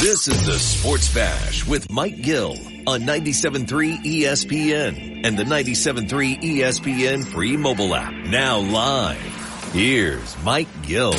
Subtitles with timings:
[0.00, 2.56] This is the Sports Bash with Mike Gill
[2.88, 8.12] on 97.3 ESPN and the 97.3 ESPN free mobile app.
[8.12, 9.70] Now live.
[9.72, 11.14] Here's Mike Gill.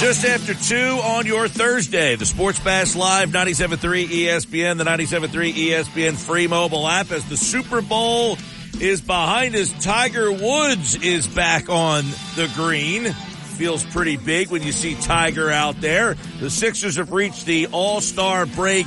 [0.00, 6.14] Just after 2 on your Thursday, the Sports Bash Live 97.3 ESPN, the 97.3 ESPN
[6.14, 8.36] free mobile app as the Super Bowl
[8.80, 9.72] is behind us.
[9.82, 12.04] Tiger Woods is back on
[12.36, 13.12] the green.
[13.56, 16.14] Feels pretty big when you see Tiger out there.
[16.40, 18.86] The Sixers have reached the All-Star break.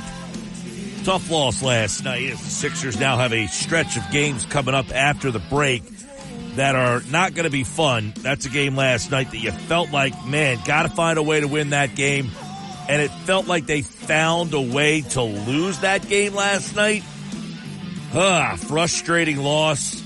[1.04, 5.30] Tough loss last night the Sixers now have a stretch of games coming up after
[5.30, 5.82] the break
[6.56, 8.12] that are not going to be fun.
[8.16, 11.40] That's a game last night that you felt like, man, got to find a way
[11.40, 12.30] to win that game.
[12.88, 17.04] And it felt like they found a way to lose that game last night.
[18.14, 20.00] Ah, frustrating loss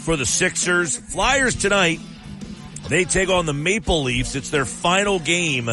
[0.00, 0.96] for the Sixers.
[0.96, 1.98] Flyers tonight,
[2.88, 4.34] they take on the Maple Leafs.
[4.34, 5.70] It's their final game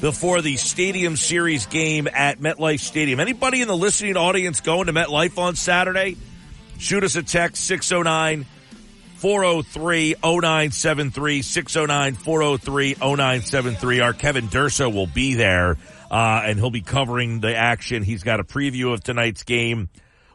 [0.00, 3.20] before the Stadium Series game at MetLife Stadium.
[3.20, 6.16] Anybody in the listening audience going to MetLife on Saturday?
[6.78, 8.44] Shoot us a text 609
[9.14, 14.00] 403 0973 609 403 0973.
[14.00, 15.76] Our Kevin Durso will be there,
[16.10, 18.02] uh, and he'll be covering the action.
[18.02, 19.88] He's got a preview of tonight's game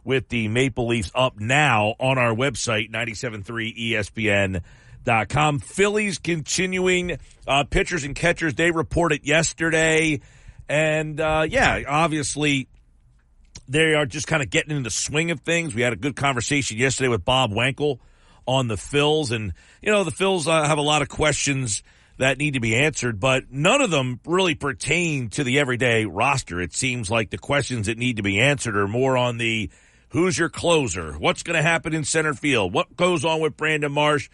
[0.08, 5.60] with the Maple Leafs up now on our website, 973ESPN.com.
[5.60, 8.56] Phillies continuing, uh, pitchers and catchers.
[8.56, 10.22] They reported yesterday.
[10.70, 12.70] And, uh, yeah, obviously
[13.68, 15.76] they are just kind of getting in the swing of things.
[15.76, 18.00] We had a good conversation yesterday with Bob Wankel
[18.48, 19.32] on the Phils.
[19.32, 21.84] And, you know, the Phils uh, have a lot of questions
[22.18, 26.62] that need to be answered, but none of them really pertain to the everyday roster.
[26.62, 29.70] It seems like the questions that need to be answered are more on the
[30.10, 31.14] who's your closer?
[31.14, 32.74] What's going to happen in center field?
[32.74, 34.30] What goes on with Brandon Marsh?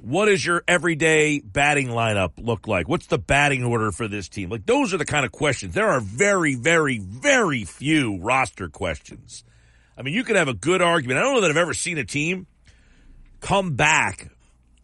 [0.00, 2.88] What does your everyday batting lineup look like?
[2.88, 4.48] What's the batting order for this team?
[4.48, 5.74] Like those are the kind of questions.
[5.74, 9.44] There are very, very, very few roster questions.
[9.96, 11.18] I mean, you could have a good argument.
[11.18, 12.46] I don't know that I've ever seen a team
[13.40, 14.30] come back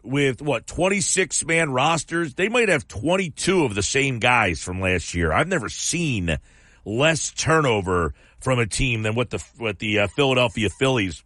[0.03, 2.33] with what 26 man rosters.
[2.33, 5.31] They might have 22 of the same guys from last year.
[5.31, 6.37] I've never seen
[6.83, 8.13] less turnover
[8.45, 11.23] from a team than what the what the uh, Philadelphia Phillies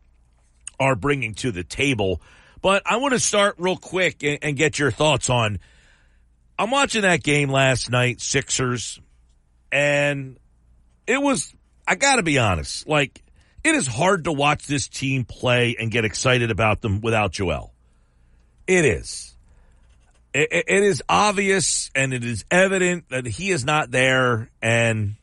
[0.80, 2.22] are bringing to the table.
[2.62, 5.60] But I want to start real quick and, and get your thoughts on.
[6.58, 9.02] I'm watching that game last night, Sixers,
[9.70, 10.38] and
[11.06, 11.54] it was.
[11.86, 13.22] I got to be honest, like
[13.66, 17.74] it is hard to watch this team play and get excited about them without Joel.
[18.66, 19.36] It is.
[20.34, 25.16] It, it is obvious and it is evident that he is not there, and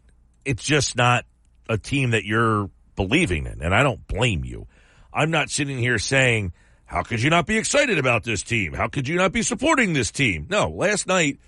[0.44, 1.24] it's just not
[1.68, 3.62] a team that you're believing in.
[3.62, 4.66] And I don't blame you.
[5.12, 6.52] I'm not sitting here saying,
[6.84, 8.72] how could you not be excited about this team?
[8.72, 10.46] How could you not be supporting this team?
[10.48, 11.38] No, last night,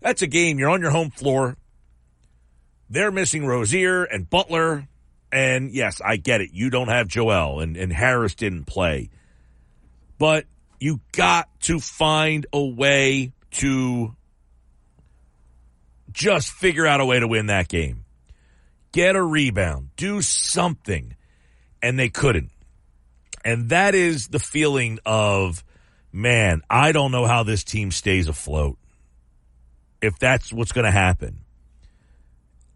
[0.00, 0.58] that's a game.
[0.58, 1.56] You're on your home floor.
[2.88, 4.88] They're missing Rozier and Butler.
[5.30, 6.50] And yes, I get it.
[6.52, 9.10] You don't have Joel and, and Harris didn't play.
[10.18, 10.46] But
[10.80, 14.14] you got to find a way to
[16.10, 18.05] just figure out a way to win that game.
[18.96, 21.14] Get a rebound, do something.
[21.82, 22.50] And they couldn't.
[23.44, 25.62] And that is the feeling of,
[26.12, 28.78] man, I don't know how this team stays afloat.
[30.02, 31.44] If that's what's going to happen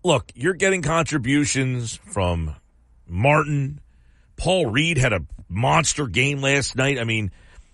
[0.03, 2.57] look, you're getting contributions from
[3.07, 3.81] Martin.
[4.37, 6.99] Paul Reed had a monster game last night.
[6.99, 7.31] I mean,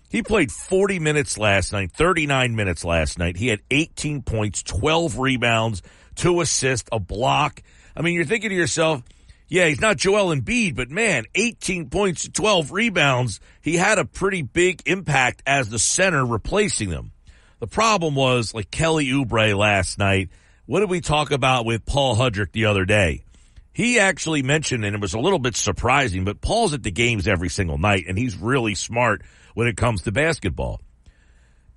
[0.09, 3.37] he played 40 minutes last night, 39 minutes last night.
[3.37, 5.81] He had 18 points, 12 rebounds,
[6.15, 7.61] two assists, a block.
[7.97, 9.03] I mean, you're thinking to yourself,
[9.49, 13.39] yeah, he's not Joel Embiid, but man, 18 points, 12 rebounds.
[13.61, 17.11] He had a pretty big impact as the center replacing them.
[17.59, 20.29] The problem was like Kelly Oubre last night
[20.67, 23.23] what did we talk about with Paul Hudrick the other day?
[23.71, 27.25] He actually mentioned, and it was a little bit surprising, but Paul's at the games
[27.25, 29.21] every single night, and he's really smart
[29.53, 30.81] when it comes to basketball.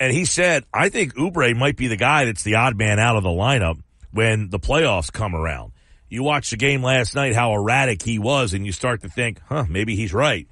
[0.01, 3.17] And he said, I think Oubre might be the guy that's the odd man out
[3.17, 3.81] of the lineup
[4.11, 5.73] when the playoffs come around.
[6.11, 9.41] You watched the game last night, how erratic he was, and you start to think,
[9.49, 10.49] huh, maybe he's right.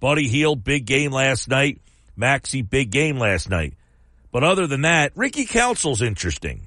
[0.00, 1.80] Buddy Hield, big game last night.
[2.16, 3.74] Maxey, big game last night.
[4.32, 6.62] But other than that, Ricky Council's interesting.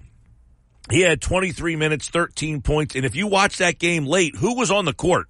[0.90, 2.96] He had 23 minutes, 13 points.
[2.96, 5.28] And if you watch that game late, who was on the court?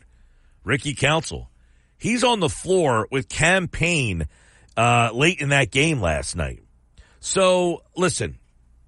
[0.64, 1.50] Ricky Council.
[1.98, 4.28] He's on the floor with Cam Payne
[4.76, 6.60] uh, late in that game last night.
[7.20, 8.38] So listen,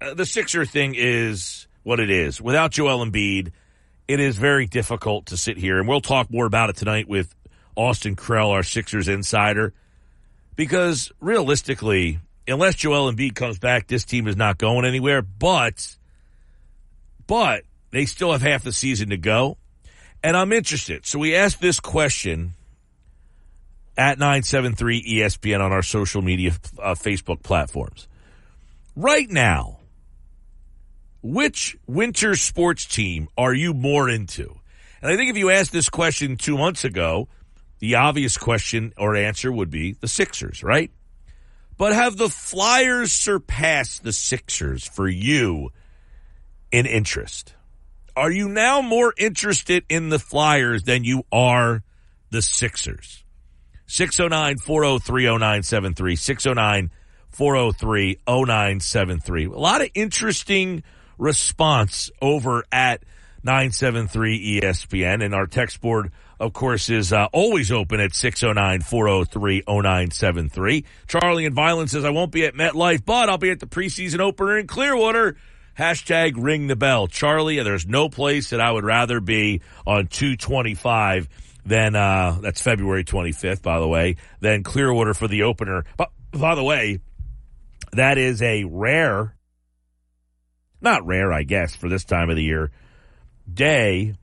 [0.00, 2.40] uh, the Sixer thing is what it is.
[2.40, 3.50] Without Joel Embiid,
[4.10, 7.32] it is very difficult to sit here, and we'll talk more about it tonight with
[7.76, 9.72] Austin Krell, our Sixers insider,
[10.56, 12.18] because realistically,
[12.48, 15.22] unless Joel Embiid comes back, this team is not going anywhere.
[15.22, 15.96] But,
[17.28, 17.62] but
[17.92, 19.58] they still have half the season to go,
[20.24, 21.06] and I'm interested.
[21.06, 22.54] So we asked this question
[23.96, 26.50] at 973 ESPN on our social media
[26.82, 28.08] uh, Facebook platforms.
[28.96, 29.79] Right now,
[31.22, 34.54] which winter sports team are you more into?
[35.02, 37.28] And I think if you asked this question two months ago,
[37.78, 40.90] the obvious question or answer would be the Sixers, right?
[41.78, 45.70] But have the Flyers surpassed the Sixers for you
[46.70, 47.54] in interest?
[48.14, 51.82] Are you now more interested in the Flyers than you are
[52.30, 53.24] the Sixers?
[53.86, 56.16] 609 403 0973.
[56.16, 56.90] 609
[57.30, 59.44] 403 0973.
[59.46, 60.82] A lot of interesting
[61.20, 63.04] response over at
[63.42, 65.24] 973 ESPN.
[65.24, 70.84] And our text board, of course, is uh, always open at 609 403 0973.
[71.06, 74.20] Charlie and Violence says, I won't be at MetLife, but I'll be at the preseason
[74.20, 75.36] opener in Clearwater.
[75.78, 77.06] Hashtag ring the bell.
[77.06, 81.28] Charlie, there's no place that I would rather be on 225
[81.64, 85.84] than, uh, that's February 25th, by the way, than Clearwater for the opener.
[85.96, 87.00] But by the way,
[87.92, 89.34] that is a rare,
[90.80, 92.70] not rare, I guess, for this time of the year,
[93.52, 94.14] day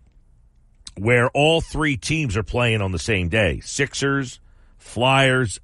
[0.97, 3.59] where all three teams are playing on the same day.
[3.59, 4.39] Sixers,
[4.77, 5.59] Flyers,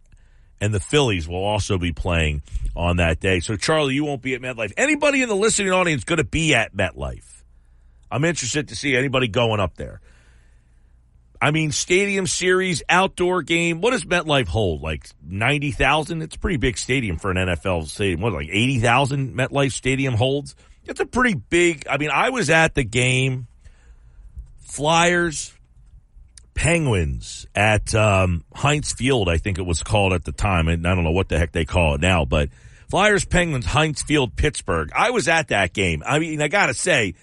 [0.61, 2.43] and the Phillies will also be playing
[2.75, 3.39] on that day.
[3.39, 4.73] So, Charlie, you won't be at MetLife.
[4.77, 7.43] Anybody in the listening audience going to be at MetLife?
[8.11, 10.01] I'm interested to see anybody going up there.
[11.41, 13.81] I mean, stadium series, outdoor game.
[13.81, 14.81] What does MetLife hold?
[14.81, 16.21] Like 90,000?
[16.21, 18.21] It's a pretty big stadium for an NFL stadium.
[18.21, 20.55] What, like 80,000 MetLife Stadium holds?
[20.85, 21.87] It's a pretty big.
[21.87, 23.47] I mean, I was at the game.
[24.59, 25.53] Flyers,
[26.55, 30.67] Penguins at um, Heinz Field, I think it was called at the time.
[30.67, 32.49] And I don't know what the heck they call it now, but
[32.89, 34.91] Flyers, Penguins, Heinz Field, Pittsburgh.
[34.95, 36.03] I was at that game.
[36.05, 37.15] I mean, I got to say,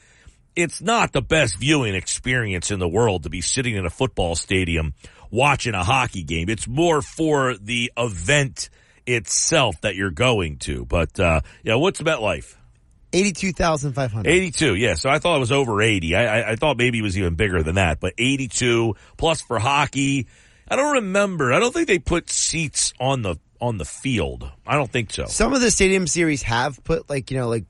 [0.56, 4.34] it's not the best viewing experience in the world to be sitting in a football
[4.34, 4.94] stadium
[5.30, 6.48] watching a hockey game.
[6.48, 8.68] It's more for the event
[9.06, 10.84] itself that you're going to.
[10.84, 12.56] But uh, yeah, what's MetLife?
[13.12, 14.30] Eighty-two thousand five hundred.
[14.30, 14.76] Eighty-two.
[14.76, 16.14] Yeah, so I thought it was over eighty.
[16.14, 19.58] I, I, I thought maybe it was even bigger than that, but eighty-two plus for
[19.58, 20.26] hockey.
[20.68, 21.52] I don't remember.
[21.52, 24.50] I don't think they put seats on the on the field.
[24.66, 25.26] I don't think so.
[25.26, 27.64] Some of the stadium series have put like you know like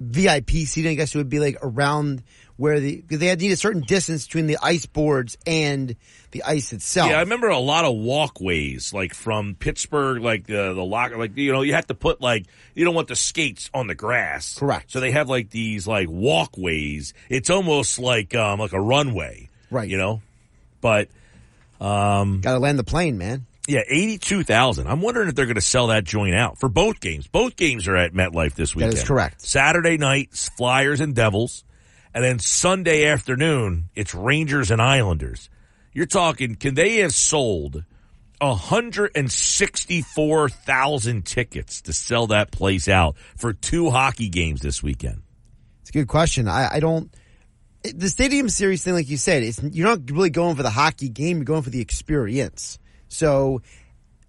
[0.00, 0.92] VIP seating.
[0.92, 2.22] I guess it would be like around
[2.60, 5.96] where the they had need a certain distance between the ice boards and
[6.32, 7.10] the ice itself.
[7.10, 11.34] Yeah, I remember a lot of walkways, like from Pittsburgh, like the the locker, like
[11.38, 14.58] you know, you have to put like you don't want the skates on the grass,
[14.58, 14.92] Correct.
[14.92, 17.14] So they have like these like walkways.
[17.30, 19.88] It's almost like um like a runway, Right.
[19.88, 20.20] You know,
[20.82, 21.08] but
[21.80, 23.46] um Got to land the plane, man.
[23.66, 24.86] yeah, eighty two thousand.
[24.86, 27.26] I'm wondering if they're going to sell that joint out for both games.
[27.26, 28.92] Both games are at MetLife this weekend.
[28.94, 29.40] is correct.
[29.40, 31.64] Saturday night, Flyers and Devils.
[32.14, 35.48] And then Sunday afternoon, it's Rangers and Islanders.
[35.92, 37.84] You're talking, can they have sold
[38.40, 45.22] 164,000 tickets to sell that place out for two hockey games this weekend?
[45.82, 46.48] It's a good question.
[46.48, 47.14] I, I don't.
[47.82, 51.08] The stadium series thing, like you said, it's you're not really going for the hockey
[51.08, 51.38] game.
[51.38, 52.78] You're going for the experience.
[53.08, 53.62] So,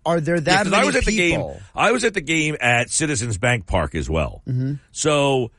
[0.05, 1.43] are there that Yeah, many I was at the game.
[1.75, 4.41] I was at the game at Citizens Bank Park as well.
[4.47, 4.75] Mm-hmm.
[4.91, 5.51] So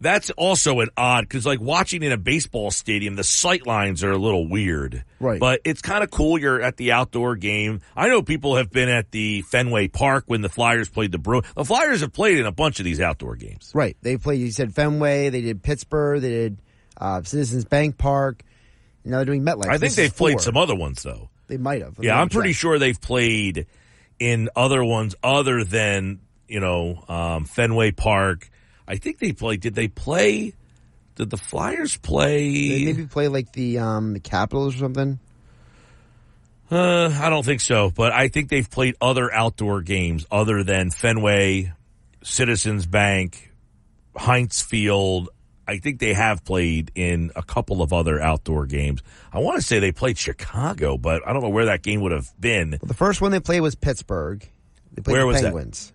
[0.00, 4.10] that's also an odd because, like, watching in a baseball stadium, the sight lines are
[4.10, 5.04] a little weird.
[5.18, 5.38] Right.
[5.38, 6.38] But it's kind of cool.
[6.38, 7.80] You're at the outdoor game.
[7.94, 11.42] I know people have been at the Fenway Park when the Flyers played the Brew.
[11.54, 13.70] The Flyers have played in a bunch of these outdoor games.
[13.74, 13.96] Right.
[14.02, 14.40] They played.
[14.40, 15.28] You said Fenway.
[15.30, 16.20] They did Pittsburgh.
[16.22, 16.58] They did
[16.96, 18.42] uh, Citizens Bank Park.
[19.04, 19.66] Now they're doing MetLife.
[19.66, 20.42] I think This they've played four.
[20.42, 21.30] some other ones though.
[21.48, 21.96] They might have.
[22.00, 23.66] Yeah, I'm pretty sure they've played
[24.18, 28.50] in other ones other than you know um, Fenway Park.
[28.90, 29.60] I think they played.
[29.60, 30.52] Did they play?
[31.14, 32.68] Did the Flyers play?
[32.68, 35.20] They maybe play like the um the Capitals or something.
[36.72, 40.90] Uh, I don't think so, but I think they've played other outdoor games other than
[40.90, 41.72] Fenway,
[42.24, 43.52] Citizens Bank,
[44.16, 45.28] Heinz Field.
[45.68, 49.02] I think they have played in a couple of other outdoor games.
[49.32, 52.12] I want to say they played Chicago, but I don't know where that game would
[52.12, 52.76] have been.
[52.82, 54.44] The first one they played was Pittsburgh.
[54.92, 55.42] They played Where the was that?
[55.44, 55.92] Penguins.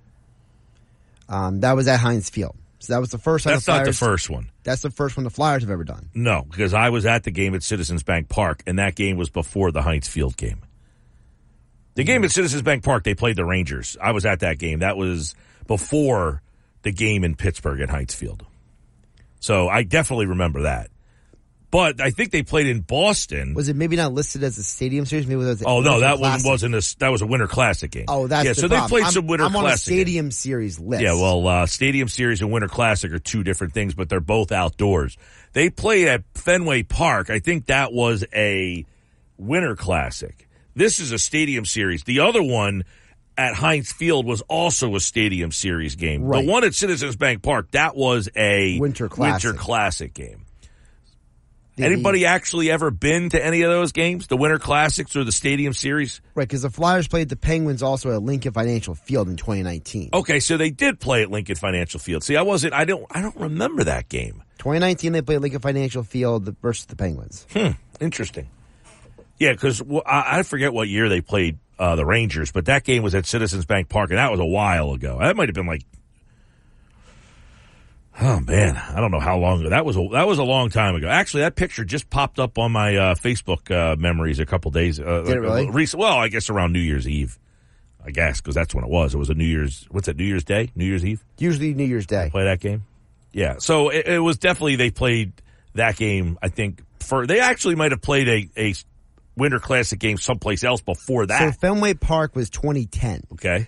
[1.27, 2.55] Um, that was at Heinz Field.
[2.85, 3.53] So that was the first time.
[3.53, 4.51] That's the not the first one.
[4.63, 6.09] That's the first one the Flyers have ever done.
[6.13, 9.29] No, because I was at the game at Citizens Bank Park, and that game was
[9.29, 10.61] before the Heinz Field game.
[11.95, 13.97] The game at Citizens Bank Park, they played the Rangers.
[14.01, 14.79] I was at that game.
[14.79, 15.33] That was
[15.65, 16.41] before
[16.83, 18.45] the game in Pittsburgh at Heinz Field.
[19.39, 20.89] So I definitely remember that.
[21.75, 23.53] But I think they played in Boston.
[23.53, 25.27] Was it maybe not listed as a stadium series?
[25.27, 25.61] Maybe it was.
[25.65, 26.95] oh no, that one wasn't a.
[26.99, 28.05] That was a Winter Classic game.
[28.07, 28.53] Oh, that's yeah.
[28.53, 28.87] the so problem.
[28.87, 29.83] they played I'm, some Winter I'm on a Classic.
[29.93, 31.03] stadium series list.
[31.03, 34.53] Yeah, well, uh, Stadium Series and Winter Classic are two different things, but they're both
[34.53, 35.17] outdoors.
[35.51, 37.29] They played at Fenway Park.
[37.29, 38.85] I think that was a
[39.37, 40.47] Winter Classic.
[40.77, 42.05] This is a Stadium Series.
[42.05, 42.85] The other one
[43.37, 46.23] at Heinz Field was also a Stadium Series game.
[46.23, 46.45] Right.
[46.45, 49.49] The one at Citizens Bank Park, that was a Winter Classic.
[49.49, 50.44] Winter Classic game.
[51.75, 54.27] The- Anybody actually ever been to any of those games?
[54.27, 56.21] The Winter Classics or the Stadium Series?
[56.33, 56.47] right?
[56.47, 60.11] Because the Flyers played the Penguins also at Lincoln Financial Field in 2019.
[60.13, 62.23] Okay, so they did play at Lincoln Financial Field.
[62.23, 62.73] See, I wasn't.
[62.73, 63.05] I don't.
[63.11, 64.41] I don't remember that game.
[64.59, 67.45] 2019, they played Lincoln Financial Field versus the Penguins.
[67.51, 68.49] Hmm, interesting.
[69.37, 72.85] Yeah, because well, I, I forget what year they played uh, the Rangers, but that
[72.85, 75.19] game was at Citizens Bank Park, and that was a while ago.
[75.19, 75.81] That might have been like,
[78.21, 79.69] oh man, I don't know how long ago.
[79.69, 81.07] That was a, that was a long time ago.
[81.07, 84.99] Actually, that picture just popped up on my uh, Facebook uh, memories a couple days.
[84.99, 85.69] Uh, Did it really?
[85.69, 87.37] Recent, well, I guess around New Year's Eve.
[88.05, 89.15] I guess because that's when it was.
[89.15, 89.87] It was a New Year's.
[89.89, 90.15] What's that?
[90.17, 90.69] New Year's Day?
[90.75, 91.23] New Year's Eve?
[91.39, 92.29] Usually New Year's Day.
[92.31, 92.85] play that game?
[93.33, 93.55] Yeah.
[93.57, 95.33] So it, it was definitely they played
[95.73, 96.37] that game.
[96.41, 98.75] I think for they actually might have played a, a
[99.35, 101.53] Winter Classic game someplace else before that.
[101.53, 101.59] So.
[101.59, 103.23] Fenway Park was 2010.
[103.33, 103.67] okay.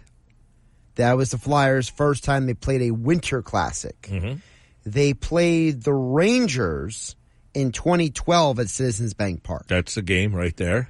[0.97, 3.99] That was the Flyers' first time they played a Winter Classic.
[4.03, 4.39] Mm-hmm.
[4.85, 7.15] They played the Rangers
[7.53, 9.65] in 2012 at Citizens Bank Park.
[9.67, 10.87] That's the game right there.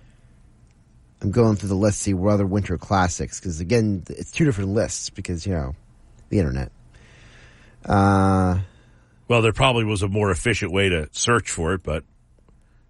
[1.22, 4.46] I'm going through the list to see what other Winter Classics because again, it's two
[4.46, 5.76] different lists because you know
[6.30, 6.72] the internet.
[7.86, 8.60] Uh,
[9.28, 12.04] Well, there probably was a more efficient way to search for it, but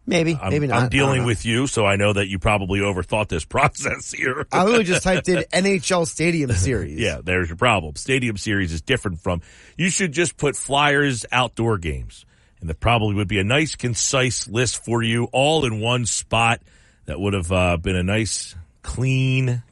[0.08, 0.84] maybe, I'm, maybe not.
[0.84, 4.48] I'm dealing with you, so I know that you probably overthought this process here.
[4.52, 7.00] I literally just typed in NHL Stadium Series.
[7.00, 7.96] Yeah, there's your problem.
[7.96, 9.42] Stadium series is different from.
[9.78, 12.26] You should just put Flyers outdoor games,
[12.62, 16.62] and that probably would be a nice, concise list for you, all in one spot.
[17.06, 19.64] That would have uh, been a nice, clean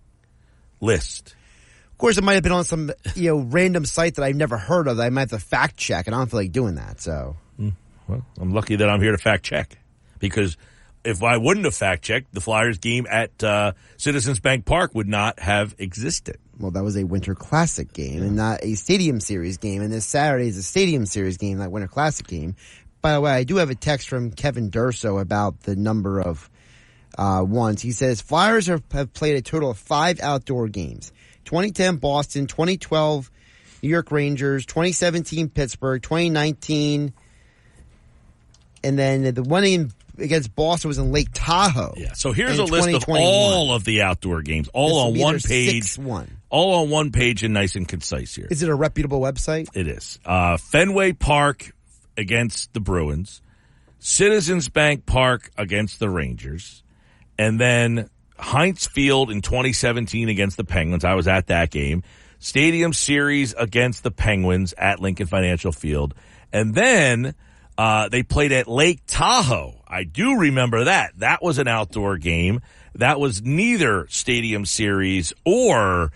[0.80, 1.36] list.
[1.92, 4.58] Of course, it might have been on some you know random site that I've never
[4.58, 4.98] heard of.
[4.98, 7.02] That I might have to fact check, and I don't feel like doing that.
[7.02, 7.36] So
[8.08, 9.78] Well, I'm lucky that I'm here to fact check
[10.30, 10.58] because
[11.06, 15.08] if I wouldn't have fact checked, the Flyers game at uh, Citizens Bank Park would
[15.08, 16.38] not have existed.
[16.60, 19.82] well, that was a Winter Classic game and not a Stadium Series game.
[19.82, 22.56] And this Saturday is a Stadium Series game, not Winter Classic game.
[23.02, 26.50] By the way, I do have a text from Kevin Durso about the number of
[27.18, 27.82] uh, ones.
[27.82, 31.12] He says Flyers have, have played a total of five outdoor games:
[31.46, 33.30] 2010 Boston, 2012
[33.84, 37.14] New York Rangers, 2017 Pittsburgh, 2019,
[38.84, 41.94] and then the one in against Boston was in Lake Tahoe.
[41.98, 42.14] Yeah.
[42.14, 45.98] So here's a list of all of the outdoor games, all on one page.
[45.98, 46.38] one.
[46.50, 48.48] All on one page and nice and concise here.
[48.50, 49.68] Is it a reputable website?
[49.74, 50.20] It is.
[50.26, 51.74] Uh, Fenway Park
[52.18, 53.42] against the Bruins,
[54.00, 56.84] Citizens Bank Park against the Rangers,
[57.38, 61.04] and then Heinz Field in 2017 against the Penguins.
[61.04, 62.04] I was at that game.
[62.40, 66.14] Stadium Series against the Penguins at Lincoln Financial Field.
[66.54, 67.34] And then
[67.78, 69.76] uh, they played at Lake Tahoe.
[69.88, 71.12] I do remember that.
[71.20, 72.62] That was an outdoor game.
[72.96, 76.12] That was neither Stadium Series or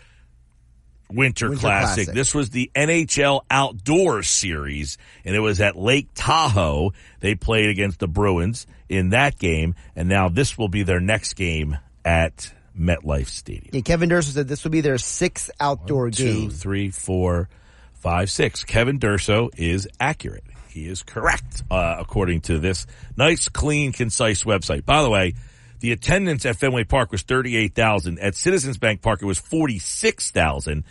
[1.12, 2.06] Winter, Winter Classic.
[2.06, 2.14] Classic.
[2.16, 6.94] This was the NHL Outdoor Series, and it was at Lake Tahoe.
[7.20, 11.34] They played against the Bruins in that game, and now this will be their next
[11.34, 13.72] game at MetLife Stadium.
[13.74, 16.50] Yeah, Kevin Durso said this will be their sixth outdoor Two, game.
[16.52, 17.50] three, four,
[17.96, 18.64] five, six.
[18.64, 20.44] Kevin Durso is accurate.
[20.70, 22.86] He is correct, uh, according to this
[23.18, 24.86] nice, clean, concise website.
[24.86, 25.34] By the way,
[25.80, 28.20] the attendance at Fenway Park was 38,000.
[28.20, 30.84] At Citizens Bank Park, it was 46,000.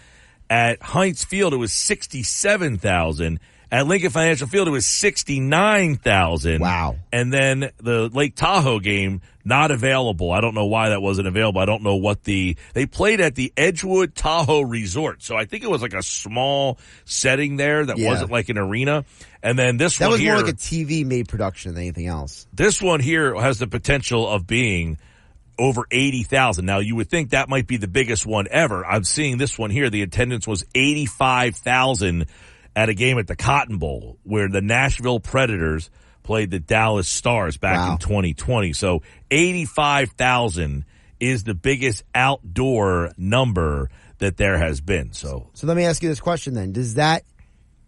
[0.50, 3.38] At Heinz Field, it was 67,000.
[3.70, 6.60] At Lincoln Financial Field, it was 69,000.
[6.60, 6.96] Wow.
[7.12, 10.32] And then the Lake Tahoe game, not available.
[10.32, 11.60] I don't know why that wasn't available.
[11.60, 15.22] I don't know what the, they played at the Edgewood Tahoe Resort.
[15.22, 18.08] So I think it was like a small setting there that Yeah.
[18.08, 19.04] wasn't like an arena.
[19.42, 21.82] And then this one That one was here, more like a TV made production than
[21.82, 22.46] anything else.
[22.54, 24.96] this one here has the potential of being
[25.58, 26.64] over 80,000.
[26.64, 28.86] Now you would think that might be the biggest one ever.
[28.86, 29.90] I'm seeing this one here.
[29.90, 32.26] The attendance was 85,000
[32.76, 35.90] at a game at the Cotton Bowl where the Nashville Predators
[36.22, 37.92] played the Dallas Stars back Wow.
[37.92, 38.72] in 2020.
[38.74, 39.02] So
[39.78, 40.84] 85,000
[41.20, 45.12] is the biggest outdoor number that there has been.
[45.12, 46.72] So, So let me ask you this question then.
[46.72, 47.24] Does that,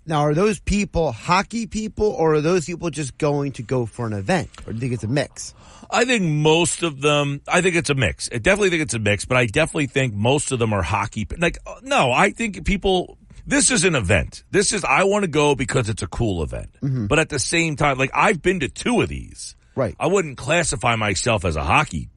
[0.06, 4.06] now are those people hockey people or are those people just going to go for
[4.06, 4.48] an event?
[4.66, 5.54] Or do you think it's a mix?
[5.90, 8.28] I think most of them, I think it's a mix.
[8.32, 11.26] I definitely think it's a mix, but I definitely think most of them are hockey.
[11.36, 13.18] Like, uh, no, I think people,
[13.50, 14.44] this is an event.
[14.50, 16.70] This is, I want to go because it's a cool event.
[16.82, 17.06] Mm-hmm.
[17.06, 19.56] But at the same time, like, I've been to two of these.
[19.74, 19.94] Right.
[19.98, 22.08] I wouldn't classify myself as a hockey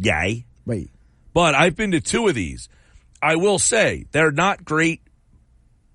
[0.00, 0.90] guy, Right.
[1.34, 2.68] but I've been to two of these.
[3.22, 5.02] I will say they're not great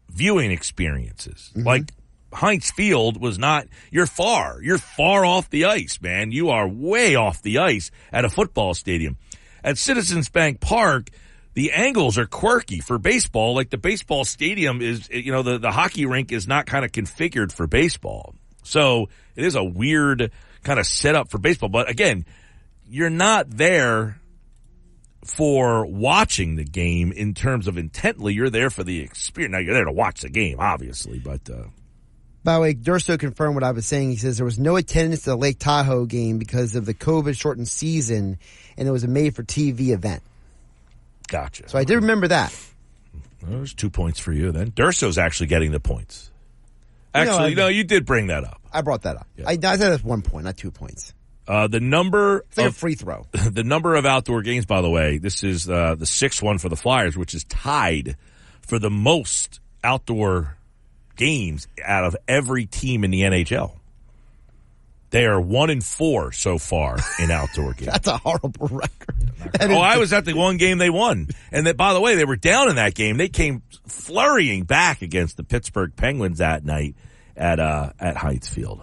[0.09, 1.51] viewing experiences.
[1.55, 1.67] Mm-hmm.
[1.67, 1.91] Like
[2.33, 6.31] Heinz Field was not, you're far, you're far off the ice, man.
[6.31, 9.17] You are way off the ice at a football stadium.
[9.63, 11.09] At Citizens Bank Park,
[11.53, 13.53] the angles are quirky for baseball.
[13.53, 16.91] Like the baseball stadium is, you know, the, the hockey rink is not kind of
[16.91, 18.35] configured for baseball.
[18.63, 20.31] So it is a weird
[20.63, 21.69] kind of setup for baseball.
[21.69, 22.25] But again,
[22.87, 24.19] you're not there
[25.25, 28.33] for watching the game in terms of intently.
[28.33, 29.51] You're there for the experience.
[29.51, 31.67] Now you're there to watch the game, obviously, but uh,
[32.43, 34.09] By the way, Durso confirmed what I was saying.
[34.09, 37.39] He says there was no attendance to the Lake Tahoe game because of the COVID
[37.39, 38.37] shortened season
[38.75, 40.23] and it was a made for TV event.
[41.33, 41.67] Gotcha.
[41.67, 42.55] So I did remember that.
[43.41, 44.71] Well, there's two points for you then.
[44.71, 46.29] Durso's actually getting the points.
[47.15, 48.61] You Actually, I- no, you did bring that up.
[48.71, 49.27] I brought that up.
[49.35, 49.45] Yeah.
[49.49, 51.13] I, I said it's one point, not two points.
[51.47, 53.27] Uh, the number It's like a of free throw.
[53.31, 56.69] the number of outdoor games, by the way, this is uh, the sixth one for
[56.69, 58.15] the Flyers, which is tied
[58.61, 60.55] for the most outdoor
[61.15, 63.73] games out of every team in the NHL.
[65.13, 67.91] They are one in four so far in outdoor games.
[67.91, 69.31] That's a horrible record.
[69.59, 71.27] That Oh, I was at the one game they won.
[71.51, 73.17] And that, by the way, they were down in that game.
[73.17, 76.95] They came flurrying back against the Pittsburgh Penguins that night
[77.37, 78.81] at, uh, at Heinz Field.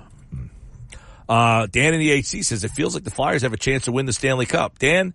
[1.28, 3.92] Uh, Dan in the HC says it feels like the Flyers have a chance to
[3.92, 4.78] win the Stanley Cup.
[4.78, 5.14] Dan,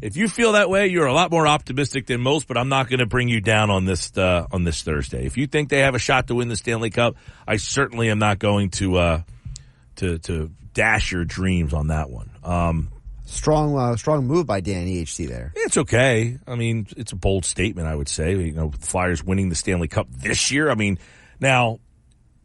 [0.00, 2.88] if you feel that way, you're a lot more optimistic than most, but I'm not
[2.88, 5.26] going to bring you down on this, uh, on this Thursday.
[5.26, 8.18] If you think they have a shot to win the Stanley Cup, I certainly am
[8.18, 9.22] not going to, uh,
[9.98, 12.30] to, to dash your dreams on that one.
[12.42, 12.88] Um,
[13.26, 15.52] strong, uh, strong move by Dan EHC there.
[15.54, 16.38] it's okay.
[16.46, 18.32] I mean, it's a bold statement, I would say.
[18.36, 20.70] You know, Flyers winning the Stanley Cup this year.
[20.70, 20.98] I mean,
[21.40, 21.78] now,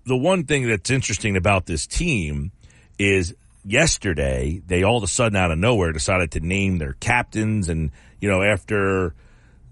[0.06, 2.52] the one thing that's interesting about this team
[3.00, 3.34] is
[3.66, 7.92] yesterday they all of a sudden out of nowhere decided to name their captains and,
[8.20, 9.16] you know, after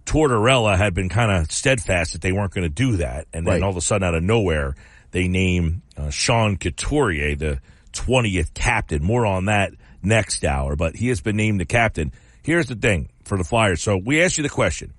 [0.06, 3.28] Tortorella had been kind of steadfast that they weren't going to do that.
[3.34, 3.64] And then Right.
[3.64, 4.76] all of a sudden out of nowhere,
[5.12, 7.62] they name uh, Sean Couturier the
[7.94, 9.04] 20th captain.
[9.04, 12.12] More on that next hour, but he has been named the captain.
[12.44, 13.82] Here's the thing for the Flyers.
[13.82, 14.94] So we asked you the question.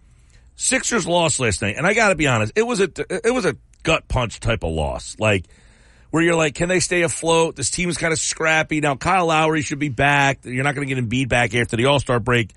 [0.54, 3.44] Sixers lost last night, and I got to be honest, it was a it was
[3.44, 5.16] a gut punch type of loss.
[5.18, 5.46] Like
[6.12, 7.56] where you're like, can they stay afloat?
[7.56, 8.96] This team is kind of scrappy now.
[8.96, 10.40] Kyle Lowry should be back.
[10.44, 12.52] You're not going to get Embiid back after the All Star break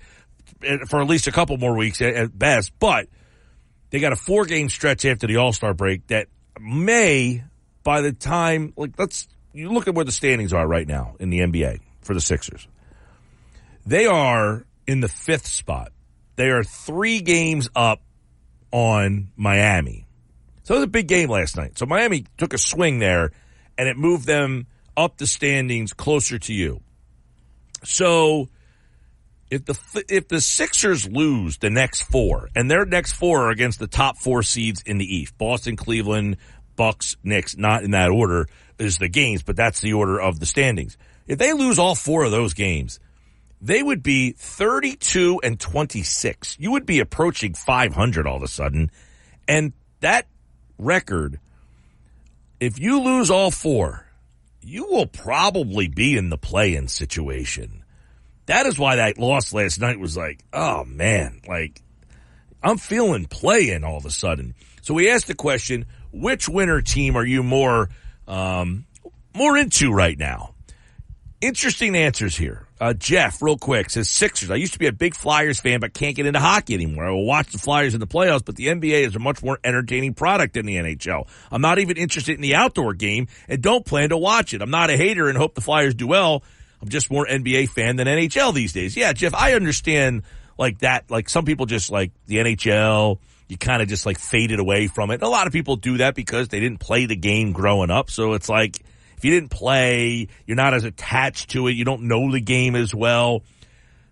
[0.62, 2.72] eh, for at least a couple more weeks at, at best.
[2.78, 3.08] But
[3.88, 6.28] they got a four game stretch after the All Star break that
[6.60, 7.42] may,
[7.82, 11.30] by the time, like let's you look at where the standings are right now in
[11.30, 12.68] the NBA for the Sixers.
[13.86, 15.92] They are in the fifth spot.
[16.36, 18.02] They are three games up
[18.70, 20.06] on Miami.
[20.64, 21.78] So it was a big game last night.
[21.78, 23.30] So Miami took a swing there
[23.78, 24.66] and it moved them
[24.96, 26.80] up the standings closer to you.
[27.84, 28.48] So
[29.50, 33.78] if the if the Sixers lose the next four, and their next four are against
[33.78, 36.36] the top four seeds in the East, Boston, Cleveland,
[36.74, 40.46] Bucks, Knicks, not in that order is the games, but that's the order of the
[40.46, 40.96] standings.
[41.26, 43.00] If they lose all four of those games,
[43.60, 46.56] they would be 32 and 26.
[46.58, 48.90] You would be approaching 500 all of a sudden.
[49.48, 50.26] And that
[50.78, 51.40] record,
[52.60, 54.06] if you lose all four,
[54.60, 57.84] you will probably be in the play-in situation.
[58.46, 61.82] That is why that loss last night was like, oh man, like
[62.62, 64.54] I'm feeling play-in all of a sudden.
[64.82, 67.90] So we asked the question, which winner team are you more,
[68.26, 68.86] um,
[69.34, 70.54] more into right now?
[71.40, 72.66] Interesting answers here.
[72.80, 74.50] Uh, Jeff, real quick, says Sixers.
[74.50, 77.06] I used to be a big Flyers fan, but can't get into hockey anymore.
[77.06, 79.58] I will watch the Flyers in the playoffs, but the NBA is a much more
[79.64, 81.26] entertaining product than the NHL.
[81.50, 84.62] I'm not even interested in the outdoor game and don't plan to watch it.
[84.62, 86.42] I'm not a hater and hope the Flyers do well.
[86.86, 88.96] I'm just more NBA fan than NHL these days.
[88.96, 90.22] Yeah, Jeff, I understand
[90.56, 91.10] like that.
[91.10, 93.18] Like some people just like the NHL,
[93.48, 95.20] you kind of just like faded away from it.
[95.20, 98.08] A lot of people do that because they didn't play the game growing up.
[98.08, 98.78] So it's like,
[99.16, 101.72] if you didn't play, you're not as attached to it.
[101.72, 103.42] You don't know the game as well.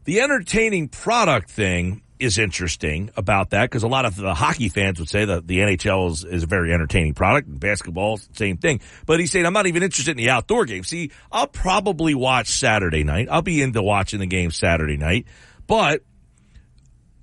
[0.02, 4.98] The entertaining product thing is interesting about that because a lot of the hockey fans
[4.98, 7.48] would say that the NHL is, is a very entertaining product.
[7.59, 8.81] Basketball, same thing.
[9.07, 10.85] But he's saying, I'm not even interested in the outdoor game.
[10.85, 13.29] See, I'll probably watch Saturday night.
[13.31, 15.27] I'll be into watching the game Saturday night.
[15.66, 16.03] But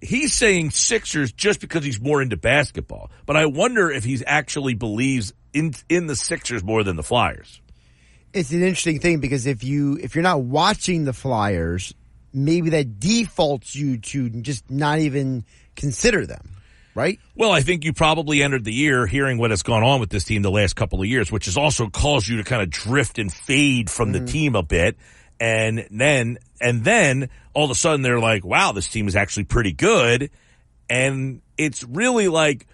[0.01, 3.11] he's saying Sixers just because he's more into basketball.
[3.25, 7.61] But I wonder if he's actually believes in in the Sixers more than the Flyers.
[8.33, 11.93] It's an interesting thing because if you if you're not watching the Flyers,
[12.33, 16.55] maybe that defaults you to just not even consider them,
[16.95, 17.19] right?
[17.35, 20.23] Well, I think you probably entered the year hearing what has gone on with this
[20.23, 23.19] team the last couple of years, which has also caused you to kind of drift
[23.19, 24.27] and fade from the mm-hmm.
[24.27, 24.97] team a bit.
[25.39, 29.45] And then, and then all of a sudden they're like, wow, this team is actually
[29.45, 30.29] pretty good.
[30.89, 32.67] And it's really like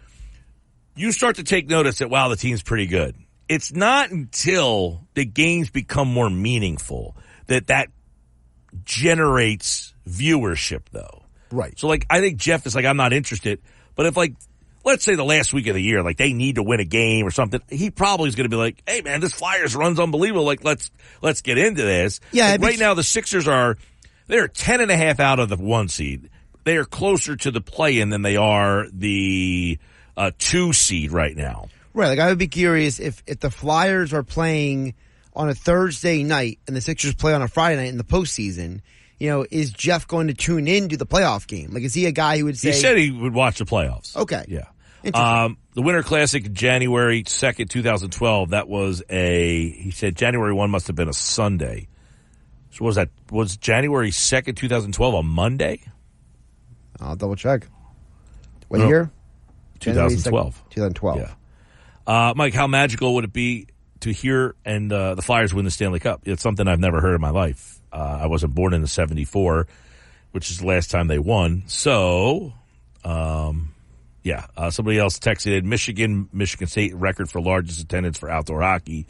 [0.95, 3.15] you start to take notice that, wow, the team's pretty good.
[3.47, 7.15] It's not until the games become more meaningful
[7.45, 7.87] that that
[8.85, 11.23] generates viewership though.
[11.51, 11.77] Right.
[11.79, 13.61] So like, I think Jeff is like, I'm not interested.
[13.95, 14.35] But if like,
[14.83, 17.25] let's say the last week of the year, like they need to win a game
[17.25, 20.45] or something, he probably is going to be like, Hey man, this Flyers run's unbelievable.
[20.45, 22.19] Like let's, let's get into this.
[22.31, 23.77] Yeah, Like, right now the Sixers are,
[24.27, 26.29] they're 10 and a half out of the one seed.
[26.63, 29.79] They are closer to the play in than they are the,
[30.17, 31.69] uh, two seed right now.
[31.93, 32.09] Right.
[32.09, 34.93] Like I would be curious if if the Flyers are playing
[35.37, 38.81] on a Thursday night and the Sixers play on a Friday night in the postseason.
[39.19, 41.71] You know, is Jeff going to tune in to the playoff game?
[41.71, 44.15] Like, is he a guy who would say, He said he would watch the playoffs.
[44.15, 44.43] Okay.
[44.47, 44.65] Yeah.
[45.13, 50.87] Um, the Winter Classic, January 2nd, 2012, that was a, he said January 1 must
[50.87, 51.87] have been a Sunday.
[52.71, 55.81] So what was that, was January 2nd, 2012 a Monday?
[56.99, 57.67] I'll double check.
[58.67, 58.87] What No.
[58.87, 59.11] year?
[59.79, 60.63] 2012.
[60.71, 61.17] 2012.
[61.19, 61.31] Yeah.
[62.05, 63.67] Uh, Mike, how magical would it be
[64.07, 66.21] to hear and uh, the Flyers win the Stanley Cup?
[66.25, 67.79] It's something I've never heard in my life.
[67.91, 69.67] Uh, I wasn't born in the '74,
[70.31, 71.63] which is the last time they won.
[71.67, 72.53] So,
[73.03, 73.73] um,
[74.23, 74.47] yeah.
[74.57, 79.07] Uh, somebody else texted Michigan, Michigan State record for largest attendance for outdoor hockey.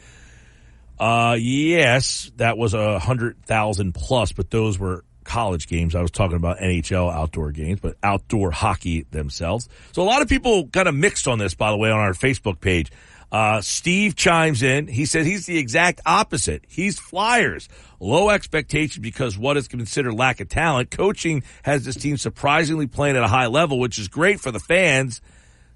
[0.98, 5.94] Uh, yes, that was a hundred thousand plus, but those were college games.
[5.94, 9.68] I was talking about NHL outdoor games, but outdoor hockey themselves.
[9.92, 12.14] So a lot of people kind of mixed on this, by the way, on our
[12.14, 12.90] Facebook page.
[13.30, 14.86] Uh, Steve chimes in.
[14.86, 16.64] He says he's the exact opposite.
[16.66, 17.68] He's Flyers.
[18.00, 20.90] Low expectation because what is considered lack of talent.
[20.90, 24.60] Coaching has this team surprisingly playing at a high level, which is great for the
[24.60, 25.20] fans.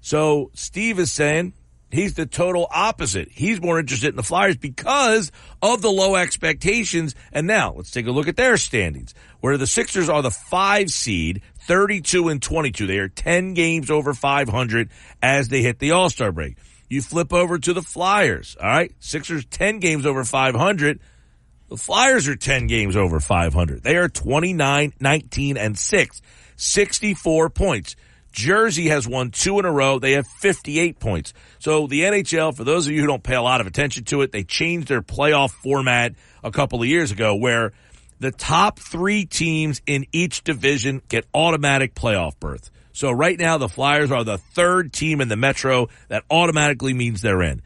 [0.01, 1.53] So Steve is saying
[1.91, 3.29] he's the total opposite.
[3.31, 7.13] He's more interested in the Flyers because of the low expectations.
[7.31, 10.89] And now let's take a look at their standings, where the Sixers are the five
[10.89, 12.87] seed, 32 and 22.
[12.87, 14.89] They are 10 games over 500
[15.21, 16.57] as they hit the All-Star break.
[16.89, 18.55] You flip over to the Flyers.
[18.61, 18.91] All right.
[18.99, 20.99] Sixers 10 games over 500.
[21.69, 23.81] The Flyers are 10 games over 500.
[23.83, 26.21] They are 29, 19, and 6.
[26.55, 27.95] 64 points.
[28.31, 29.99] Jersey has won two in a row.
[29.99, 31.33] They have 58 points.
[31.59, 34.21] So the NHL, for those of you who don't pay a lot of attention to
[34.23, 37.73] it, they changed their playoff format a couple of years ago where
[38.19, 42.71] the top three teams in each division get automatic playoff berth.
[42.93, 45.89] So right now the Flyers are the third team in the Metro.
[46.07, 47.61] That automatically means they're in.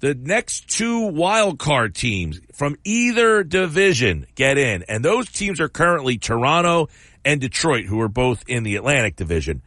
[0.00, 5.68] The next two wild card teams from either division get in, and those teams are
[5.70, 6.88] currently Toronto
[7.24, 9.62] and Detroit, who are both in the Atlantic division.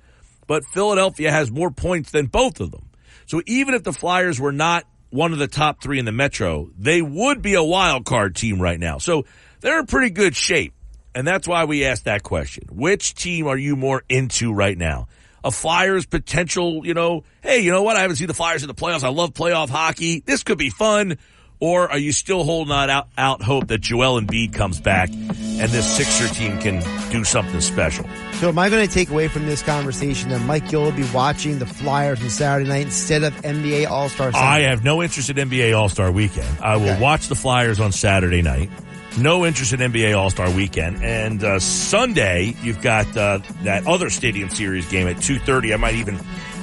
[0.46, 2.90] But Philadelphia has more points than both of them.
[3.26, 6.70] So even if the Flyers were not one of the top three in the Metro,
[6.78, 9.00] they would be a wild card team right now.
[9.00, 9.26] So
[9.62, 10.74] they're in pretty good shape.
[11.16, 12.66] And that's why we asked that question.
[12.72, 15.08] Which team are you more into right now?
[15.44, 17.96] A Flyers potential, you know, hey, you know what?
[17.96, 19.04] I haven't seen the Flyers in the playoffs.
[19.04, 20.22] I love playoff hockey.
[20.26, 21.18] This could be fun.
[21.62, 25.70] Or are you still holding out, out, out hope that Joel Embiid comes back and
[25.72, 28.06] this Sixer team can do something special?
[28.36, 31.04] So am I going to take away from this conversation that Mike Gill will be
[31.14, 34.48] watching the Flyers on Saturday night instead of NBA All-Star Sunday?
[34.48, 36.48] I have no interest in NBA All Star Weekend.
[36.62, 37.02] I will Okay.
[37.02, 38.70] watch the Flyers on Saturday night.
[39.18, 41.04] No interest in NBA All Star Weekend.
[41.04, 45.74] And uh, Sunday, you've got uh, that other Stadium Series game at two thirty.
[45.74, 46.20] I might even.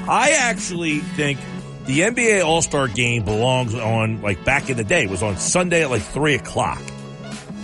[0.08, 1.40] I actually think
[1.86, 5.36] the NBA All Star game belongs on like back in the day It was on
[5.36, 6.80] Sunday at like three o'clock.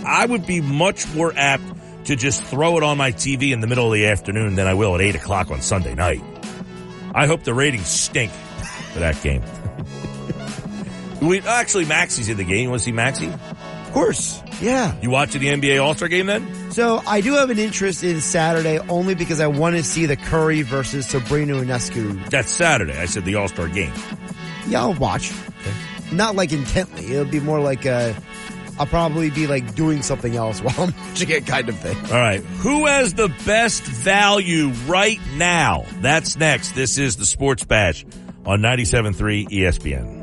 [0.05, 1.63] I would be much more apt
[2.05, 4.73] to just throw it on my TV in the middle of the afternoon than I
[4.73, 6.21] will at eight o'clock on Sunday night.
[7.15, 8.31] I hope the ratings stink
[8.91, 9.43] for that game.
[11.21, 12.63] we actually Maxey's in the game.
[12.63, 13.52] You want to see Maxi?
[13.93, 14.41] Of course.
[14.59, 14.95] Yeah.
[15.03, 16.71] You watching the NBA All Star game then?
[16.71, 20.15] So I do have an interest in Saturday only because I want to see the
[20.15, 22.27] Curry versus Sabrina Ionescu.
[22.31, 22.97] That's Saturday.
[22.97, 23.93] I said the All Star game.
[24.67, 25.31] Yeah, I'll watch.
[26.11, 27.13] Not like intently.
[27.13, 28.13] It'll be more like uh
[28.79, 31.95] I'll probably be like doing something else while I'm watching it kind of thing.
[32.05, 32.41] All right.
[32.41, 35.85] Who has the best value right now?
[36.01, 36.71] That's next.
[36.71, 38.03] This is the Sports Bash
[38.43, 40.22] on 97.3 ESPN.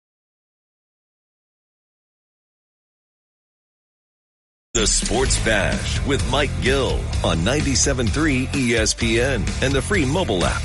[4.73, 6.93] The Sports Bash with Mike Gill
[7.25, 10.61] on 97.3 ESPN and the free mobile app.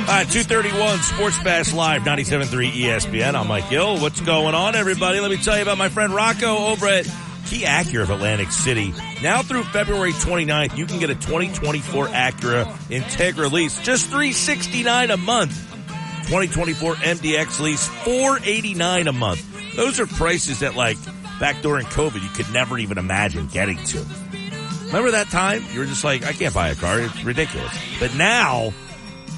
[0.00, 3.36] All right, 231 Sports Bash Live, 97.3 ESPN.
[3.36, 4.00] I'm Mike Gill.
[4.00, 5.20] What's going on, everybody?
[5.20, 7.04] Let me tell you about my friend Rocco over at
[7.46, 8.92] Key Acura of Atlantic City.
[9.22, 15.16] Now through February 29th, you can get a 2024 Acura Integra lease, just 369 a
[15.16, 15.68] month.
[16.26, 19.49] 2024 MDX lease, 489 a month.
[19.76, 20.98] Those are prices that, like,
[21.38, 24.04] back during COVID, you could never even imagine getting to.
[24.86, 25.64] Remember that time?
[25.72, 27.00] You were just like, I can't buy a car.
[27.00, 27.72] It's ridiculous.
[28.00, 28.72] But now,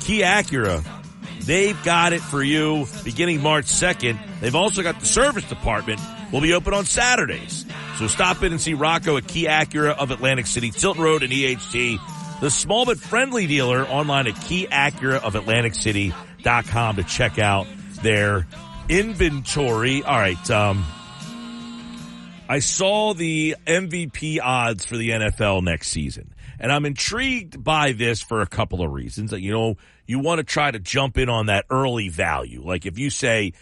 [0.00, 0.82] Key Acura,
[1.44, 4.18] they've got it for you beginning March 2nd.
[4.40, 6.00] They've also got the service department
[6.32, 7.66] will be open on Saturdays.
[7.98, 11.30] So stop in and see Rocco at Key Acura of Atlantic City, Tilton Road and
[11.30, 12.40] EHT.
[12.40, 17.66] The small but friendly dealer online at Key Acura of Atlantic City.com to check out
[18.02, 18.46] their
[18.88, 20.02] inventory.
[20.02, 20.50] All right.
[20.50, 20.84] Um,
[22.48, 28.20] I saw the MVP odds for the NFL next season, and I'm intrigued by this
[28.20, 29.32] for a couple of reasons.
[29.32, 32.62] You know, you want to try to jump in on that early value.
[32.62, 33.52] Like if you say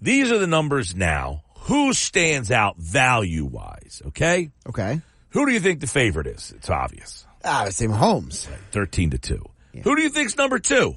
[0.00, 4.00] these are the numbers now, who stands out value wise?
[4.08, 5.00] Okay, Okay.
[5.30, 6.52] who do you think the favorite is?
[6.56, 8.46] It's obvious, Ah, would say Mahomes.
[8.70, 9.44] thirteen to two.
[9.82, 10.94] Who do you think's number two?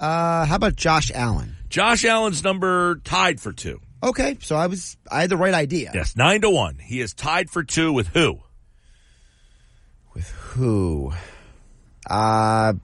[0.00, 1.56] Uh, how about Josh Allen?
[1.68, 3.80] Josh Allen's number tied for two.
[4.02, 5.90] Okay, so I was I had the right idea.
[5.92, 6.78] Yes, nine to one.
[6.78, 8.40] He is tied for two with who?
[10.14, 11.12] With who?
[12.08, 12.74] Uh,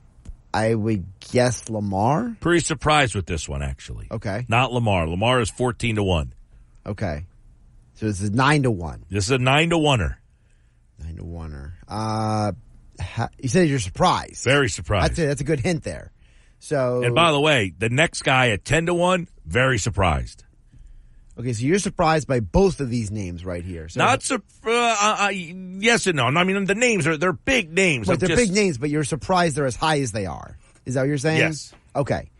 [0.52, 2.36] I would guess Lamar.
[2.40, 4.06] Pretty surprised with this one, actually.
[4.10, 4.46] Okay.
[4.48, 5.08] Not Lamar.
[5.08, 6.32] Lamar is 14 to 1.
[6.86, 7.26] Okay.
[7.94, 9.04] So this is nine to one.
[9.10, 10.16] This is a 9 to 1er.
[11.02, 11.72] Nine to oneer.
[11.88, 12.52] Uh,
[13.00, 14.44] ha- you said you're surprised.
[14.44, 15.10] Very surprised.
[15.10, 16.12] That's a, that's a good hint there.
[16.64, 20.44] So And by the way, the next guy at 10 to 1, very surprised.
[21.38, 23.90] okay, so you're surprised by both of these names right here.
[23.90, 26.24] So Not sur- uh, uh, uh, yes and no.
[26.24, 28.06] I mean, the names are, they're big names.
[28.06, 30.56] But they're just- big names, but you're surprised they're as high as they are.
[30.86, 31.40] Is that what you're saying?
[31.40, 31.74] Yes.
[31.94, 32.30] Okay.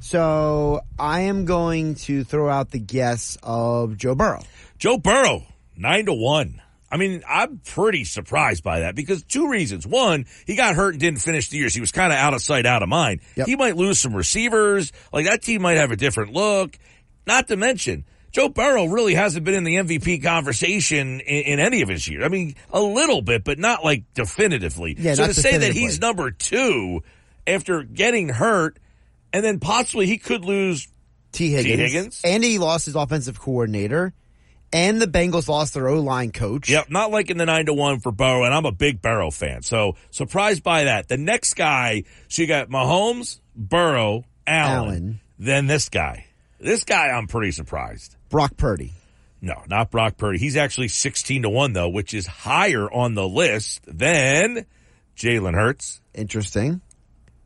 [0.00, 4.42] So I am going to throw out the guess of Joe Burrow.
[4.78, 5.44] Joe Burrow,
[5.78, 6.60] 9 to 1.
[6.92, 9.86] I mean, I'm pretty surprised by that because two reasons.
[9.86, 11.70] One, he got hurt and didn't finish the year.
[11.70, 13.22] So he was kind of out of sight, out of mind.
[13.34, 13.46] Yep.
[13.46, 14.92] He might lose some receivers.
[15.10, 16.78] Like that team might have a different look.
[17.26, 21.80] Not to mention, Joe Burrow really hasn't been in the MVP conversation in, in any
[21.80, 22.24] of his years.
[22.24, 24.94] I mean, a little bit, but not like definitively.
[24.98, 27.02] Yeah, so to say that he's number two
[27.46, 28.78] after getting hurt
[29.32, 30.88] and then possibly he could lose
[31.32, 31.64] Tee Higgins.
[31.64, 32.20] Tee Higgins.
[32.22, 34.12] And he lost his offensive coordinator.
[34.72, 36.70] And the Bengals lost their O line coach.
[36.70, 39.62] Yep, not liking the nine to one for Burrow, and I'm a big Burrow fan,
[39.62, 41.08] so surprised by that.
[41.08, 45.20] The next guy, so you got Mahomes, Burrow, Allen, Allen.
[45.38, 46.26] then this guy.
[46.58, 48.16] This guy, I'm pretty surprised.
[48.30, 48.92] Brock Purdy.
[49.42, 50.38] No, not Brock Purdy.
[50.38, 54.64] He's actually 16 to one though, which is higher on the list than
[55.16, 56.00] Jalen Hurts.
[56.14, 56.80] Interesting.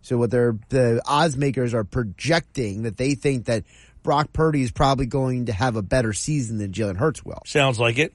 [0.03, 3.65] So what they're, the odds makers are projecting that they think that
[4.07, 7.43] Brock Purdy is probably going to have a better season than Jalen Hurts will.
[7.45, 8.15] Sounds like it.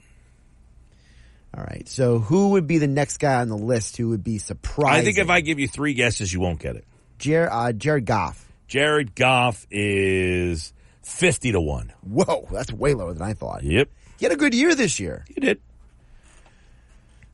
[1.56, 1.88] All right.
[1.88, 5.02] So who would be the next guy on the list who would be surprised?
[5.02, 6.86] I think if I give you three guesses, you won't get it.
[7.20, 8.48] Jared, uh, Jared Goff.
[8.68, 10.74] Jared Goff is
[11.04, 11.92] 50 to one.
[12.02, 13.64] Whoa, that's way lower than I thought.
[13.64, 15.26] Yep, He had a good year this year.
[15.28, 15.60] you did.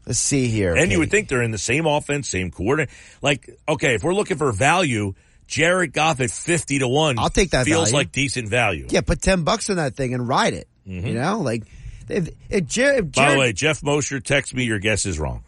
[0.07, 0.73] Let's see here.
[0.75, 2.91] And you would think they're in the same offense, same coordinator.
[3.21, 5.13] Like, okay, if we're looking for value,
[5.47, 7.95] Jared Goff at 50 to 1 I'll take that feels value.
[7.95, 8.87] like decent value.
[8.89, 10.67] Yeah, put 10 bucks on that thing and ride it.
[10.85, 11.63] You know, like,
[12.07, 13.21] if, if, Jared, if Mm-hmm.
[13.21, 15.43] By the way, Jeff Mosher, text me your guess is wrong.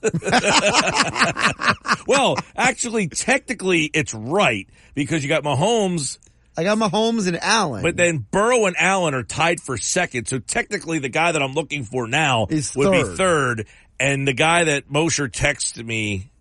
[2.07, 6.19] well, actually, technically, it's right because you got Mahomes,
[6.57, 7.81] I got Mahomes and Allen.
[7.81, 10.27] but then Burrow and Allen are tied for second.
[10.27, 13.17] So technically, the guy that I'm looking for now Is would be third.
[13.17, 13.67] third,
[13.99, 16.31] and the guy that Mosher texted me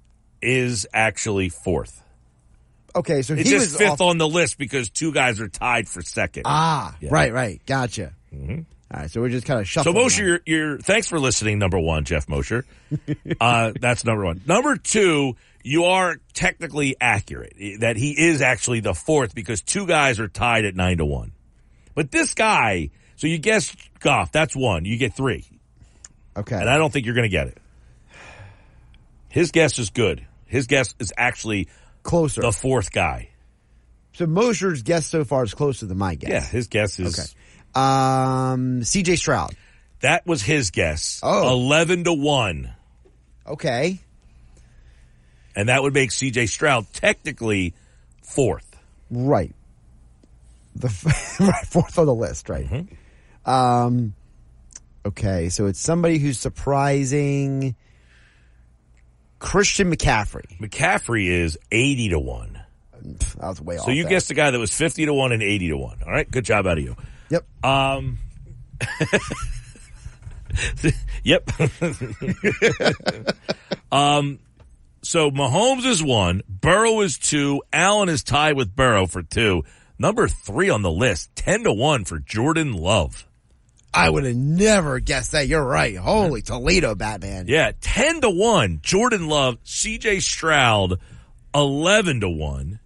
[0.41, 2.03] is actually fourth.
[2.97, 5.49] Okay, so It's he just was fifth off, on the list because two guys are
[5.49, 6.43] tied for second.
[6.47, 7.11] Ah, Yeah.
[7.13, 7.61] right, right.
[7.67, 8.13] Gotcha.
[8.35, 9.93] All right, so we're just kind of so.
[9.93, 11.59] Mosher, you're thanks for listening.
[11.59, 12.65] Number one, Jeff Mosher.
[13.41, 14.43] uh, that's number one.
[14.47, 20.21] Number two, you are technically accurate that he is actually the fourth because two guys
[20.21, 21.33] are tied at nine to one.
[21.95, 24.85] But this guy, so you guess Goff, that's one.
[24.85, 25.47] You get three,
[26.37, 26.57] Okay.
[26.57, 27.59] and I don't think you're going to get it.
[29.29, 30.27] His guess is good.
[30.47, 31.69] His guess is actually
[32.03, 32.41] Closer.
[32.43, 33.29] the fourth guy.
[34.15, 36.31] so Mosher's guess so far is closer than my guess.
[36.31, 37.29] Yeah, his guess is Okay.
[37.81, 39.17] Um, C.J.
[39.17, 39.55] Stroud.
[40.01, 41.21] that was his guess.
[41.23, 41.51] Oh.
[41.53, 42.73] Eleven to one.
[43.47, 44.01] Okay.
[45.57, 47.75] And that would make CJ Stroud technically
[48.23, 48.79] fourth.
[49.11, 49.55] Right.
[50.77, 50.89] The
[51.41, 52.67] right, fourth on the list, right?
[52.67, 53.51] Mm-hmm.
[53.51, 54.15] Um.
[55.05, 57.75] Okay, so it's somebody who's surprising.
[59.43, 60.59] Christian McCaffrey.
[60.59, 62.61] McCaffrey is eighty to one.
[63.05, 63.85] Pff, That was way off.
[63.85, 65.99] So you guessed a guy that was fifty to one and eighty to one.
[66.07, 66.97] All right, good job out of you.
[67.29, 67.45] Yep.
[67.65, 68.19] Um,
[71.25, 71.51] yep.
[73.93, 74.39] um,
[75.03, 79.65] so Mahomes is one, Burrow is two, Allen is tied with Burrow for two.
[79.99, 83.27] Number three on the list, ten to one for Jordan Love.
[83.95, 85.49] I would have never guessed that.
[85.49, 85.97] You're right.
[85.97, 87.47] Holy Toledo, Batman.
[87.49, 88.81] Yeah, ten to one.
[88.83, 90.21] Jordan Love, C.J.
[90.21, 90.99] Stroud,
[91.55, 92.79] eleven to one.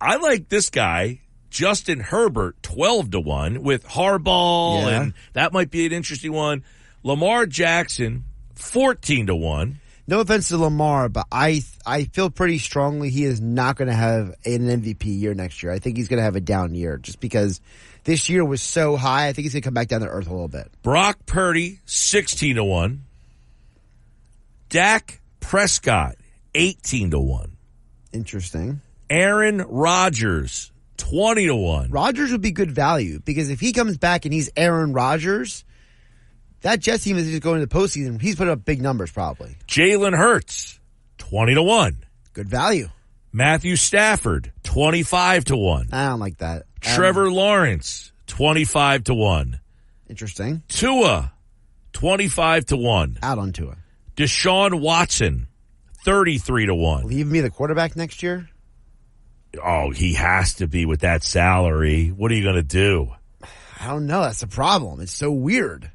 [0.00, 5.02] I like this guy, Justin Herbert, twelve to one with Harbaugh, Yeah.
[5.02, 6.64] and that might be an interesting one.
[7.02, 9.80] Lamar Jackson, fourteen to one.
[10.08, 13.94] No offense to Lamar, but I I feel pretty strongly he is not going to
[13.94, 15.70] have an MVP year next year.
[15.72, 17.60] I think he's going to have a down year just because
[18.04, 19.28] this year was so high.
[19.28, 20.70] I think he's going to come back down to earth a little bit.
[20.82, 23.04] Brock Purdy, sixteen to one.
[24.68, 26.16] Dak Prescott,
[26.54, 27.56] eighteen to one.
[28.12, 28.80] Interesting.
[29.10, 31.90] Aaron Rodgers, twenty to one.
[31.90, 35.64] Rodgers would be good value because if he comes back and he's Aaron Rodgers,
[36.62, 38.20] that Jets team is just going to the postseason.
[38.20, 39.56] He's put up big numbers probably.
[39.66, 40.80] Jalen Hurts,
[41.18, 42.04] twenty to one.
[42.32, 42.88] Good value.
[43.34, 45.88] Matthew Stafford, 25 to 1.
[45.92, 46.64] I don't like that.
[46.86, 49.60] Um, Trevor Lawrence, 25 to 1.
[50.08, 50.62] interesting.
[50.68, 51.32] Tua,
[51.92, 53.18] 25 to 1.
[53.22, 53.76] Out on Tua.
[54.16, 55.46] Deshaun Watson,
[56.04, 57.06] 33 to 1.
[57.06, 58.48] Leave me the quarterback next year?
[59.62, 62.08] Oh, he has to be with that salary.
[62.08, 63.12] What are you going to do?
[63.80, 64.22] I don't know.
[64.22, 65.00] That's the problem.
[65.00, 65.90] It's so weird.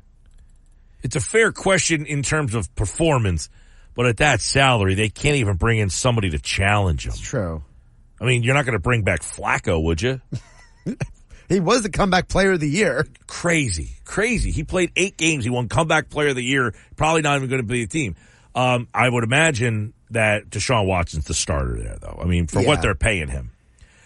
[1.04, 3.50] It's a fair question in terms of performance,
[3.96, 7.14] but at that salary, they can't even bring in somebody to challenge him.
[7.14, 7.64] True.
[8.20, 10.22] I mean, you're not going to bring back Flacco, would you?
[11.50, 13.08] He was the comeback player of the year.
[13.26, 14.52] crazy, crazy.
[14.52, 15.46] He played eight games.
[15.46, 16.74] He won comeback player of the year.
[16.98, 18.18] Probably not even going to be a team.
[18.54, 22.20] Um, I would imagine that Deshaun Watson's the starter there, though.
[22.22, 22.68] I mean, for Yeah.
[22.68, 23.52] what they're paying him.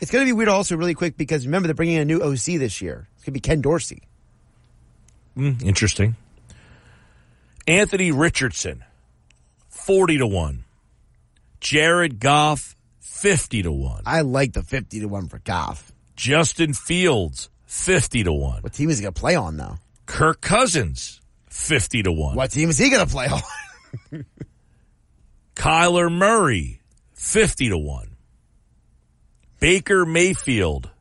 [0.02, 2.22] It's going to be weird also really quick because remember they're bringing in a new
[2.22, 3.08] OC this year.
[3.16, 4.04] It's going to be Ken Dorsey.
[5.36, 6.16] Mm, interesting.
[7.68, 8.84] Anthony Richardson,
[9.70, 10.66] forty to one.
[11.60, 14.04] Jared Goff, fifty to one.
[14.06, 15.91] I like the 50 to 1 for Goff.
[16.22, 18.62] Justin Fields, fifty to one.
[18.62, 19.80] What team is he going to play on though?
[20.06, 22.36] Kirk Cousins, fifty to one.
[22.36, 23.42] What team is he going to play on?
[25.56, 26.82] Kyler Murray,
[27.14, 28.16] 50 to 1.
[29.60, 30.92] Baker Mayfield,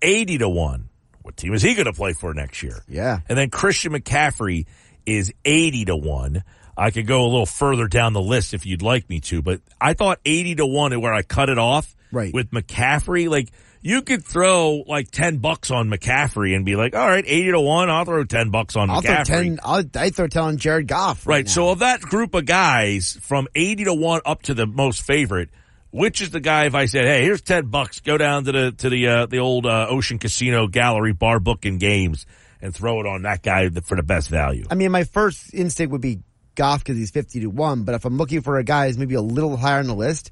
[0.00, 0.88] 80 to 1.
[1.22, 2.82] What team is he going to play for next year?
[2.88, 3.20] Yeah.
[3.28, 4.66] And then Christian McCaffrey
[5.06, 6.42] is 80 to 1.
[6.76, 9.60] I could go a little further down the list if you'd like me to, but
[9.80, 11.96] I thought 80 to 1 is where I cut it off.
[12.10, 12.32] Right.
[12.32, 17.06] With McCaffrey, like you could throw like 10 bucks on McCaffrey and be like, all
[17.06, 20.26] right, 80 to 1, I'll throw 10 bucks on I'll throw 10, I'll, I'd throw
[20.26, 21.26] 10 on Jared Goff.
[21.26, 21.44] Right.
[21.44, 21.50] now.
[21.50, 25.50] So of that group of guys from 80 to 1 up to the most favorite,
[25.90, 28.72] which is the guy if I said, "Hey, here's 10 bucks, go down to the
[28.72, 32.26] to the uh, the old uh, Ocean Casino Gallery bar book and games
[32.60, 35.92] and throw it on that guy for the best value." I mean, my first instinct
[35.92, 36.20] would be
[36.56, 39.14] Goff because he's 50 to 1, but if I'm looking for a guy who's maybe
[39.14, 40.30] a little higher on the list,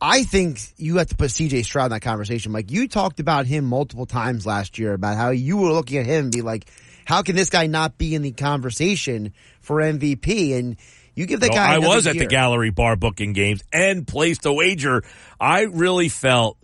[0.00, 2.52] I think you have to put CJ Stroud in that conversation.
[2.52, 6.06] Like you talked about him multiple times last year about how you were looking at
[6.06, 6.66] him and be like,
[7.04, 10.56] how can this guy not be in the conversation for MVP?
[10.58, 10.76] And
[11.14, 11.74] you give that So guy.
[11.74, 15.02] I was at the gallery bar booking games and placed a wager.
[15.38, 16.56] I really felt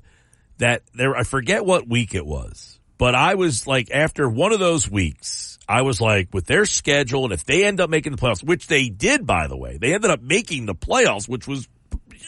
[0.58, 4.60] that there, I forget what week it was, but I was like, after one of
[4.60, 8.18] those weeks, I was like, with their schedule, and if they end up making the
[8.18, 11.68] playoffs, which they did, by the way, they ended up making the playoffs, which was,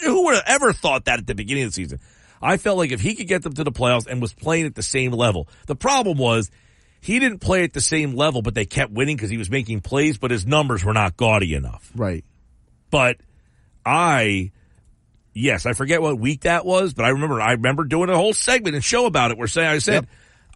[0.03, 2.01] who would have ever thought that at the beginning of the season?
[2.41, 4.75] I felt like if he could get them to the playoffs and was playing at
[4.75, 6.51] the same level, the problem was
[7.01, 9.81] he didn't play at the same level, but they kept winning because he was making
[9.81, 11.91] plays, but his numbers were not gaudy enough.
[11.97, 12.25] Right.
[12.91, 13.17] But
[13.85, 14.53] I,
[15.35, 18.33] yes, I forget what week that was, but I remember, I remember doing a whole
[18.33, 20.07] segment and show about it where say, I said, Yep.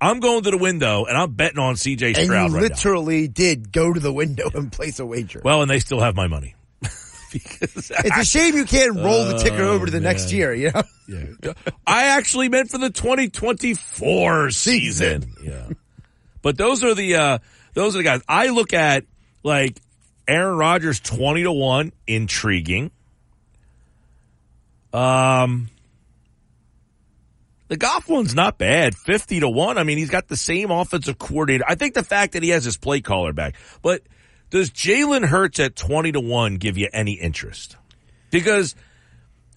[0.00, 2.68] I'm going to the window and I'm betting on CJ And Stroud you right now.
[2.68, 5.40] literally did go to the window and place a wager.
[5.44, 6.56] Well, and they still have my money.
[7.32, 10.52] Because it's a shame you can't roll the ticker over to the Oh, next year,
[10.54, 10.82] you know?
[11.08, 11.52] Yeah.
[11.86, 15.32] I actually meant for the 2024 season.
[15.42, 15.68] Yeah.
[16.42, 17.38] But those are the, uh,
[17.74, 18.20] those are the guys.
[18.28, 19.04] I look at
[19.42, 19.80] like
[20.28, 22.90] Aaron Rodgers 20 to 1, intriguing.
[24.92, 25.68] Um,
[27.68, 29.78] the Goff one's not bad, fifty to one.
[29.78, 31.64] I mean, he's got the same offensive coordinator.
[31.66, 34.02] I think the fact that he has his play caller back, but
[34.52, 37.76] does Jalen Hurts at twenty to one give you any interest?
[38.30, 38.76] Because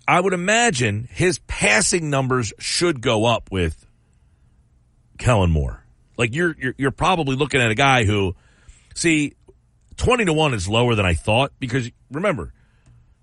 [0.08, 3.86] I would imagine his passing numbers should go up with
[5.18, 5.84] Kellen Moore.
[6.18, 8.36] Like you're, you're you're probably looking at a guy who,
[8.94, 9.34] see,
[9.98, 12.54] twenty to one is lower than I thought because remember,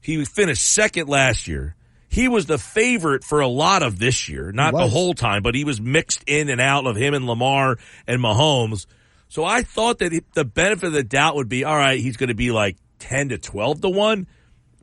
[0.03, 1.75] he finished second last year.
[2.07, 5.55] He was the favorite for a lot of this year, not the whole time, but
[5.55, 8.85] he was mixed in and out of him and Lamar and Mahomes.
[9.33, 11.99] So I thought that the benefit of the doubt would be all right.
[11.99, 14.27] He's going to be like ten to twelve to one,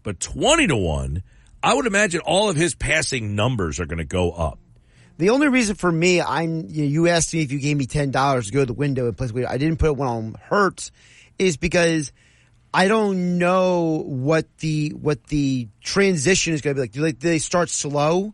[0.02, 1.22] but twenty to one.
[1.62, 4.58] I would imagine all of his passing numbers are going to go up.
[5.20, 7.86] The only reason for me, I'm you, know, you asked me if you gave me
[7.86, 9.32] ten dollars to go to the window and place.
[9.48, 10.90] I didn't put one on Hurts,
[11.38, 12.12] is because
[12.74, 16.92] I don't know what the what the transition is going to be like.
[16.92, 18.34] Do they, do they start slow?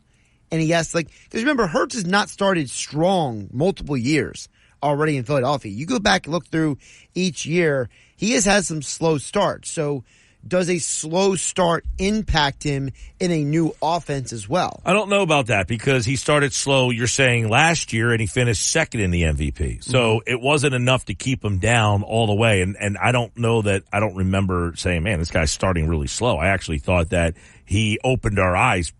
[0.49, 4.47] And he has like because remember Hurts has not started strong multiple years
[4.85, 5.71] already in Philadelphia.
[5.71, 6.77] You go back and look through
[7.13, 9.69] each year, he has had some slow starts.
[9.69, 10.03] So
[10.47, 14.79] does a slow start impact him in a new offense as well?
[14.85, 18.27] I don't know about that because he started slow, you're saying last year, and he
[18.27, 19.83] finished second in the MVP.
[19.83, 20.31] So mm-hmm.
[20.31, 22.61] it wasn't enough to keep him down all the way.
[22.61, 26.07] And, and I don't know that, I don't remember saying, man, this guy's starting really
[26.07, 26.37] slow.
[26.37, 27.33] I actually thought that
[27.65, 28.93] he opened our eyes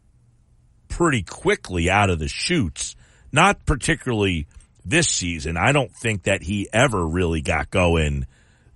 [0.88, 2.96] pretty quickly out of the chutes,
[3.32, 4.48] not particularly
[4.86, 5.58] this season.
[5.58, 8.26] I don't think that he ever really got going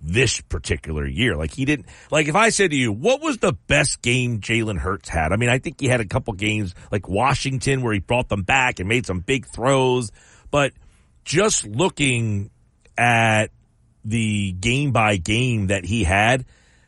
[0.02, 1.36] this particular year.
[1.36, 4.78] Like he didn't, like if I said to you, what was the best game Jalen
[4.78, 5.32] Hurts had?
[5.32, 8.42] I mean, I think he had a couple games like Washington where he brought them
[8.42, 10.10] back and made some big throws,
[10.50, 10.72] but
[11.24, 12.50] just looking
[12.96, 13.50] at
[14.04, 16.46] the game by game that he had,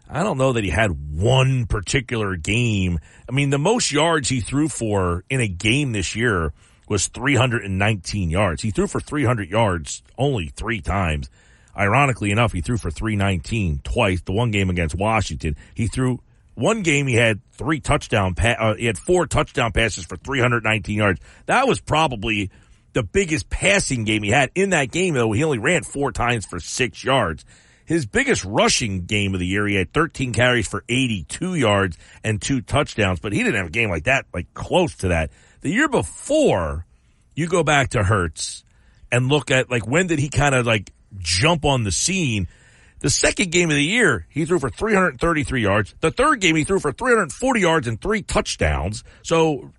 [0.08, 2.98] I don't know that he had one particular game.
[3.28, 6.52] I mean, the most yards he threw for in a game this year
[6.88, 8.62] was 319 yards.
[8.62, 11.30] He threw for 300 yards only three times.
[11.76, 14.20] Ironically enough, he threw for 319 twice.
[14.22, 16.20] The one game against Washington, he threw
[16.54, 17.06] one game.
[17.06, 18.34] He had three touchdown.
[18.34, 21.20] Pa- uh, he had four touchdown passes for 319 yards.
[21.46, 22.50] That was probably
[22.92, 24.50] the biggest passing game he had.
[24.54, 27.44] In that game, though, he only ran four times for six yards.
[27.84, 32.40] His biggest rushing game of the year, he had 13 carries for 82 yards and
[32.40, 35.30] two touchdowns, but he didn't have a game like that, like close to that.
[35.62, 36.86] The year before,
[37.34, 38.64] you go back to Hurts
[39.10, 42.48] and look at like when did he kind of like jump on the scene.
[43.00, 45.94] The second game of the year, he threw for 333 yards.
[46.00, 49.02] The third game, he threw for 340 yards and three touchdowns.
[49.22, 49.72] So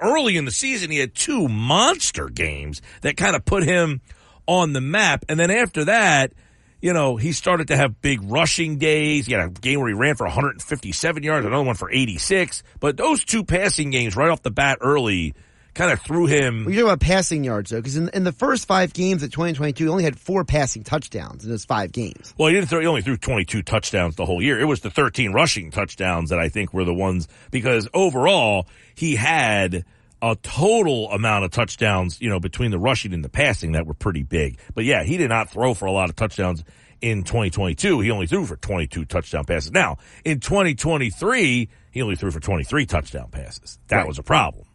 [0.00, 4.00] early in the season, he had two monster games that kind of put him
[4.46, 5.26] on the map.
[5.28, 6.32] And then after that,
[6.80, 9.26] you know, he started to have big rushing days.
[9.26, 12.62] He had a game where he ran for 157 yards, another one for 86.
[12.78, 15.34] But those two passing games right off the bat early
[15.74, 16.64] kind of threw him.
[16.64, 19.30] Well, you're talking about passing yards, though, because in, in the first five games of
[19.30, 22.34] 2022, he only had four passing touchdowns in those five games.
[22.36, 24.58] Well, he didn't throw, he only threw 22 touchdowns the whole year.
[24.58, 29.16] It was the 13 rushing touchdowns that I think were the ones, because overall, he
[29.16, 29.84] had
[30.22, 33.94] a total amount of touchdowns, you know, between the rushing and the passing that were
[33.94, 34.58] pretty big.
[34.74, 36.62] But yeah, he did not throw for a lot of touchdowns
[37.00, 38.00] in 2022.
[38.00, 39.72] He only threw for 22 touchdown passes.
[39.72, 43.78] Now, in 2023, he only threw for 23 touchdown passes.
[43.88, 44.06] That right.
[44.06, 44.66] was a problem.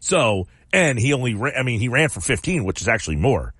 [0.00, 3.54] So, and he only, ran, I mean, he ran for 15, which is actually more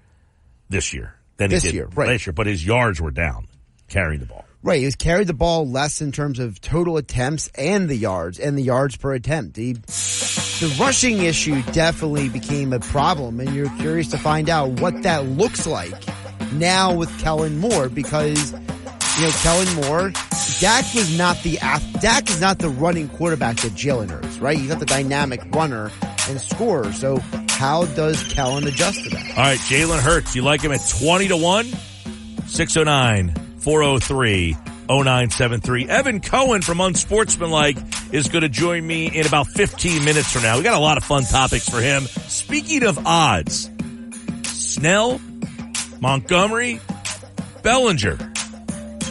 [0.68, 2.08] this year than this he did year, right.
[2.08, 3.48] last year, but his yards were down
[3.88, 4.43] carrying the ball.
[4.64, 4.78] Right.
[4.78, 8.56] He was carried the ball less in terms of total attempts and the yards and
[8.56, 9.58] the yards per attempt.
[9.58, 15.02] He, the rushing issue definitely became a problem and you're curious to find out what
[15.02, 15.92] that looks like
[16.54, 20.12] now with Kellen Moore because, you know, Kellen Moore,
[20.60, 21.58] Dak was not the,
[22.00, 24.56] Dak is not the running quarterback that Jalen Hurts, right?
[24.56, 25.90] He's not the dynamic runner
[26.26, 26.90] and scorer.
[26.94, 27.18] So
[27.50, 29.28] how does Kellen adjust to that?
[29.36, 31.66] All right, Jalen Hurts, you like him at 20 to 1?
[32.46, 34.52] 609 403
[34.88, 35.88] 0973.
[35.88, 37.78] Evan Cohen from Unsportsmanlike
[38.12, 40.56] is going to join me in about 15 minutes from now.
[40.58, 42.02] We got a lot of fun topics for him.
[42.02, 43.70] Speaking of odds,
[44.42, 45.20] Snell,
[46.00, 46.80] Montgomery,
[47.62, 48.16] Bellinger.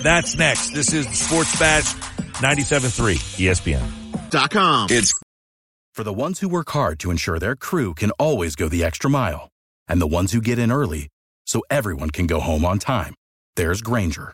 [0.03, 0.73] That's next.
[0.73, 1.93] This is the Sports Bash
[2.43, 4.87] 97.3 ESPN.com.
[4.91, 5.13] It's
[5.93, 9.09] for the ones who work hard to ensure their crew can always go the extra
[9.09, 9.49] mile,
[9.87, 11.09] and the ones who get in early
[11.45, 13.15] so everyone can go home on time.
[13.55, 14.33] There's Grainger,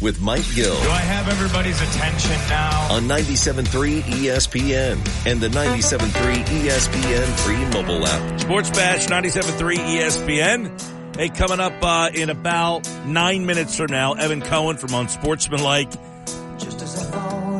[0.00, 2.92] With Mike Gill Do I have everybody's attention now?
[2.94, 8.40] on 97.3 ESPN and the 97.3 ESPN free mobile app.
[8.40, 11.16] Sports Bash 97.3 ESPN.
[11.16, 15.90] Hey, coming up uh, in about nine minutes from now, Evan Cohen from Unsportsmanlike.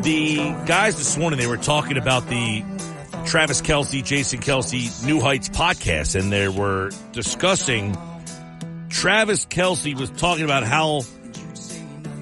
[0.03, 0.37] The
[0.67, 2.65] guys this morning, they were talking about the
[3.27, 7.95] Travis Kelce, Jason Kelce, New Heights podcast, and they were discussing
[8.89, 11.03] Travis Kelce was talking about how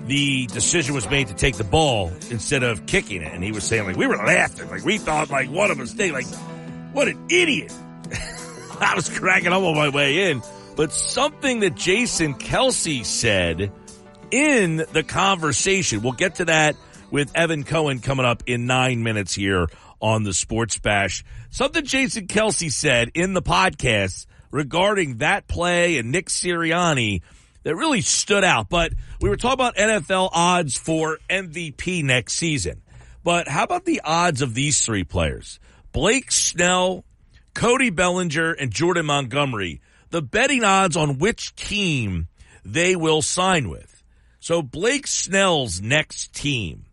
[0.08, 3.32] the decision was made to take the ball instead of kicking it.
[3.32, 4.68] And he was saying, like, we were laughing.
[4.70, 6.12] Like, we thought, like, what a mistake.
[6.12, 6.26] Like,
[6.92, 7.72] what an idiot.
[8.80, 10.42] I was cracking up on my way in.
[10.76, 13.70] But something that Jason Kelce said
[14.30, 16.76] in the conversation, we'll get to that
[17.10, 19.68] with Evan Cohen coming up in nine minutes here
[20.00, 21.24] on the Sports Bash.
[21.50, 27.22] Something Jason Kelce said in the podcast regarding that play and Nick Sirianni
[27.68, 28.70] that really stood out.
[28.70, 32.80] But we were talking about NFL odds for MVP next season.
[33.22, 35.60] But how about the odds of these three players?
[35.92, 37.04] Blake Snell,
[37.52, 39.82] Cody Bellinger, and Jordan Montgomery.
[40.08, 42.28] The betting odds on which team
[42.64, 44.02] they will sign with.
[44.40, 46.86] So Blake Snell's next team.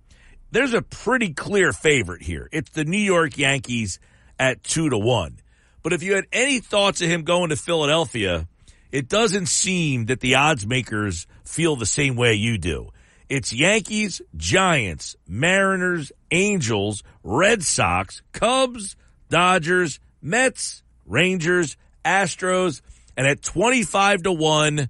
[0.51, 2.49] There's a pretty clear favorite here.
[2.51, 3.97] It's the New York Yankees
[4.37, 5.37] at two to one.
[5.83, 8.49] But if you had any thoughts of him going to Philadelphia,
[8.91, 12.89] it doesn't seem that the odds makers feel the same way you do.
[13.27, 18.95] It's Yankees, Giants, Mariners, Angels, Red Sox, Cubs,
[19.29, 22.81] Dodgers, Mets, Rangers, Astros,
[23.17, 24.89] and at 25 to 1,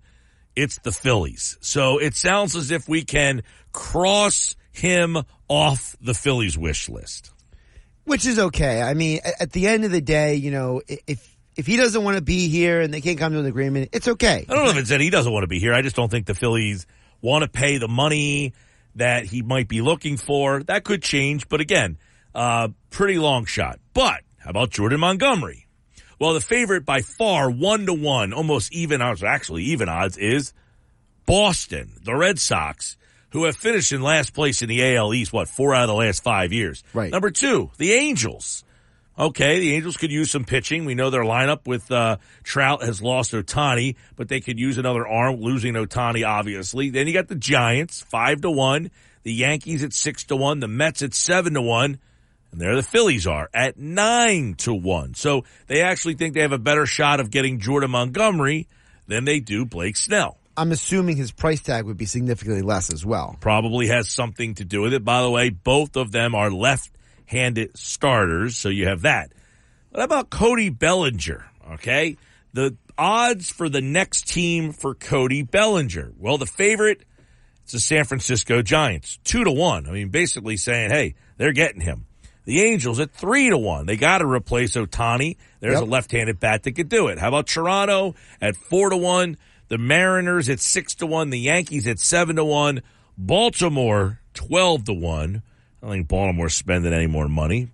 [0.55, 1.57] it's the Phillies.
[1.61, 5.17] So it sounds as if we can cross him
[5.47, 7.31] off the Phillies wish list.
[8.03, 8.81] which is okay.
[8.81, 12.17] I mean, at, the end of the day, you know, if if he doesn't want
[12.17, 14.45] to be here and they can't come to an agreement, it's okay.
[14.47, 15.73] I don't know if it's that he doesn't want to be here.
[15.73, 16.85] I just don't think the Phillies
[17.21, 18.53] want to pay the money
[18.95, 20.63] that he might be looking for.
[20.63, 21.97] That could change, but again,
[22.33, 23.79] uh, pretty long shot.
[23.93, 25.67] But how about Jordan Montgomery?
[26.19, 30.53] Well, the favorite by far, one to one, almost even odds, actually even odds, is
[31.25, 32.97] Boston, the Red Sox,
[33.31, 35.95] who have finished in last place in the AL East, what, four out of the
[35.95, 36.83] last five years.
[36.93, 37.11] Right.
[37.11, 38.63] Number two, the Angels.
[39.17, 40.83] Okay, the Angels could use some pitching.
[40.83, 45.07] We know their lineup with uh, Trout has lost Ohtani, but they could use another
[45.07, 46.89] arm, losing Ohtani, obviously.
[46.89, 48.91] Then you got the Giants, five to one.
[49.23, 50.59] The Yankees at six to one.
[50.59, 51.97] The Mets at seven to one.
[52.51, 55.13] And there the Phillies are at nine to one.
[55.13, 58.67] So they actually think they have a better shot of getting Jordan Montgomery
[59.07, 60.37] than they do Blake Snell.
[60.57, 63.35] I'm assuming his price tag would be significantly less as well.
[63.41, 65.03] probably has something to do with it.
[65.03, 66.49] By the way, both of them are
[67.25, 69.31] left-handed starters, so you have that.
[69.91, 71.45] What about Cody Bellinger?
[71.73, 72.17] Okay,
[72.53, 76.13] the odds for the next team for Cody Bellinger.
[76.17, 77.03] Well, the favorite
[77.63, 79.87] it's the San Francisco Giants, two to one.
[79.87, 82.05] I mean, basically saying, hey, they're getting him.
[82.43, 83.87] The Angels at three to one.
[83.87, 85.37] They got to replace Ohtani.
[85.61, 85.81] There's Yep.
[85.81, 87.17] a left-handed bat that could do it.
[87.17, 89.37] How about Toronto at four to one?
[89.69, 91.31] The Mariners at six to one.
[91.31, 92.83] The Yankees at seven to one.
[93.17, 95.41] Baltimore twelve to one.
[95.85, 97.69] I don't think Baltimore's spending any more money.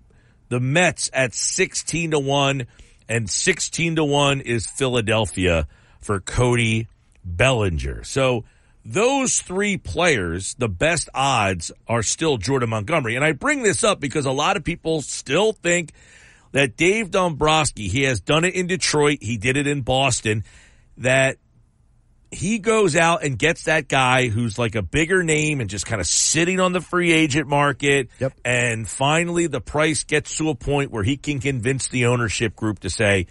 [0.50, 2.66] The Mets at sixteen to one,
[3.08, 5.66] and sixteen to one is Philadelphia
[6.02, 6.88] for Cody
[7.24, 8.04] Bellinger.
[8.04, 8.44] So
[8.84, 13.16] those three players, the best odds are still Jordan Montgomery.
[13.16, 15.92] And I bring this up because a lot of people still think
[16.50, 20.44] that Dave Dombrowski, he has done it in Detroit, he did it in Boston,
[20.98, 21.38] that
[22.32, 26.00] he goes out and gets that guy who's like a bigger name and just kind
[26.00, 28.08] of sitting on the free agent market.
[28.18, 28.32] Yep.
[28.44, 32.80] And finally the price gets to a point where he can convince the ownership group
[32.80, 33.26] to say,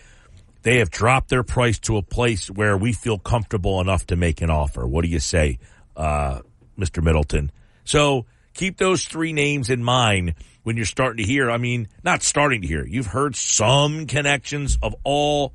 [0.61, 4.41] they have dropped their price to a place where we feel comfortable enough to make
[4.41, 4.85] an offer.
[4.85, 5.57] What do you say,
[5.97, 6.41] uh,
[6.77, 7.03] Mr.
[7.03, 7.51] Middleton?
[7.83, 11.49] So keep those three names in mind when you're starting to hear.
[11.49, 12.85] I mean, not starting to hear.
[12.85, 15.53] You've heard some connections of all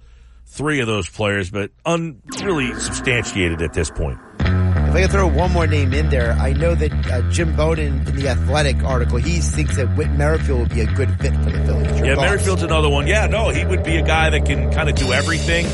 [0.57, 4.19] three of those players, but un, really substantiated at this point.
[4.41, 8.07] If I could throw one more name in there, I know that uh, Jim Bowden
[8.09, 11.51] in the Athletic article, he thinks that Whit Merrifield would be a good fit for
[11.51, 11.99] the Phillies.
[11.99, 12.27] Your Yeah, thoughts?
[12.27, 13.07] Merrifield's another one.
[13.07, 15.67] Yeah, no, he would be a guy that can kind of do everything.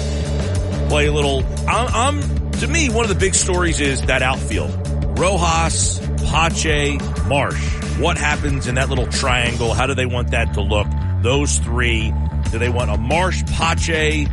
[0.89, 1.45] Play a little.
[1.69, 4.71] I'm, I'm to me one of the big stories is that outfield:
[5.19, 7.63] Rojas, Pache, Marsh.
[7.99, 9.75] What happens in that little triangle?
[9.75, 10.87] How do they want that to look?
[11.23, 12.13] Those three.
[12.51, 14.27] Do they want a Marsh, Pache,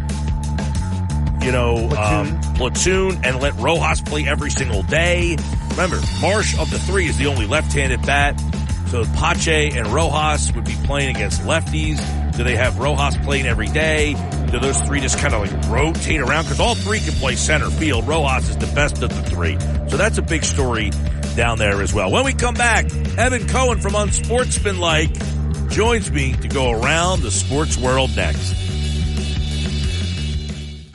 [1.41, 2.35] you know, Platoon.
[2.35, 5.37] Um, platoon, and let Rojas play every single day?
[5.71, 8.39] Remember, Marsh of the three is the only left-handed bat.
[8.87, 11.99] So Pache and Rojas would be playing against lefties.
[12.35, 14.15] Do they have Rojas playing every day?
[14.51, 16.45] Do those three just kind of like rotate around?
[16.45, 18.07] Because all three can play center field.
[18.07, 19.59] Rojas is the best of the three.
[19.89, 20.91] So that's a big story
[21.35, 22.11] down there as well.
[22.11, 22.85] When we come back,
[23.17, 28.68] Evan Cohen from Unsportsmanlike joins me to go around the sports world next.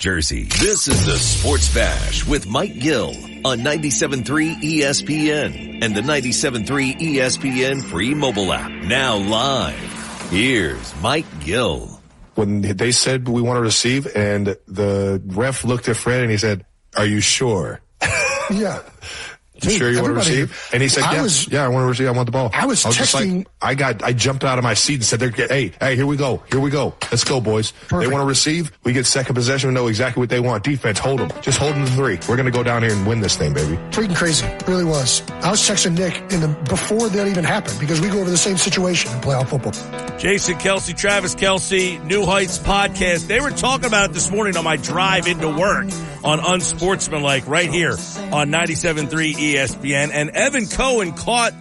[0.04, 0.42] Jersey.
[0.60, 7.82] This is the Sports Bash with Mike Gill on 97.3 ESPN and the 97.3 ESPN
[7.82, 8.70] free mobile app.
[8.70, 10.28] Now live.
[10.28, 12.02] Here's Mike Gill.
[12.34, 16.36] When they said we want to receive and the ref looked at Fred and he
[16.36, 17.80] said, are you sure?
[18.50, 18.82] Yeah.
[19.54, 20.68] You Dude, sure you want to receive?
[20.72, 21.12] And he said, yes.
[21.14, 22.08] yeah, was- yeah, I want to receive.
[22.08, 22.50] I want the ball.
[22.52, 25.20] I was just like, texting- I got, I jumped out of my seat and said,
[25.20, 26.42] they're, hey, hey, here we go.
[26.50, 26.94] Here we go.
[27.10, 27.72] Let's go, boys.
[27.88, 28.72] They want to receive.
[28.82, 29.68] We get second possession.
[29.68, 30.64] We know exactly what they want.
[30.64, 31.30] Defense, hold them.
[31.40, 32.18] Just hold them to three.
[32.28, 33.76] We're going to go down here and win this thing, baby.
[33.90, 34.44] Freaking crazy.
[34.44, 35.22] It really was.
[35.30, 38.36] I was texting Nick in the before that even happened because we go over the
[38.36, 40.18] same situation in playoff football.
[40.18, 43.28] Jason Kelce, Travis Kelce, New Heights podcast.
[43.28, 45.86] They were talking about it this morning on my drive into work
[46.24, 47.92] on Unsportsmanlike right here
[48.32, 50.10] on 97.3 ESPN.
[50.12, 51.52] And Evan Cohen caught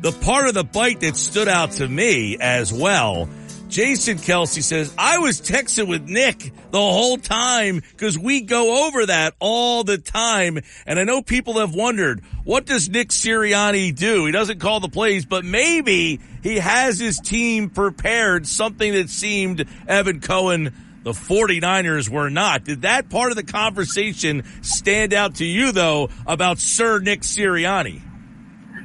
[0.00, 3.28] the part of the bite that stood out to me as well.
[3.72, 9.06] Jason Kelce says, I was texting with Nick the whole time because we go over
[9.06, 10.58] that all the time.
[10.84, 14.26] And I know people have wondered, what does Nick Sirianni do?
[14.26, 19.64] He doesn't call the plays, but maybe he has his team prepared, something that seemed
[19.88, 22.64] Evan Cohen, the 49ers were not.
[22.64, 28.02] Did that part of the conversation stand out to you though about Sir Nick Sirianni?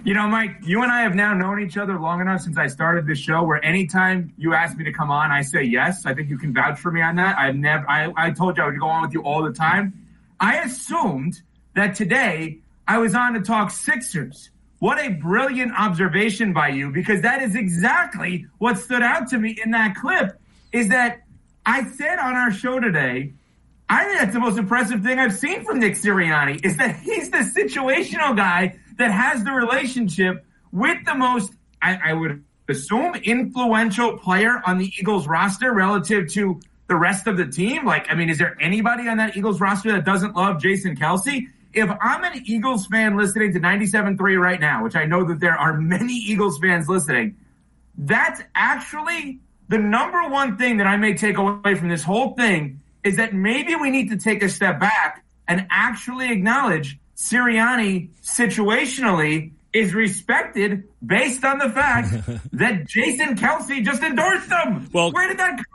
[0.03, 2.68] You know, Mike, you and I have now known each other long enough since I
[2.68, 6.05] started this show where anytime you ask me to come on, I say yes.
[6.05, 7.38] I think you can vouch for me on that.
[7.38, 10.07] I've never, I, I told you I would go on with you all the time.
[10.39, 11.41] I assumed
[11.76, 14.49] that today I was on to talk Sixers.
[14.80, 19.59] What a brilliant observation by you because that is exactly what stood out to me
[19.61, 20.39] in that clip
[20.72, 21.22] is that
[21.68, 23.34] I said on our show today,
[23.89, 27.30] I think that's the most impressive thing I've seen from Nick Sirianni is that he's
[27.30, 31.51] the situational guy that has the relationship with the most,
[31.82, 37.36] I, I would assume, influential player on the Eagles roster relative to the rest of
[37.36, 37.86] the team.
[37.86, 41.47] Like, I mean, is there anybody on that Eagles roster that doesn't love Jason Kelce?
[41.74, 45.57] If I'm an Eagles fan listening to 97.3 right now, which I know that there
[45.57, 47.36] are many Eagles fans listening,
[47.97, 52.82] that's actually the number one thing that I may take away from this whole thing
[53.03, 59.51] is that maybe we need to take a step back and actually acknowledge Sirianni situationally
[59.74, 62.09] is respected based on the fact
[62.53, 64.89] that Jason Kelce just endorsed him.
[64.93, 65.65] Well- where did that come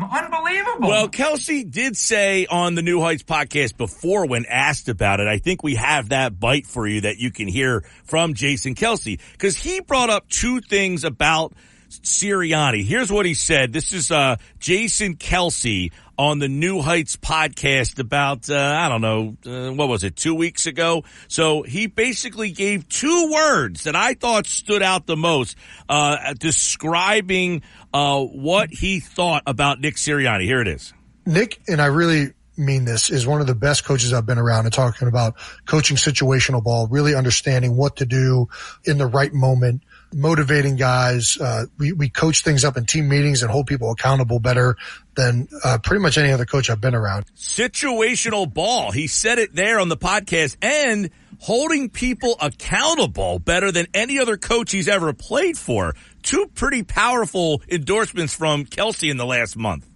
[0.00, 0.10] from?
[0.10, 0.88] Unbelievable.
[0.88, 5.38] Well, Kelce did say on the New Heights podcast before when asked about it, I
[5.38, 9.56] think we have that bite for you that you can hear from Jason Kelce because
[9.56, 11.52] he brought up two things about
[11.98, 12.84] Sirianni.
[12.84, 13.72] Here's what he said.
[13.72, 19.36] This is, uh, Jason Kelce on the New Heights podcast about, uh, I don't know,
[19.46, 21.04] uh, what was it, two weeks ago?
[21.28, 25.56] So he basically gave two words that I thought stood out the most,
[25.88, 27.62] uh, describing,
[27.92, 30.44] uh, what he thought about Nick Sirianni.
[30.44, 30.92] Here it is.
[31.26, 34.66] Nick, and I really mean this, is one of the best coaches I've been around
[34.66, 38.48] and talking about coaching situational ball, really understanding what to do
[38.84, 39.82] in the right moment,
[40.12, 41.38] motivating guys.
[41.40, 44.76] Uh, we, we coach things up in team meetings and hold people accountable better
[45.14, 47.26] than uh, pretty much any other coach I've been around.
[47.36, 48.90] situational ball.
[48.90, 54.36] He said it there on the podcast and holding people accountable better than any other
[54.36, 55.94] coach he's ever played for.
[56.22, 59.86] Two pretty powerful endorsements from Kelce in the last month.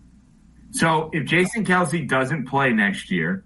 [0.73, 3.45] So if Jason Kelce doesn't play next year,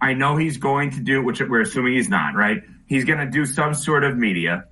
[0.00, 2.62] I know he's going to do, which we're assuming he's not, right?
[2.86, 4.64] He's going to do some sort of media.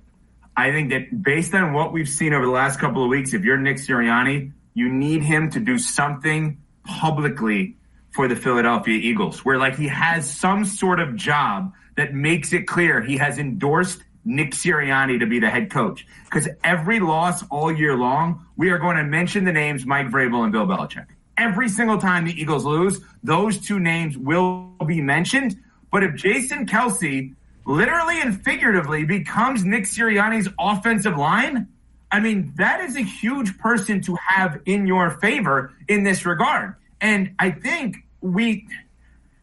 [0.59, 3.45] I think that based on what we've seen over the last couple of weeks, if
[3.45, 7.77] you're Nick Sirianni, you need him to do something publicly
[8.11, 12.67] for the Philadelphia Eagles, where like he has some sort of job that makes it
[12.67, 16.05] clear he has endorsed Nick Sirianni to be the head coach.
[16.25, 20.43] Because every loss all year long, we are going to mention the names Mike Vrabel
[20.43, 21.05] and Bill Belichick.
[21.37, 25.55] Every single time the Eagles lose, those two names will be mentioned.
[25.89, 27.33] But if Jason Kelce
[27.69, 31.67] literally and figuratively becomes Nick Sirianni's offensive line,
[32.11, 36.75] I mean, that is a huge person to have in your favor in this regard.
[36.99, 38.67] And I think we,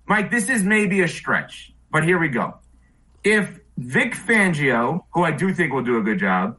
[0.07, 2.59] Mike, this is maybe a stretch, but here we go.
[3.22, 6.59] If Vic Fangio, who I do think will do a good job,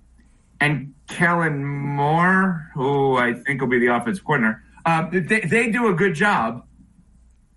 [0.62, 5.90] and Kellen Moore, who I think will be the offensive coordinator, uh, they, they do
[5.90, 6.66] a good job.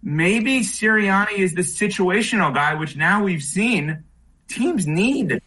[0.02, 4.04] Maybe Sirianni is the situational guy, which now we've seen
[4.48, 5.40] teams need.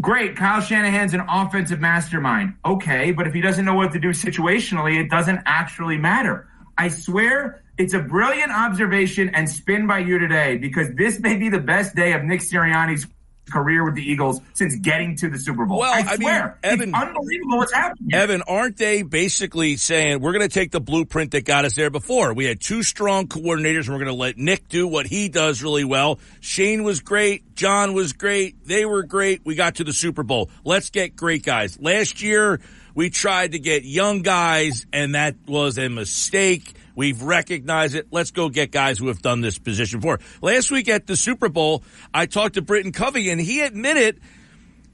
[0.00, 2.54] Great, Kyle Shanahan's an offensive mastermind.
[2.64, 6.48] Okay, but if he doesn't know what to do situationally, it doesn't actually matter.
[6.78, 11.48] I swear it's a brilliant observation and spin by you today because this may be
[11.48, 13.06] the best day of Nick Sirianni's
[13.50, 15.80] career with the Eagles since getting to the Super Bowl.
[15.80, 18.14] Well, I I swear, mean, Evan, it's unbelievable what's happening.
[18.14, 21.90] Evan, aren't they basically saying we're going to take the blueprint that got us there
[21.90, 22.32] before?
[22.34, 25.62] We had two strong coordinators, and we're going to let Nick do what he does
[25.62, 26.18] really well.
[26.40, 27.54] Shane was great.
[27.54, 28.64] John was great.
[28.66, 29.42] They were great.
[29.44, 30.50] We got to the Super Bowl.
[30.64, 31.78] Let's get great guys.
[31.80, 32.60] Last year,
[32.94, 36.74] we tried to get young guys, and that was a mistake.
[36.94, 38.08] We've recognized it.
[38.10, 40.20] Let's go get guys who have done this position before.
[40.42, 41.82] Last week at the Super Bowl,
[42.12, 44.20] I talked to Britton Covey, and he admitted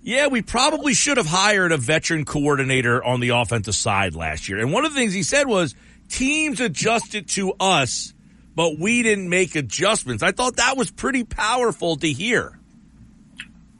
[0.06, 4.60] yeah, we probably should have hired a veteran coordinator on the offensive side last year.
[4.60, 5.74] And one of the things he said was
[6.08, 8.14] teams adjusted to us,
[8.54, 10.22] but we didn't make adjustments.
[10.22, 12.56] I thought that was pretty powerful to hear.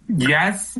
[0.08, 0.76] Yes.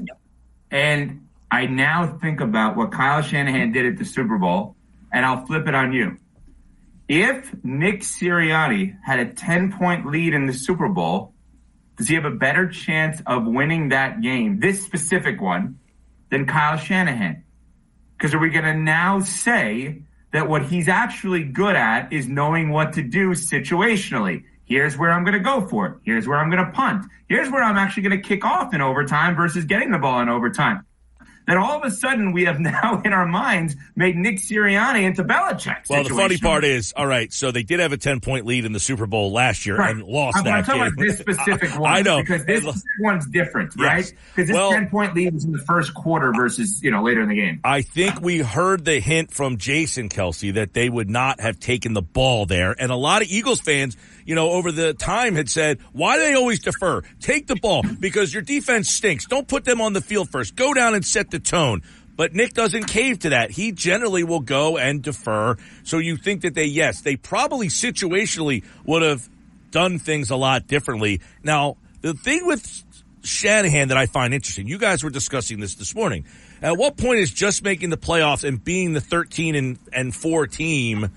[0.73, 4.75] And I now think about what Kyle Shanahan did at the Super Bowl,
[5.13, 6.17] and I'll flip it on you.
[7.09, 11.35] If Nick Sirianni had a 10 point lead in the Super Bowl,
[11.97, 15.79] does he have a better chance of winning that game, this specific one,
[16.31, 17.45] than Kyle Shanahan?
[18.17, 20.03] Because are we going to now say
[20.33, 24.45] that what he's actually good at is knowing what to do situationally?
[24.65, 25.95] Here's where I'm going to go for it.
[26.03, 27.07] Here's where I'm going to punt.
[27.29, 30.29] Here's where I'm actually going to kick off in overtime versus getting the ball in
[30.29, 30.85] overtime.
[31.47, 35.23] Then all of a sudden we have now in our minds made Nick Sirianni into
[35.25, 35.89] Belichick.
[35.89, 38.65] Well, the funny part is, all right, so they did have a 10 point lead
[38.65, 39.91] in the Super Bowl last year Right.
[39.95, 40.93] and lost I'm, that I'm talking game.
[40.93, 41.91] about this specific one.
[41.93, 42.19] I know.
[42.21, 42.65] because this
[43.01, 43.87] one's different, Yes.
[43.87, 44.13] right?
[44.35, 47.23] Because this Well- ten point lead was in the first quarter versus you know later
[47.23, 47.61] in the game.
[47.65, 51.93] I think we heard the hint from Jason Kelce that they would not have taken
[51.95, 52.75] the ball there.
[52.79, 56.23] And a lot of Eagles fans, you know, over the time had said, why do
[56.23, 57.03] they always defer?
[57.21, 59.27] Take the ball because your defense stinks.
[59.27, 60.57] Don't put them on the field first.
[60.57, 61.83] Go down and set the tone.
[62.17, 63.51] But Nick doesn't cave to that.
[63.51, 65.57] He generally will go and defer.
[65.85, 69.29] So you think that they, yes, they probably situationally would have
[69.71, 71.21] done things a lot differently.
[71.43, 72.85] Now, the thing with
[73.23, 76.25] Shanahan that I find interesting, you guys were discussing this this morning.
[76.63, 80.47] At what point is just making the playoffs and being the 13 and, and 4
[80.47, 81.11] team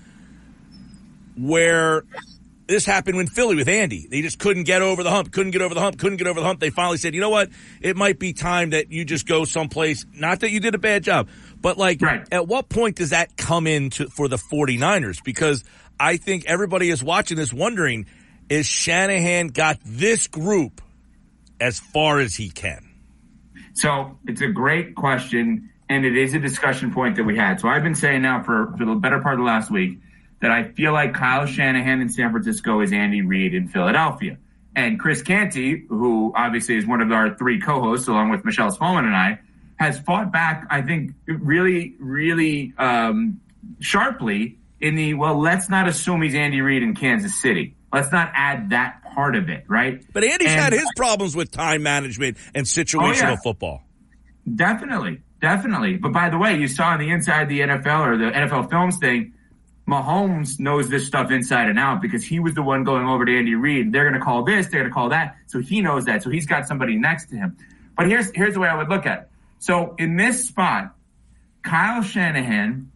[1.38, 2.04] where
[2.70, 4.06] this happened when Philly with Andy.
[4.08, 6.40] They just couldn't get over the hump, couldn't get over the hump, couldn't get over
[6.40, 6.60] the hump.
[6.60, 7.50] They finally said, you know what?
[7.80, 10.06] It might be time that you just go someplace.
[10.14, 11.28] Not that you did a bad job,
[11.60, 12.26] but like, Right.
[12.32, 15.22] at what point does that come in to, for the 49ers?
[15.24, 15.64] Because
[15.98, 18.06] I think everybody is watching this wondering,
[18.48, 20.80] is Shanahan got this group
[21.60, 22.88] as far as he can?
[23.74, 27.60] So it's a great question, and it is a discussion point that we had.
[27.60, 29.98] So I've been saying now for, for the better part of the last week
[30.40, 34.38] that I feel like Kyle Shanahan in San Francisco is Andy Reid in Philadelphia.
[34.74, 39.04] And Chris Canty, who obviously is one of our three co-hosts along with Michelle Smallmon
[39.04, 39.40] and I,
[39.76, 43.40] has fought back, I think, really, really um,
[43.80, 47.74] sharply in the, well, let's not assume he's Andy Reid in Kansas City.
[47.92, 50.02] Let's not add that part of it, right?
[50.12, 53.36] But Andy's And- had his problems with time management and situational Oh, yeah.
[53.42, 53.82] football.
[54.54, 55.96] Definitely, definitely.
[55.96, 58.96] But by the way, you saw on the inside the NFL or the NFL Films
[58.98, 59.32] thing,
[59.90, 63.36] Mahomes knows this stuff inside and out because he was the one going over to
[63.36, 63.92] Andy Reid.
[63.92, 65.36] They're going to call this, they're going to call that.
[65.46, 66.22] So he knows that.
[66.22, 67.56] So he's got somebody next to him.
[67.96, 69.28] But here's here's the way I would look at it.
[69.58, 70.94] So in this spot,
[71.62, 72.90] Kyle Shanahan,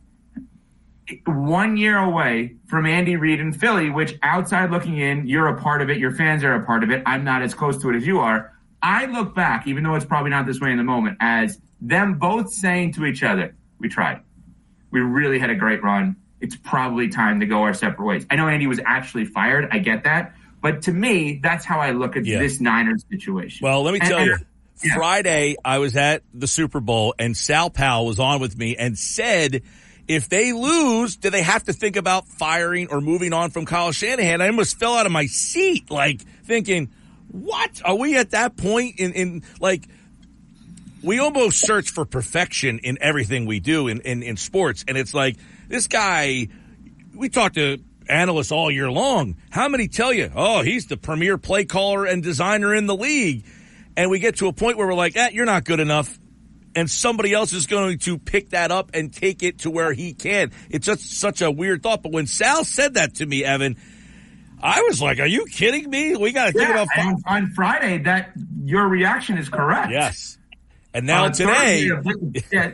[1.27, 5.83] one year away from Andy Reid in Philly, which outside looking in, you're a part
[5.83, 5.99] of it.
[5.99, 7.03] Your fans are a part of it.
[7.05, 8.53] I'm not as close to it as you are.
[8.83, 12.19] I look back, even though it's probably not this way in the moment, as them
[12.19, 14.21] both saying to each other, we tried.
[14.91, 16.17] We really had a great run.
[16.45, 18.27] It's probably time to go our separate ways.
[18.31, 19.67] I know Andy was actually fired.
[19.71, 20.35] I get that.
[20.61, 22.39] But to me, that's how I look at Yeah.
[22.39, 23.65] this Niners situation.
[23.65, 24.37] Well, let me And- tell and- you.
[24.85, 24.95] yeah.
[24.95, 28.99] Friday, I was at the Super Bowl and Sal Powell was on with me and
[28.99, 29.63] said,
[30.07, 33.91] if they lose, do they have to think about firing or moving on from Kyle
[33.91, 34.43] Shanahan?
[34.43, 36.91] I almost fell out of my seat, like thinking,
[37.29, 37.81] what?
[37.87, 39.85] Are we at that point in, in like,
[41.03, 44.85] we almost search for perfection in everything we do in, in, in sports.
[44.89, 45.37] And it's like,
[45.69, 46.49] this guy,
[47.15, 49.37] we talk to analysts all year long.
[49.51, 53.45] How many tell you, oh, he's the premier play caller and designer in the league?
[53.97, 56.19] And we get to a point where we're like, eh, you're not good enough.
[56.77, 60.13] And somebody else is going to pick that up and take it to where he
[60.13, 60.51] can.
[60.69, 62.03] It's just such a weird thought.
[62.03, 63.77] But when Sal said that to me, Evan,
[64.61, 66.17] I was like, are you kidding me?
[66.17, 66.89] We got to think Yeah, about.
[66.97, 68.33] and on Friday, that
[68.65, 69.93] your reaction is correct.
[69.93, 70.37] Yes.
[70.93, 72.73] And now On today, Thursday, yeah.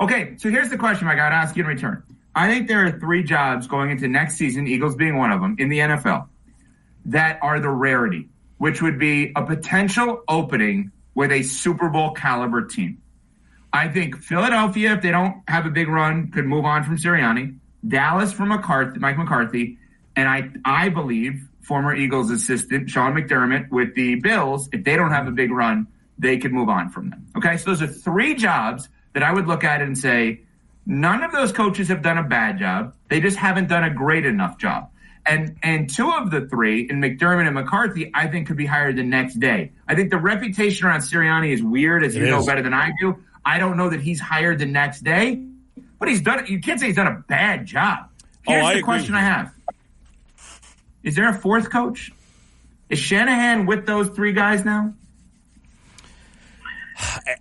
[0.00, 2.02] Okay, so here's the question I got to ask you in return.
[2.36, 5.56] I think there are three jobs going into next season, Eagles being one of them,
[5.58, 6.28] in the NFL,
[7.06, 8.28] that are the rarity,
[8.58, 13.00] which would be a potential opening with a Super Bowl caliber team.
[13.72, 17.58] I think Philadelphia, if they don't have a big run, could move on from Sirianni.
[17.88, 19.78] Dallas from McCarthy, Mike McCarthy,
[20.14, 25.10] and I, I believe former Eagles assistant Sean McDermott with the Bills, if they don't
[25.10, 25.86] have a big run,
[26.18, 27.26] they could move on from them.
[27.36, 30.42] Okay, so those are three jobs that I would look at and say,
[30.86, 32.94] none of those coaches have done a bad job.
[33.08, 34.90] They just haven't done a great enough job.
[35.26, 38.96] And and two of the three, in McDermott and McCarthy, I think could be hired
[38.96, 39.72] the next day.
[39.88, 42.92] I think the reputation around Sirianni is weird, as It you know better than I
[43.00, 43.18] do.
[43.44, 45.44] I don't know that he's hired the next day,
[45.98, 46.46] but he's done.
[46.46, 48.08] You can't say he's done a bad job.
[48.46, 49.52] Oh, Here's I the question I have:
[51.02, 52.12] Is there a fourth coach?
[52.88, 54.94] Is Shanahan with those three guys now?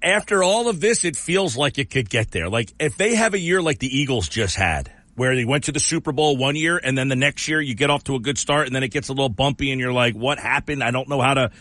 [0.02, 2.50] After all of this, it feels like it could get there.
[2.50, 5.72] Like if they have a year like the Eagles just had, where they went to
[5.72, 8.20] the Super Bowl one year and then the next year you get off to a
[8.20, 10.84] good start and then it gets a little bumpy and you're like, what happened?
[10.84, 11.52] I don't know how to.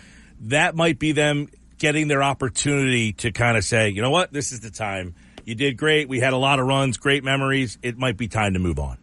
[0.40, 1.48] That might be them
[1.78, 5.14] getting their opportunity to kind of say, you know what, this is the time.
[5.44, 6.08] You did great.
[6.08, 7.78] We had a lot of runs, great memories.
[7.82, 8.98] It might be time to move on.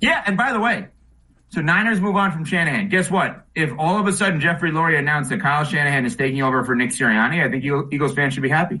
[0.00, 0.88] Yeah, and by the way,
[1.54, 2.88] so Niners move on from Shanahan.
[2.88, 3.46] Guess what?
[3.54, 6.74] If all of a sudden Jeffrey Lurie announced that Kyle Shanahan is taking over for
[6.74, 8.80] Nick Sirianni, I think Eagles fans should be happy.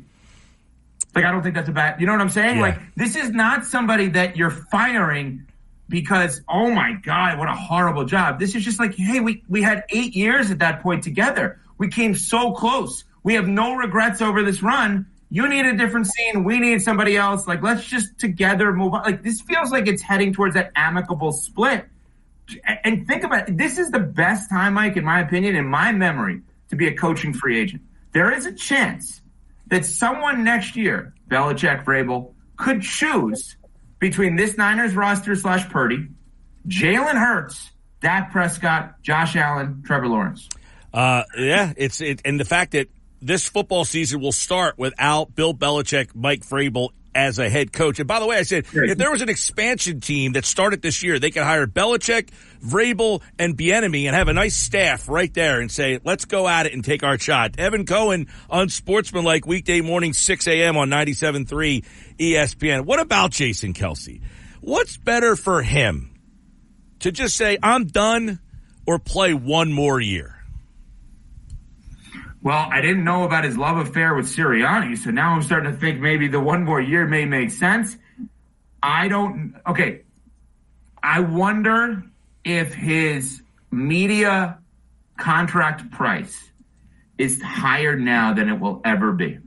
[1.14, 2.56] Like, I don't think that's a bad, you know what I'm saying?
[2.56, 2.62] Yeah.
[2.62, 5.46] Like, this is not somebody that you're firing
[5.88, 8.40] because, oh my God, what a horrible job.
[8.40, 11.60] This is just like, hey, we, we had eight years at that point together.
[11.78, 13.04] We came so close.
[13.22, 15.06] We have no regrets over this run.
[15.30, 16.42] You need a different scene.
[16.42, 17.46] We need somebody else.
[17.46, 19.02] Like, let's just together move on.
[19.04, 21.86] Like, this feels like it's heading towards that amicable split.
[22.84, 23.56] And think about it.
[23.56, 26.94] This is the best time, Mike, in my opinion, in my memory, to be a
[26.94, 27.82] coaching free agent.
[28.12, 29.22] There is a chance
[29.68, 33.56] that someone next year, Belichick, Vrabel, could choose
[33.98, 36.08] between this Niners roster slash Purdy,
[36.68, 37.70] Jalen Hurts,
[38.00, 40.48] Dak Prescott, Josh Allen, Trevor Lawrence.
[40.92, 42.88] Uh, yeah, it's it, and the fact that
[43.20, 47.98] this football season will start without Bill Belichick, Mike Vrabel as a head coach.
[47.98, 51.02] And by the way, I said if there was an expansion team that started this
[51.02, 52.30] year, they could hire Belichick,
[52.64, 56.66] Vrabel, and Bieniemy and have a nice staff right there and say, let's go at
[56.66, 57.58] it and take our shot.
[57.58, 60.76] Evan Cohen Unsportsmanlike weekday morning, 6 a.m.
[60.76, 61.84] on 97.3
[62.18, 62.84] ESPN.
[62.84, 64.20] What about Jason Kelce?
[64.60, 66.10] What's better for him?
[67.00, 68.40] To just say, I'm done
[68.86, 70.43] or play one more year?
[72.44, 75.78] Well, I didn't know about his love affair with Sirianni, so now I'm starting to
[75.78, 77.96] think maybe the one more year may make sense.
[78.82, 79.54] I don't.
[79.66, 80.02] Okay,
[81.02, 82.04] I wonder
[82.44, 83.40] if his
[83.70, 84.58] media
[85.16, 86.50] contract price
[87.16, 89.38] is higher now than it will ever be.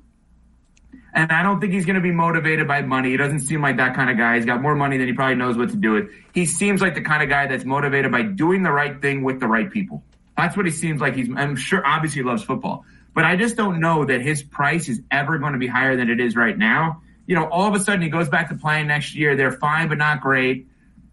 [1.14, 3.12] And I don't think he's going to be motivated by money.
[3.12, 4.38] He doesn't seem like that kind of guy.
[4.38, 6.10] He's got more money than he probably knows what to do with.
[6.34, 9.40] He seems like the kind of guy that's motivated by doing the right thing with
[9.40, 10.04] the right people.
[10.38, 11.16] That's what he seems like.
[11.16, 12.86] He's, I'm sure, obviously, he loves football,
[13.16, 16.10] but I just don't know that his price is ever going to be higher than
[16.10, 17.02] it is right now.
[17.26, 19.36] You know, all of a sudden he goes back to playing next year.
[19.36, 20.68] They're fine, but not great.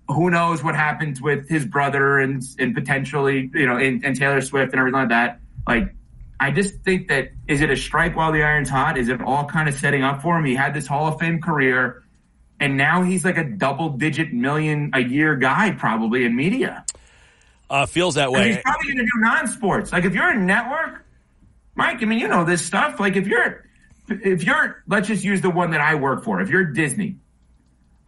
[0.08, 4.42] Who knows what happens with his brother and and potentially, you know, and, and Taylor
[4.42, 5.40] Swift and everything like that.
[5.66, 5.94] Like,
[6.38, 8.98] I just think that is it a strike while the iron's hot?
[8.98, 10.44] Is it all kind of setting up for him?
[10.44, 12.02] He had this Hall of Fame career,
[12.60, 16.83] and now he's like a double digit million a year guy probably in media.
[17.70, 18.52] Uh, feels that way.
[18.52, 19.92] he's probably going to do non-sports.
[19.92, 21.04] Like if you're a network,
[21.74, 23.00] Mike, I mean, you know this stuff.
[23.00, 23.64] Like if you're,
[24.08, 26.40] if you're, let's just use the one that I work for.
[26.40, 27.16] If you're Disney,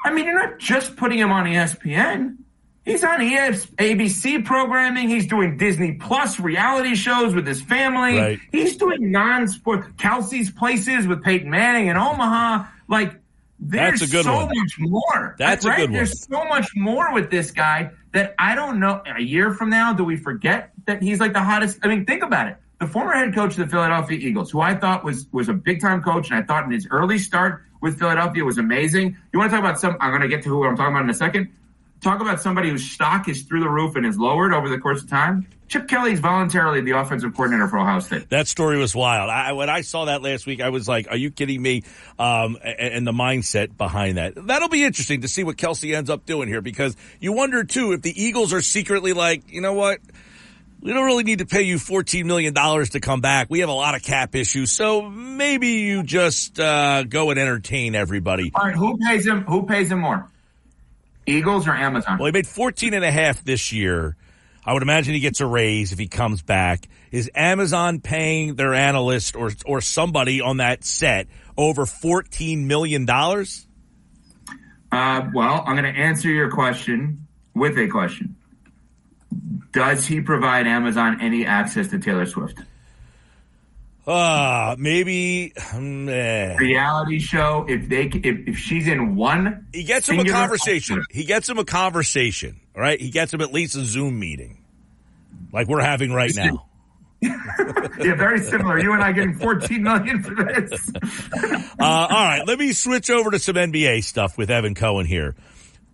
[0.04, 2.36] I mean, you're not just putting him on ESPN.
[2.84, 5.08] He's on ES, ABC programming.
[5.08, 8.16] He's doing Disney Plus reality shows with his family.
[8.16, 8.38] Right.
[8.52, 12.68] He's doing non-sport Kelce's Places with Peyton Manning in Omaha.
[12.86, 13.18] Like
[13.58, 14.52] there's That's a good so one.
[14.54, 15.34] much more.
[15.36, 15.76] That's a right?
[15.78, 15.94] good one.
[15.94, 19.02] There's so much more with this guy that I don't know.
[19.04, 21.78] A year from now, do we forget that he's like the hottest?
[21.82, 22.56] I mean, think about it.
[22.80, 25.82] The former head coach of the Philadelphia Eagles, who I thought was was a big
[25.82, 29.16] time coach, and I thought in his early start with Philadelphia was amazing.
[29.32, 29.98] You want to talk about some?
[30.00, 31.52] I'm going to get to who I'm talking about in a second.
[32.00, 35.02] Talk about somebody whose stock is through the roof and is lowered over the course
[35.02, 35.46] of time.
[35.68, 38.30] Chip Kelly's voluntarily the offensive coordinator for Ohio State.
[38.30, 39.30] That story was wild.
[39.30, 41.82] I, when I saw that last week, I was like, "Are you kidding me?"
[42.18, 44.34] Um, and, and the mindset behind that.
[44.36, 47.92] That'll be interesting to see what Kelce ends up doing here because you wonder too
[47.92, 49.98] if the Eagles are secretly like, you know what?
[50.80, 53.48] We don't really need to pay you $14 million to come back.
[53.50, 54.70] We have a lot of cap issues.
[54.70, 58.52] So maybe you just, uh, go and entertain everybody.
[58.54, 59.42] All right, who pays him?
[59.44, 60.28] Who pays him more?
[61.26, 62.18] Eagles or Amazon?
[62.18, 64.16] Well, he made 14 and a half this year.
[64.66, 66.88] I would imagine he gets a raise if he comes back.
[67.12, 73.66] Is Amazon paying their analyst or or somebody on that set over 14 million dollars?
[74.90, 78.36] Uh, well, I'm going to answer your question with a question.
[79.72, 82.58] Does he provide Amazon any access to Taylor Swift?
[84.06, 86.56] Uh, maybe um, eh.
[86.56, 87.66] Reality show.
[87.68, 91.02] If they, if, if she's in one, he gets him a conversation.
[91.10, 93.00] He gets him a conversation, all right?
[93.00, 94.62] He gets him at least a Zoom meeting
[95.52, 96.66] like we're having right now.
[97.20, 98.78] yeah, very similar.
[98.78, 100.90] You and I getting 14 million for this.
[101.80, 105.34] uh, all right, let me switch over to some NBA stuff with Evan Cohen here.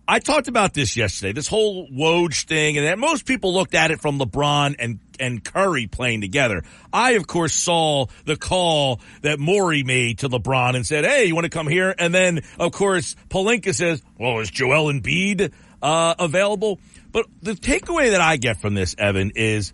[0.05, 4.01] I talked about this yesterday, this whole Woj thing, and most people looked at it
[4.01, 6.63] from LeBron and, and Curry playing together.
[6.91, 11.35] I, of course, saw the call that Morey made to LeBron and said, Hey, you
[11.35, 11.95] want to come here?
[11.97, 16.79] And then, of course, Pelinka says, Well, is Joel Embiid, uh, available?
[17.11, 19.73] But the takeaway that I get from this, Evan, is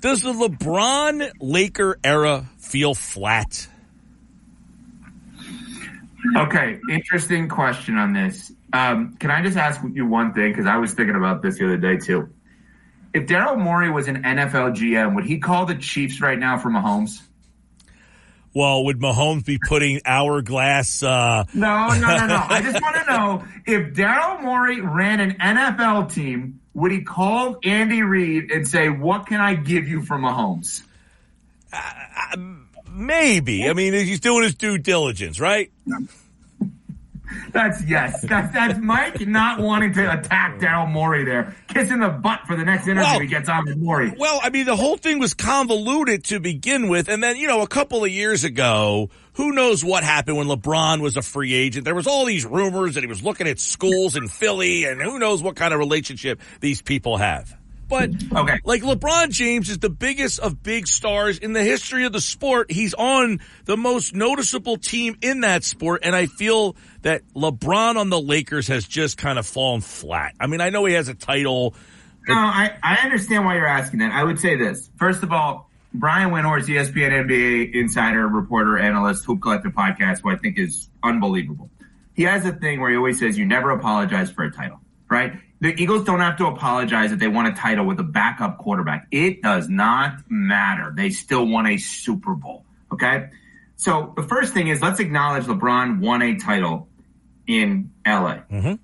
[0.00, 3.68] does the LeBron Laker era feel flat?
[6.36, 8.52] Okay, interesting question on this.
[8.72, 10.52] Um, can I just ask you one thing?
[10.52, 12.30] Because I was thinking about this the other day too.
[13.12, 16.70] If Daryl Morey was an NFL GM, would he call the Chiefs right now for
[16.70, 17.20] Mahomes?
[18.52, 21.02] Well, would Mahomes be putting hourglass?
[21.02, 21.44] Uh...
[21.54, 22.42] No, no, no, no.
[22.48, 27.58] I just want to know if Daryl Morey ran an NFL team, would he call
[27.64, 30.82] Andy Reid and say, "What can I give you for Mahomes"?
[31.72, 31.80] Uh,
[32.32, 32.36] uh,
[32.88, 33.68] maybe.
[33.68, 35.70] I mean, he's doing his due diligence, right?
[37.52, 38.22] That's yes.
[38.22, 42.64] That's that's Mike not wanting to attack Daryl Morey there, kissing the butt for the
[42.64, 44.12] next interview well, he gets on with Morey.
[44.16, 47.62] Well, I mean, the whole thing was convoluted to begin with, and then you know,
[47.62, 51.84] a couple of years ago, who knows what happened when LeBron was a free agent?
[51.84, 55.18] There was all these rumors that he was looking at schools in Philly, and who
[55.18, 57.56] knows what kind of relationship these people have.
[57.90, 58.60] But okay.
[58.62, 62.70] like LeBron James is the biggest of big stars in the history of the sport.
[62.70, 66.02] He's on the most noticeable team in that sport.
[66.04, 70.36] And I feel that LeBron on the Lakers has just kind of fallen flat.
[70.38, 71.74] I mean, I know he has a title.
[72.28, 74.12] No, I, I understand why you're asking that.
[74.12, 74.88] I would say this.
[74.96, 80.36] First of all, Brian Windhorst, ESPN NBA insider, reporter, analyst, Hoop Collective podcast, who I
[80.36, 81.68] think is unbelievable.
[82.14, 84.78] He has a thing where he always says, you never apologize for a title,
[85.08, 85.32] right?
[85.60, 89.06] The Eagles don't have to apologize if they won a title with a backup quarterback.
[89.10, 90.92] It does not matter.
[90.96, 92.64] They still won a Super Bowl.
[92.92, 93.28] Okay.
[93.76, 96.88] So the first thing is let's acknowledge LeBron won a title
[97.46, 98.40] in LA.
[98.50, 98.74] Mm-hmm.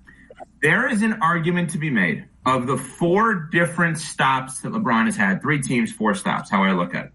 [0.61, 5.15] There is an argument to be made of the four different stops that LeBron has
[5.15, 7.11] had, three teams, four stops, how I look at it.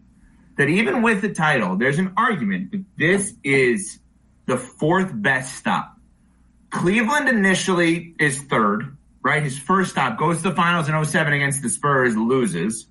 [0.58, 3.98] That even with the title, there's an argument that this is
[4.46, 5.96] the fourth best stop.
[6.70, 9.42] Cleveland initially is third right?
[9.42, 12.86] His first stop goes to the finals in 07 against the Spurs, loses.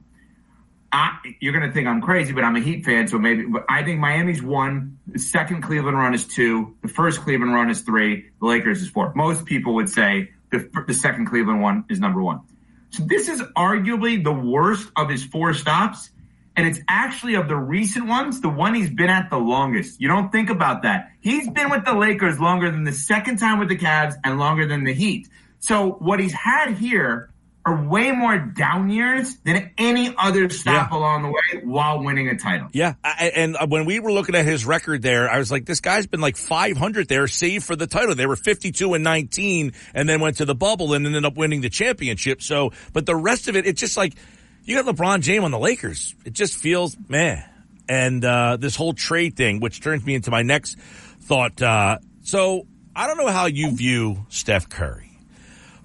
[0.93, 3.45] I, you're going to think I'm crazy, but I'm a Heat fan, so maybe.
[3.45, 4.99] But I think Miami's one.
[5.07, 6.75] The second Cleveland run is two.
[6.81, 8.29] The first Cleveland run is three.
[8.41, 9.13] The Lakers is four.
[9.15, 12.41] Most people would say the, the second Cleveland one is number one.
[12.89, 16.09] So this is arguably the worst of his four stops.
[16.57, 20.01] And it's actually of the recent ones, the one he's been at the longest.
[20.01, 21.11] You don't think about that.
[21.21, 24.67] He's been with the Lakers longer than the second time with the Cavs and longer
[24.67, 25.29] than the Heat.
[25.61, 27.31] So what he's had here
[27.63, 30.97] are way more down years than any other stop yeah.
[30.97, 32.67] along the way while winning a title.
[32.73, 32.95] Yeah.
[33.03, 35.79] I, and uh, when we were looking at his record there, I was like, this
[35.79, 38.15] guy's been like 500 there, save for the title.
[38.15, 41.61] They were 52 and 19 and then went to the bubble and ended up winning
[41.61, 42.41] the championship.
[42.41, 44.15] So, but the rest of it, it's just like,
[44.63, 46.15] you got LeBron James on the Lakers.
[46.25, 47.43] It just feels meh.
[47.87, 51.61] And, uh, this whole trade thing, which turns me into my next thought.
[51.61, 55.10] Uh, so I don't know how you view Steph Curry.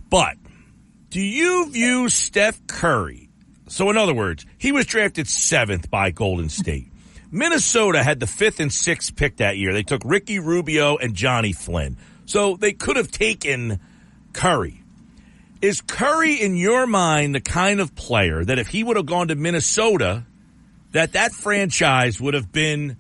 [0.08, 0.36] But
[1.10, 3.28] do you view Steph Curry?
[3.68, 6.92] So, in other words, he was drafted seventh by Golden State.
[7.30, 9.72] Minnesota had the fifth and sixth pick that year.
[9.72, 11.96] They took Ricky Rubio and Johnny Flynn.
[12.24, 13.80] So they could have taken
[14.32, 14.82] Curry.
[15.62, 19.28] Is Curry, in your mind, the kind of player that if he would have gone
[19.28, 20.24] to Minnesota,
[20.92, 22.96] that that franchise would have been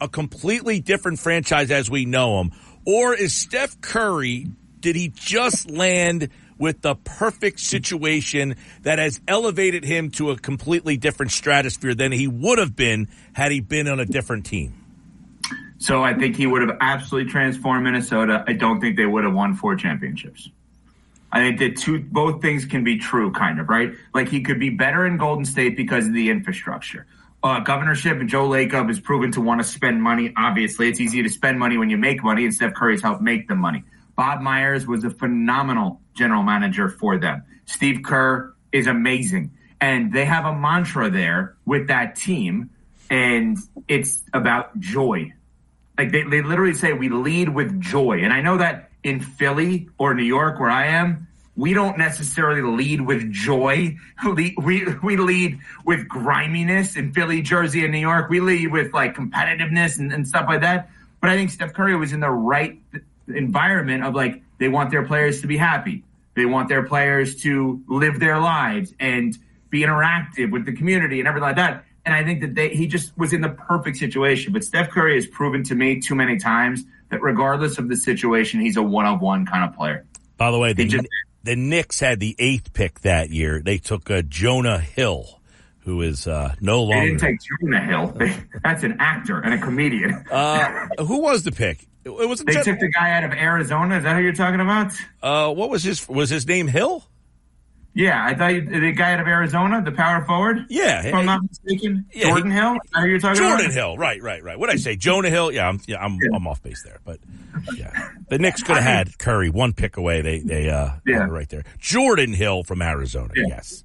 [0.00, 2.52] a completely different franchise as we know him?
[2.84, 4.48] Or is Steph Curry
[4.84, 6.28] did he just land
[6.58, 12.28] with the perfect situation that has elevated him to a completely different stratosphere than he
[12.28, 14.74] would have been had he been on a different team?
[15.78, 18.44] So I think he would have absolutely transformed Minnesota.
[18.46, 20.50] I don't think they would have won four championships.
[21.32, 23.94] I think that two both things can be true, kind of right.
[24.12, 27.06] Like he could be better in Golden State because of the infrastructure.
[27.42, 30.34] Uh, governorship and Joe Lacob has proven to want to spend money.
[30.36, 33.48] Obviously, it's easy to spend money when you make money, and Steph Curry's helped make
[33.48, 33.82] the money.
[34.16, 37.42] Bob Myers was a phenomenal general manager for them.
[37.66, 39.52] Steve Kerr is amazing.
[39.80, 42.70] And they have a mantra there with that team,
[43.10, 45.32] and it's about joy.
[45.98, 48.20] Like they, they literally say, we lead with joy.
[48.20, 52.62] And I know that in Philly or New York, where I am, we don't necessarily
[52.62, 53.96] lead with joy.
[54.24, 58.30] We, we, lead with griminess in Philly, Jersey, and New York.
[58.30, 60.88] We lead with like competitiveness and, and stuff like that.
[61.20, 62.80] But I think Steph Curry was in the right
[63.28, 66.04] environment of like they want their players to be happy.
[66.34, 69.36] They want their players to live their lives and
[69.70, 71.84] be interactive with the community and everything like that.
[72.04, 74.52] And I think that they, he just was in the perfect situation.
[74.52, 78.60] But Steph Curry has proven to me too many times that regardless of the situation,
[78.60, 80.04] he's a one of one kind of player.
[80.36, 81.06] By the way, the, just-
[81.44, 83.62] the Knicks had the eighth pick that year.
[83.64, 85.40] They took uh, Jonah Hill,
[85.80, 87.06] who is uh, no They longer.
[87.10, 88.16] didn't take Jonah Hill.
[88.64, 90.24] That's an actor and a comedian.
[90.30, 91.86] uh, who was the pick?
[92.04, 93.96] It, was They took the guy out of Arizona.
[93.96, 94.92] Is that who you're talking about?
[95.22, 97.04] uh, what was his was his name Hill?
[97.96, 100.66] Yeah, I thought you, the guy out of Arizona, the power forward.
[100.68, 102.04] Yeah, if I'm not mistaken.
[102.12, 102.72] Yeah, Jordan he- Hill.
[102.74, 103.72] Is that who you're talking Jordan about?
[103.72, 104.58] Hill, right, right, right.
[104.58, 104.96] What did I say?
[104.96, 105.52] Jonah Hill.
[105.52, 107.20] Yeah, I'm, yeah, I'm, I'm off base there, but
[107.76, 110.22] yeah, the Knicks could have had Curry one pick away.
[110.22, 111.26] They, they, uh, Yeah.
[111.28, 111.62] right there.
[111.78, 113.32] Jordan Hill from Arizona.
[113.36, 113.44] Yeah.
[113.46, 113.84] Yes.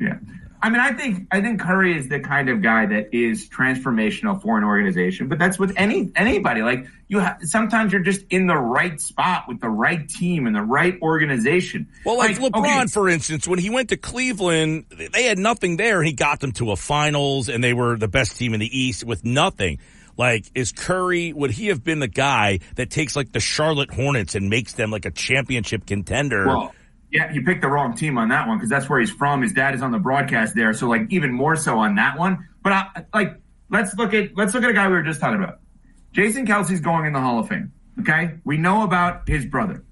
[0.00, 0.18] Yeah.
[0.64, 4.40] I mean, I think I think Curry is the kind of guy that is transformational
[4.40, 5.28] for an organization.
[5.28, 6.62] But that's with any anybody.
[6.62, 10.54] Like you, ha- sometimes you're just in the right spot with the right team and
[10.54, 11.88] the right organization.
[12.06, 12.86] Well, like, Like, LeBron, okay.
[12.86, 16.70] for instance, when he went to Cleveland, they had nothing there, he got them to
[16.70, 19.78] a finals, and they were the best team in the East with nothing.
[20.16, 24.34] Like, is Curry, would he have been the guy that takes like the Charlotte Hornets
[24.34, 26.46] and makes them like a championship contender?
[26.46, 26.74] Well,
[27.12, 29.42] yeah, you picked the wrong team on that one because that's where he's from.
[29.42, 32.48] His dad is on the broadcast there, so like even more so on that one.
[32.62, 33.36] But I, like,
[33.70, 35.60] let's look at let's look at a guy we were just talking about.
[36.12, 37.72] Jason Kelce's going in the Hall of Fame.
[38.00, 39.84] Okay, we know about his brother.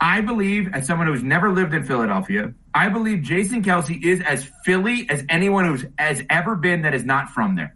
[0.00, 4.44] I believe, as someone who's never lived in Philadelphia, I believe Jason Kelce is as
[4.64, 7.74] Philly as anyone who's has ever been that is not from there.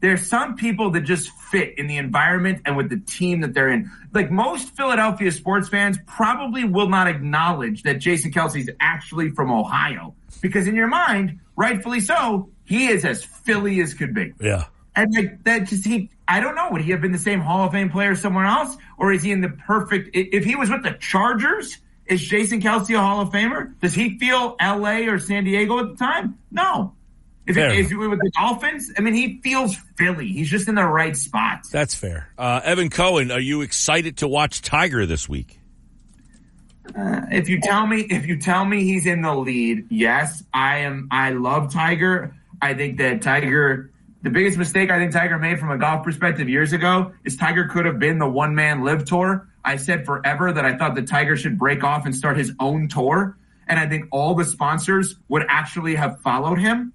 [0.00, 3.70] There's some people that just fit in the environment and with the team that they're
[3.70, 3.90] in.
[4.12, 10.14] Like most Philadelphia sports fans probably will not acknowledge that Jason Kelce's actually from Ohio
[10.42, 14.32] because in your mind, rightfully so, he is as Philly as could be.
[14.40, 14.64] yeah.
[14.94, 17.66] And like that just he I don't know, would he have been the same Hall
[17.66, 18.76] of Fame player somewhere else?
[18.98, 22.94] Or is he in the perfect if he was with the Chargers, is Jason Kelce
[22.94, 23.78] a Hall of Famer?
[23.80, 26.38] Does he feel LA or San Diego at the time?
[26.50, 26.94] No.
[27.46, 30.26] If he, if with the Dolphins, I mean he feels Philly.
[30.28, 31.60] He's just in the right spot.
[31.70, 32.28] That's fair.
[32.36, 35.60] Uh, Evan Cohen, are you excited to watch Tiger this week?
[36.94, 41.08] If you tell me if you tell me he's in the lead, yes, I am
[41.10, 42.34] I love Tiger.
[42.60, 43.90] I think that Tiger
[44.22, 47.66] the biggest mistake I think Tiger made from a golf perspective years ago is Tiger
[47.66, 49.48] could have been the one man LIV tour.
[49.64, 52.88] I said forever that I thought that Tiger should break off and start his own
[52.88, 53.36] tour.
[53.68, 56.92] And I think all the sponsors would actually have followed him.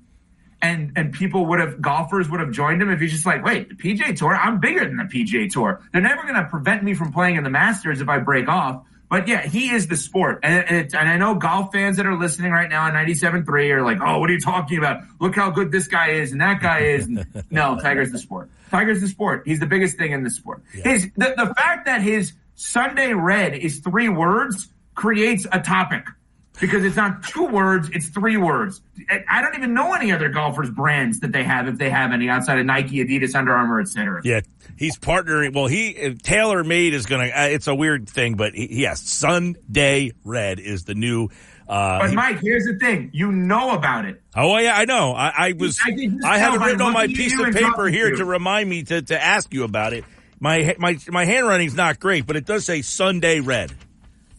[0.61, 3.69] And and people would have golfers would have joined him if he's just like, wait,
[3.69, 5.81] the PGA Tour, I'm bigger than the PGA Tour.
[5.91, 8.85] They're never going to prevent me from playing in the Masters if I break off.
[9.11, 12.17] But yeah, he is the sport, and and, and I know golf fans that are
[12.17, 15.01] listening right now on 97.3 are like, oh, what are you talking about?
[15.19, 17.09] Look how good this guy is and that guy is.
[17.51, 18.49] no, Tiger's the sport.
[18.69, 19.43] Tiger's the sport.
[19.45, 20.63] He's the biggest thing in the sport.
[20.71, 26.05] His the, the fact that his Sunday red is three words creates a topic
[26.61, 28.79] because it's not two words, it's three words.
[29.27, 32.29] I- don't even know any other golfers' brands that they have, if they have any,
[32.29, 34.21] outside of Nike, Adidas, Under Armour, etc.
[34.23, 34.41] Yeah,
[34.77, 35.53] he's partnering.
[35.53, 37.37] Well, he TaylorMade is going to.
[37.41, 41.29] Uh, it's a weird thing, but he, yes, Sunday Red is the new.
[41.67, 44.21] Uh, But Mike, here's the thing: you know about it.
[44.35, 45.13] oh yeah, I know.
[45.13, 45.79] I, I was.
[45.85, 48.69] I I have it written on my piece of paper talking to here to remind
[48.69, 50.03] me to to ask you about it.
[50.39, 53.71] My my my handwriting's not great, but it does say Sunday Red.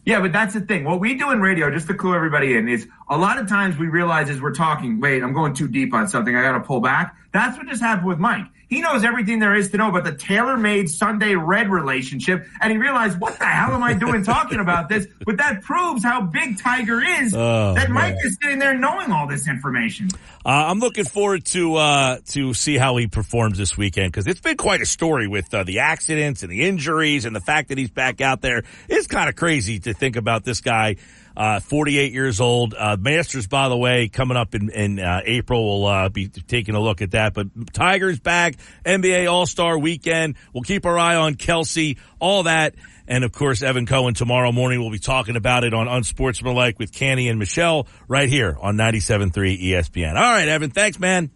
[0.05, 0.83] Yeah, but that's the thing.
[0.83, 3.77] What we do in radio, just to clue everybody in, is a lot of times
[3.77, 6.35] we realize as we're talking, wait, I'm going too deep on something.
[6.35, 7.15] I got to pull back.
[7.31, 8.45] That's what just happened with Mike.
[8.73, 12.79] He knows everything there is to know about the TaylorMade Sunday Red relationship, and he
[12.79, 15.05] realized, what the hell am I doing talking about this?
[15.23, 17.35] But that proves how big Tiger is.
[17.35, 20.09] Oh, that Mike is sitting there knowing all this information.
[20.43, 24.41] Uh, I'm looking forward to uh, to see how he performs this weekend because it's
[24.41, 27.77] been quite a story with uh, the accidents and the injuries and the fact that
[27.77, 28.63] he's back out there.
[28.89, 30.95] It's kind of crazy to think about this guy,
[31.35, 32.73] uh, 48 years old.
[32.77, 35.81] Uh, Masters, by the way, coming up in, in uh, April.
[35.81, 37.33] We'll uh, be taking a look at that.
[37.33, 38.55] But Tigers back,
[38.85, 40.35] NBA All Star Weekend.
[40.53, 42.75] We'll keep our eye on Kelce, all that.
[43.07, 46.93] And of course, Evan Cohen tomorrow morning will be talking about it on Unsportsmanlike with
[46.93, 49.31] Canty and Michelle right here on 97.3
[49.61, 50.15] ESPN.
[50.15, 50.69] All right, Evan.
[50.69, 51.29] Thanks, man.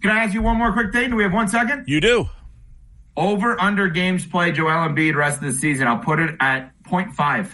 [0.00, 1.10] Can I ask you one more quick thing?
[1.10, 1.84] Do we have one second?
[1.88, 2.28] You do.
[3.16, 5.88] Over under games played Joel Embiid rest of the season.
[5.88, 7.50] I'll put it at 0.5.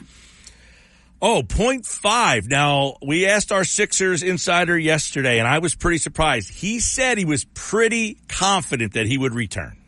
[1.26, 2.48] Oh, point five.
[2.48, 6.52] Now, we asked our Sixers insider yesterday, and I was pretty surprised.
[6.52, 9.78] He said he was pretty confident that he would return.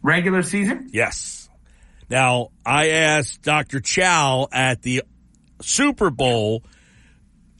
[0.00, 0.88] Regular season?
[0.92, 1.48] Yes.
[2.08, 3.80] Now, I asked Dr.
[3.80, 5.02] Chow at the
[5.60, 6.62] Super Bowl,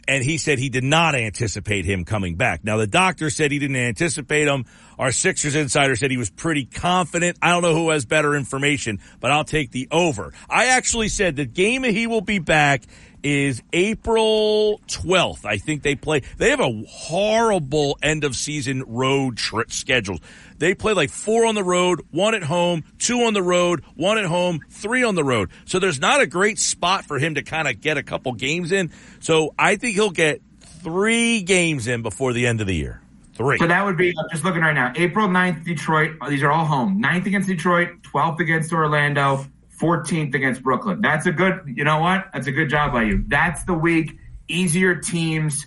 [0.07, 2.62] and he said he did not anticipate him coming back.
[2.62, 4.66] Now, the doctor said he didn't anticipate him.
[5.01, 7.39] Our Sixers insider said he was pretty confident.
[7.41, 10.35] I don't know who has better information, but I'll take the over.
[10.47, 12.83] I actually said the game he will be back
[13.23, 15.47] is April 12th.
[15.47, 16.21] I think they play.
[16.37, 20.19] They have a horrible end of season road trip schedule.
[20.59, 24.19] They play like four on the road, one at home, two on the road, one
[24.19, 25.49] at home, three on the road.
[25.65, 28.71] So there's not a great spot for him to kind of get a couple games
[28.71, 28.91] in.
[29.21, 33.01] So I think he'll get three games in before the end of the year.
[33.41, 33.57] Three.
[33.57, 36.17] So that would be, I'm just looking right now, April 9th, Detroit.
[36.29, 37.03] These are all home.
[37.03, 39.47] 9th against Detroit, 12th against Orlando,
[39.81, 41.01] 14th against Brooklyn.
[41.01, 42.29] That's a good, you know what?
[42.35, 43.25] That's a good job by you.
[43.27, 44.19] That's the week.
[44.47, 45.65] Easier teams,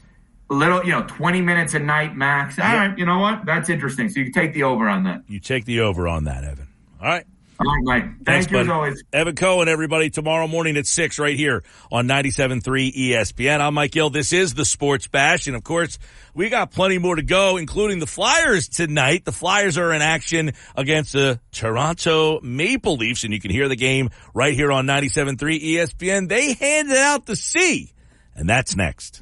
[0.51, 2.59] little, you know, 20 minutes a night max.
[2.59, 3.43] All right, you know what?
[3.43, 4.07] That's interesting.
[4.09, 5.23] So you can take the over on that.
[5.27, 6.67] You take the over on that, Evan.
[7.01, 7.25] All right.
[7.65, 8.03] All right, Mike.
[8.03, 9.03] Thank Thanks, you as always.
[9.13, 13.61] Evan Cohen, everybody, tomorrow morning at 6 right here on 97.3 ESPN.
[13.61, 14.09] I'm Mike Gill.
[14.09, 15.47] This is the Sports Bash.
[15.47, 15.97] And of course,
[16.33, 19.23] we got plenty more to go, including the Flyers tonight.
[19.23, 23.77] The Flyers are in action against the Toronto Maple Leafs, and you can hear the
[23.77, 26.27] game right here on 97.3 ESPN.
[26.27, 27.93] They handed out the C,
[28.35, 29.21] and that's next.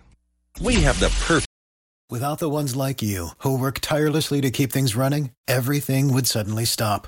[0.59, 1.47] We have the perfect
[2.09, 6.65] Without the ones like you, who work tirelessly to keep things running, everything would suddenly
[6.65, 7.07] stop.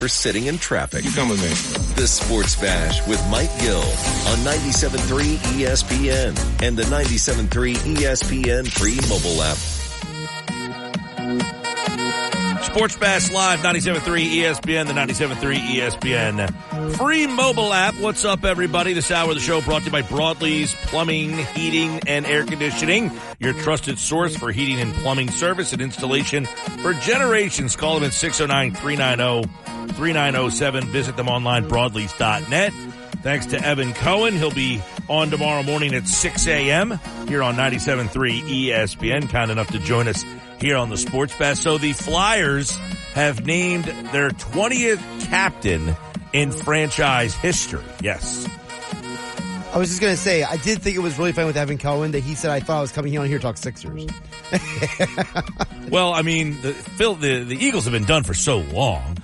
[0.00, 1.04] For sitting in traffic.
[1.04, 1.48] You Come with me.
[1.94, 9.42] The Sports Bash with Mike Gill on 97.3 ESPN and the 97.3 ESPN free mobile
[9.42, 9.56] app.
[12.76, 17.94] Sports Bash Live, 97.3 ESPN, the 97.3 ESPN free mobile app.
[17.94, 18.92] What's up, everybody?
[18.92, 23.10] This hour of the show brought to you by Broadlee's Plumbing, Heating, and Air Conditioning,
[23.38, 26.44] your trusted source for heating and plumbing service and installation
[26.82, 27.76] for generations.
[27.76, 30.84] Call them at 609-390-3907.
[30.84, 32.74] Visit them online, broadlees.net.
[33.22, 34.34] Thanks to Evan Cohen.
[34.36, 36.98] He'll be on tomorrow morning at 6 a.m.
[37.28, 38.08] here on 97.3
[38.42, 39.28] ESPN.
[39.28, 40.24] Kind enough to join us
[40.60, 41.58] here on the Sports Bash.
[41.58, 42.70] So the Flyers
[43.14, 45.96] have named their 20th captain
[46.32, 47.84] in franchise history.
[48.00, 48.48] Yes.
[49.72, 52.12] I was just gonna say, I did think it was really fun with Evan Cohen
[52.12, 54.06] that he said I thought I was coming here on here to talk Sixers.
[55.90, 59.18] Well, I mean, the, Phil, the, the Eagles have been done for so long.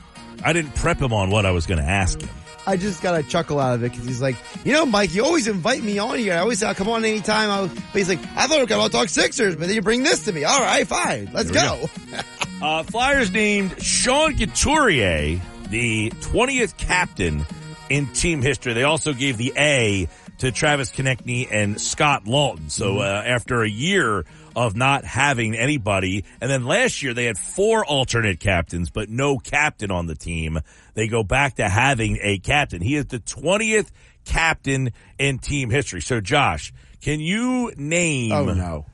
[0.44, 2.30] I didn't prep him on what I was going to ask him.
[2.66, 5.24] I just got a chuckle out of it because he's like, you know, Mike, you
[5.24, 6.34] always invite me on here.
[6.34, 7.50] I always say I'll come on anytime.
[7.50, 9.74] I was, but he's like, I thought we were going to talk Sixers, but then
[9.74, 10.44] you bring this to me.
[10.44, 11.88] All right, fine, let's Here go.
[12.62, 17.44] Uh, Flyers named Sean Couturier the 20th captain
[17.88, 18.72] in team history.
[18.74, 20.08] They also gave the A
[20.38, 22.70] to Travis Konecny and Scott Laughton.
[22.70, 27.38] So uh, after a year of not having anybody, and then last year they had
[27.38, 30.60] four alternate captains, but no captain on the team.
[30.94, 32.82] They go back to having a captain.
[32.82, 33.90] He is the 20th
[34.24, 36.00] captain in team history.
[36.00, 38.32] So Josh, can you name?
[38.32, 38.86] oh no.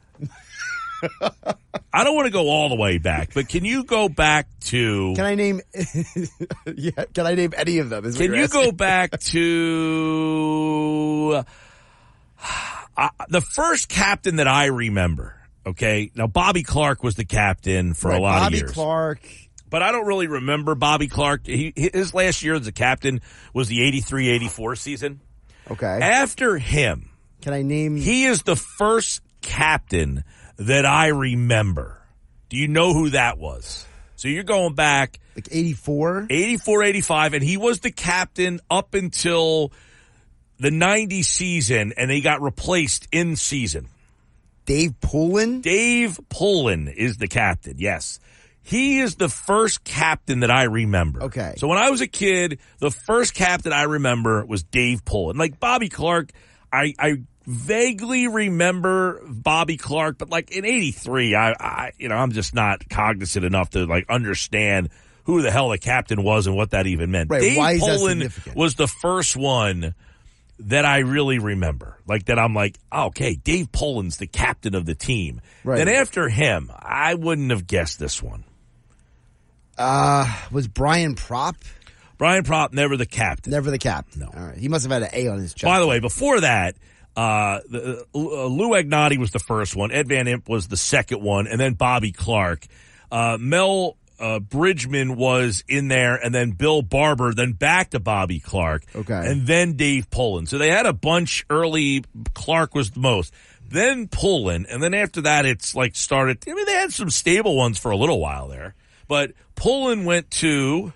[1.92, 5.14] I don't want to go all the way back, but can you go back to?
[5.14, 5.60] Can I name?
[6.74, 8.12] yeah, can I name any of them?
[8.12, 11.34] Can you go back to
[12.96, 15.37] uh, the first captain that I remember?
[15.68, 18.74] Okay, now Bobby Clarke was the captain for Right, a lot Bobby of years, Bobby
[18.74, 19.28] Clarke.
[19.68, 21.46] but I don't really remember Bobby Clarke.
[21.46, 23.20] He, his last year as a captain
[23.52, 25.20] was the 83-84 season.
[25.70, 25.86] Okay.
[26.00, 27.10] After him,
[27.42, 27.96] Can I name?
[27.96, 30.24] he is the first captain
[30.56, 32.00] that I remember.
[32.48, 33.84] Do you know who that was?
[34.16, 36.26] So you're going back like 84?
[36.30, 39.70] 84 85 and he was the captain up until
[40.58, 43.86] the 90 season and he got replaced in season
[44.68, 45.62] Dave Poulin?
[45.62, 48.20] dave poulin is the captain yes.
[48.62, 51.22] He is the first captain that i remember.
[51.24, 51.54] Okay.
[51.56, 55.58] so when i was a kid the first captain i remember was dave poulin like
[55.58, 56.32] bobby clarke
[56.70, 62.32] i i vaguely remember bobby clarke but like in 83 i i you know i'm
[62.32, 64.90] just not cognizant enough to like understand
[65.24, 67.28] who the hell the captain was and what that even meant.
[67.30, 69.94] Right, dave why is that poulin was the first one
[70.60, 71.98] that I really remember.
[72.06, 75.40] Like that I'm like, oh, okay, Dave Poulin's the captain of the team.
[75.64, 75.76] Right.
[75.76, 78.44] Then after him, I wouldn't have guessed this one.
[79.76, 81.54] Uh, was Brian Propp
[82.18, 83.52] Brian Propp, never the captain.
[83.52, 84.22] never the captain?
[84.22, 84.26] No.
[84.36, 84.58] All right.
[84.58, 85.64] He must have had an A on his chest.
[85.70, 86.74] By the way, before that,
[87.16, 89.92] uh, the, uh, Lou Angotti was the first one.
[89.92, 92.66] Ed Van Impe was the second one, and then Bobby Clark.
[93.10, 98.40] Uh, Mel uh, Bridgman was in there, and then Bill Barber, then back to Bobby
[98.40, 98.84] Clarke.
[98.94, 99.30] Okay.
[99.30, 100.46] And then Dave Poulin.
[100.46, 102.04] So they had a bunch early.
[102.34, 103.32] Clarke was the most.
[103.70, 106.38] then Poulin, and then after that, it's like started.
[106.48, 108.74] I mean, they had some stable ones for a little while there,
[109.06, 110.92] but Poulin went to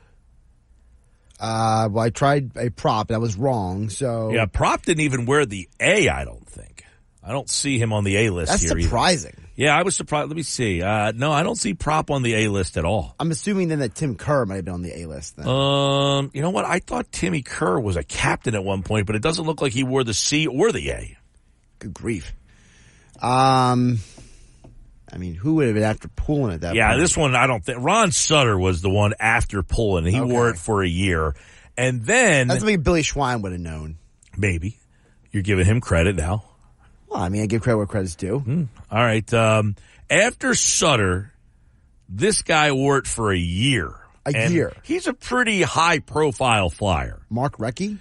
[1.41, 3.89] Uh, well, I tried a prop that was wrong.
[3.89, 4.47] So yeah.
[4.47, 6.09] Propp didn't even wear the A.
[6.09, 6.85] I don't think.
[7.23, 8.73] I don't see him on the A list that's here.
[8.97, 9.35] either.
[9.63, 10.29] Yeah, I was surprised.
[10.29, 10.83] Let me see.
[10.83, 13.15] Uh, no, I don't see Propp on the A list at all.
[13.21, 15.37] I'm assuming then that Tim Kerr might have been on the A list.
[15.37, 15.47] Then.
[15.47, 16.65] Um, you know what?
[16.65, 19.73] I thought Timmy Kerr was a captain at one point, but it doesn't look like
[19.73, 21.17] he wore the C or the A.
[21.79, 22.35] Good grief.
[23.21, 23.99] Um,
[25.13, 26.75] I mean, who would have been after Poulin at that?
[26.75, 27.01] Yeah, point?
[27.01, 27.79] this one I don't think.
[27.81, 30.05] Ron Sutter was the one after Poulin.
[30.07, 30.33] He Okay.
[30.33, 31.37] wore it for a year,
[31.77, 33.99] and then That's something Billy Schwein would have known.
[34.37, 34.79] maybe
[35.31, 36.43] you're giving him credit now.
[37.13, 38.69] Well, I mean, I give credit where credit's due.
[38.91, 39.33] All right.
[39.35, 39.77] Um,
[40.09, 41.31] after Sutter,
[42.09, 43.95] this guy wore it for a year.
[44.25, 44.73] A And year.
[44.83, 47.21] He's a pretty high profile flyer.
[47.29, 47.99] Mark Recchi.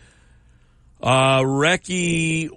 [1.02, 2.50] Uh, Recchi.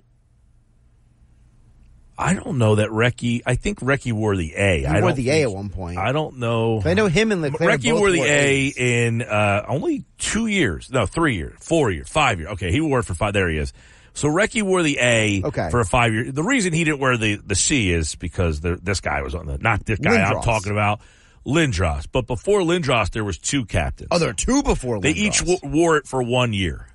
[2.17, 3.43] I don't know that Recchi.
[3.45, 4.81] I think Recchi wore the A.
[4.81, 5.99] He I wore the A at one point.
[5.99, 6.81] I don't know.
[6.85, 7.71] I know him and LeClair.
[7.77, 8.77] Recchi wore the wore A A's.
[8.77, 10.91] in uh, only two years.
[10.93, 12.53] No, three years, four years, five years.
[12.53, 13.33] Okay, he wore it for five.
[13.33, 13.73] There he is.
[14.15, 15.69] So Recchi wore the A Okay.
[15.71, 16.31] for a five year.
[16.31, 19.47] The reason he didn't wear the, the C is because the, this guy was on
[19.47, 21.01] the not this guy I'm talking about,
[21.45, 22.07] Lindros.
[22.11, 24.09] But before Lindros, there was two captains.
[24.13, 25.01] Oh, there are two before.
[25.01, 26.87] they each w- wore it for one year.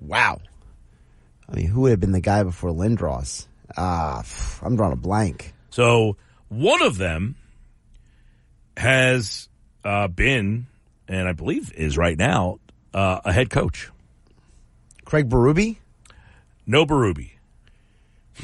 [0.00, 0.40] Wow.
[1.48, 3.46] I mean, who would have been the guy before Lindros?
[3.76, 5.52] Ah, pff, I'm drawing a blank.
[5.70, 6.16] So
[6.48, 7.36] one of them
[8.76, 9.48] has
[9.84, 10.66] uh, been,
[11.08, 12.58] and I believe is right now,
[12.94, 13.90] uh, a head coach.
[15.04, 15.76] Craig Berube,
[16.72, 17.32] No Berube.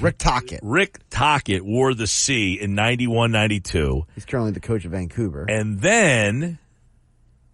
[0.00, 0.60] Rick Tocchet.
[0.62, 4.04] Rick Tocchet wore the C in 91 92.
[4.14, 5.46] He's currently the coach of Vancouver.
[5.48, 6.58] And then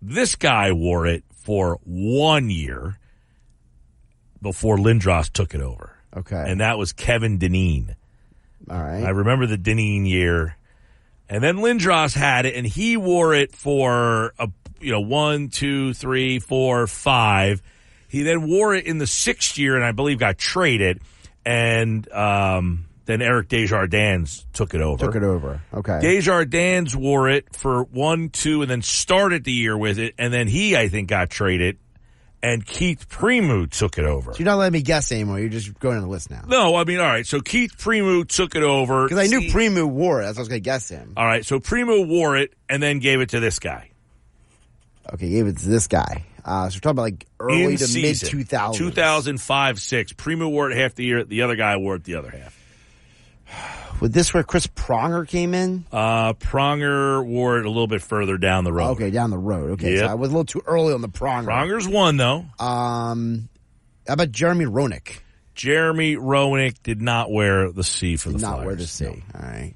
[0.03, 2.99] this guy wore it for one year
[4.43, 5.97] before Lindros took it over.
[6.17, 6.45] Okay.
[6.45, 7.95] And that was Kevin Dineen.
[8.69, 9.05] All right.
[9.05, 10.57] I remember the Dineen year.
[11.29, 14.49] And then Lindros had it and he wore it for a
[14.81, 17.63] you know one, two, three, four, five.
[18.15, 21.01] He then wore it in the sixth year and I believe got traded.
[21.45, 25.07] And um, then Eric Desjardins took it over.
[25.07, 25.61] Took it over.
[25.75, 26.01] Okay.
[26.01, 30.49] Desjardins wore it for one, two, and then started the year with it, and then
[30.49, 31.77] he, I think, got traded,
[32.43, 34.33] and Keith Primeau took it over.
[34.33, 35.39] so you're not letting me guess anymore.
[35.39, 36.45] You're just going on the list now.
[36.47, 37.27] No, I mean, all right.
[37.27, 40.25] So Keith Primeau took it over Because I knew See- Primeau wore it.
[40.25, 41.13] That's why I was going to guess him.
[41.17, 43.91] All right, so Primeau wore it and then gave it to this guy.
[45.13, 46.25] Okay, gave it to this guy.
[46.45, 48.41] Uh, so we're talking about like early In to mid season.
[48.41, 48.75] 2000s.
[48.77, 50.13] 2005, six.
[50.13, 51.25] Primeau wore it half the year.
[51.25, 52.55] The other guy wore it the other half.
[54.01, 55.85] Was this where Chris Pronger came in?
[55.93, 58.91] Uh, Pronger wore it a little bit further down the road.
[58.93, 59.71] Okay, down the road.
[59.73, 60.01] Okay, Yep.
[60.01, 61.45] so I was a little too early on the Pronger.
[61.47, 62.45] Pronger's one though.
[62.59, 63.49] Um,
[64.07, 65.21] how about Jeremy Roenick?
[65.55, 68.67] Jeremy Roenick did not wear the C for Did the not Flyers.
[68.67, 69.05] wear the C.
[69.05, 69.11] No.
[69.11, 69.75] All right.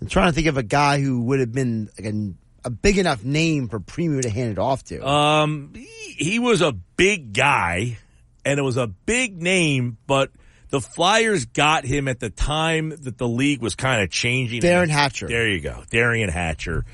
[0.00, 2.32] I'm trying to think of a guy who would have been like a,
[2.64, 5.06] a big enough name for Primeau to hand it off to.
[5.06, 7.98] Um, he, he was a big guy,
[8.44, 10.30] and it was a big name, but
[10.70, 14.62] the Flyers got him at the time that the league was kind of changing.
[14.62, 15.28] Darren Hatcher.
[15.28, 16.84] There you go, Derian Hatcher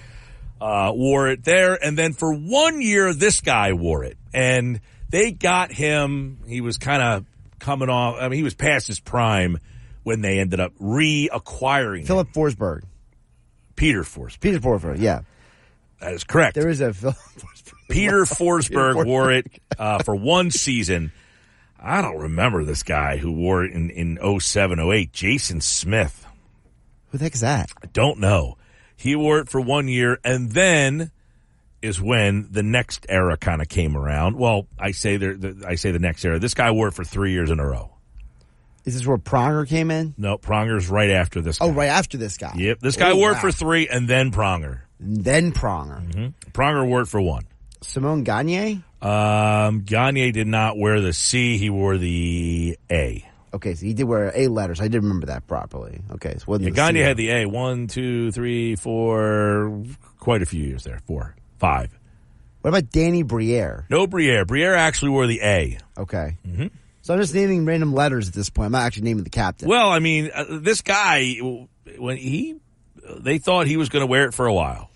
[0.60, 4.80] uh, wore it there, and then for one year, this guy wore it, and
[5.10, 6.38] they got him.
[6.47, 7.24] He was kind of
[7.59, 8.16] coming off.
[8.20, 9.59] I mean, he was past his prime
[10.02, 12.06] when they ended up reacquiring him.
[12.06, 12.84] Philip Forsberg.
[13.74, 14.40] Peter Forsberg.
[14.40, 15.20] Peter Forsberg, yeah.
[16.01, 16.55] That is correct.
[16.55, 17.73] There is a Forsberg.
[17.89, 19.47] Peter Forsberg wore it
[19.78, 21.12] uh, for one season.
[21.78, 25.12] I don't remember this guy who wore it in, in 07, 08.
[25.12, 26.27] Jason Smith.
[27.10, 27.70] Who the heck is that?
[27.82, 28.56] I don't know.
[28.97, 31.10] He wore it for one year, and then
[31.82, 34.36] is when the next era kind of came around.
[34.36, 36.39] Well, I say the, the I say the next era.
[36.39, 37.93] This guy wore it for three years in a row.
[38.85, 40.14] Is this where Pronger came in?
[40.16, 41.59] No, Pronger's right after this.
[41.59, 41.66] Guy.
[41.66, 42.55] Oh, right after this guy.
[42.56, 43.36] Yep, this guy Oh, wore wow.
[43.36, 44.81] it for three, and then Pronger.
[44.98, 46.32] Then Pronger.
[46.52, 47.44] Pronger wore it for one.
[47.82, 48.82] Simon Gagne?
[49.02, 53.24] Um, Gagne did not wear the C; he wore the A.
[53.55, 54.81] Okay, so he did wear A letters.
[54.81, 56.01] I did remember that properly.
[56.12, 57.02] Okay, so Yeah, the Gagne C.
[57.02, 57.47] had the A.
[57.47, 59.85] One, two, three, four,
[60.18, 61.01] quite a few years there.
[61.06, 61.97] Four, five.
[62.62, 63.86] What about Danny Briere?
[63.89, 64.44] No Briere.
[64.44, 65.78] Briere actually wore the A.
[65.97, 66.36] Okay.
[66.47, 66.66] Mm-hmm.
[67.02, 68.66] So I'm just naming random letters at this point.
[68.66, 69.68] I'm not actually naming the captain.
[69.68, 71.36] Well, I mean, uh, this guy,
[71.98, 72.56] when he,
[73.19, 74.91] they thought he was going to wear it for a while.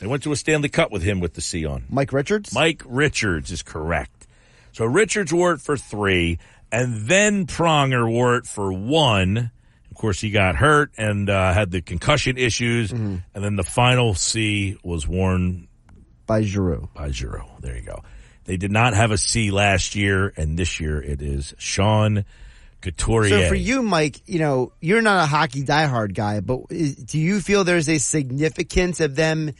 [0.00, 1.84] They went to a Stanley Cup with him with the C on.
[1.88, 2.52] Mike Richards?
[2.54, 4.26] Mike Richards is correct.
[4.72, 6.38] So Richards wore it for three,
[6.72, 9.50] and then Pronger wore it for one.
[9.90, 13.16] Of course, he got hurt and uh, had the concussion issues, Mm-hmm.
[13.34, 15.68] and then the final C was worn
[16.26, 16.88] By Giroux.
[16.94, 17.44] by Giroux.
[17.60, 18.02] There you go.
[18.44, 22.24] They did not have a C last year, and this year it is Sean
[22.82, 23.42] Couturier.
[23.42, 27.18] So for you, Mike, you know, you're not a hockey diehard guy, but is, do
[27.18, 29.52] you feel there's a significance of them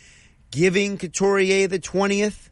[0.51, 2.51] giving Couturier the 20th?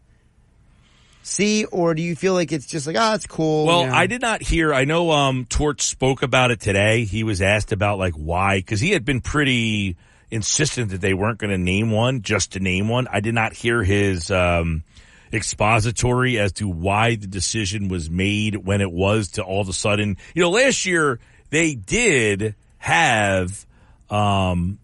[1.22, 3.66] See, or do you feel like it's just like, oh, it's cool?
[3.66, 3.94] Well, you know?
[3.94, 4.72] I did not hear.
[4.72, 7.04] I know um, Torch spoke about it today.
[7.04, 9.96] He was asked about like why, because he had been pretty
[10.30, 13.06] insistent that they weren't going to name one just to name one.
[13.10, 14.82] I did not hear his um,
[15.32, 19.72] expository as to why the decision was made when it was to all of a
[19.72, 20.16] sudden.
[20.34, 21.18] You know, last year
[21.50, 23.66] they did have.
[24.08, 24.78] Um,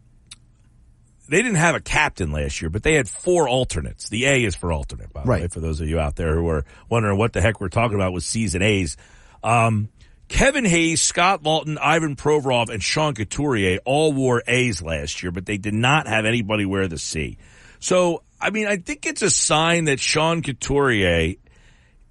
[1.29, 4.09] they didn't have a captain last year, but they had four alternates.
[4.09, 5.43] The A is for alternate, by the Right.
[5.43, 7.97] way, for those of you out there who are wondering what the heck we're talking
[7.97, 8.97] about with season A's.
[9.43, 9.89] Um,
[10.29, 15.47] Kevin Hayes, Scott Laughton, Ivan Provorov, and Sean Couturier all wore A's last year, but
[15.47, 17.39] they did not have anybody wear the C.
[17.81, 21.35] So, I mean, I think it's a sign that Sean Couturier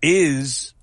[0.02, 0.74] is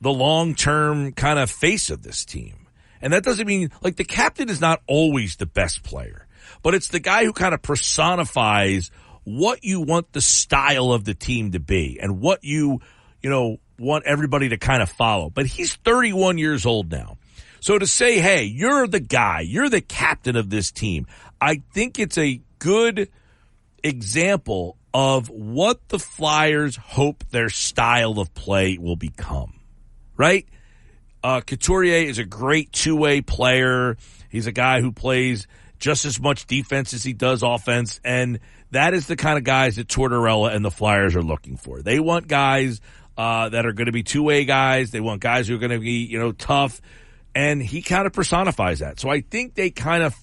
[0.00, 2.66] the long-term kind of face of this team.
[3.00, 6.26] And that doesn't mean, like, the captain is not always the best player,
[6.62, 8.90] but it's the guy who kind of personifies
[9.24, 12.80] what you want the style of the team to be and what you,
[13.22, 15.30] you know, want everybody to kind of follow.
[15.30, 17.18] But he's 31 years old now.
[17.60, 21.06] So to say, hey, you're the guy, you're the captain of this team,
[21.40, 23.10] I think it's a good
[23.82, 29.54] example of what the Flyers hope their style of play will become.
[30.16, 30.46] Right?
[31.22, 33.96] Uh, Couturier is a great two way player.
[34.28, 35.46] He's a guy who plays
[35.78, 38.00] just as much defense as he does offense.
[38.04, 38.40] And
[38.70, 41.82] that is the kind of guys that Tortorella and the Flyers are looking for.
[41.82, 42.80] They want guys
[43.16, 44.90] uh, that are going to be two way guys.
[44.90, 46.80] They want guys who are going to be, you know, tough.
[47.34, 48.98] And he kind of personifies that.
[48.98, 50.16] So I think they kind of,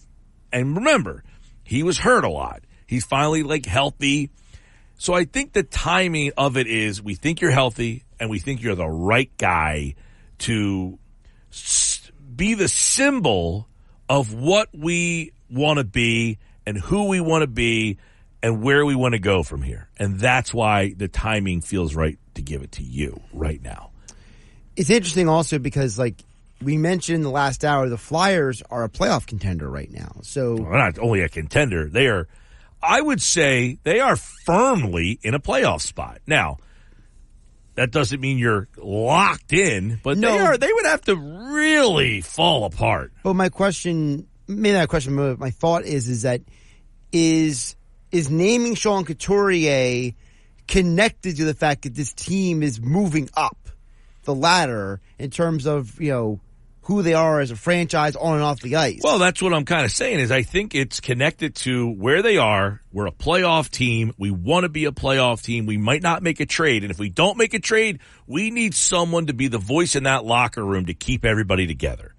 [0.51, 1.23] and remember,
[1.63, 2.61] he was hurt a lot.
[2.87, 4.29] He's finally like healthy.
[4.97, 8.61] So I think the timing of it is we think you're healthy and we think
[8.61, 9.95] you're the right guy
[10.39, 10.97] to
[11.51, 13.67] s- be the symbol
[14.07, 17.97] of what we want to be and who we want to be
[18.41, 19.89] and where we want to go from here.
[19.97, 23.89] And that's why the timing feels right to give it to you right now.
[24.75, 26.15] it's interesting also because like
[26.61, 30.15] we mentioned in the last hour, the Flyers are a playoff contender right now.
[30.21, 32.27] So They're not only a contender, they are,
[32.85, 36.19] I would say, they are firmly in a playoff spot.
[36.27, 36.57] Now,
[37.75, 40.57] that doesn't mean you're locked in, but they are.
[40.57, 43.11] They would have to really fall apart.
[43.23, 46.41] But my question, maybe not a question, but my thought is, is that
[47.11, 47.75] is
[48.11, 50.13] is naming Sean Couturier
[50.67, 53.57] connected to the fact that this team is moving up
[54.23, 56.39] the ladder in terms of you know
[56.85, 59.01] who they are as a franchise on and off the ice?
[59.03, 62.37] Well, that's what I'm kind of saying is I think it's connected to where they
[62.37, 62.81] are.
[62.93, 64.13] We're a playoff team.
[64.19, 65.65] We want to be a playoff team.
[65.65, 66.83] We might not make a trade.
[66.83, 70.03] And if we don't make a trade, we need someone to be the voice in
[70.03, 72.13] that locker room to keep everybody together.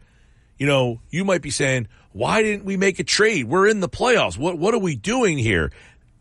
[0.59, 3.44] You know, you might be saying, why didn't we make a trade?
[3.47, 4.36] We're in the playoffs.
[4.36, 5.70] What, what are we doing here?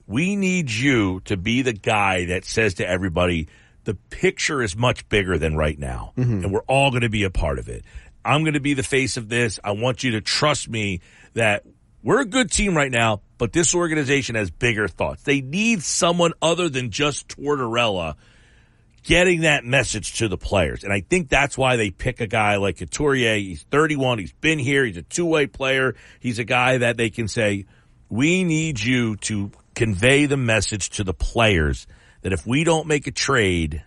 [0.06, 3.48] We need you to be the guy that says to everybody,
[3.86, 6.14] the picture is much bigger than right now.
[6.18, 6.44] Mm-hmm.
[6.44, 7.86] And we're all going to be a part of it.
[8.26, 9.60] I'm going to be the face of this.
[9.64, 11.02] I want you to trust me
[11.34, 11.64] that
[12.04, 15.24] we're a good team right now, but this organization has bigger thoughts.
[15.24, 18.16] They need someone other than just Tortorella
[19.04, 20.84] getting that message to the players.
[20.84, 23.36] And I think that's why they pick a guy like Couturier.
[23.36, 24.18] He's 31.
[24.20, 24.84] He's been here.
[24.84, 25.96] He's a two way player.
[26.20, 27.66] He's a guy that they can say,
[28.10, 31.86] we need you to convey the message to the players
[32.22, 33.84] that if we don't make a trade,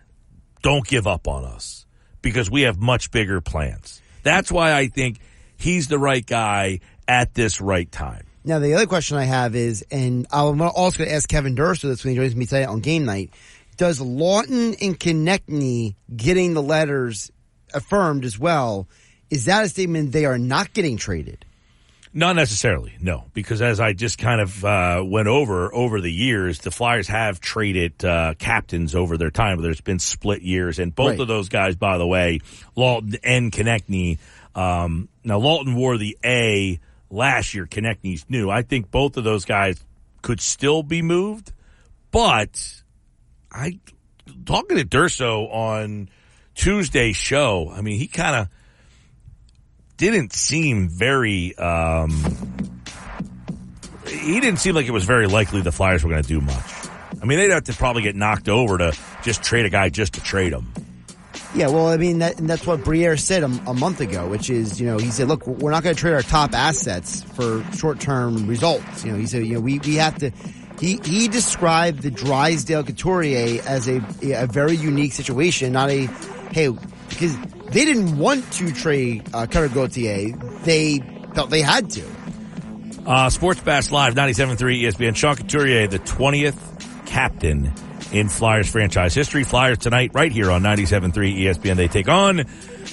[0.61, 1.85] don't give up on us
[2.21, 4.01] because we have much bigger plans.
[4.23, 5.19] That's why I think
[5.57, 8.25] he's the right guy at this right time.
[8.43, 11.83] Now, the other question I have is, and I'm also going to ask Kevin Durso
[11.83, 13.31] this when he joins me today on game night.
[13.77, 17.31] Does Laughton and Konecny getting the letters
[17.73, 18.87] affirmed as well?
[19.29, 21.45] Is that a statement they are not getting traded?
[22.11, 26.57] Not necessarily, no, because as I just kind of uh, went over over the years,
[26.59, 29.61] the Flyers have traded uh, captains over their time.
[29.61, 31.19] There's been split years, and both Right.
[31.19, 32.39] of those guys, by the way,
[32.75, 34.17] Laughton and Konecny.
[34.55, 36.79] Um, now Laughton wore the A
[37.11, 37.67] last year.
[37.67, 38.49] Konecny's new.
[38.49, 39.83] I think both of those guys
[40.23, 41.51] could still be moved,
[42.09, 42.81] but
[43.51, 43.79] I
[44.47, 46.09] talking to Durso on
[46.55, 47.71] Tuesday's show.
[47.71, 48.47] I mean, he kind of
[49.99, 51.55] didn't seem very.
[51.57, 52.11] Um,
[54.07, 56.73] he didn't seem like it was very likely the Flyers were going to do much.
[57.21, 60.13] I mean, they'd have to probably get knocked over to just trade a guy just
[60.13, 60.71] to trade him.
[61.53, 64.79] Yeah, well, I mean, that, that's what Briere said a, a month ago, which is,
[64.79, 68.47] you know, he said, look, we're not going to trade our top assets for short-term
[68.47, 69.03] results.
[69.03, 70.31] You know, he said, you know, we, we have to,
[70.79, 76.05] he, he described the Drysdale Couturier as a, a very unique situation, not a,
[76.51, 76.69] hey,
[77.09, 77.35] because
[77.71, 80.35] they didn't want to trade uh, Cutter Gauthier.
[80.63, 80.99] They
[81.33, 82.05] felt they had to.
[83.05, 85.15] Uh, Sports Bash Live, 97.3 ESPN.
[85.15, 87.73] Sean Couturier, the 20th captain
[88.11, 89.43] in Flyers franchise history.
[89.43, 91.75] Flyers tonight, right here on 97.3 ESPN.
[91.75, 92.37] They take on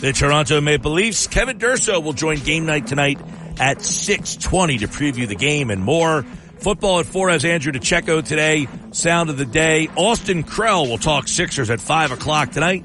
[0.00, 1.26] the Toronto Maple Leafs.
[1.26, 3.18] Kevin Durso will join game night tonight
[3.58, 6.22] at 6.20 to preview the game and more.
[6.58, 8.68] Football at 4 has Andrew DiCecco today.
[8.92, 9.88] Sound of the day.
[9.96, 12.84] Austin Krell will talk Sixers at 5 o'clock tonight.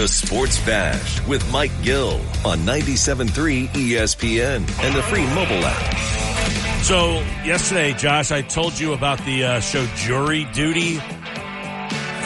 [0.00, 2.12] The Sports Bash with Mike Gill
[2.42, 6.82] on 97.3 ESPN and the free mobile app.
[6.82, 10.96] So yesterday, Josh, I told you about the uh, show Jury Duty,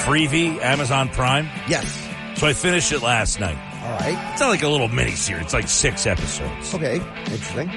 [0.05, 1.47] Freevee, Amazon Prime.
[1.67, 1.93] Yes.
[2.37, 3.59] So I finished it last night.
[3.83, 4.31] All right.
[4.31, 6.77] It's not like a little mini series; it's like six episodes.
[6.77, 7.01] Okay.
[7.27, 7.73] Interesting.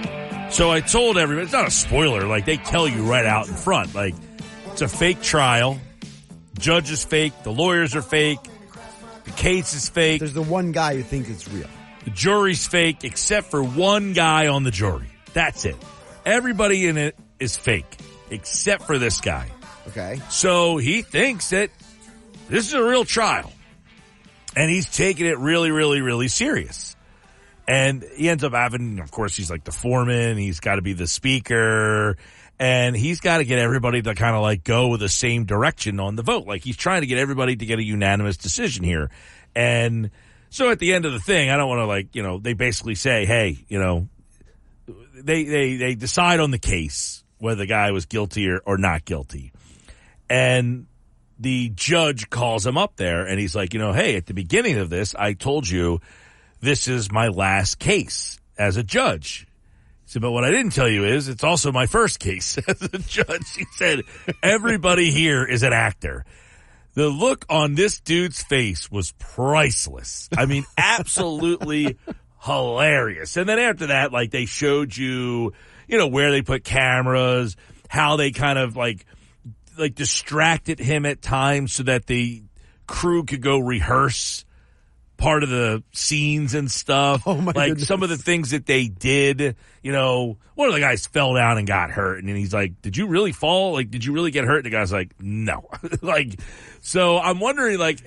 [0.51, 2.27] So I told everybody, it's not a spoiler.
[2.27, 4.13] Like they tell you right out in front, like
[4.71, 5.79] it's a fake trial.
[6.59, 7.33] Judge is fake.
[7.41, 8.37] The lawyers are fake.
[9.27, 10.19] The case is fake.
[10.19, 11.67] There's the one guy who thinks it's real.
[12.05, 15.07] The jury's fake, except for one guy on the jury.
[15.33, 15.75] That's it.
[16.25, 17.97] Everybody in it is fake,
[18.31, 19.47] except for this guy.
[19.89, 20.19] Okay.
[20.29, 21.69] So he thinks that
[22.49, 23.51] this is a real trial.
[24.55, 26.95] And he's taking it really, really, really serious.
[27.67, 30.37] And he ends up having, of course, he's like the foreman.
[30.37, 32.17] He's got to be the speaker.
[32.59, 36.15] And he's got to get everybody to kind of like go the same direction on
[36.15, 36.47] the vote.
[36.47, 39.11] Like he's trying to get everybody to get a unanimous decision here.
[39.55, 40.09] And
[40.49, 42.53] so at the end of the thing, I don't want to like, you know, they
[42.53, 44.07] basically say, hey, you know,
[45.13, 49.05] they, they, they decide on the case whether the guy was guilty or, or not
[49.05, 49.51] guilty.
[50.29, 50.87] And
[51.39, 54.77] the judge calls him up there and he's like, you know, hey, at the beginning
[54.77, 56.01] of this, I told you
[56.59, 59.46] this is my last case as a judge.
[60.07, 62.97] Said, but what I didn't tell you is it's also my first case as a
[62.97, 63.55] judge.
[63.55, 64.03] He said,
[64.41, 66.23] everybody here is an actor.
[66.93, 70.29] The look on this dude's face was priceless.
[70.35, 71.97] I mean, absolutely
[72.41, 73.35] hilarious.
[73.35, 75.51] And then after that, like they showed you,
[75.89, 77.57] you know, where they put cameras,
[77.89, 79.05] how they kind of like,
[79.77, 82.43] like distracted him at times so that the
[82.87, 84.45] crew could go rehearse
[85.17, 87.23] part of the scenes and stuff.
[87.25, 87.87] Oh my like goodness.
[87.87, 91.57] some of the things that they did, you know, one of the guys fell down
[91.57, 93.73] and got hurt and then he's like, did you really fall?
[93.73, 94.57] Like, did you really get hurt?
[94.57, 95.67] And the guy's like, no.
[96.01, 96.39] like,
[96.81, 97.99] so I'm wondering like,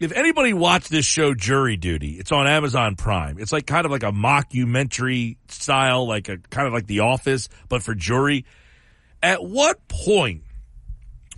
[0.00, 3.38] if anybody watched this show Jury Duty, it's on Amazon Prime.
[3.38, 7.48] It's like kind of like a mockumentary style, like a kind of like The Office,
[7.68, 8.44] but for jury.
[9.22, 10.42] At what point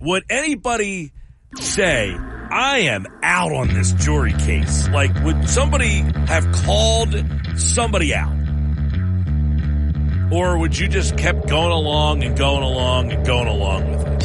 [0.01, 1.13] would anybody
[1.59, 2.15] say,
[2.51, 4.89] I am out on this jury case?
[4.89, 7.14] Like, would somebody have called
[7.56, 8.32] somebody out?
[10.32, 14.20] Or would you just kept going along and going along and going along with it?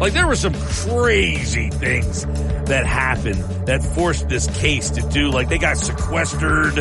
[0.00, 2.26] Like, there were some crazy things
[2.66, 6.76] that happened that forced this case to do, like, they got sequestered,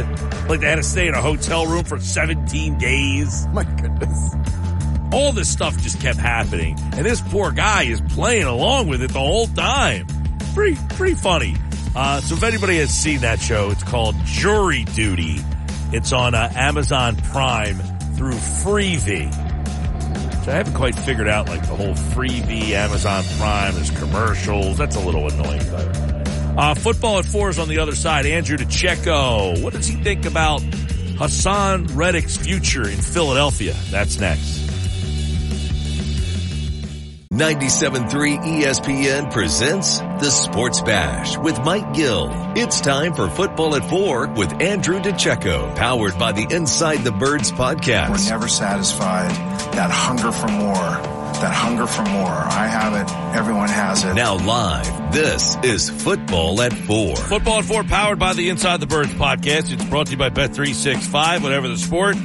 [0.50, 4.36] like, they had to stay in a hotel room for 17 days My goodness.
[5.14, 9.12] All this stuff just kept happening, and this poor guy is playing along with it
[9.12, 10.08] the whole time.
[10.54, 11.56] Pretty, pretty funny.
[11.96, 15.38] Uh, so if anybody has seen that show, it's called Jury Duty.
[15.92, 17.76] It's on uh, Amazon Prime
[18.16, 19.32] through Freevee.
[20.44, 23.76] So I haven't quite figured out like the whole Freevee Amazon Prime.
[23.76, 24.78] There's commercials.
[24.78, 25.62] That's a little annoying.
[25.70, 28.26] But uh, football at four is on the other side.
[28.26, 29.64] Andrew DiCecco.
[29.64, 33.76] What does he think about Haason Reddick's future in Philadelphia?
[33.92, 34.63] That's next.
[37.34, 42.30] 97.3 ESPN presents The Sports Bash with Mike Gill.
[42.56, 47.52] It's time for Football at 4 with Andrew DiCecco, powered by the Inside the Birds
[47.52, 48.12] podcast.
[48.12, 49.32] We're never satisfied.
[49.74, 50.74] That hunger for more.
[51.42, 52.30] That hunger for more.
[52.30, 53.12] I have it.
[53.36, 54.14] Everyone has it.
[54.14, 57.16] Now live, this is Football at 4.
[57.16, 59.74] Football at four, powered by the Inside the Birds podcast.
[59.74, 61.42] It's brought to you by Bet365.
[61.42, 62.16] Whatever the sport,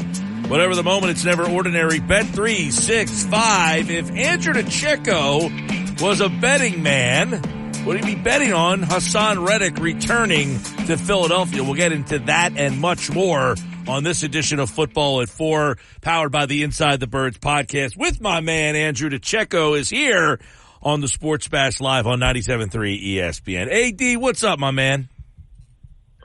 [0.49, 2.01] whatever the moment, it's never ordinary.
[2.01, 3.91] Bet365.
[3.91, 10.59] If Andrew DiCecco was a betting man, would he be betting on Haason Reddick returning
[10.87, 11.63] to Philadelphia?
[11.63, 13.55] We'll get into that and much more
[13.87, 17.97] on this edition of Football at Four, powered by the Inside the Birds podcast.
[17.97, 20.39] With my man Andrew DiCecco is here
[20.83, 24.15] on the Sports Bash Live on 97.3 ESPN.
[24.15, 25.09] AD, what's up, my man?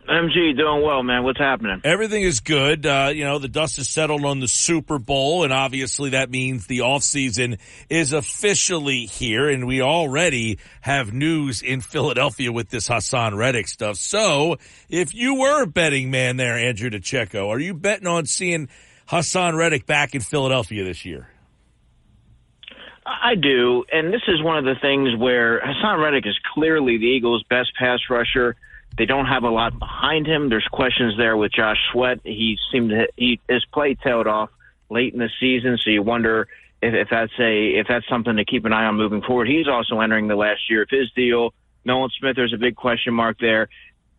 [0.07, 1.23] MG, doing well, man.
[1.23, 1.81] What's happening?
[1.83, 2.85] Everything is good.
[2.85, 6.67] Uh, you know, the dust is settled on the Super Bowl, and obviously that means
[6.67, 7.59] the offseason
[7.89, 13.95] is officially here, and we already have news in Philadelphia with this Haason Reddick stuff.
[13.95, 14.57] So,
[14.89, 18.67] if you were a betting man there, Andrew DiCecco, are you betting on seeing
[19.09, 21.29] Haason Reddick back in Philadelphia this year?
[23.05, 27.05] I do, and this is one of the things where Haason Reddick is clearly the
[27.05, 28.55] Eagles' best pass rusher.
[28.97, 30.49] They don't have a lot behind him.
[30.49, 32.19] There's questions there with Josh Sweat.
[32.23, 34.49] He seemed to he his play tailed off
[34.89, 36.47] late in the season, so you wonder
[36.81, 39.47] if, if that's a if that's something to keep an eye on moving forward.
[39.47, 41.53] He's also entering the last year of his deal.
[41.85, 43.67] Nolan Smith, there's a big question mark there.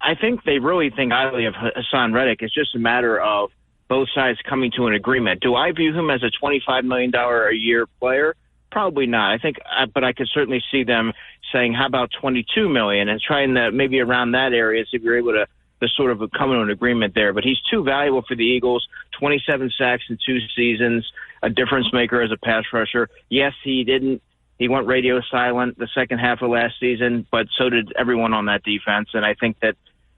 [0.00, 2.42] I think they really think highly of Haason Reddick.
[2.42, 3.50] It's just a matter of
[3.88, 5.40] both sides coming to an agreement.
[5.40, 8.34] Do I view him as a $25 million a year player?
[8.70, 9.32] Probably not.
[9.32, 9.56] I think,
[9.94, 11.12] but I could certainly see them
[11.54, 15.18] saying, "How about 22 million?" and trying to maybe around that area, see if you're
[15.18, 15.46] able to
[15.82, 17.32] to sort of come to an agreement there.
[17.32, 18.86] But he's too valuable for the Eagles.
[19.18, 21.10] 27 sacks in two seasons,
[21.42, 23.08] a difference maker as a pass rusher.
[23.28, 24.22] Yes, he didn't.
[24.58, 28.46] He went radio silent the second half of last season, but so did everyone on
[28.46, 29.08] that defense.
[29.12, 29.76] And I think that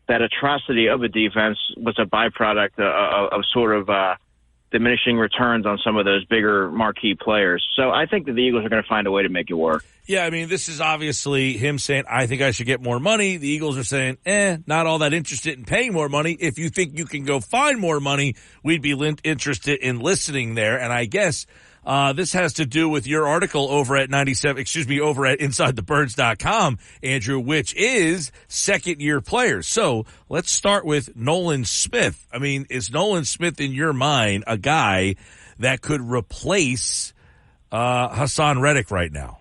[0.09, 3.91] that atrocity of a defense was a byproduct of, of, of sort of.
[3.91, 4.17] Uh,
[4.73, 7.67] diminishing returns on some of those bigger marquee players.
[7.77, 9.55] So I think that the Eagles are going to find a way to make it
[9.55, 9.85] work.
[10.07, 13.39] Yeah, I mean, this is obviously him saying, I think I should get more money.
[13.39, 16.37] The Eagles are saying, eh, not all that interested in paying more money.
[16.39, 18.93] If you think you can go find more money, we'd be
[19.25, 20.81] interested in listening there.
[20.81, 21.47] And I guess
[21.87, 25.39] uh, this has to do with your article over at 97, excuse me, over at
[25.39, 29.69] InsideTheBirds.com, Andrew, which is second year players.
[29.69, 32.27] So let's start with Nolan Smith.
[32.33, 35.15] I mean, is Nolan Smith in your mind a guy
[35.61, 37.15] that could replace
[37.71, 39.39] uh, Haason Reddick right now?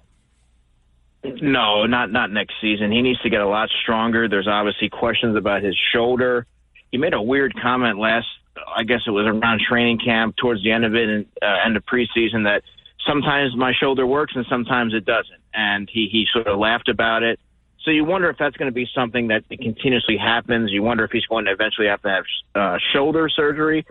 [1.23, 2.91] No, not not next season.
[2.91, 4.29] He needs to get a lot stronger.
[4.29, 6.45] There's obviously questions about his shoulder.
[6.91, 8.27] He made a weird comment last
[8.75, 11.77] I guess it was around training camp towards the end of it and uh, end
[11.77, 12.63] of preseason that
[13.05, 15.41] sometimes my shoulder works and sometimes it doesn't.
[15.53, 17.39] And he, he sort of laughed about it.
[17.83, 20.71] So you wonder if that's going to be something that continuously happens.
[20.71, 22.23] You wonder if he's going to eventually have to have
[22.55, 23.85] uh, shoulder surgery.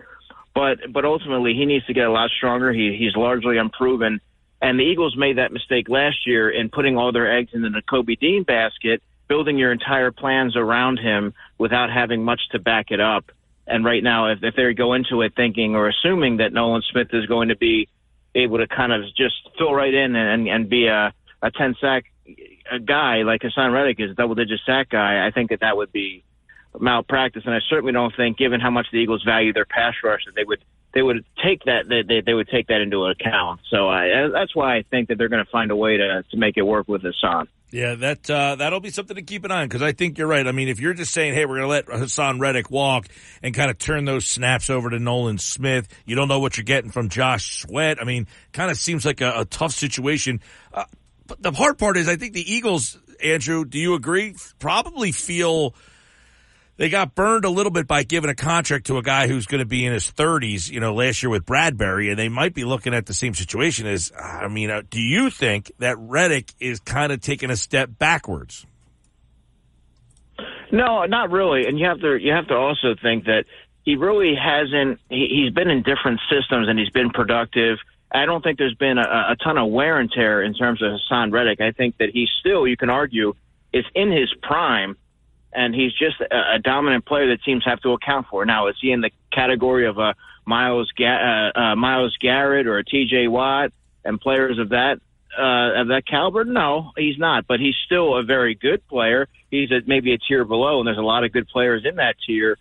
[0.53, 2.71] But but ultimately, he needs to get a lot stronger.
[2.71, 4.19] He, he's largely unproven.
[4.61, 7.81] And the Eagles made that mistake last year in putting all their eggs in the
[7.89, 12.99] Kobe Dean basket, building your entire plans around him without having much to back it
[12.99, 13.31] up.
[13.67, 17.07] And right now, if, if they go into it thinking or assuming that Nolan Smith
[17.13, 17.87] is going to be
[18.35, 22.05] able to kind of just fill right in and, and be a, a 10 sack
[22.71, 25.77] a guy like Haason Reddick is a double digit sack guy, I think that that
[25.77, 26.23] would be
[26.79, 27.43] malpractice.
[27.45, 30.35] And I certainly don't think, given how much the Eagles value their pass rush, that
[30.35, 30.63] they would
[30.93, 33.59] they would take that they, they, they would take that into account.
[33.69, 36.37] So I, that's why I think that they're going to find a way to to
[36.37, 37.47] make it work with Haason.
[37.71, 40.27] Yeah, that uh, that'll be something to keep an eye on because I think you're
[40.27, 40.47] right.
[40.47, 43.07] I mean, if you're just saying, "Hey, we're going to let Haason Reddick walk
[43.41, 46.63] and kind of turn those snaps over to Nolan Smith," you don't know what you're
[46.63, 47.99] getting from Josh Sweat.
[47.99, 50.41] I mean, kind of seems like a, a tough situation.
[50.73, 50.85] Uh,
[51.27, 54.35] but the hard part is, I think the Eagles, Andrew, do you agree?
[54.59, 55.73] Probably feel
[56.77, 59.59] they got burned a little bit by giving a contract to a guy who's going
[59.59, 62.65] to be in his 30s, you know, last year with Bradbury, and they might be
[62.65, 66.79] looking at the same situation as, I mean, uh, do you think that Reddick is
[66.81, 68.65] kind of taking a step backwards?
[70.71, 71.65] No, not really.
[71.65, 73.45] And you have to, you have to also think that
[73.83, 77.77] he really hasn't, he, he's been in different systems and he's been productive.
[78.11, 80.91] I don't think there's been a, a ton of wear and tear in terms of
[80.91, 81.61] Haason Reddick.
[81.61, 83.33] I think that he's still, you can argue,
[83.71, 84.97] is in his prime
[85.55, 88.45] and he's just a, a dominant player that teams have to account for.
[88.45, 90.15] Now, is he in the category of a
[90.45, 93.27] Myles Ga- uh, uh, Myles Garrett or a T.J.
[93.27, 93.71] Watt
[94.03, 94.99] and players of that
[95.37, 96.45] uh, of that caliber?
[96.45, 97.47] No, he's not.
[97.47, 99.27] But he's still a very good player.
[99.49, 102.15] He's at maybe a tier below, and there's a lot of good players in that
[102.25, 102.57] tier.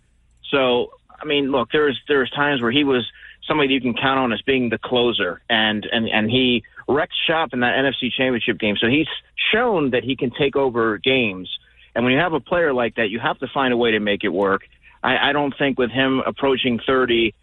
[0.50, 3.04] So, I mean, look, there's there's times where he was
[3.46, 7.50] somebody you can count on as being the closer, and and and he wrecked shop
[7.52, 8.76] in that NFC Championship game.
[8.80, 9.08] So he's
[9.52, 11.48] shown that he can take over games.
[11.94, 14.00] And when you have a player like that, you have to find a way to
[14.00, 14.62] make it work.
[15.02, 17.34] I, I don't think with him approaching 30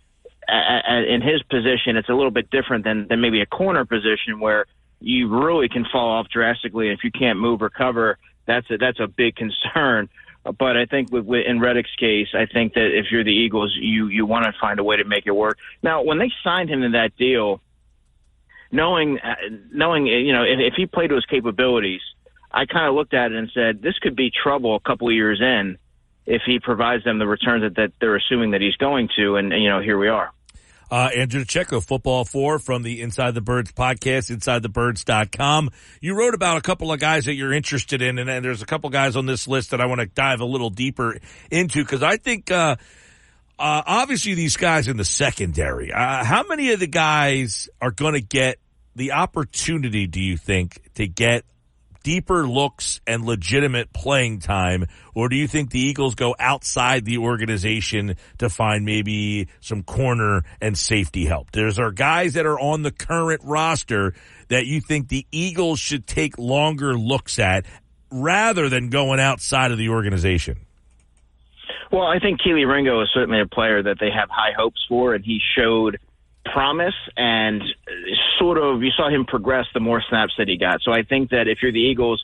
[0.49, 4.65] in his position, it's a little bit different than, than maybe a corner position where
[4.99, 6.89] you really can fall off drastically.
[6.89, 10.09] If you can't move or cover, that's a, that's a big concern.
[10.43, 13.77] But I think with, with in Reddick's case, I think that if you're the Eagles,
[13.79, 15.59] you you want to find a way to make it work.
[15.83, 17.61] Now, when they signed him to that deal,
[18.71, 19.35] knowing uh,
[19.71, 22.01] knowing you know if, if he played to his capabilities,
[22.53, 25.13] I kind of looked at it and said, this could be trouble a couple of
[25.13, 25.77] years in
[26.25, 29.35] if he provides them the returns that, that they're assuming that he's going to.
[29.37, 30.31] And, and, you know, here we are.
[30.91, 35.69] Uh, Andrew Checo, Football 4 from the Inside the Birds podcast, InsideTheBirds.com.
[36.01, 38.65] You wrote about a couple of guys that you're interested in, and, and there's a
[38.65, 41.17] couple guys on this list that I want to dive a little deeper
[41.49, 42.75] into because I think, uh,
[43.57, 48.15] uh, obviously these guys in the secondary, uh, how many of the guys are going
[48.15, 48.59] to get
[48.97, 51.45] the opportunity, do you think, to get
[52.03, 57.19] deeper looks and legitimate playing time, or do you think the Eagles go outside the
[57.19, 61.51] organization to find maybe some corner and safety help?
[61.51, 64.13] There's are guys that are on the current roster
[64.49, 67.65] that you think the Eagles should take longer looks at
[68.11, 70.57] rather than going outside of the organization.
[71.91, 75.13] Well, I think Kelee Ringo is certainly a player that they have high hopes for,
[75.13, 75.97] and he showed–
[76.45, 77.61] promise and
[78.39, 80.81] sort of you saw him progress the more snaps that he got.
[80.81, 82.23] So I think that if you're the Eagles,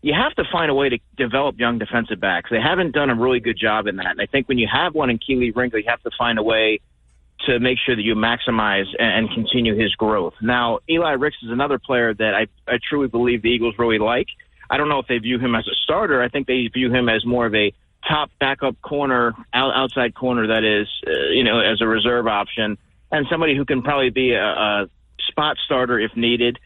[0.00, 2.50] you have to find a way to develop young defensive backs.
[2.50, 4.12] They haven't done a really good job in that.
[4.12, 6.42] And I think when you have one in Kelee Ringo, you have to find a
[6.42, 6.80] way
[7.46, 10.34] to make sure that you maximize and continue his growth.
[10.40, 14.26] Now, Eli Ricks is another player that I, I truly believe the Eagles really like.
[14.70, 16.22] I don't know if they view him as a starter.
[16.22, 17.72] I think they view him as more of a
[18.06, 22.76] top backup corner, outside corner that is, uh, you know, as a reserve option
[23.10, 24.86] and somebody who can probably be a, a
[25.28, 26.58] spot starter if needed.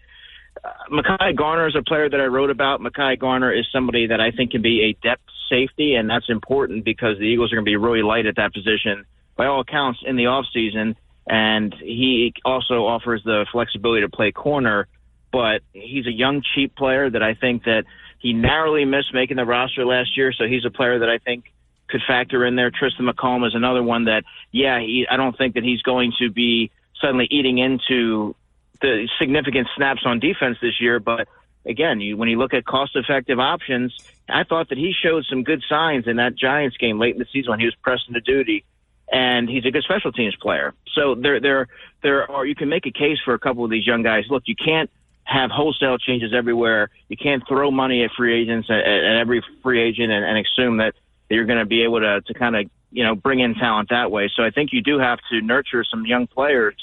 [0.63, 2.81] Uh, Mekhi Garner is a player that I wrote about.
[2.81, 6.85] Mekhi Garner is somebody that I think can be a depth safety, and that's important
[6.85, 9.05] because the Eagles are going to be really light at that position
[9.37, 10.97] by all accounts in the offseason.
[11.27, 14.89] And he also offers the flexibility to play corner,
[15.31, 17.85] but he's a young, cheap player that I think that
[18.19, 20.33] he narrowly missed making the roster last year.
[20.33, 21.53] So he's a player that I think
[21.93, 22.71] could factor in there.
[22.71, 26.31] Tristin McCollum is another one that, yeah, he, I don't think that he's going to
[26.31, 28.35] be suddenly eating into
[28.81, 30.99] the significant snaps on defense this year.
[30.99, 31.29] But
[31.65, 33.95] again, you, when you look at cost-effective options,
[34.29, 37.27] I thought that he showed some good signs in that Giants game late in the
[37.33, 38.65] season when he was pressed into duty,
[39.13, 40.75] and he's a good special teams player.
[40.95, 41.69] So there, there,
[42.03, 42.47] there are.
[42.47, 44.25] You can make a case for a couple of these young guys.
[44.31, 44.91] Look, you can't
[45.25, 46.91] have wholesale changes everywhere.
[47.09, 50.79] You can't throw money at free agents at, at every free agent and, and assume
[50.79, 50.95] that
[51.33, 53.89] that you're going to be able to to kind of you know bring in talent
[53.89, 54.31] that way.
[54.37, 56.77] So I think you do have to nurture some young players.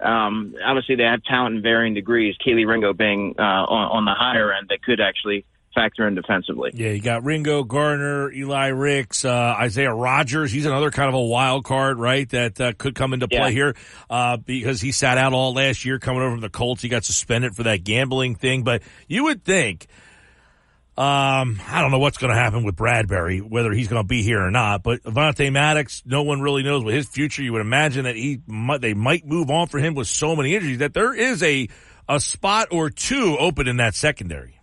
[0.00, 2.34] Um, obviously, they have talent in varying degrees.
[2.42, 5.44] Kelee Ringo being uh, on, on the higher end, that could actually
[5.74, 6.70] factor in defensively.
[6.72, 10.50] Yeah, you got Ringo, Garner, Eli Ricks, uh, Isaiah Rogers.
[10.50, 12.26] He's another kind of a wild card, right?
[12.30, 13.50] That uh, could come into play yeah.
[13.50, 13.76] here
[14.08, 16.80] uh, because he sat out all last year coming over from the Colts.
[16.80, 18.62] He got suspended for that gambling thing.
[18.62, 19.88] But you would think
[21.00, 24.22] um, I don't know what's going to happen with Bradbury, whether he's going to be
[24.22, 24.82] here or not.
[24.82, 27.42] But Avonte Maddox, no one really knows what his future.
[27.42, 30.54] You would imagine that he might, they might move on for him with so many
[30.54, 31.68] injuries that there is a
[32.06, 34.60] a spot or two open in that secondary.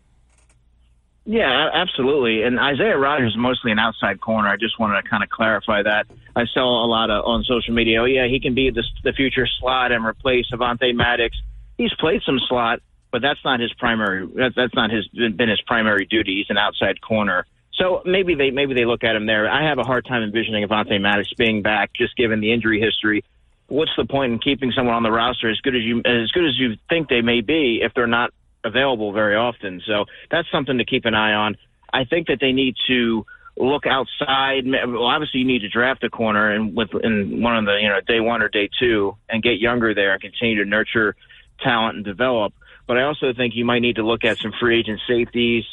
[1.26, 2.44] Yeah, absolutely.
[2.44, 4.48] And Isaiah Rogers is mostly an outside corner.
[4.48, 6.06] I just wanted to kind of clarify that.
[6.36, 8.04] I saw a lot of on social media.
[8.04, 11.36] Oh yeah, he can be the, the future slot and replace Avonte Maddox.
[11.80, 12.82] He's played some slot
[13.12, 14.28] but that's not his primary.
[14.56, 16.36] That's not his been his primary duty.
[16.38, 17.46] He's an outside corner.
[17.74, 19.50] So maybe they maybe they look at him there.
[19.50, 23.24] I have a hard time envisioning Avonte Maddox being back, just given the injury history.
[23.68, 26.46] What's the point in keeping someone on the roster as good as you as good
[26.46, 28.32] as you think they may be if they're not
[28.64, 29.82] available very often?
[29.86, 31.58] So that's something to keep an eye on.
[31.94, 33.26] I think that they need to
[33.56, 34.66] look outside.
[34.66, 37.90] Well, obviously, you need to draft a corner and with in one of the you
[37.90, 41.16] know day one or day two and get younger there and continue to nurture
[41.60, 42.54] talent and develop.
[42.88, 45.66] But I also think you might need to look at some free agent safeties.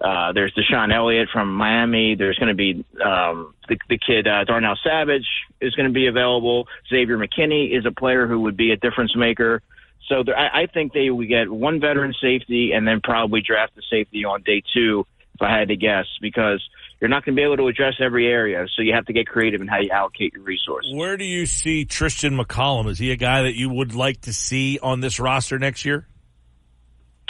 [0.00, 2.14] Uh, there's DeShon Elliott from Miami.
[2.14, 5.26] There's going to be um, the, the kid uh, Darnell Savage
[5.60, 6.68] is going to be available.
[6.88, 9.60] Xavier McKinney is a player who would be a difference maker.
[10.08, 13.74] So there, I, I think they would get one veteran safety and then probably draft
[13.74, 15.04] the safety on day two,
[15.34, 16.62] if I had to guess, because
[17.00, 18.66] you're not going to be able to address every area.
[18.76, 20.92] So you have to get creative in how you allocate your resources.
[20.94, 22.88] Where do you see Tristin McCollum?
[22.88, 26.06] Is he a guy that you would like to see on this roster next year?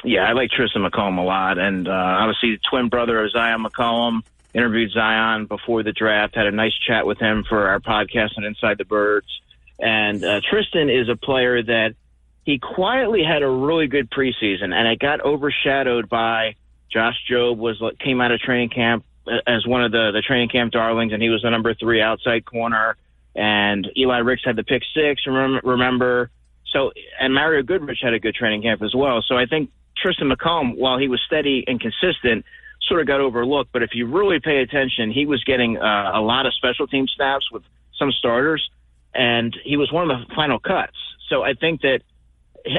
[0.04, 3.66] Yeah, I like Tristin McCollum a lot, and uh, obviously the twin brother of Zyon
[3.66, 4.22] McCollum
[4.54, 6.36] interviewed Zyon before the draft.
[6.36, 9.26] Had a nice chat with him for our podcast on Inside the Birds,
[9.78, 11.94] and uh, Tristin is a player that
[12.44, 16.54] he quietly had a really good preseason, and it got overshadowed by
[16.90, 19.04] Josh Jobe was came out of training camp
[19.46, 22.44] as one of the the training camp darlings, and he was the number three outside
[22.44, 22.96] corner.
[23.34, 25.26] And Eli Ricks had the pick six.
[25.26, 26.30] Remember, remember
[26.72, 29.22] so and Mario Goodrich had a good training camp as well.
[29.26, 29.70] So I think
[30.04, 32.44] Tristin McCollum, while he was steady and consistent,
[32.86, 33.72] sort of got overlooked.
[33.72, 37.06] But if you really pay attention, he was getting uh, a lot of special team
[37.14, 37.62] snaps with
[37.98, 38.68] some starters,
[39.14, 40.96] and he was one of the final cuts.
[41.28, 42.00] So I think that,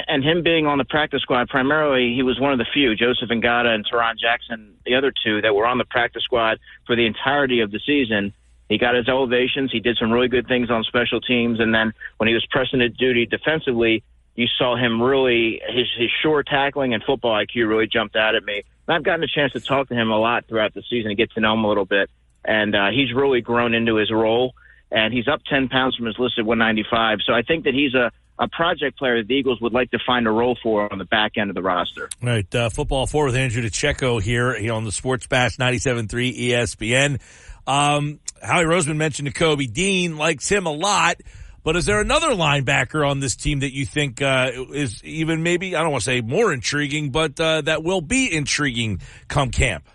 [0.07, 3.29] and him being on the practice squad, primarily he was one of the few, Joseph
[3.29, 7.05] Ngata and Tarron Jackson, the other two that were on the practice squad for the
[7.05, 8.33] entirety of the season.
[8.69, 9.71] He got his elevations.
[9.71, 12.81] He did some really good things on special teams, and then when he was pressing
[12.81, 14.03] at duty defensively,
[14.35, 18.43] you saw him really his his short tackling and football IQ really jumped out at
[18.43, 18.63] me.
[18.87, 21.17] And I've gotten a chance to talk to him a lot throughout the season and
[21.17, 22.09] get to know him a little bit,
[22.45, 24.53] and uh, he's really grown into his role.
[24.91, 27.19] And he's up 10 pounds from his listed 195.
[27.23, 29.99] So I think that he's a a project player that the Eagles would like to
[30.07, 32.09] find a role for on the back end of the roster.
[32.23, 36.49] All right, uh, football four with Andrew DiCecco here, here on the Sports Bash 97.3
[36.49, 37.19] ESPN.
[37.67, 41.17] Um, Howie Roseman mentioned to Kobe Dean likes him a lot.
[41.63, 45.75] But is there another linebacker on this team that you think uh, is even maybe
[45.75, 49.87] I don't want to say more intriguing, but uh, that will be intriguing come camp?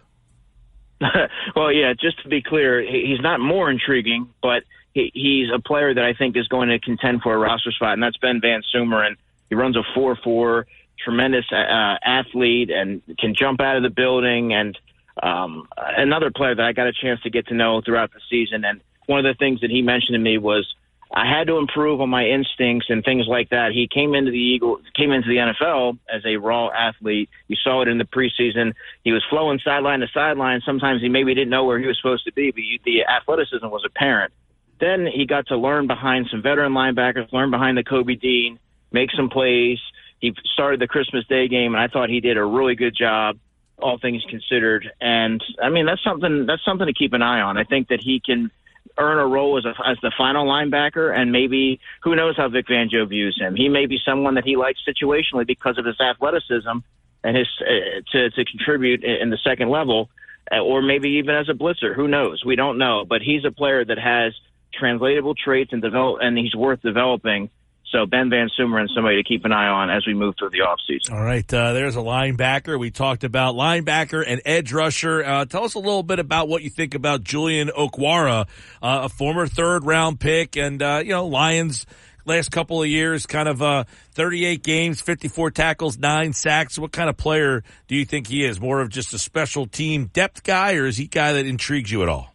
[1.56, 1.94] well, yeah.
[1.98, 4.62] Just to be clear, he's not more intriguing, but
[4.92, 8.02] he's a player that I think is going to contend for a roster spot, and
[8.02, 9.16] that's Ben Van Sumeren.
[9.48, 10.66] He runs a four-four,
[11.02, 14.54] tremendous uh, athlete, and can jump out of the building.
[14.54, 14.78] And
[15.22, 18.64] um, another player that I got a chance to get to know throughout the season.
[18.64, 20.66] And one of the things that he mentioned to me was
[21.12, 23.70] I had to improve on my instincts and things like that.
[23.72, 27.30] He came into the Eagle, came into the NFL as a raw athlete.
[27.46, 28.74] You saw it in the preseason.
[29.04, 30.60] He was flowing sideline to sideline.
[30.66, 33.66] Sometimes he maybe didn't know where he was supposed to be, but you, the athleticism
[33.66, 34.32] was apparent.
[34.80, 38.58] Then he got to learn behind some veteran linebackers, learn behind the Kobe Dean,
[38.90, 39.78] make some plays.
[40.18, 43.38] He started the Christmas Day game, and I thought he did a really good job,
[43.78, 44.90] all things considered.
[45.00, 47.56] And I mean, that's something that's something to keep an eye on.
[47.58, 48.50] I think that he can
[48.98, 52.66] earn a role as a, as the final linebacker, and maybe who knows how Vic
[52.66, 53.56] Fangio views him.
[53.56, 56.78] He may be someone that he likes situationally because of his athleticism
[57.22, 60.10] and his uh, to to contribute in the second level,
[60.52, 61.94] uh, or maybe even as a blitzer.
[61.94, 62.44] Who knows?
[62.44, 64.34] We don't know, but he's a player that has
[64.72, 67.50] translatable traits and develop, and he's worth developing.
[67.94, 70.62] So Ben Van Sumeren somebody to keep an eye on as we move through the
[70.66, 71.14] offseason.
[71.14, 72.76] All right, uh, there's a linebacker.
[72.76, 75.24] We talked about linebacker and edge rusher.
[75.24, 78.48] Uh, tell us a little bit about what you think about Julian Okwara,
[78.82, 81.86] uh, a former third round pick, and uh, you know Lions
[82.24, 83.84] last couple of years, kind of uh,
[84.14, 86.76] 38 games, 54 tackles, nine sacks.
[86.76, 88.60] What kind of player do you think he is?
[88.60, 91.92] More of just a special team depth guy, or is he a guy that intrigues
[91.92, 92.34] you at all?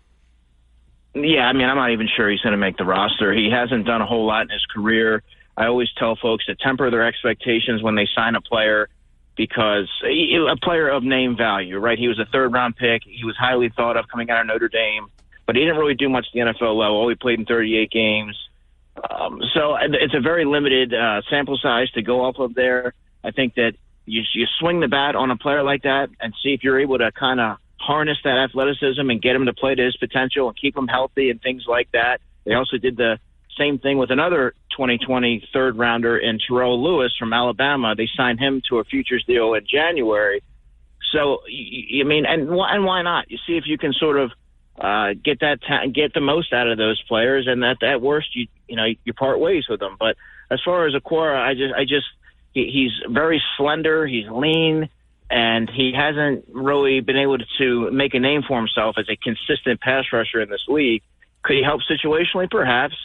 [1.16, 3.34] Yeah, I mean, I'm not even sure he's going to make the roster.
[3.34, 5.22] He hasn't done a whole lot in his career.
[5.60, 8.88] I always tell folks to temper their expectations when they sign a player
[9.36, 12.00] because a player of name value, right?
[12.00, 13.04] He was a third round pick.
[13.06, 15.08] He was highly thought of coming out of Notre Dame,
[15.46, 16.96] but he didn't really do much at the NFL level.
[16.96, 18.38] All he played in 38 games.
[19.10, 22.94] Um, so it's a very limited uh, sample size to go off of there.
[23.24, 23.74] I think that
[24.06, 26.98] you, you swing the bat on a player like that and see if you're able
[27.00, 30.58] to kind of harness that athleticism and get him to play to his potential and
[30.58, 32.22] keep him healthy and things like that.
[32.46, 33.20] They also did the
[33.60, 37.94] same thing with another 2020 third rounder in Terrell Lewis from Alabama.
[37.96, 40.42] They signed him to a futures deal in January.
[41.12, 43.30] So, you, mean, and and why not?
[43.30, 44.32] You see if you can sort of
[44.80, 48.36] uh, get that ta- get the most out of those players, and at that worst,
[48.36, 49.98] you you know you part ways with them.
[50.00, 50.16] But
[50.50, 52.08] as far as Okwara, I just I just
[52.54, 54.90] he, he's very slender, he's lean,
[55.30, 59.82] and he hasn't really been able to make a name for himself as a consistent
[59.82, 61.04] pass rusher in this league.
[61.44, 62.50] Could he help situationally?
[62.50, 62.96] Perhaps.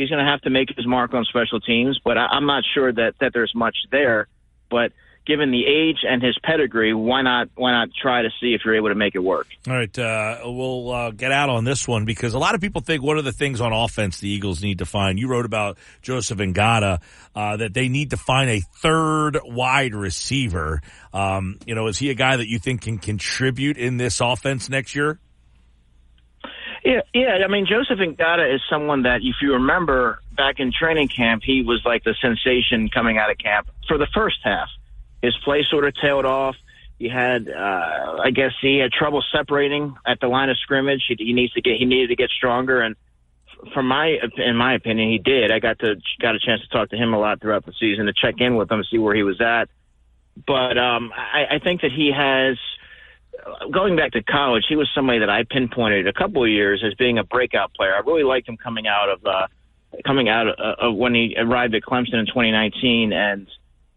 [0.00, 2.64] He's going to have to make his mark on special teams, but I, I'm not
[2.72, 4.28] sure that that there's much there.
[4.70, 4.92] But
[5.26, 8.76] given the age and his pedigree, why not why not try to see if you're
[8.76, 9.46] able to make it work?
[9.68, 12.80] All right, uh, we'll uh, get out on this one because a lot of people
[12.80, 15.18] think what are the things on offense the Eagles need to find.
[15.18, 17.02] You wrote about Joseph Ngata
[17.34, 20.80] uh, that they need to find a third wide receiver.
[21.12, 24.70] Um, you know, is he a guy that you think can contribute in this offense
[24.70, 25.20] next year?
[26.84, 27.38] Yeah, yeah.
[27.44, 31.62] I mean, Joseph Ngata is someone that, if you remember back in training camp, he
[31.62, 34.68] was like the sensation coming out of camp for the first half
[35.22, 36.56] his play sort of tailed off.
[36.98, 41.02] He had, uh, I guess, he had trouble separating at the line of scrimmage.
[41.08, 42.96] He, he needs to get, he needed to get stronger, and
[43.74, 45.50] from my, in my opinion, he did.
[45.50, 48.06] I got to got a chance to talk to him a lot throughout the season
[48.06, 49.68] to check in with him, see where he was at.
[50.46, 52.56] But um, I, I think that he has,
[53.72, 56.94] going back to college, he was somebody that I pinpointed a couple of years as
[56.94, 57.94] being a breakout player.
[57.94, 59.46] I really liked him coming out of, uh,
[60.04, 63.46] coming out of, of when he arrived at Clemson in 2019, and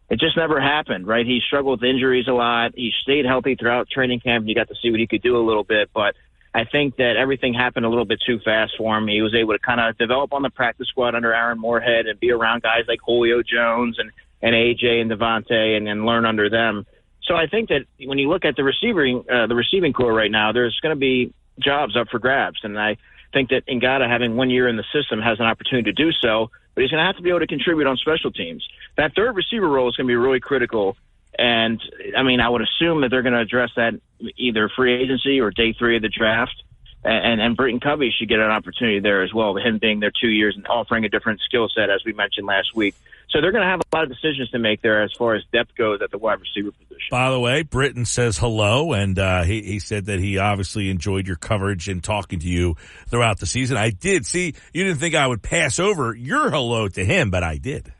[0.09, 1.25] it just never happened, right?
[1.25, 2.73] He struggled with injuries a lot.
[2.75, 4.47] He stayed healthy throughout training camp.
[4.47, 6.15] You got to see what he could do a little bit, but
[6.53, 9.07] I think that everything happened a little bit too fast for him.
[9.07, 12.19] He was able to kind of develop on the practice squad under Aaron Moorehead and
[12.19, 14.11] be around guys like Julio Jones and,
[14.41, 16.85] and AJ and DeVonta and, and learn under them.
[17.25, 20.31] So I think that when you look at the receiving uh, the receiving core right
[20.31, 22.97] now, there's going to be jobs up for grabs, and I
[23.31, 26.49] think that Ngata having one year in the system has an opportunity to do so
[26.75, 28.67] but he's going to have to be able to contribute on special teams.
[28.97, 30.97] That third receiver role is going to be really critical.
[31.37, 31.81] And
[32.17, 33.93] I mean, I would assume that they're going to address that
[34.37, 36.63] either free agency or day three of the draft.
[37.03, 39.55] and and Britain Covey should get an opportunity there as well.
[39.55, 42.75] Him being there two years and offering a different skill set, as we mentioned last
[42.75, 42.95] week.
[43.33, 45.41] So they're going to have a lot of decisions to make there as far as
[45.51, 47.07] depth goes at the wide receiver position.
[47.09, 51.25] By the way, Britain says hello, and uh, he, he said that he obviously enjoyed
[51.25, 52.75] your coverage and talking to you
[53.07, 53.75] throughout the season.
[53.75, 54.27] I did.
[54.27, 57.91] See, you didn't think I would pass over your hello to him, but I did.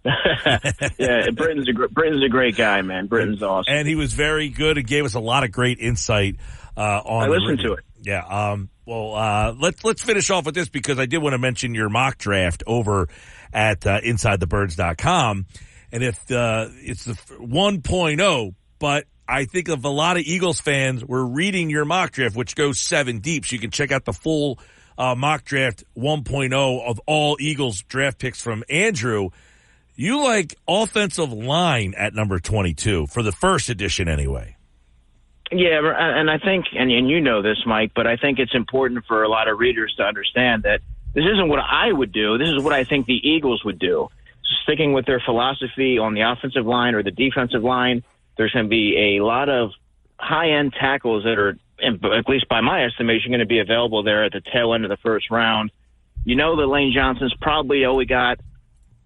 [0.04, 3.06] yeah, Britain's a Britain's a great guy, man.
[3.06, 6.36] Britain's awesome, and he was very good and gave us a lot of great insight
[6.76, 7.24] uh, on.
[7.24, 7.84] I listened to it.
[8.02, 8.24] Yeah.
[8.24, 11.74] Um, well, uh, let's let's finish off with this because I did want to mention
[11.74, 13.08] your mock draft over
[13.52, 15.46] at uh, InsideTheBirds.com,
[15.92, 21.04] and if uh, it's the 1.0, but I think of a lot of Eagles fans
[21.04, 24.12] were reading your mock draft, which goes seven deep, so you can check out the
[24.12, 24.58] full
[24.96, 29.30] uh, mock draft 1.0 of all Eagles draft picks from Andrew.
[29.94, 34.56] You like offensive line at number 22 for the first edition anyway.
[35.50, 39.04] Yeah, and I think, and, and you know this, Mike, but I think it's important
[39.06, 40.80] for a lot of readers to understand that
[41.18, 42.38] this isn't what I would do.
[42.38, 44.08] This is what I think the Eagles would do.
[44.62, 48.04] Sticking with their philosophy on the offensive line or the defensive line,
[48.36, 49.72] there's going to be a lot of
[50.16, 54.24] high end tackles that are, at least by my estimation, going to be available there
[54.24, 55.72] at the tail end of the first round.
[56.24, 58.38] You know that Lane Johnson's probably only got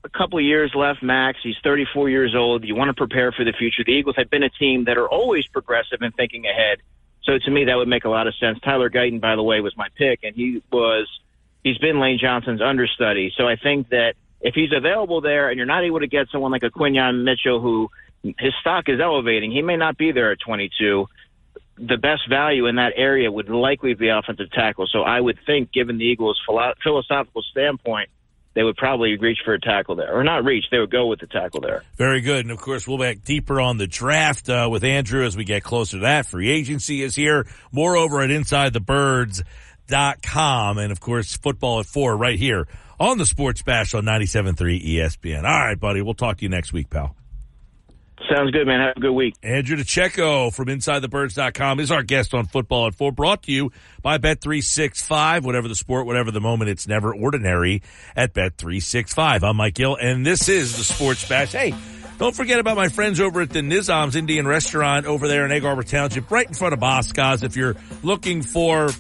[0.05, 1.39] a couple of years left, max.
[1.43, 2.65] He's 34 years old.
[2.65, 3.85] You want to prepare for the future.
[3.85, 6.79] The Eagles have been a team that are always progressive and thinking ahead.
[7.25, 8.59] So to me, that would make a lot of sense.
[8.61, 11.09] Tyler Guyton, by the way, was my pick, and he was
[11.63, 13.33] he's been Lane Johnson's understudy.
[13.37, 16.51] So I think that if he's available there, and you're not able to get someone
[16.51, 17.89] like a Quinyon Mitchell, who
[18.23, 21.07] his stock is elevating, he may not be there at 22.
[21.79, 24.87] The best value in that area would likely be offensive tackle.
[24.87, 26.41] So I would think, given the Eagles'
[26.83, 28.11] philosophical standpoint
[28.55, 30.67] they would probably reach for a tackle there, or not reach.
[30.71, 31.83] They would go with the tackle there.
[31.97, 35.37] Very good, and of course we'll back deeper on the draft uh, with Andrew as
[35.37, 36.27] we get closer to that.
[36.27, 37.47] Free agency is here.
[37.71, 39.43] Moreover, at Inside the at
[39.93, 42.67] InsideTheBirds.com, and of course football at four right here
[42.99, 45.45] on the Sports Bash on 97.3 ESPN.
[45.45, 46.03] All right, buddy.
[46.03, 47.17] We'll talk to you next week, pal.
[48.33, 48.81] Sounds good, man.
[48.81, 49.35] Have a good week.
[49.43, 54.19] Andrew DiCecco from InsideTheBirds.com is our guest on Football at 4, brought to you by
[54.19, 55.43] Bet365.
[55.43, 57.83] Whatever the sport, whatever the moment, it's never ordinary
[58.15, 59.43] at Bet365.
[59.43, 61.51] I'm Mike Gill, and this is the Sports Bash.
[61.51, 61.75] Hey,
[62.19, 65.63] don't forget about my friends over at the Nizam's Indian Restaurant over there in Egg
[65.63, 67.43] Harbor Township, right in front of Boscov's.
[67.43, 67.75] If you're
[68.05, 68.91] looking for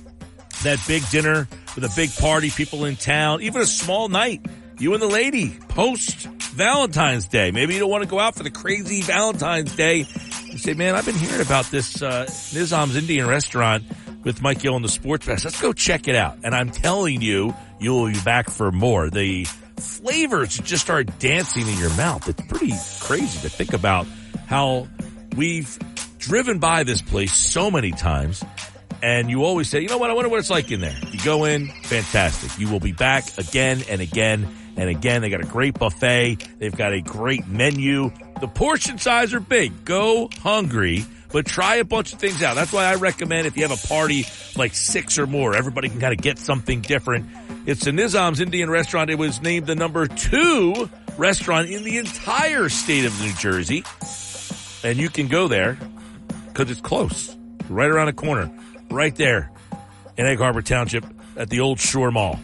[0.62, 4.44] that big dinner with a big party, people in town, even a small night,
[4.78, 7.50] you and the lady post Valentine's Day.
[7.50, 10.06] Maybe you don't want to go out for the crazy Valentine's Day.
[10.46, 13.84] You say, man, I've been hearing about this uh, Nizam's Indian restaurant
[14.24, 15.44] with Mike Gill and the Sports Fest.
[15.44, 16.38] Let's go check it out.
[16.44, 19.10] And I'm telling you, you will be back for more.
[19.10, 19.44] The
[19.78, 22.28] flavors just start dancing in your mouth.
[22.28, 24.06] It's pretty crazy to think about
[24.46, 24.88] how
[25.36, 25.78] we've
[26.18, 28.44] driven by this place so many times.
[29.02, 30.10] And you always say, you know what?
[30.10, 30.96] I wonder what it's like in there.
[31.10, 32.58] You go in, fantastic.
[32.58, 36.36] You will be back again and again and again, they got a great buffet.
[36.58, 38.10] They've got a great menu.
[38.40, 39.84] The portion size are big.
[39.84, 42.54] Go hungry, but try a bunch of things out.
[42.54, 44.24] That's why I recommend if you have a party
[44.56, 47.26] like six or more, everybody can kind of get something different.
[47.66, 49.10] It's the Nizam's Indian restaurant.
[49.10, 53.84] It was named the number two restaurant in the entire state of New Jersey.
[54.84, 55.78] And you can go there
[56.48, 57.36] because it's close,
[57.68, 58.50] right around the corner,
[58.92, 59.50] right there
[60.16, 61.04] in Egg Harbor Township
[61.36, 62.38] at the Old Shore Mall.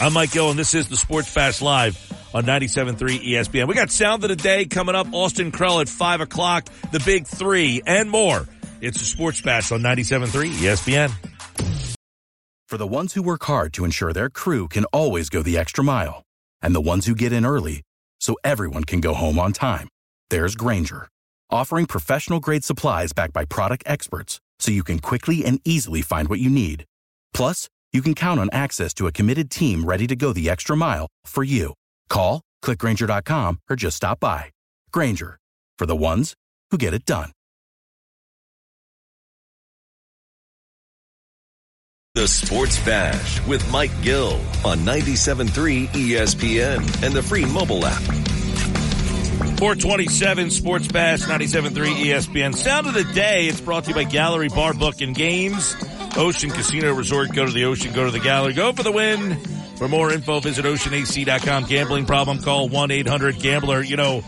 [0.00, 1.98] I'm Mike Gill, and this is the Sports Bash Live
[2.34, 3.68] on 97.3 ESPN.
[3.68, 7.26] We got Sound of the Day coming up, Austin Krell at 5 o'clock, the Big
[7.26, 8.46] Three, and more.
[8.80, 11.66] It's the Sports Bash on 97.3 ESPN.
[12.68, 15.84] For the ones who work hard to ensure their crew can always go the extra
[15.84, 16.22] mile,
[16.62, 17.82] and the ones who get in early
[18.20, 19.88] so everyone can go home on time,
[20.30, 21.08] there's Grainger,
[21.50, 26.38] offering professional-grade supplies backed by product experts so you can quickly and easily find what
[26.38, 26.84] you need.
[27.34, 30.76] Plus, you can count on access to a committed team ready to go the extra
[30.76, 31.74] mile for you.
[32.08, 34.52] Call, clickgrainger.com, or just stop by.
[34.92, 35.38] Grainger,
[35.78, 36.34] for the ones
[36.70, 37.32] who get it done.
[42.16, 48.02] The Sports Bash with Mike Gill on 97.3 ESPN and the free mobile app.
[49.60, 51.72] 427 Sports Bash 97.3
[52.06, 52.54] ESPN.
[52.56, 53.46] Sound of the day.
[53.46, 55.76] It's brought to you by Gallery Bar Book and Games.
[56.16, 57.34] Ocean Casino Resort.
[57.34, 59.36] Go to the ocean, go to the gallery, go for the win.
[59.76, 61.64] For more info, visit oceanac.com.
[61.64, 63.82] Gambling problem, call 1-800-GAMBLER.
[63.82, 64.24] You know,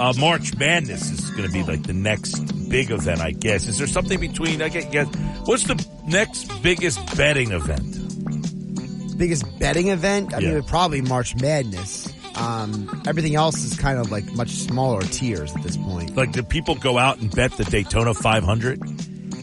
[0.00, 2.34] uh, March Madness is going to be like the next
[2.68, 3.68] big event, I guess.
[3.68, 5.06] Is there something between, I guess,
[5.44, 9.16] what's the next biggest betting event?
[9.18, 10.34] Biggest betting event?
[10.34, 10.54] I Yeah.
[10.54, 12.12] mean, probably March Madness.
[12.36, 16.16] Um, everything else is kind of like much smaller tiers at this point.
[16.16, 18.82] Like, do people go out and bet the Daytona 500?
[18.82, 18.86] I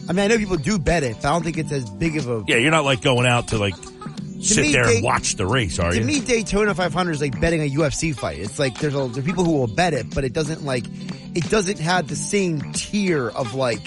[0.08, 2.16] I mean, I know people do bet it, but I don't think it's as big
[2.16, 2.44] of a.
[2.46, 3.74] Yeah, you're not like going out to like
[4.42, 6.02] sit me, there and watch the race, are To you?
[6.02, 8.38] To me, Daytona 500 is like betting a UFC fight.
[8.38, 10.84] It's like there's a, there are people who will bet it, but it doesn't like
[11.34, 13.80] it doesn't have the same tier of like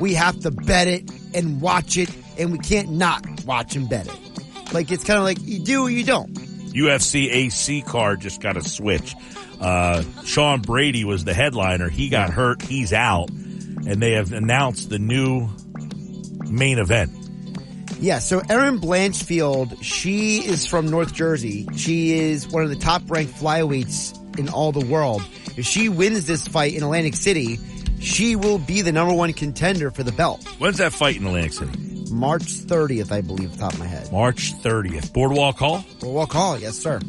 [0.00, 4.06] we have to bet it and watch it, and we can't not watch and bet
[4.06, 4.74] it.
[4.74, 6.36] Like it's kind of like you do or you don't.
[6.72, 9.14] UFC AC card just got a switch.
[9.60, 11.88] Uh, Sean Brady was the headliner.
[11.88, 12.62] He got hurt.
[12.62, 13.30] He's out.
[13.30, 15.48] And they have announced the new
[16.48, 17.10] main event.
[18.00, 21.66] Yeah, so Erin Blanchfield, she is from North Jersey.
[21.76, 25.22] She is one of the top ranked flyweights in all the world.
[25.56, 27.58] If she wins this fight in Atlantic City,
[27.98, 30.46] she will be the number one contender for the belt.
[30.58, 31.97] When's that fight in Atlantic City?
[32.10, 34.10] March 30th, I believe, top of my head.
[34.12, 35.12] March 30th.
[35.12, 35.84] Boardwalk Hall?
[36.00, 37.00] Boardwalk Hall, yes, sir.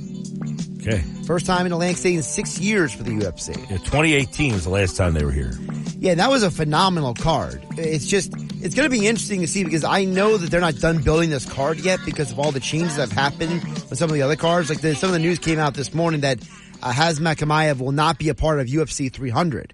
[0.82, 1.04] Okay.
[1.26, 3.56] First time in Atlantic City in six years for the UFC.
[3.70, 5.54] Yeah, 2018 was the last time they were here.
[6.00, 7.64] Yeah, that was a phenomenal card.
[7.78, 10.80] It's just, it's going to be interesting to see because I know that they're not
[10.80, 14.10] done building this card yet because of all the changes that have happened with some
[14.10, 14.70] of the other cards.
[14.70, 16.40] Like the, some of the news came out this morning that
[16.82, 19.74] uh, Khamzat Chimaev will not be a part of UFC 300.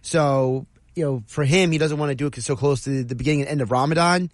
[0.00, 3.04] So, you know, for him, he doesn't want to do it because so close to
[3.04, 4.30] the beginning and end of Ramadan.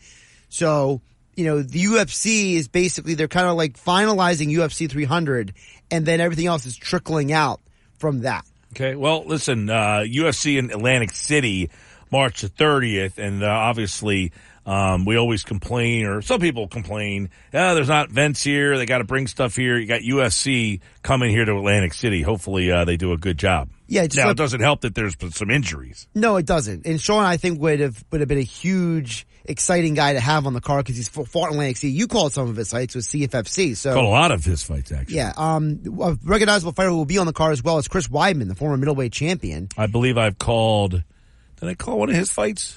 [0.52, 1.00] So,
[1.34, 5.54] you know, the UFC is basically, they're kind of like finalizing UFC 300
[5.90, 7.60] and then everything else is trickling out
[7.98, 8.44] from that.
[8.74, 8.94] Okay.
[8.94, 11.70] Well, listen, uh, UFC in Atlantic City,
[12.10, 14.32] March the 30th, and uh, obviously,
[14.66, 18.76] um, we always complain, or some people complain, yeah, there's not events here.
[18.76, 19.78] They got to bring stuff here.
[19.78, 22.20] You got UFC coming here to Atlantic City.
[22.20, 23.70] Hopefully, uh, they do a good job.
[23.88, 26.06] Yeah, now, like- it doesn't help that there's some injuries.
[26.14, 26.86] No, it doesn't.
[26.86, 30.47] And Sean, I think would have would have been a huge, exciting guy to have
[30.47, 31.93] on the card because he's fought in Atlantic City.
[31.93, 34.93] You called some of his fights with CFFC, so Caught a lot of his fights,
[34.93, 35.16] actually.
[35.16, 35.32] yeah.
[35.36, 38.48] Um, a recognizable fighter who will be on the card as well as Chris Weidman,
[38.48, 39.69] the former middleweight champion.
[39.77, 42.77] I believe I've called, did I call one of his fights?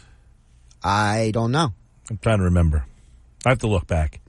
[0.84, 1.74] I don't know,
[2.10, 2.86] I'm trying to remember.
[3.46, 4.20] I have to look back.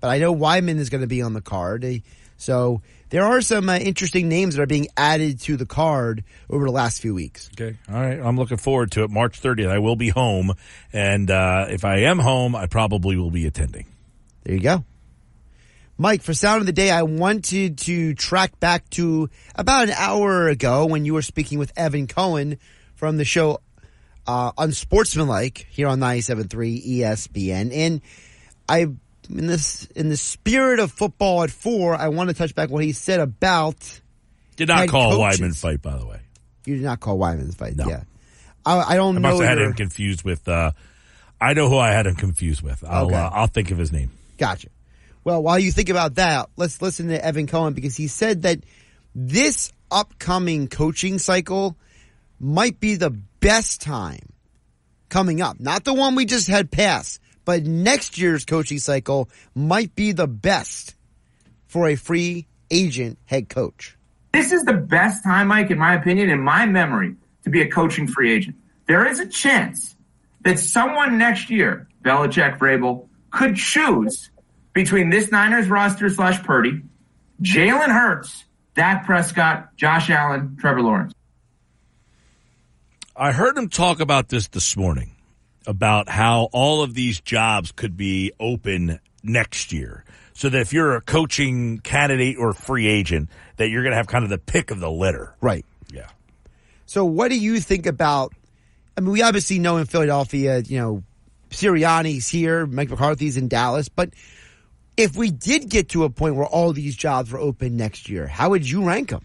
[0.00, 1.84] but I know Weidman is going to be on the card.
[1.84, 1.98] Eh,
[2.42, 6.64] So there are some uh, interesting names that are being added to the card over
[6.64, 7.48] the last few weeks.
[7.54, 7.78] Okay.
[7.88, 8.18] All right.
[8.18, 9.10] I'm looking forward to it.
[9.10, 9.70] March 30th.
[9.70, 10.52] I will be home.
[10.92, 13.86] And, uh, if I am home, I probably will be attending.
[14.42, 14.84] There you go.
[15.98, 20.48] Mike, for Sound of the Day, I wanted to track back to about an hour
[20.48, 22.58] ago when you were speaking with Evan Cohen
[22.96, 23.60] from the show
[24.26, 27.72] uh, Unsportsmanlike here on 97.3 ESPN.
[27.72, 28.00] And
[28.68, 28.88] I,
[29.30, 32.84] in this, in the spirit of football at four, I want to touch back what
[32.84, 34.00] he said about.
[34.56, 35.40] Did not call coaches.
[35.40, 36.20] Weidman fight, by the way.
[36.66, 37.76] You did not call Weidman's fight.
[37.76, 37.88] No.
[37.88, 38.02] Yeah.
[38.64, 39.28] I, I don't I know.
[39.30, 40.72] must have had him confused with, uh,
[41.40, 42.84] I know who I had him confused with.
[42.86, 43.14] I'll, Okay.
[43.16, 44.10] uh, I'll think of his name.
[44.38, 44.68] Gotcha.
[45.24, 48.58] Well, while you think about that, let's listen to Evan Cohen because he said that
[49.14, 51.76] this upcoming coaching cycle
[52.40, 54.20] might be the best time
[55.08, 55.60] coming up.
[55.60, 60.26] Not the one we just had passed, but next year's coaching cycle might be the
[60.26, 60.94] best
[61.66, 63.96] for a free agent head coach.
[64.32, 67.70] This is the best time, Mike, in my opinion, in my memory, to be a
[67.70, 68.56] coaching free agent.
[68.86, 69.94] There is a chance
[70.42, 74.30] that someone next year, Belichick, Vrabel, could choose
[74.72, 76.82] between this Niners roster slash Purdy,
[77.42, 78.44] Jalen Hurts,
[78.74, 81.12] Dak Prescott, Josh Allen, Trevor Lawrence.
[83.14, 85.11] I heard him talk about this this morning
[85.66, 90.04] about how all of these jobs could be open next year.
[90.34, 94.06] So that if you're a coaching candidate or free agent, that you're going to have
[94.06, 95.34] kind of the pick of the litter.
[95.40, 95.64] Right.
[95.92, 96.08] Yeah.
[96.86, 98.32] So what do you think about,
[98.96, 101.02] I mean, we obviously know in Philadelphia, you know,
[101.50, 104.10] Sirianni's here, Mike McCarthy's in Dallas, but
[104.96, 108.26] if we did get to a point where all these jobs were open next year,
[108.26, 109.22] how would you rank them?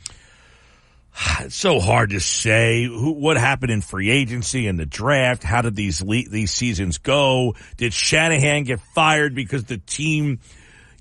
[1.39, 5.43] It's so hard to say who, what happened in free agency and the draft.
[5.43, 7.55] How did these le- these seasons go?
[7.77, 10.39] Did Shanahan get fired because the team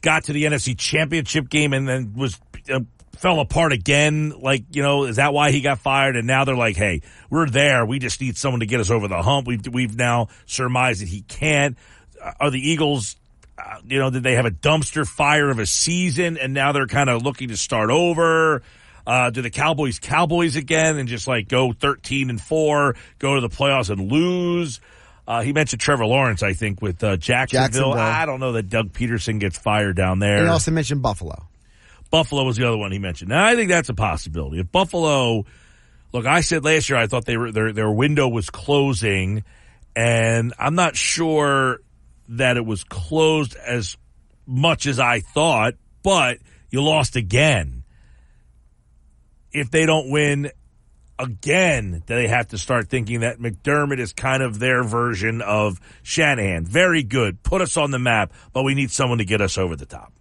[0.02, 2.38] got to the NFC Championship game and then was
[2.72, 2.80] uh,
[3.18, 4.30] fell apart again?
[4.30, 6.16] Like you know, is that why he got fired?
[6.16, 7.84] And now they're like, hey, we're there.
[7.84, 9.46] We just need someone to get us over the hump.
[9.46, 11.76] We've we've now surmised that he can't.
[12.22, 13.16] Uh, Are the Eagles?
[13.58, 16.86] Uh, you know, did they have a dumpster fire of a season and now they're
[16.86, 18.62] kind of looking to start over?
[19.06, 23.40] Uh, do the Cowboys Cowboys again and just like go 13 and 4, go to
[23.40, 24.80] the playoffs and lose?
[25.28, 27.66] Uh, he mentioned Trevor Lawrence, I think, with uh, Jacksonville.
[27.66, 27.92] Jacksonville.
[27.94, 30.38] I don't know that Doug Pederson gets fired down there.
[30.38, 31.46] And he also mentioned Buffalo.
[32.10, 33.30] Buffalo was the other one he mentioned.
[33.30, 34.60] Now I think that's a possibility.
[34.60, 35.44] If Buffalo,
[36.12, 39.42] look, I said last year I thought they were their their window was closing,
[39.94, 41.80] and I'm not sure
[42.28, 43.96] that it was closed as
[44.46, 45.74] much as I thought.
[46.02, 46.38] But
[46.70, 47.75] you lost again.
[49.56, 50.50] If they don't win
[51.18, 56.66] again they have to start thinking that McDermott is kind of their version of Shanahan.
[56.66, 59.76] Very good, put us on the map, but we need someone to get us over
[59.76, 60.12] the top.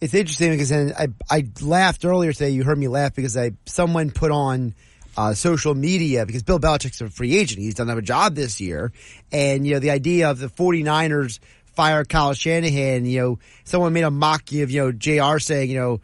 [0.00, 2.50] It's interesting because I I laughed earlier today.
[2.50, 4.74] You heard me laugh because I someone put on
[5.16, 7.60] uh, social media because Bill Belichick's a free agent.
[7.60, 8.92] He's done have a job this year.
[9.30, 11.38] And, you know, the idea of the 49ers
[11.74, 15.78] fire Kyle Shanahan, you know, someone made a mocky of, you know, JR saying, you
[15.78, 16.00] know,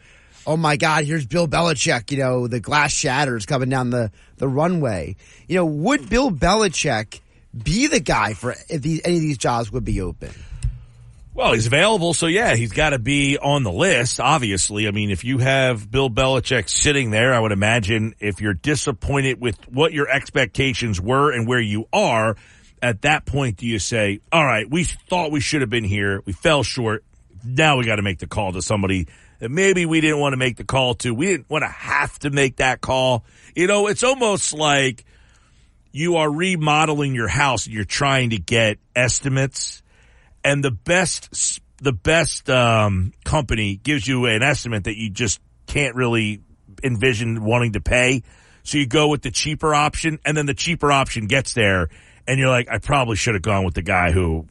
[0.46, 4.48] oh my God, here's Bill Belichick, you know, the glass shatters coming down the, the
[4.48, 5.16] runway.
[5.46, 7.20] You know, would Bill Belichick
[7.62, 10.30] be the guy for if these, any of these jobs would be open?
[11.34, 14.88] Well, he's available, so yeah, he's got to be on the list, obviously.
[14.88, 19.40] I mean, if you have Bill Belichick sitting there, I would imagine if you're disappointed
[19.40, 22.36] with what your expectations were and where you are,
[22.82, 26.22] at that point, do you say, all right, we thought we should have been here.
[26.24, 27.04] We fell short.
[27.44, 29.06] Now we got to make the call to somebody
[29.38, 31.14] that maybe we didn't want to make the call to.
[31.14, 33.24] We didn't want to have to make that call.
[33.54, 35.04] You know, it's almost like
[35.92, 39.82] you are remodeling your house and you're trying to get estimates
[40.44, 45.94] and the best the best um, company gives you an estimate that you just can't
[45.94, 46.40] really
[46.82, 48.22] envision wanting to pay.
[48.64, 51.88] So you go with the cheaper option, and then the cheaper option gets there,
[52.26, 54.46] and you're like, I probably should have gone with the guy who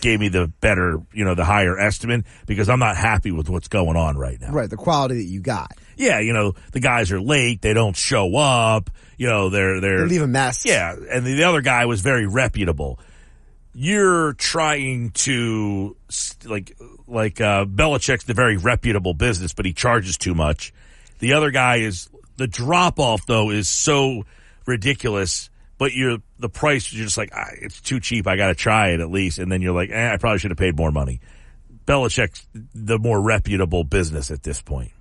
[0.00, 3.68] gave me the better, you know, the higher estimate because I'm not happy with what's
[3.68, 4.52] going on right now.
[4.52, 5.72] Right, the quality that you got.
[5.96, 10.00] Yeah, you know, the guys are late, they don't show up, you know, they're they're
[10.00, 10.64] they leave a mess.
[10.64, 12.98] Yeah, and the, the other guy was very reputable
[13.74, 15.96] you're trying to
[16.44, 16.76] like
[17.06, 20.72] like uh, Belichick's the very reputable business, but he charges too much.
[21.18, 24.24] The other guy is the drop off though is so
[24.66, 25.50] ridiculous,
[25.82, 28.28] but you're the price you're just like ah, it's too cheap.
[28.28, 30.52] I got to try it at least, and then you're like, eh, I probably should
[30.52, 31.20] have paid more money.
[31.86, 34.92] Belichick's the more reputable business at this point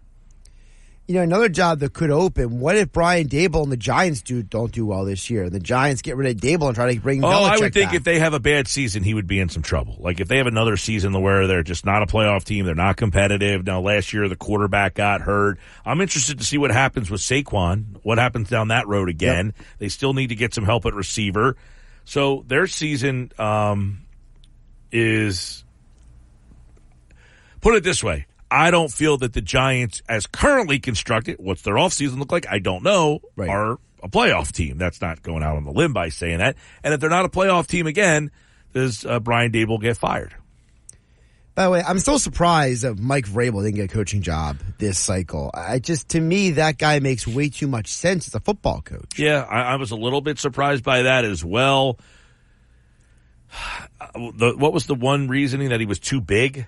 [1.11, 2.61] you know, another job that could open.
[2.61, 5.49] What if Brian Daboll and the Giants do don't do well this year?
[5.49, 7.21] The Giants get rid of Daboll and try to bring.
[7.21, 7.95] Oh, Belichick I would think back.
[7.95, 9.97] if they have a bad season, he would be in some trouble.
[9.99, 12.95] Like if they have another season where they're just not a playoff team, they're not
[12.95, 13.65] competitive.
[13.65, 15.59] Now, last year the quarterback got hurt.
[15.85, 17.97] I'm interested to see what happens with Saquon.
[18.03, 19.47] What happens down that road again?
[19.57, 19.67] Yep.
[19.79, 21.57] They still need to get some help at receiver.
[22.05, 24.03] So their season um,
[24.93, 25.65] is
[27.59, 31.75] put it this way I don't feel that the Giants, as currently constructed, what's their
[31.75, 32.45] offseason look like?
[32.49, 33.21] I don't know.
[33.37, 33.49] Right.
[33.49, 34.77] Are a playoff team.
[34.77, 36.57] That's not going out on the limb by saying that.
[36.83, 38.31] And if they're not a playoff team again,
[38.73, 40.35] does uh, Brian Daboll get fired?
[41.53, 44.97] By the way, I'm still surprised that Mike Vrabel didn't get a coaching job this
[44.97, 45.51] cycle.
[45.53, 49.19] I just, to me, that guy makes way too much sense as a football coach.
[49.19, 51.97] Yeah, I, I was a little bit surprised by that as well.
[54.13, 56.65] The, what was the one reasoning that he was too big?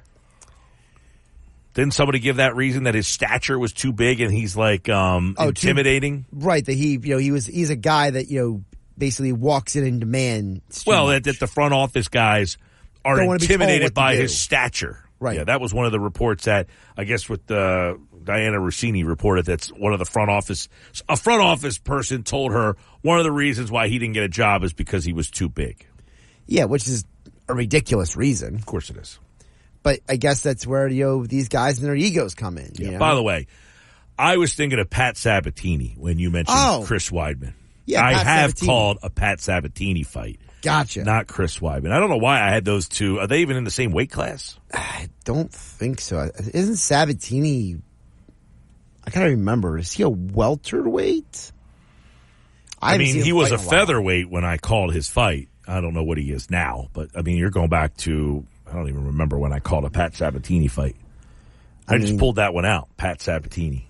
[1.74, 5.36] Didn't somebody give that reason that his stature was too big and he's like um,
[5.38, 6.24] oh, intimidating?
[6.24, 6.64] Too, right.
[6.64, 8.64] That he, you know, he was he's a guy that you know
[8.98, 10.84] basically walks in and demands.
[10.86, 12.58] Well, that, that, the front office guys
[13.04, 15.00] are intimidated by his stature.
[15.20, 15.38] Right.
[15.38, 16.68] Yeah, that was one of the reports that
[16.98, 20.68] I guess with uh, Dianna Russini reported that's one of the front office
[21.08, 24.30] a front office person told her one of the reasons why he didn't get a
[24.30, 25.88] job is because he was too big.
[26.46, 27.06] Yeah, which is
[27.48, 28.56] a ridiculous reason.
[28.56, 29.18] Of course it is.
[29.84, 32.72] But I guess that's where you know these guys and their egos come in.
[32.76, 32.92] Yeah.
[32.92, 33.00] Know?
[33.00, 33.48] By the way,
[34.18, 36.84] I was thinking of Pat Sabatini when you mentioned oh.
[36.86, 37.54] Chris Weidman.
[37.86, 38.68] Yeah, I Pat have Sabatini.
[38.68, 40.40] called a Pat Sabatini fight.
[40.62, 41.04] Gotcha.
[41.04, 41.92] Not Chris Weidman.
[41.92, 43.20] I don't know why I had those two.
[43.20, 44.58] Are they even in the same weight class?
[44.74, 46.32] I don't think so.
[46.54, 47.82] Isn't Sabatini?
[49.06, 49.78] I can't remember.
[49.78, 51.52] Is he a welterweight?
[52.82, 55.50] I, I mean, he was a featherweight when I called his fight.
[55.68, 58.76] I don't know what he is now, but I mean, you're going back to I
[58.78, 60.96] don't even remember when I called a Pat Sabatini fight.
[61.88, 62.20] I, I mean, just mm.
[62.20, 63.88] pulled that one out, Pat Sabatini.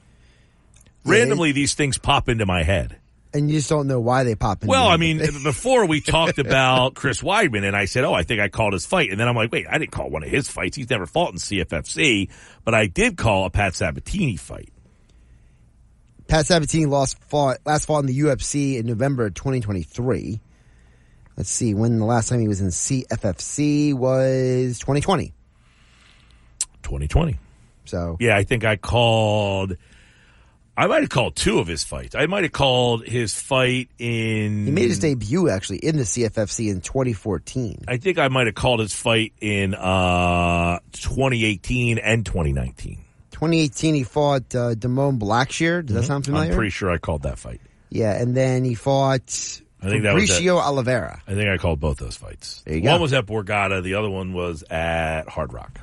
[1.05, 2.97] Randomly, yeah, these things pop into my head.
[3.33, 4.67] And you just don't know why they pop in.
[4.67, 8.41] Well, I mean, before we talked about Chris Weidman, and I said, "Oh, I think
[8.41, 10.49] I called his fight," and then I'm like, "Wait, I didn't call one of his
[10.49, 10.75] fights.
[10.75, 12.29] He's never fought in CFFC,
[12.65, 14.69] but I did call a Pat Sabatini fight."
[16.27, 20.41] Pat Sabatini lost fought last fought in the UFC in November 2023.
[21.37, 25.33] Let's see, when the last time he was in CFFC was 2020.
[26.83, 27.39] 2020.
[27.85, 28.17] So.
[28.19, 29.77] Yeah, I think I called.
[30.75, 32.15] I might have called two of his fights.
[32.15, 34.65] I might have called his fight in.
[34.65, 37.85] He made his debut actually in the CFFC in 2014.
[37.87, 42.99] I think I might have called his fight in uh, 2018 and 2019.
[43.31, 45.85] 2018, he fought uh, Damon Blackshear.
[45.85, 45.95] Does mm-hmm.
[45.95, 46.51] that sound familiar?
[46.51, 47.61] I'm pretty sure I called that fight.
[47.89, 51.21] Yeah, and then he fought I think that was Fabricio Oliveira.
[51.27, 52.63] I think I called both those fights.
[52.65, 52.99] One go.
[52.99, 55.81] was at Borgata, the other one was at Hard Rock.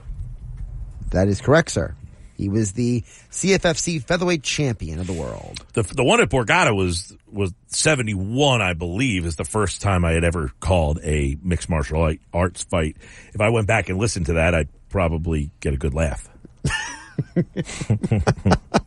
[1.10, 1.94] That is correct, sir.
[2.36, 5.62] He was the CFFC featherweight champion of the world.
[5.74, 10.06] The the one at Borgata was was seventy one, I believe, is the first time
[10.06, 12.97] I had ever called a mixed martial arts fight.
[13.35, 16.31] If I went back and listened to that, I'd probably get a good laugh.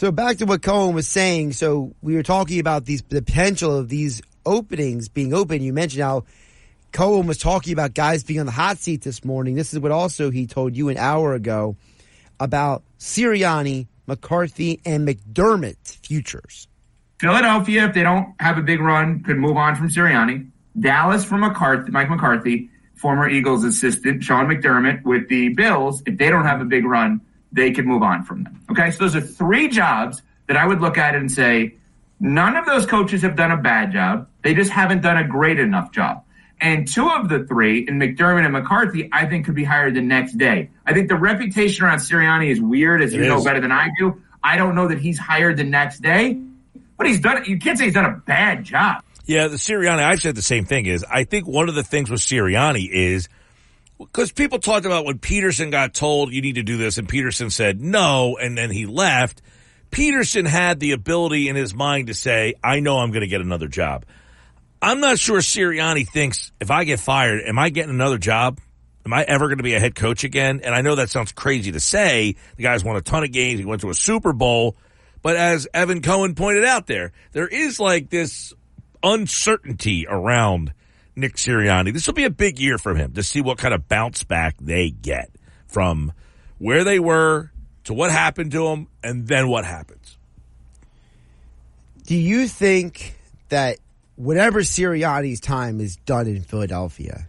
[0.00, 1.52] so back to what Cohen was saying.
[1.52, 5.60] So we were talking about these the potential of these openings being open.
[5.60, 6.24] You mentioned how
[6.90, 9.56] Cohen was talking about guys being on the hot seat this morning.
[9.56, 11.76] This is what also he told you an hour ago
[12.40, 16.66] about Sirianni, McCarthy, and McDermott futures.
[17.18, 20.50] Philadelphia, if they don't have a big run, could move on from Sirianni.
[20.80, 26.02] Dallas from McCarthy, Mike McCarthy, former Eagles assistant Sean McDermott with the Bills.
[26.06, 27.20] If they don't have a big run,
[27.52, 28.60] they could move on from them.
[28.70, 31.74] Okay, so those are three jobs that I would look at and say
[32.18, 34.28] none of those coaches have done a bad job.
[34.42, 36.24] They just haven't done a great enough job.
[36.60, 40.02] And two of the three, in McDermott and McCarthy, I think could be hired the
[40.02, 40.68] next day.
[40.84, 43.28] I think the reputation around Sirianni is weird, as it you is.
[43.28, 44.20] know better than I do.
[44.42, 46.38] I don't know that he's hired the next day,
[46.98, 47.44] but he's done.
[47.46, 49.02] You can't say he's done a bad job.
[49.24, 50.02] Yeah, the Sirianni.
[50.02, 50.86] I've said the same thing.
[50.86, 53.28] Is I think one of the things with Sirianni is
[54.00, 57.52] because people talked about when Pederson got told you need to do this, and Pederson
[57.52, 59.42] said no, and then he left.
[59.90, 63.40] Pederson had the ability in his mind to say, "I know I'm going to get
[63.40, 64.04] another job."
[64.82, 68.58] I'm not sure Sirianni thinks if I get fired, am I getting another job?
[69.04, 70.60] Am I ever going to be a head coach again?
[70.64, 72.36] And I know that sounds crazy to say.
[72.56, 73.58] The guy's won a ton of games.
[73.58, 74.76] He went to a Super Bowl.
[75.22, 78.54] But as Evan Cohen pointed out there, there is like this
[79.02, 80.72] uncertainty around
[81.20, 81.92] Nick Sirianni.
[81.92, 84.56] This will be a big year for him to see what kind of bounce back
[84.60, 85.30] they get
[85.68, 86.12] from
[86.58, 87.50] where they were
[87.84, 90.18] to what happened to them and then what happens.
[92.06, 93.14] Do you think
[93.50, 93.78] that
[94.16, 97.28] whatever Sirianni's time is done in Philadelphia,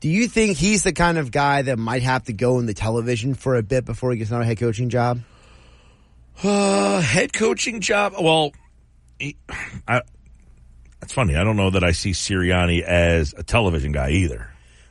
[0.00, 2.74] do you think he's the kind of guy that might have to go in the
[2.74, 5.20] television for a bit before he gets another head coaching job?
[6.42, 8.14] Uh, head coaching job?
[8.20, 8.52] Well,
[9.18, 9.36] he,
[9.88, 10.02] I,
[11.02, 11.34] that's funny.
[11.34, 14.48] I don't know that I see Sirianni as a television guy either.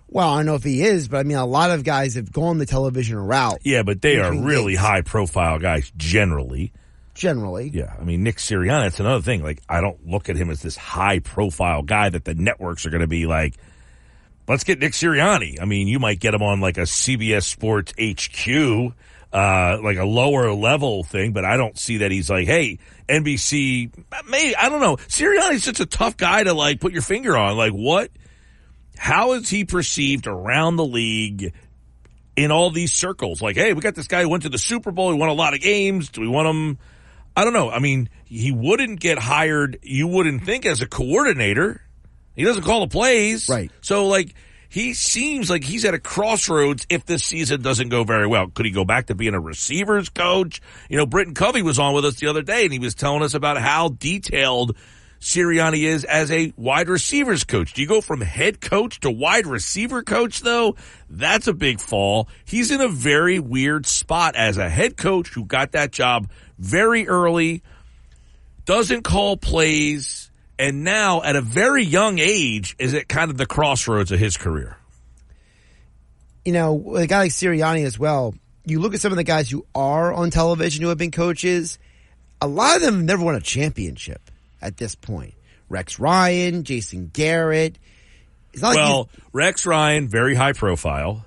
[0.10, 2.34] Well, I don't know if he is, but I mean, a lot of guys have
[2.34, 3.62] gone the television route.
[3.64, 6.74] Yeah, but they are really high profile guys generally
[7.14, 7.70] generally.
[7.74, 8.84] Yeah, I mean Nick Sirianni.
[8.84, 9.42] That's another thing.
[9.42, 12.90] Like I don't look at him as this high profile guy that the networks are
[12.90, 13.56] going to be like.
[14.50, 15.62] Let's get Nick Sirianni.
[15.62, 18.94] I mean, you might get him on like a CBS Sports HQ,
[19.34, 23.92] uh, like a lower level thing, but I don't see that he's like, hey, NBC.
[24.28, 24.98] Maybe I don't know.
[24.98, 27.58] Sirianni's such a tough guy to like put your finger on.
[27.58, 28.12] Like what?
[28.98, 31.54] How is he perceived around the league?
[32.38, 33.42] in all these circles.
[33.42, 35.12] Like, hey, we got this guy who went to the Super Bowl.
[35.12, 36.08] He won a lot of games.
[36.10, 36.78] Do we want him
[37.36, 37.70] I don't know.
[37.70, 41.82] I mean, he wouldn't get hired, you wouldn't think, as a coordinator.
[42.36, 43.48] He doesn't call the plays.
[43.48, 43.72] Right.
[43.82, 44.34] So, like,
[44.72, 48.48] he seems like he's at a crossroads if this season doesn't go very well.
[48.48, 50.62] Could he go back to being a receivers coach?
[50.90, 53.22] You know, Britton Covey was on with us the other day and he was telling
[53.22, 54.78] us about how detailed
[55.20, 57.74] Sirianni is as a wide receivers coach.
[57.74, 60.78] Do you go from head coach to wide receiver coach though?
[61.10, 62.30] That's a big fall.
[62.46, 67.10] He's in a very weird spot as a head coach who got that job very
[67.10, 67.62] early,
[68.64, 70.21] doesn't call plays,
[70.62, 74.38] and now at a very young age is at kind of the crossroads of his
[74.38, 74.78] career.
[76.46, 79.50] You know, a guy like Sirianni as well, you look at some of the guys
[79.50, 81.80] who are on television who have been coaches,
[82.40, 84.22] a lot of them never won a championship
[84.62, 85.34] at this point.
[85.68, 87.80] Rex Ryan, Jason Garrett.
[88.62, 91.26] well, like Rex Ryan, very high profile.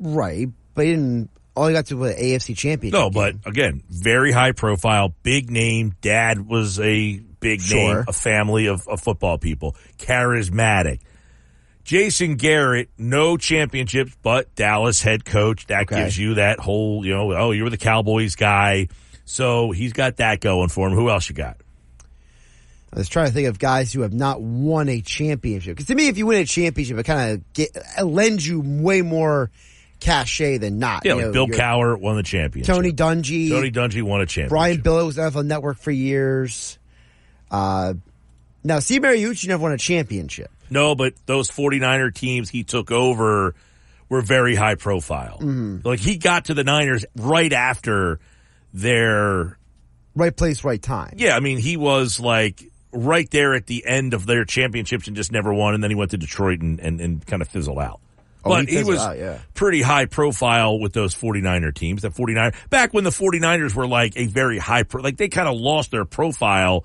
[0.00, 2.98] Right, but he didn't all he got to was AFC championship.
[2.98, 5.94] No, but again, very high profile, big name.
[6.00, 7.96] Dad was a big sure.
[7.96, 11.00] name, a family of, of football people, charismatic.
[11.82, 15.66] Jason Garrett, no championships, but Dallas head coach.
[15.66, 16.04] That okay.
[16.04, 18.88] gives you that whole, you know, oh, you were the Cowboys guy.
[19.24, 20.94] So he's got that going for him.
[20.94, 21.56] Who else you got?
[22.92, 25.76] I was trying to think of guys who have not won a championship.
[25.76, 27.44] Because to me, if you win a championship, it kind
[27.98, 29.50] of lends you way more
[30.00, 31.04] cachet than not.
[31.04, 32.74] Yeah, you like know, Bill Cowher won the championship.
[32.74, 33.50] Tony Dungy.
[33.50, 34.48] Tony Dungy won a championship.
[34.50, 36.79] Brian Billick was on NFL Network for years.
[37.50, 37.94] Uh,
[38.62, 40.50] now, Steve Mariucci never won a championship.
[40.68, 43.54] No, but those 49er teams he took over
[44.08, 45.38] were very high profile.
[45.40, 45.78] Mm-hmm.
[45.86, 48.20] Like he got to the Niners right after
[48.74, 49.58] their
[50.14, 51.14] right place, right time.
[51.16, 52.62] Yeah, I mean he was like
[52.92, 55.94] right there at the end of their championships and just never won, and then he
[55.94, 58.00] went to Detroit and, and, and kind of fizzled out.
[58.44, 59.38] Oh, but he, he was out, yeah.
[59.54, 62.02] pretty high profile with those 49er teams.
[62.02, 65.48] The 49 back when the 49ers were like a very high pro, like they kind
[65.48, 66.84] of lost their profile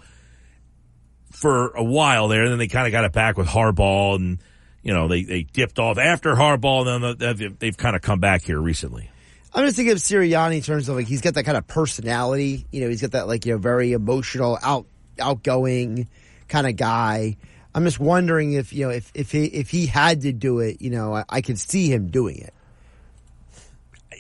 [1.36, 4.40] for a while there and then they kind of got it back with Harbaugh and
[4.82, 8.20] you know they they dipped off after Harbaugh and then they've, they've kind of come
[8.20, 9.10] back here recently.
[9.54, 12.66] I'm just thinking of Sirianni in terms of like he's got that kind of personality.
[12.72, 14.86] You know, he's got that like you know very emotional, out
[15.20, 16.08] outgoing
[16.48, 17.38] kind of guy.
[17.74, 20.82] I'm just wondering if you know if if he if he had to do it,
[20.82, 22.54] you know, I, I could see him doing it.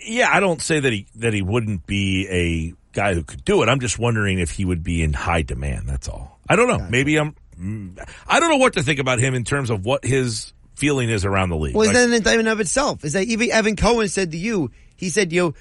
[0.05, 3.61] Yeah, I don't say that he that he wouldn't be a guy who could do
[3.61, 3.67] it.
[3.67, 5.87] I'm just wondering if he would be in high demand.
[5.87, 6.34] That's all.
[6.47, 6.77] I don't know.
[6.77, 6.91] Gotcha.
[6.91, 7.35] Maybe I'm.
[8.27, 11.25] I don't know what to think about him in terms of what his feeling is
[11.25, 11.75] around the league.
[11.75, 13.05] Well, like, is that an indictment of itself?
[13.05, 14.71] Is that even Evan Cohen said to you?
[14.95, 15.53] He said, you know,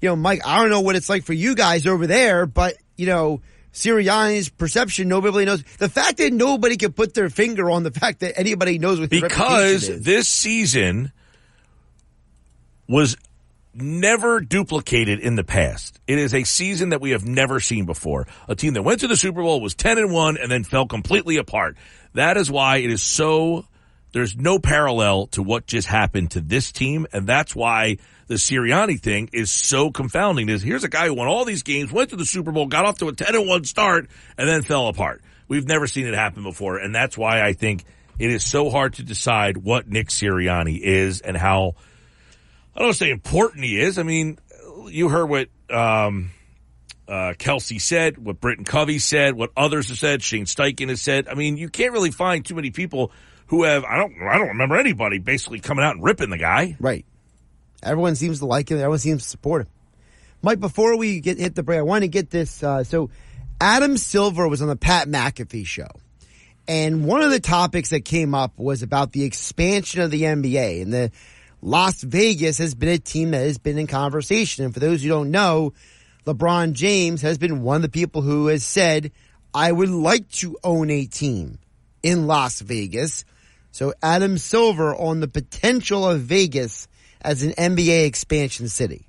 [0.00, 2.74] you know, Mike, I don't know what it's like for you guys over there, but
[2.96, 3.42] you know,
[3.72, 5.62] Sirianni's perception, nobody knows.
[5.78, 9.10] The fact that nobody can put their finger on the fact that anybody knows what
[9.10, 11.12] because this season
[12.88, 13.16] was
[13.74, 16.00] never duplicated in the past.
[16.06, 18.26] It is a season that we have never seen before.
[18.48, 20.86] A team that went to the Super Bowl was 10 and 1 and then fell
[20.86, 21.76] completely apart.
[22.14, 23.66] That is why it is so
[24.12, 27.96] there's no parallel to what just happened to this team and that's why
[28.26, 30.48] the Sirianni thing is so confounding.
[30.48, 32.84] Is here's a guy who won all these games, went to the Super Bowl, got
[32.84, 34.08] off to a 10 and 1 start,
[34.38, 35.22] and then fell apart.
[35.48, 37.84] We've never seen it happen before, and that's why I think
[38.18, 41.74] it is so hard to decide what Nick Sirianni is and how,
[42.76, 43.98] I don't say important he is.
[43.98, 44.38] I mean,
[44.86, 46.30] you heard what, um,
[47.06, 51.28] uh, Kelce said, what Britton Covey said, what others have said, Shane Steichen has said.
[51.28, 53.12] I mean, you can't really find too many people
[53.48, 56.76] who have, I don't, I don't remember anybody basically coming out and ripping the guy.
[56.80, 57.04] Right.
[57.82, 58.78] Everyone seems to like him.
[58.78, 59.68] Everyone seems to support him.
[60.40, 62.62] Mike, before we get hit the break, I want to get this.
[62.62, 63.10] Uh, so,
[63.60, 65.88] Adam Silver was on the Pat McAfee show,
[66.66, 70.82] and one of the topics that came up was about the expansion of the NBA.
[70.82, 71.12] And the
[71.62, 74.64] Las Vegas has been a team that has been in conversation.
[74.64, 75.72] And for those who don't know,
[76.26, 79.12] LeBron James has been one of the people who has said,
[79.54, 81.58] "I would like to own a team
[82.02, 83.24] in Las Vegas."
[83.70, 86.88] So, Adam Silver on the potential of Vegas
[87.22, 89.06] as an NBA expansion city?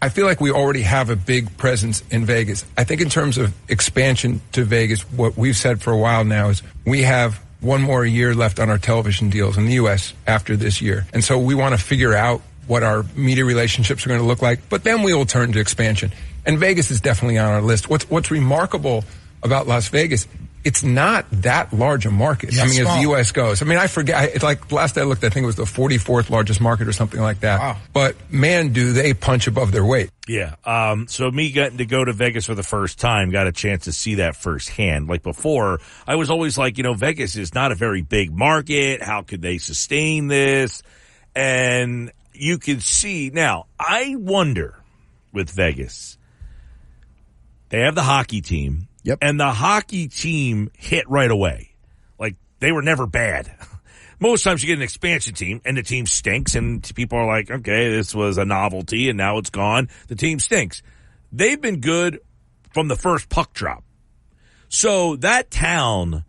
[0.00, 2.64] I feel like we already have a big presence in Vegas.
[2.76, 6.50] I think in terms of expansion to Vegas, what we've said for a while now
[6.50, 10.14] is we have one more year left on our television deals in the U.S.
[10.26, 11.06] after this year.
[11.12, 14.42] And so we want to figure out what our media relationships are going to look
[14.42, 16.12] like, but then we will turn to expansion.
[16.44, 17.90] And Vegas is definitely on our list.
[17.90, 19.04] What's, what's remarkable
[19.42, 20.26] about Las Vegas
[20.66, 22.52] it's not that large a market.
[22.52, 22.88] Yeah, I mean, small.
[22.88, 23.30] as the U.S.
[23.30, 23.62] goes.
[23.62, 24.34] I mean, I forget.
[24.34, 27.20] It's like last I looked, I think it was the 44th largest market or something
[27.20, 27.60] like that.
[27.60, 27.76] Wow.
[27.92, 30.10] But man, do they punch above their weight.
[30.26, 30.56] Yeah.
[30.64, 33.84] Um, so me getting to go to Vegas for the first time got a chance
[33.84, 35.06] to see that firsthand.
[35.06, 39.04] Like before, I was always like, you know, Vegas is not a very big market.
[39.04, 40.82] How could they sustain this?
[41.36, 44.74] And you can see now, I wonder
[45.32, 46.18] with Vegas,
[47.68, 49.18] they have the hockey team Yep.
[49.22, 51.70] And the hockey team hit right away.
[52.18, 53.54] Like they were never bad.
[54.20, 57.48] Most times you get an expansion team and the team stinks and people are like,
[57.48, 59.88] okay, this was a novelty and now it's gone.
[60.08, 60.82] The team stinks.
[61.30, 62.18] They've been good
[62.74, 63.84] from the first puck drop.
[64.68, 66.24] So that town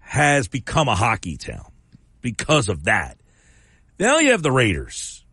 [0.00, 1.72] has become a hockey town
[2.20, 3.16] because of that.
[3.98, 5.24] Now you have the Raiders.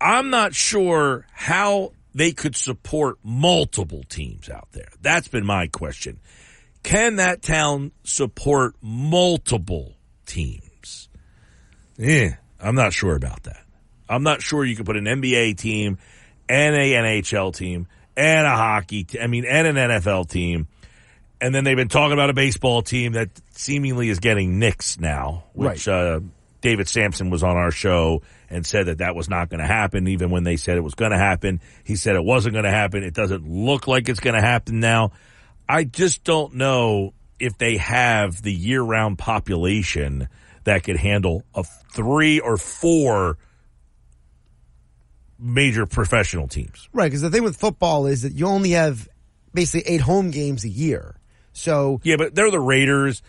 [0.00, 4.88] I'm not sure how they could support multiple teams out there?
[5.00, 6.20] That's been my question.
[6.82, 9.94] Can that town support multiple
[10.26, 11.08] teams?
[11.96, 13.64] Yeah, I'm not sure about that.
[14.08, 15.98] I'm not sure you could put an NBA team
[16.48, 17.86] and a NHL team
[18.16, 20.66] and a hockey, I mean, and an NFL team.
[21.40, 25.44] And then they've been talking about a baseball team that seemingly is getting Knicks now,
[25.54, 25.94] which, right.
[25.94, 26.20] uh,
[26.62, 30.08] David Samson was on our show and said that that was not going to happen.
[30.08, 32.70] Even when they said it was going to happen, he said it wasn't going to
[32.70, 33.02] happen.
[33.02, 35.10] It doesn't look like it's going to happen now.
[35.68, 40.28] I just don't know if they have the year round population
[40.64, 43.36] that could handle a three or four
[45.38, 46.88] major professional teams.
[46.92, 47.06] Right.
[47.06, 49.08] Because the thing with football is that you only have
[49.52, 51.16] basically eight home games a year.
[51.52, 53.22] So yeah, but they're the Raiders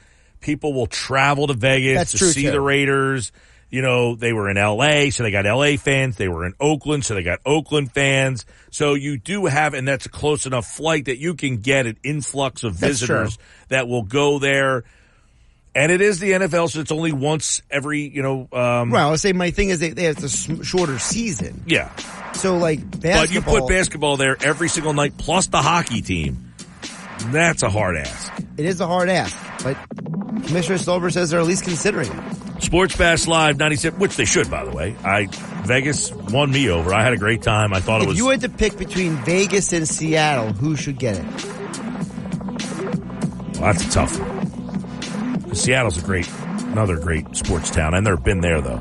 [0.44, 2.52] people will travel to Vegas That's to true see too.
[2.52, 3.32] the Raiders.
[3.72, 6.16] You know, they were in LA, so they got LA fans.
[6.16, 8.46] They were in Oakland, so they got Oakland fans.
[8.70, 11.98] So you do have, and that's a close enough flight that you can get an
[12.04, 13.40] influx of visitors
[13.70, 14.84] that will go there.
[15.74, 18.42] And it is the NFL, so it's only once every, you know.
[18.54, 21.64] Um, well, I would say my thing is they, they have a shorter season.
[21.66, 21.90] Yeah.
[22.34, 23.22] So like basketball.
[23.22, 26.53] But you put basketball there every single night plus the hockey team.
[27.32, 28.34] That's a hard ask.
[28.58, 29.78] It is a hard ask, but
[30.46, 32.62] Commissioner Silver says they're at least considering it.
[32.64, 34.96] Sports Bash Live 97, which they should, by the way.
[35.04, 35.28] I
[35.66, 36.94] Vegas won me over.
[36.94, 37.74] I had a great time.
[37.74, 38.18] I thought if it was.
[38.18, 41.26] you had to pick between Vegas and Seattle, who should get it?
[43.54, 45.56] Well, that's a tough one.
[45.56, 46.28] Seattle's a great,
[46.72, 47.94] another great sports town.
[47.94, 48.80] I've never been there though.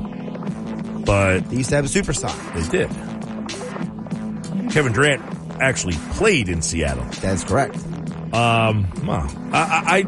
[1.05, 2.33] But they used to have a superstar.
[2.53, 2.89] They did.
[4.71, 5.21] Kevin Durant
[5.61, 7.05] actually played in Seattle.
[7.21, 7.75] That's correct.
[8.33, 10.03] Um, well, I,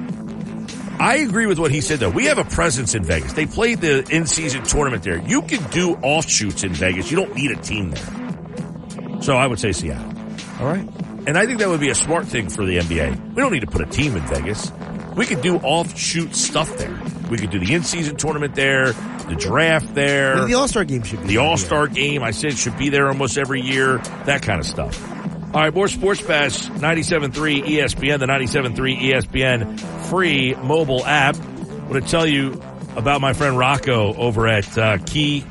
[0.99, 2.09] I, I agree with what he said though.
[2.09, 3.33] We have a presence in Vegas.
[3.33, 5.17] They played the in-season tournament there.
[5.17, 7.11] You can do offshoots in Vegas.
[7.11, 9.21] You don't need a team there.
[9.21, 10.11] So I would say Seattle.
[10.59, 10.87] All right.
[11.27, 13.35] And I think that would be a smart thing for the NBA.
[13.35, 14.71] We don't need to put a team in Vegas.
[15.15, 16.99] We could do offshoot stuff there.
[17.29, 20.35] We could do the in-season tournament there, the draft there.
[20.35, 22.23] Well, the All Star game should be the All Star game.
[22.23, 23.97] I said should be there almost every year.
[24.25, 25.14] That kind of stuff.
[25.55, 29.79] All right, more Sports Bash, 97.3 ESPN, the 97.3 ESPN
[30.09, 31.37] free mobile app.
[31.37, 32.61] I want to tell you
[32.97, 35.45] about my friend Rocco over at uh, Key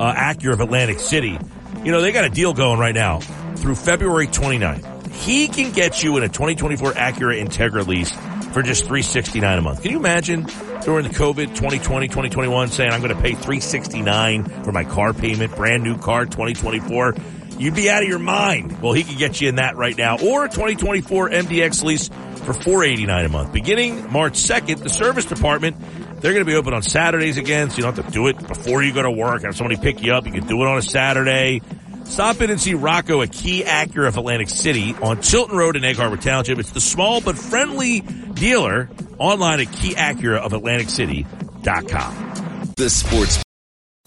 [0.00, 1.38] uh, Acura of Atlantic City.
[1.84, 3.20] You know, they got a deal going right now
[3.56, 5.12] through February 29th.
[5.12, 8.10] He can get you in a 2024 Acura Integra lease
[8.54, 9.82] for just 369 a month.
[9.82, 10.46] Can you imagine
[10.82, 15.54] during the COVID 2020, 2021 saying I'm going to pay 369 for my car payment,
[15.54, 17.14] brand new car 2024?
[17.58, 18.80] You'd be out of your mind.
[18.80, 22.08] Well, he can get you in that right now or a 2024 MDX lease
[22.44, 23.52] for 489 a month.
[23.52, 25.76] Beginning March 2nd, the service department,
[26.20, 28.38] they're going to be open on Saturdays again, so you don't have to do it
[28.46, 29.42] before you go to work.
[29.42, 30.26] Have somebody pick you up.
[30.26, 31.60] You can do it on a Saturday.
[32.04, 35.84] Stop in and see Rocco at Key Acura of Atlantic City on Chilton Road in
[35.84, 36.58] Egg Harbor Township.
[36.58, 42.72] It's the small but friendly dealer online at Key Acura of Atlantic City.com.
[42.76, 43.42] The sports.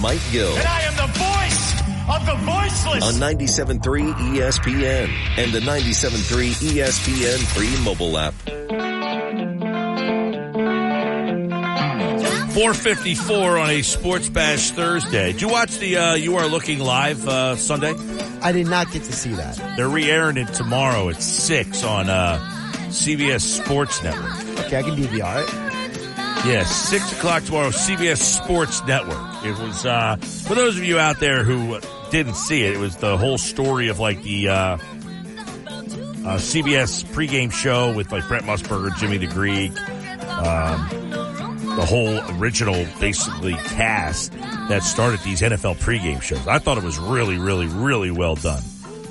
[0.00, 1.80] Mike Gill And I am the voice
[2.16, 3.04] of the voiceless.
[3.14, 5.08] on 97.3 ESPN
[5.38, 8.34] and the 97.3 ESPN free mobile app.
[12.50, 15.32] 454 on a Sports Bash Thursday.
[15.32, 17.94] Did you watch the uh, You Are Looking Live uh, Sunday?
[18.42, 19.56] I did not get to see that.
[19.76, 22.38] They're re-airing it tomorrow at 6 on uh,
[22.88, 24.32] CBS Sports Network.
[24.66, 26.46] Okay, I can DVR it.
[26.46, 29.29] Yeah, 6 o'clock tomorrow, CBS Sports Network.
[29.44, 31.80] It was, uh, for those of you out there who
[32.10, 34.78] didn't see it, it was the whole story of like the uh, uh,
[36.36, 39.72] CBS pregame show with like Brent Musburger, Jimmy the Greek,
[40.30, 40.88] um,
[41.76, 44.32] the whole original basically cast
[44.68, 46.46] that started these NFL pregame shows.
[46.46, 48.62] I thought it was really, really, really well done.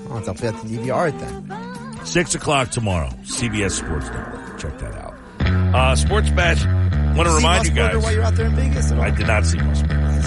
[0.10, 2.06] I'll have to have to DVR it then.
[2.06, 4.60] Six o'clock tomorrow, CBS Sports Network.
[4.60, 5.16] Check that out.
[5.76, 6.64] Uh, Sports Bash.
[7.16, 7.98] Want to remind you guys.
[7.98, 8.92] while you're out there in Vegas.
[8.92, 10.19] I did not see Musburger.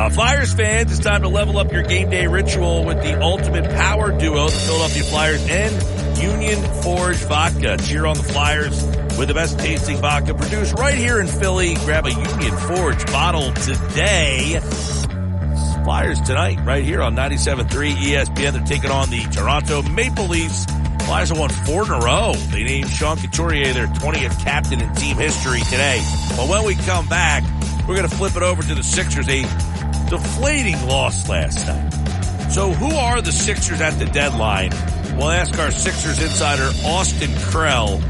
[0.00, 3.68] Uh, Flyers fans, it's time to level up your game day ritual with the ultimate
[3.68, 7.76] power duo, the Philadelphia Flyers and Union Forge Vodka.
[7.76, 8.82] Cheer on the Flyers
[9.18, 11.74] with the best tasting vodka produced right here in Philly.
[11.84, 14.58] Grab a Union Forge bottle today.
[15.84, 18.52] Flyers tonight, right here on 97.3 ESPN.
[18.52, 20.64] They're taking on the Toronto Maple Leafs.
[21.04, 22.32] Flyers have won four in a row.
[22.50, 26.02] They named Sean Couturier their 20th captain in team history today.
[26.38, 27.44] But when we come back,
[27.86, 29.28] we're going to flip it over to the Sixers.
[29.28, 29.69] A
[30.08, 31.90] deflating loss last night.
[32.50, 34.70] So who are the Sixers at the deadline?
[35.16, 38.02] We'll ask our Sixers insider, Austin Krell,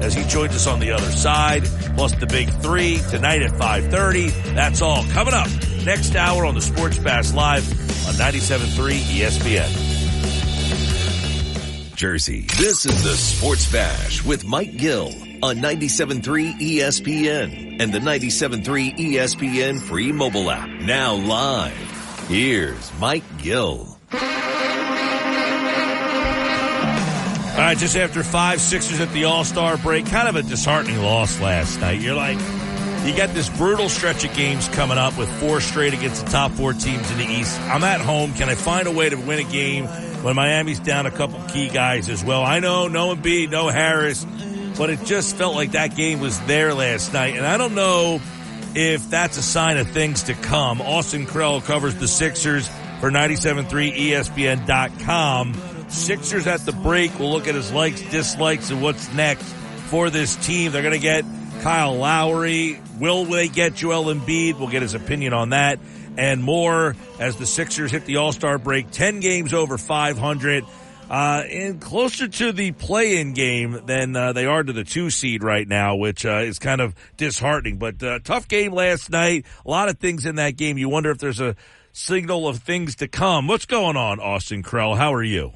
[0.00, 1.64] as he joins us on the other side,
[1.96, 4.54] plus the big three tonight at 5.30.
[4.54, 5.48] That's all coming up
[5.84, 7.68] next hour on the Sports Bash Live
[8.06, 9.96] on 97.3 ESPN.
[11.96, 12.42] Jersey.
[12.58, 15.12] This is the Sports Bash with Mike Gill
[15.42, 20.68] on 97.3 ESPN and the 97.3 ESPN free mobile app.
[20.68, 22.26] Now live.
[22.28, 23.98] Here's Mike Gill.
[27.58, 31.40] All right, just after five Sixers at the All-Star break, kind of a disheartening loss
[31.40, 32.00] last night.
[32.00, 32.38] You're like,
[33.04, 36.52] you got this brutal stretch of games coming up with four straight against the top
[36.52, 37.58] four teams in the East.
[37.62, 38.32] I'm at home.
[38.34, 41.68] Can I find a way to win a game when Miami's down a couple key
[41.68, 42.44] guys as well?
[42.44, 44.24] I know no Embiid, no Harris,
[44.78, 47.36] but it just felt like that game was there last night.
[47.36, 48.20] And I don't know
[48.74, 50.80] if that's a sign of things to come.
[50.80, 52.68] Austin Krell covers the Sixers
[53.00, 55.54] for 97.3 ESPN.com.
[55.88, 57.18] Sixers at the break.
[57.18, 59.44] We'll look at his likes, dislikes, and what's next
[59.88, 60.70] for this team.
[60.70, 61.24] They're going to get
[61.62, 62.80] Kyle Lowry.
[63.00, 64.58] Will they get Joel Embiid?
[64.58, 65.80] We'll get his opinion on that
[66.18, 68.90] and more as the Sixers hit the All-Star break.
[68.90, 70.64] 10 games over 500.
[71.10, 75.42] Uh, and closer to the play-in game than uh, they are to the two seed
[75.42, 77.78] right now, which uh, is kind of disheartening.
[77.78, 79.46] But uh, tough game last night.
[79.64, 80.76] A lot of things in that game.
[80.76, 81.56] You wonder if there's a
[81.92, 83.48] signal of things to come.
[83.48, 84.96] What's going on, Austin Krell?
[84.96, 85.52] How are you?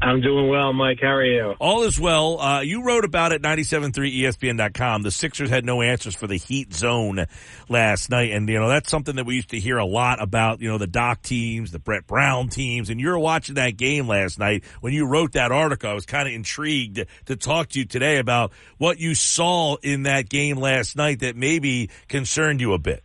[0.00, 0.98] I'm doing well, Mike.
[1.02, 1.54] How are you?
[1.58, 2.40] All is well.
[2.40, 5.02] Uh, you wrote about it 973ESPN.com.
[5.02, 7.26] The Sixers had no answers for the heat zone
[7.68, 8.30] last night.
[8.32, 10.78] And, you know, that's something that we used to hear a lot about, you know,
[10.78, 12.90] the Doc teams, the Brett Brown teams.
[12.90, 14.64] And you were watching that game last night.
[14.80, 18.18] When you wrote that article, I was kind of intrigued to talk to you today
[18.18, 23.02] about what you saw in that game last night that maybe concerned you a bit.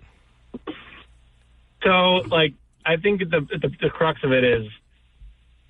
[1.84, 1.90] So,
[2.28, 2.54] like,
[2.86, 4.68] I think the, the, the crux of it is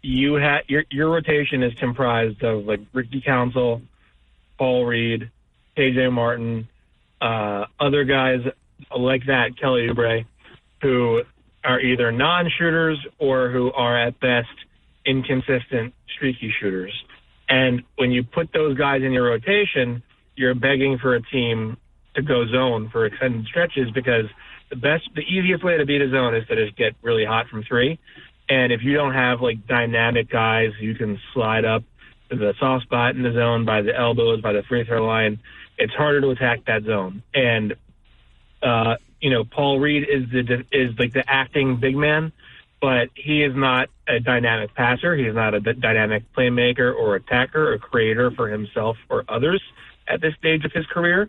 [0.03, 3.81] you had your your rotation is comprised of like Ricky Council,
[4.57, 5.31] Paul Reed,
[5.77, 6.67] KJ Martin,
[7.21, 8.39] uh, other guys
[8.95, 10.25] like that, Kelly Oubre,
[10.81, 11.21] who
[11.63, 14.49] are either non-shooters or who are at best
[15.05, 16.93] inconsistent, streaky shooters.
[17.47, 20.03] And when you put those guys in your rotation,
[20.35, 21.77] you're begging for a team
[22.15, 24.25] to go zone for extended stretches because
[24.69, 27.47] the best, the easiest way to beat a zone is to just get really hot
[27.47, 27.99] from three.
[28.53, 31.83] And if you don't have like dynamic guys, you can slide up
[32.29, 35.39] to the soft spot in the zone by the elbows, by the free throw line.
[35.79, 37.23] It's harder to attack that zone.
[37.33, 37.75] And
[38.61, 42.31] uh, you know, Paul Reed is the is like the acting big man,
[42.79, 45.15] but he is not a dynamic passer.
[45.15, 49.63] He is not a dynamic playmaker or attacker or creator for himself or others
[50.07, 51.27] at this stage of his career.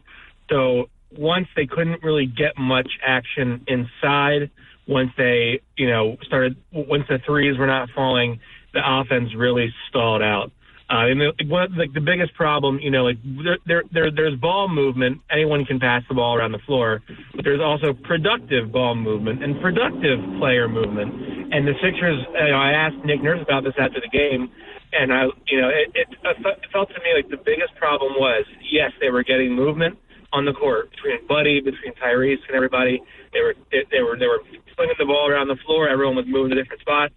[0.51, 4.51] So once they couldn't really get much action inside
[4.87, 8.41] once they, you know, started, once the threes were not falling,
[8.73, 10.51] the offense really stalled out.
[10.91, 14.39] Uh, and the, one, like the biggest problem, you know, like there, there, there, there's
[14.39, 15.19] ball movement.
[15.33, 17.01] Anyone can pass the ball around the floor,
[17.35, 21.55] but there's also productive ball movement and productive player movement.
[21.55, 24.53] And the Sixers, you know, I asked Nick Nurse about this after the game,
[24.93, 28.45] and I, you know, it, it, it felt to me like the biggest problem was
[28.71, 29.97] yes, they were getting movement
[30.35, 33.01] on the court between Buddy, between Tyrese, and everybody.
[33.35, 34.41] They were, they, they were, they were
[34.77, 35.89] slinging the ball around the floor.
[35.89, 37.15] Everyone was moving to different spots,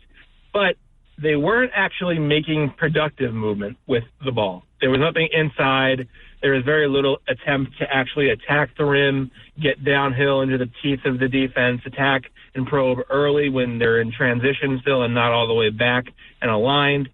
[0.52, 0.76] but
[1.22, 4.64] they weren't actually making productive movement with the ball.
[4.81, 6.07] There was nothing inside.
[6.41, 9.31] There was very little attempt to actually attack the rim,
[9.61, 12.23] get downhill into the teeth of the defense, attack
[12.53, 16.06] and probe early when they're in transition still and not all the way back
[16.41, 17.10] and aligned.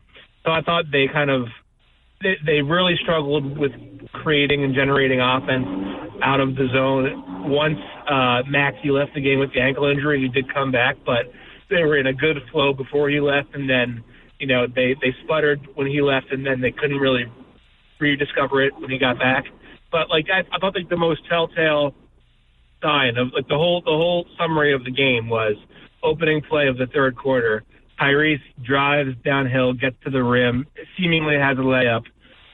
[0.46, 1.48] So I thought they kind of
[2.24, 3.72] they, they really struggled with
[4.14, 5.68] creating and generating offense
[6.24, 7.50] out of the zone.
[7.50, 11.32] Once uh, left the game with the ankle injury, he did come back, but
[11.70, 14.04] they were in a good flow before he left, and then
[14.40, 17.26] you know they they sputtered when he left, and then they couldn't really
[18.00, 19.46] rediscover it when he got back.
[19.92, 21.94] But like I, I thought like the most telltale
[22.82, 25.56] sign of like the whole the whole summary of the game was
[26.04, 27.64] opening play of the third quarter.
[28.00, 30.66] Tyrese drives downhill, gets to the rim,
[30.98, 32.04] seemingly has a layup.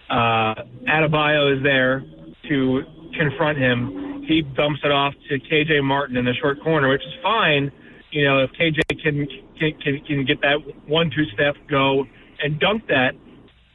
[0.10, 0.56] Uh,
[0.88, 2.04] Adebayo is there
[2.48, 2.82] to
[3.18, 4.24] confront him.
[4.28, 7.72] He dumps it off to KJ Martin in the short corner, which is fine.
[8.12, 9.28] You know, if KJ can
[9.60, 10.58] can can get that
[10.88, 12.06] one two step go
[12.42, 13.14] and dunk that,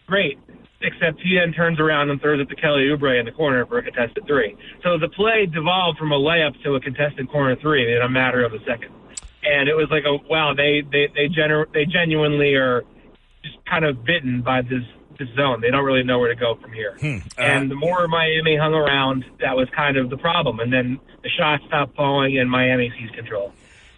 [0.07, 0.39] great.
[0.81, 3.79] Except he then turns around and throws it to Kelly Oubre in the corner for
[3.79, 4.55] a contested three.
[4.83, 8.45] So the play devolved from a layup to a contested corner three in a matter
[8.45, 8.93] of a second.
[9.45, 12.83] And it was like a wow, they they they gener- they genuinely are
[13.43, 14.85] just kind of bitten by this
[15.19, 15.61] this zone.
[15.61, 16.97] They don't really know where to go from here.
[17.01, 17.19] Hmm.
[17.39, 20.61] Uh, and the more Miami hung around, that was kind of the problem.
[20.61, 23.53] And then the shots stopped falling, and Miami seized control.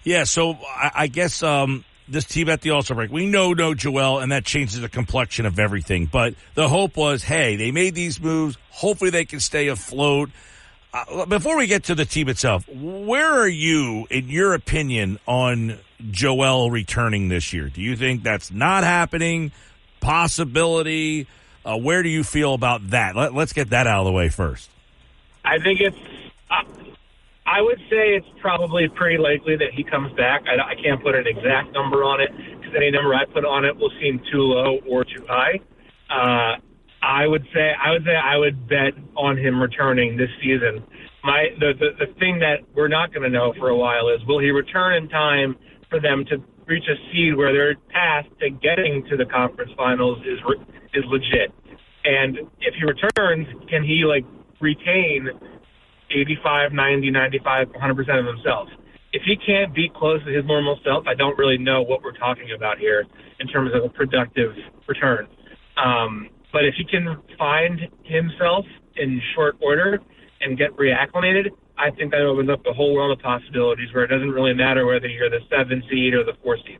[0.04, 3.52] Yeah, so I, I guess um, this team at the All Star break, we know
[3.52, 6.06] no Joel, and that changes the complexion of everything.
[6.06, 8.56] But the hope was, hey, they made these moves.
[8.70, 10.30] Hopefully, they can stay afloat.
[10.94, 15.78] Uh, before we get to the team itself, where are you, in your opinion, on
[16.10, 17.68] Joel returning this year?
[17.68, 19.52] Do you think that's not happening?
[20.06, 21.26] Possibility?
[21.64, 23.16] Uh, where do you feel about that?
[23.16, 24.70] Let, us get that out of the way first.
[25.44, 25.96] I think it's.
[26.48, 26.62] Uh,
[27.44, 30.44] I would say it's probably pretty likely that he comes back.
[30.46, 33.64] I, I can't put an exact number on it because any number I put on
[33.64, 35.58] it will seem too low or too high.
[36.08, 36.60] Uh,
[37.02, 40.84] I would say I would say I would bet on him returning this season.
[41.24, 44.24] My the the, the thing that we're not going to know for a while is
[44.24, 45.56] will he return in time
[45.90, 50.18] for them to reach a seed where their path to getting to the conference finals
[50.26, 50.38] is
[50.94, 51.52] is legit.
[52.04, 54.24] And if he returns, can he like
[54.60, 55.28] retain
[56.10, 58.68] 85, 90, 95, 100% of himself?
[59.12, 62.16] If he can't be close to his normal self, I don't really know what we're
[62.16, 63.04] talking about here
[63.40, 64.52] in terms of a productive
[64.86, 65.26] return.
[65.76, 68.64] Um, but if he can find himself
[68.96, 69.98] in short order
[70.40, 74.08] and get reacclimated, I think that opens up a whole world of possibilities where it
[74.08, 76.78] doesn't really matter whether you're the seven seed or the four seed.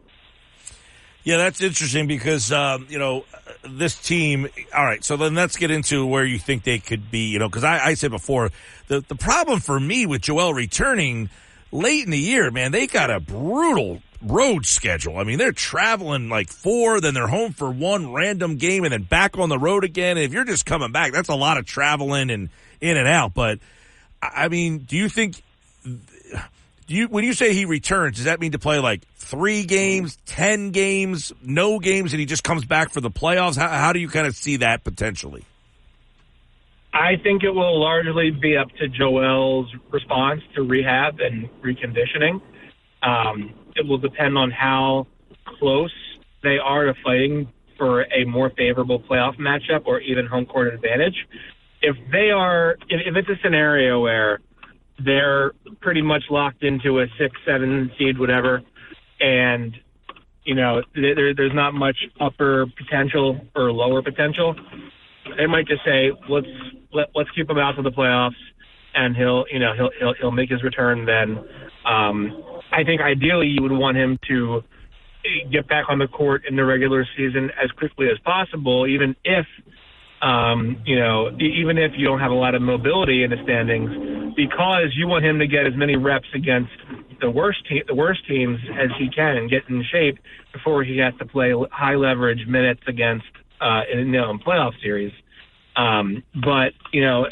[1.23, 3.25] Yeah, that's interesting because um, you know
[3.69, 4.49] this team.
[4.75, 7.31] All right, so then let's get into where you think they could be.
[7.31, 8.51] You know, because I, I said before
[8.87, 11.29] the the problem for me with Joel returning
[11.73, 15.19] late in the year, man, they got a brutal road schedule.
[15.19, 19.03] I mean, they're traveling like four, then they're home for one random game and then
[19.03, 20.17] back on the road again.
[20.17, 22.51] And if you're just coming back, that's a lot of traveling and
[22.81, 23.35] in and out.
[23.35, 23.59] But
[24.23, 25.43] I mean, do you think
[25.85, 30.17] do you when you say he returns, does that mean to play like three games,
[30.27, 33.57] ten games, no games, and he just comes back for the playoffs?
[33.57, 35.45] How, how do you kind of see that potentially?
[36.93, 42.41] I think it will largely be up to Joel's response to rehab and reconditioning.
[43.03, 45.07] Um, it will depend on how
[45.59, 45.93] close
[46.43, 51.27] they are to fighting for a more favorable playoff matchup or even home court advantage.
[51.87, 54.41] If they are, if, if it's a scenario where
[55.05, 58.61] they're pretty much locked into a six, seven seed, whatever,
[59.21, 59.73] and
[60.43, 64.57] you know there, there's not much upper potential or lower potential.
[65.37, 66.47] They might just say let's
[66.93, 68.43] let, let's keep him out of the playoffs,
[68.97, 71.39] and he'll you know he'll he'll, he'll make his return then.
[71.85, 72.43] Um,
[72.73, 74.63] I think ideally you would want him to
[75.53, 79.47] get back on the court in the regular season as quickly as possible, even if
[80.23, 84.35] um, you know, even if you don't have a lot of mobility in the standings,
[84.35, 86.73] because you want him to get as many reps against
[87.21, 90.19] the worst te- the worst teams as he can and get in shape
[90.53, 93.27] before he has to play high leverage minutes against
[93.61, 95.13] uh, in, you know, in playoff series.
[95.77, 97.27] Um, but you know,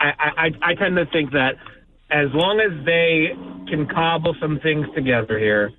[0.00, 1.52] I, I I tend to think that
[2.10, 3.28] as long as they
[3.70, 5.70] can cobble some things together here,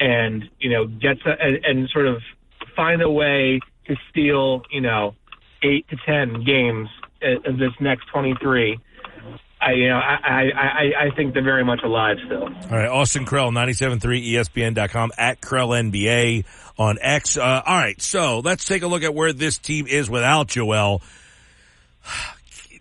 [0.00, 2.18] and you know, get to, and, and sort of
[2.76, 5.14] find a way to steal, you know,
[5.62, 6.88] eight to ten games
[7.22, 8.78] of this next twenty three.
[9.60, 12.44] I you know I, I I think they're very much alive still.
[12.44, 14.00] All right, Austin Krell, 97.3
[14.32, 16.44] ESPN.com at Krell NBA
[16.78, 17.36] on X.
[17.36, 21.02] Uh, all right, so let's take a look at where this team is without Joel.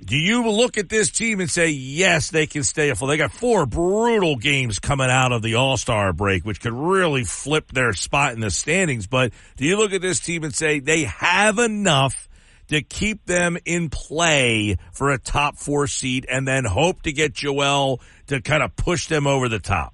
[0.06, 3.09] Do you look at this team and say, yes, they can stay afloat?
[3.09, 7.23] They got four brutal games coming out of the All Star break, which could really
[7.23, 9.07] flip their spot in the standings.
[9.07, 12.26] But do you look at this team and say they have enough
[12.67, 17.33] to keep them in play for a top four seed and then hope to get
[17.33, 19.93] Joel to kind of push them over the top?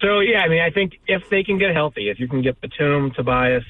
[0.00, 2.60] So, yeah, I mean, I think if they can get healthy, if you can get
[2.60, 3.64] Batum, Tobias,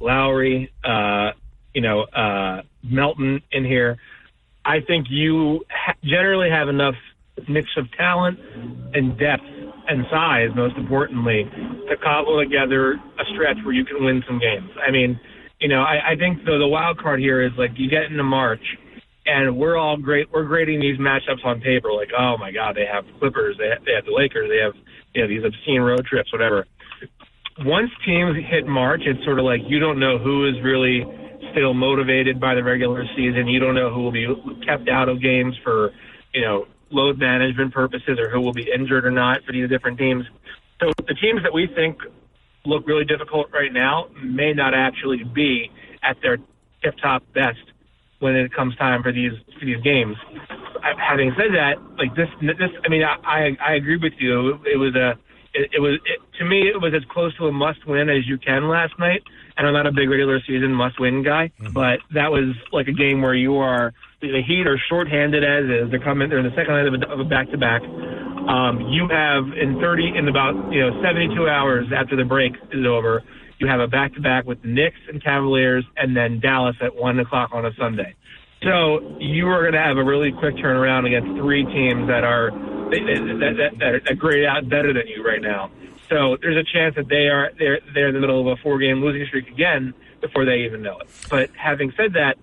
[0.00, 1.30] Lowry, uh,
[1.72, 3.96] you know, uh, Melton in here,
[4.64, 6.94] I think you ha- generally have enough
[7.48, 8.38] mix of talent
[8.94, 9.44] and depth
[9.88, 11.44] and size, most importantly,
[11.88, 14.70] to cobble together a stretch where you can win some games.
[14.86, 15.18] I mean,
[15.62, 18.24] you know, I, I think the the wild card here is like you get into
[18.24, 18.76] March,
[19.24, 20.26] and we're all great.
[20.32, 23.84] We're grading these matchups on paper, like, oh my God, they have Clippers, they have,
[23.84, 24.74] they have the Lakers, they have
[25.14, 26.66] you know these obscene road trips, whatever.
[27.60, 31.06] Once teams hit March, it's sort of like you don't know who is really
[31.52, 33.46] still motivated by the regular season.
[33.46, 34.26] You don't know who will be
[34.66, 35.92] kept out of games for,
[36.34, 39.98] you know, load management purposes or who will be injured or not for these different
[39.98, 40.24] teams.
[40.80, 41.98] So the teams that we think
[42.64, 45.70] look really difficult right now may not actually be
[46.02, 46.38] at their
[46.82, 47.58] tip top best
[48.20, 50.16] when it comes time for these for these games.
[50.98, 54.54] Having said that, like this, this, I mean, I I, I agree with you.
[54.54, 55.10] It, it was a,
[55.54, 58.26] it, it was it, to me, it was as close to a must win as
[58.26, 59.22] you can last night.
[59.56, 61.72] And I'm not a big regular season must win guy, mm-hmm.
[61.72, 63.92] but that was like a game where you are
[64.30, 65.90] the Heat are shorthanded as is.
[65.90, 66.28] They're coming.
[66.28, 67.82] They're in the second night of a back to back.
[67.82, 73.22] You have in 30 in about you know 72 hours after the break is over,
[73.58, 76.94] you have a back to back with the Knicks and Cavaliers, and then Dallas at
[76.94, 78.14] one o'clock on a Sunday.
[78.62, 82.50] So you are going to have a really quick turnaround against three teams that are
[82.50, 85.70] that, that, that, that grade out better than you right now.
[86.08, 88.78] So there's a chance that they are they're they're in the middle of a four
[88.78, 91.08] game losing streak again before they even know it.
[91.30, 92.38] But having said that,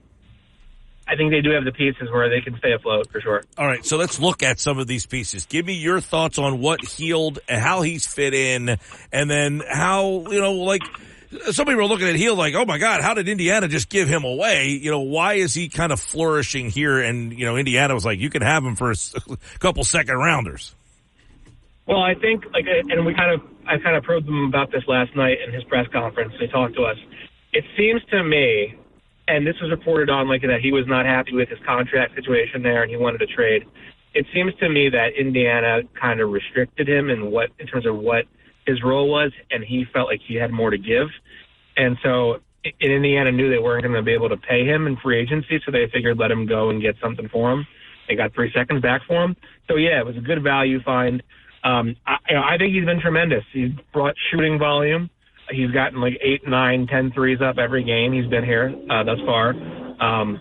[1.10, 3.44] I think they do have the pieces where they can stay afloat for sure.
[3.58, 5.48] All right, so let's look at some of these pieces.
[5.48, 8.78] Give me your thoughts on what Hield, how he's fit in,
[9.12, 10.84] and then how you know, like
[11.52, 14.08] some people are looking at Hield like, oh my God, how did Indiana just give
[14.08, 14.68] him away?
[14.70, 17.00] You know, why is he kind of flourishing here?
[17.00, 18.96] And you know, Indiana was like, you can have him for a
[19.60, 20.76] couple second rounders.
[21.88, 24.84] Well, I think like, and we kind of, I kind of probed them about this
[24.88, 26.34] last night in his press conference.
[26.40, 26.98] They talked to us.
[27.52, 28.76] It seems to me
[29.30, 32.64] and this was reported on like that he was not happy with his contract situation
[32.64, 33.64] there and he wanted to trade.
[34.16, 37.96] It seems to me that Indiana kind of restricted him in what in terms of
[37.96, 38.26] what
[38.66, 41.08] his role was, and he felt like he had more to give.
[41.78, 44.98] And so in Indiana knew they weren't going to be able to pay him in
[44.98, 47.68] free agency, so they figured let him go and get something for him.
[48.08, 49.36] They got three seconds back for him.
[49.68, 51.22] So yeah, it was a good value find.
[51.64, 53.44] Um, I, you know, I think he's been tremendous.
[53.54, 55.12] He's brought shooting volume.
[55.52, 59.20] He's gotten like eight, nine, ten threes up every game he's been here uh, thus
[59.26, 59.54] far.
[60.02, 60.40] Um,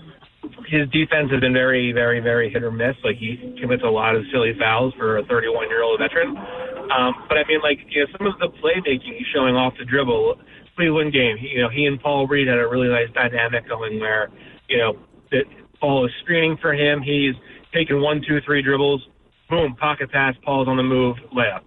[0.69, 2.95] his defense has been very, very, very hit or miss.
[3.03, 6.37] Like he commits a lot of silly fouls for a 31 year old veteran.
[6.37, 9.85] Um, but I mean, like you know, some of the playmaking he's showing off the
[9.85, 10.37] dribble.
[10.77, 14.31] Cleveland game, you know, he and Paul Reed had a really nice dynamic going where,
[14.69, 14.97] you know,
[15.33, 15.43] that
[15.81, 17.03] Paul is screening for him.
[17.03, 17.35] He's
[17.75, 19.05] taking one, two, three dribbles,
[19.51, 21.63] boom, pocket pass, Paul's on the move, layup.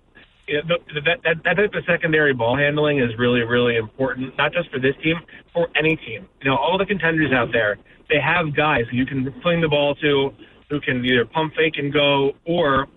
[0.51, 4.69] You that, that, that type of secondary ball handling is really, really important, not just
[4.69, 5.15] for this team,
[5.53, 6.27] for any team.
[6.41, 7.77] You know, all the contenders out there,
[8.09, 10.33] they have guys who you can fling the ball to,
[10.69, 12.87] who can either pump fake and go, or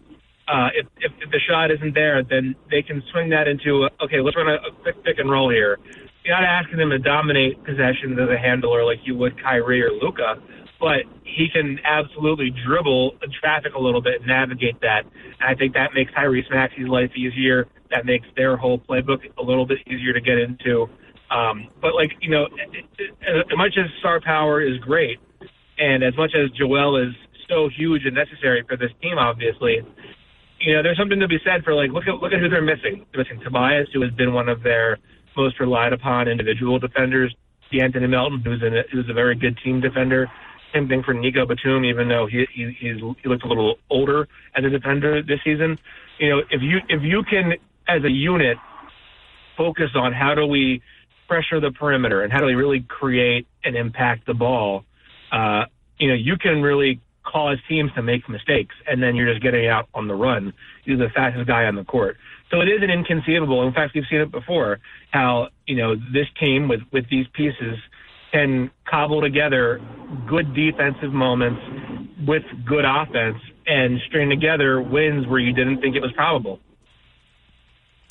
[0.49, 4.05] uh, if, if, if the shot isn't there, then they can swing that into, a,
[4.05, 5.79] okay, let's run a, a quick pick and roll here.
[6.25, 9.93] You're not asking them to dominate possessions as a handler like you would Kyrie or
[9.93, 10.43] Luka,
[10.85, 15.05] but he can absolutely dribble traffic a little bit and navigate that.
[15.41, 17.67] And I think that makes Tyrese Maxey's life easier.
[17.91, 20.91] That makes their whole playbook a little bit easier to get into.
[21.31, 22.45] Um, but like you know,
[23.25, 25.19] as much as star power is great,
[25.79, 27.15] and as much as Joel is
[27.49, 29.81] so huge and necessary for this team, obviously,
[30.61, 32.61] you know, there's something to be said for like look at look at who they're
[32.61, 33.07] missing.
[33.11, 34.99] They're missing Tobias, who has been one of their
[35.35, 37.35] most relied upon individual defenders.
[37.73, 38.61] De'Anthony Melton, who's
[38.93, 40.31] who's a very good team defender.
[40.75, 44.29] Same thing for Nico Batum, even though he he he's, he looks a little older
[44.57, 45.79] as a defender this season.
[46.19, 47.55] You know, if you if you can
[47.87, 48.57] as a unit
[49.57, 50.83] focus on how do we
[51.29, 54.85] pressure the perimeter and how do we really create and impact the ball,
[55.31, 55.65] uh,
[55.99, 59.67] you know, you can really cause teams to make mistakes, and then you're just getting
[59.67, 60.53] out on the run.
[60.85, 62.17] You're the fastest guy on the court.
[62.51, 63.67] So it isn't inconceivable.
[63.67, 64.81] In fact, we've seen it before.
[65.11, 67.79] How you know this team with with these pieces
[68.35, 69.81] can cobble together
[70.29, 71.61] good defensive moments
[72.27, 76.59] with good offense and string together wins where you didn't think it was probable.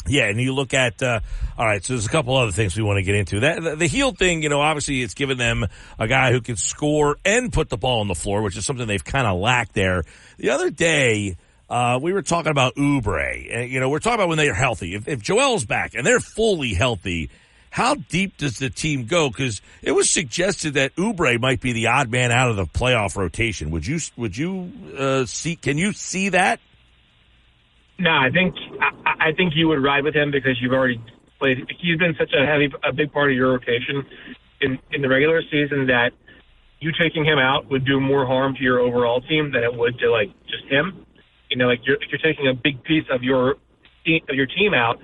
[0.06, 1.22] Yeah, and you look at uh,
[1.58, 1.84] all right.
[1.84, 3.40] So there's a couple other things we want to get into.
[3.40, 5.66] That the, the Hield thing, you know, obviously it's given them
[5.98, 8.86] a guy who can score and put the ball on the floor, which is something
[8.86, 10.04] they've kind of lacked there.
[10.38, 11.38] The other day,
[11.70, 13.70] uh, we were talking about Oubre.
[13.70, 14.94] you know, we're talking about when they are healthy.
[14.94, 17.30] If, if Joel's back and they're fully healthy,
[17.74, 19.30] how deep does the team go?
[19.30, 23.16] Because it was suggested that Oubre might be the odd man out of the playoff
[23.16, 23.72] rotation.
[23.72, 25.56] Would you would you uh, see?
[25.56, 26.60] Can you see that?
[27.98, 31.02] No, I think I, I think you would ride with him because you've already
[31.40, 31.66] played.
[31.80, 34.06] He's been such a heavy, a big part of your rotation
[34.62, 36.12] in in the regular season that
[36.80, 39.98] you taking him out would do more harm to your overall team than it would
[39.98, 41.08] to like just him.
[41.50, 43.56] You know, like you're you're taking a big piece of your
[44.06, 45.00] of your team out.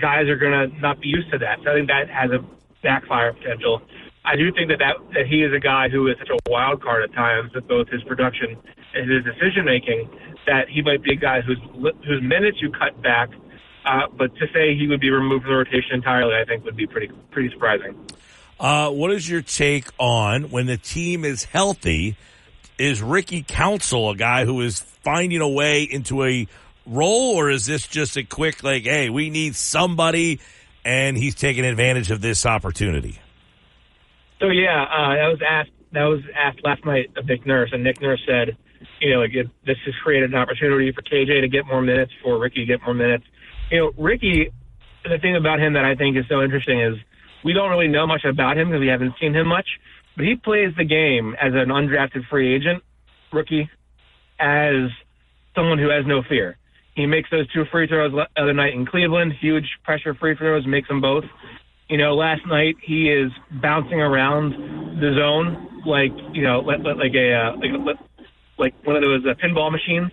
[0.00, 1.58] Guys are gonna not be used to that.
[1.62, 2.44] So I think that has a
[2.82, 3.82] backfire potential.
[4.24, 6.82] I do think that, that that he is a guy who is such a wild
[6.82, 8.56] card at times with both his production
[8.94, 10.08] and his decision making
[10.46, 11.60] that he might be a guy whose
[12.06, 13.30] whose minutes you cut back.
[13.84, 16.76] Uh, but to say he would be removed from the rotation entirely, I think would
[16.76, 17.96] be pretty pretty surprising.
[18.58, 22.16] Uh, what is your take on when the team is healthy?
[22.78, 26.46] Is Ricky Council a guy who is finding a way into a
[26.86, 30.40] role, or is this just a quick like, hey, we need somebody,
[30.84, 33.18] and he's taking advantage of this opportunity?
[34.40, 35.70] So yeah, uh, that was asked.
[35.92, 38.56] That was asked last night of Nick Nurse, and Nick Nurse said,
[39.00, 42.12] you know, like it, this has created an opportunity for KJ to get more minutes,
[42.22, 43.24] for Ricky to get more minutes.
[43.70, 44.50] You know, Ricky.
[45.02, 46.94] The thing about him that I think is so interesting is
[47.42, 49.66] we don't really know much about him because we haven't seen him much,
[50.14, 52.82] but he plays the game as an undrafted free agent
[53.32, 53.70] rookie,
[54.38, 54.90] as
[55.54, 56.58] someone who has no fear.
[56.94, 60.66] He makes those two free throws the other night in Cleveland, huge pressure free throws,
[60.66, 61.24] makes them both.
[61.88, 67.14] You know, last night he is bouncing around the zone like you know, like, like
[67.14, 67.98] a uh, like
[68.58, 70.10] like one of those uh, pinball machines.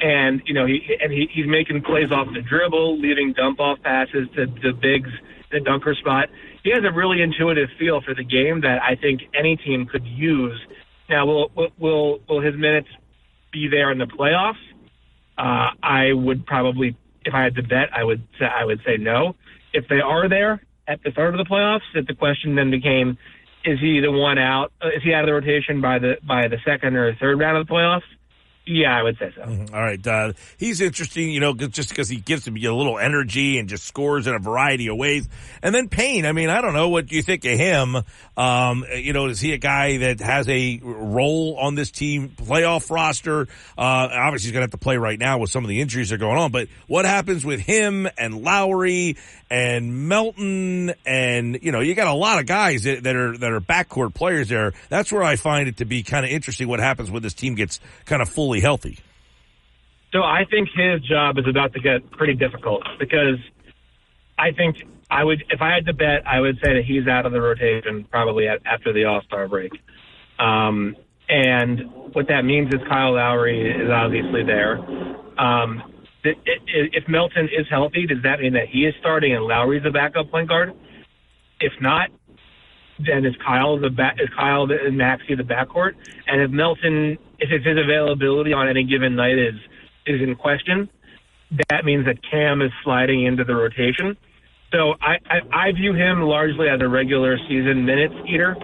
[0.00, 3.80] And you know he and he, he's making plays off the dribble, leaving dump off
[3.82, 5.10] passes to the bigs,
[5.52, 6.28] the dunker spot.
[6.64, 10.06] He has a really intuitive feel for the game that I think any team could
[10.06, 10.60] use.
[11.08, 12.88] Now, will will will his minutes
[13.52, 14.54] be there in the playoffs?
[15.38, 18.96] Uh, I would probably, if I had to bet, I would say I would say
[18.98, 19.34] no.
[19.72, 23.16] If they are there at the start of the playoffs, that the question then became,
[23.64, 24.72] is he the one out?
[24.82, 27.56] Uh, is he out of the rotation by the by the second or third round
[27.56, 28.02] of the playoffs?
[28.64, 29.42] Yeah, I would say so.
[29.42, 29.74] Mm-hmm.
[29.74, 33.58] All right, uh, he's interesting, you know, just because he gives him a little energy
[33.58, 35.28] and just scores in a variety of ways.
[35.62, 37.96] And then Payne, I mean, I don't know what you think of him.
[38.36, 42.88] Um, you know, is he a guy that has a role on this team playoff
[42.88, 43.48] roster?
[43.76, 46.10] Uh, obviously, he's going to have to play right now with some of the injuries
[46.10, 46.52] that are going on.
[46.52, 49.16] But what happens with him and Lowry
[49.52, 53.52] and Melton and you know, you got a lot of guys that, that are that
[53.52, 54.72] are backcourt players there.
[54.88, 56.68] That's where I find it to be kind of interesting.
[56.68, 58.98] What happens when this team gets kind of fully healthy?
[60.12, 63.38] So I think his job is about to get pretty difficult because
[64.38, 64.76] I think
[65.10, 67.40] I would, if I had to bet, I would say that he's out of the
[67.40, 69.72] rotation probably at, after the All Star break.
[70.38, 70.96] Um,
[71.28, 74.78] and what that means is Kyle Lowry is obviously there.
[75.38, 75.91] Um,
[76.24, 80.30] if Melton is healthy, does that mean that he is starting and Lowry's the backup
[80.30, 80.72] point guard?
[81.60, 82.10] If not,
[82.98, 85.92] then is Kyle the back, is Kyle and Maxey the backcourt?
[86.26, 89.54] And if Melton, if his availability on any given night is
[90.06, 90.88] is in question,
[91.70, 94.16] that means that Cam is sliding into the rotation.
[94.72, 98.56] So I, I, I view him largely as a regular season minutes eater.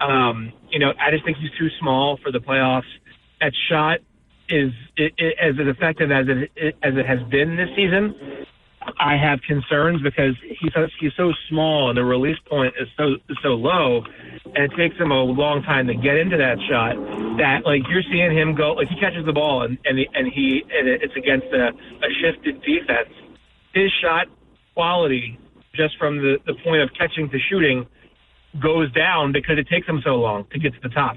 [0.00, 2.82] Um, you know, I just think he's too small for the playoffs.
[3.40, 3.98] At shot
[4.48, 8.14] is it, it, as effective as it as it has been this season.
[8.98, 13.48] I have concerns because he's he's so small and the release point is so so
[13.50, 14.02] low,
[14.44, 16.96] and it takes him a long time to get into that shot.
[17.38, 20.32] That like you're seeing him go like he catches the ball and and he, and
[20.32, 23.12] he and it's against a, a shifted defense.
[23.74, 24.26] His shot
[24.74, 25.38] quality
[25.74, 27.86] just from the the point of catching to shooting
[28.60, 31.16] goes down because it takes him so long to get to the top,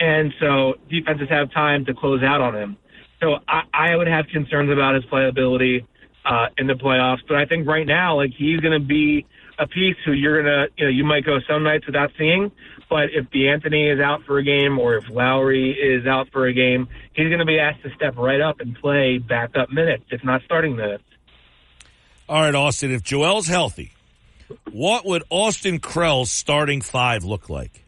[0.00, 2.76] and so defenses have time to close out on him.
[3.20, 5.86] So I, I would have concerns about his playability
[6.24, 7.20] uh, in the playoffs.
[7.26, 9.26] But I think right now, like he's going to be
[9.58, 12.50] a piece who you're going to, you know, you might go some nights without seeing.
[12.90, 16.52] But if De'Anthony is out for a game or if Lowry is out for a
[16.52, 20.22] game, he's going to be asked to step right up and play backup minutes, if
[20.24, 21.04] not starting minutes.
[22.28, 23.92] All right, Austin, if Joel's healthy,
[24.70, 27.84] what would Austin Krell's starting five look like?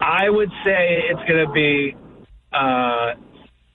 [0.00, 1.96] I would say it's going to be
[2.52, 3.14] uh,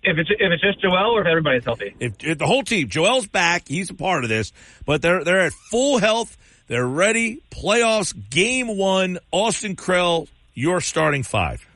[0.03, 1.95] if it's if it's just Joel or if everybody's healthy.
[1.99, 4.51] If, if, the whole team, Joel's back, he's a part of this,
[4.85, 6.37] but they're they're at full health.
[6.67, 7.41] They're ready.
[7.51, 9.19] Playoffs, game one.
[9.31, 11.67] Austin Krell, your starting five.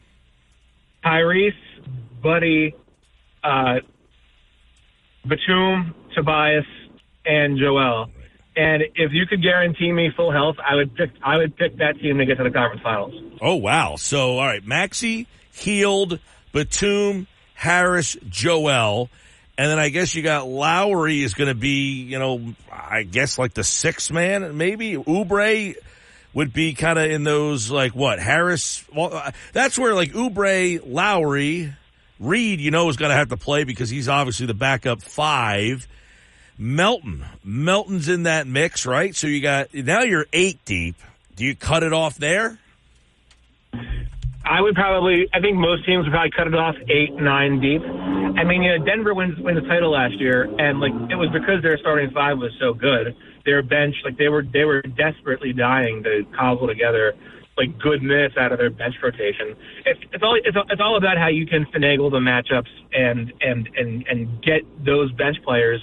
[1.03, 1.53] Tyrese,
[2.21, 2.75] Buddy,
[3.43, 3.75] uh,
[5.27, 6.65] Batum, Tobias,
[7.25, 8.09] and Joel.
[8.57, 11.99] And if you could guarantee me full health, I would pick I would pick that
[11.99, 13.13] team to get to the conference finals.
[13.41, 13.95] Oh wow!
[13.97, 16.19] So all right, Maxey, Hield,
[16.53, 19.09] Batum, Harris, Joel.
[19.57, 23.37] And then I guess you got Lowry is going to be, you know, I guess
[23.37, 24.95] like the sixth man, maybe.
[24.95, 25.75] Oubre
[26.33, 28.83] would be kind of in those, like what, Harris?
[28.93, 31.73] Well, uh, that's where like Oubre, Lowry,
[32.19, 35.87] Reed, you know, is going to have to play because he's obviously the backup five.
[36.57, 37.25] Melton.
[37.43, 39.15] Melton's in that mix, right?
[39.15, 40.95] So you got, now you're eight deep.
[41.35, 42.57] Do you cut it off there?
[44.45, 45.27] I would probably.
[45.33, 47.81] I think most teams would probably cut it off eight, nine deep.
[47.81, 51.29] I mean, you know, Denver wins win the title last year, and like it was
[51.33, 53.15] because their starting five was so good.
[53.43, 57.13] Their bench, like they were, they were desperately dying to cobble together
[57.57, 59.55] like good minutes out of their bench rotation.
[59.85, 63.69] It's, it's all it's, it's all about how you can finagle the matchups and and
[63.75, 65.81] and and get those bench players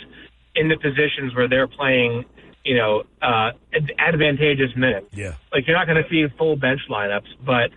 [0.55, 2.25] in the positions where they're playing
[2.65, 3.51] you know, uh,
[3.99, 5.07] advantageous minutes.
[5.13, 5.35] Yeah.
[5.53, 7.71] Like you're not going to see full bench lineups, but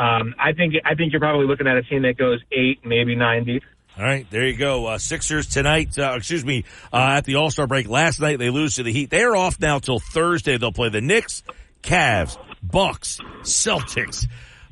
[0.00, 3.14] um, I think I think you're probably looking at a team that goes eight, maybe
[3.14, 3.62] nine deep.
[3.98, 4.86] All right, there you go.
[4.86, 5.98] Uh, Sixers tonight.
[5.98, 6.64] Uh, excuse me.
[6.92, 9.10] Uh, at the All Star break last night, they lose to the Heat.
[9.10, 10.56] They are off now till Thursday.
[10.56, 11.42] They'll play the Knicks,
[11.82, 14.26] Cavs, Bucks, Celtics.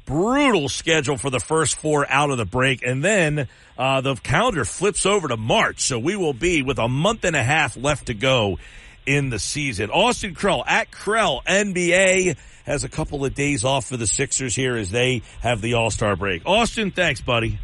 [0.08, 3.46] Brutal schedule for the first four out of the break, and then
[3.76, 5.80] uh, the calendar flips over to March.
[5.80, 8.58] So we will be with a month and a half left to go
[9.04, 9.90] in the season.
[9.90, 14.76] Austin Krell at Krell NBA has a couple of days off for the Sixers here
[14.76, 16.42] as they have the All Star break.
[16.46, 17.58] Austin, thanks, buddy.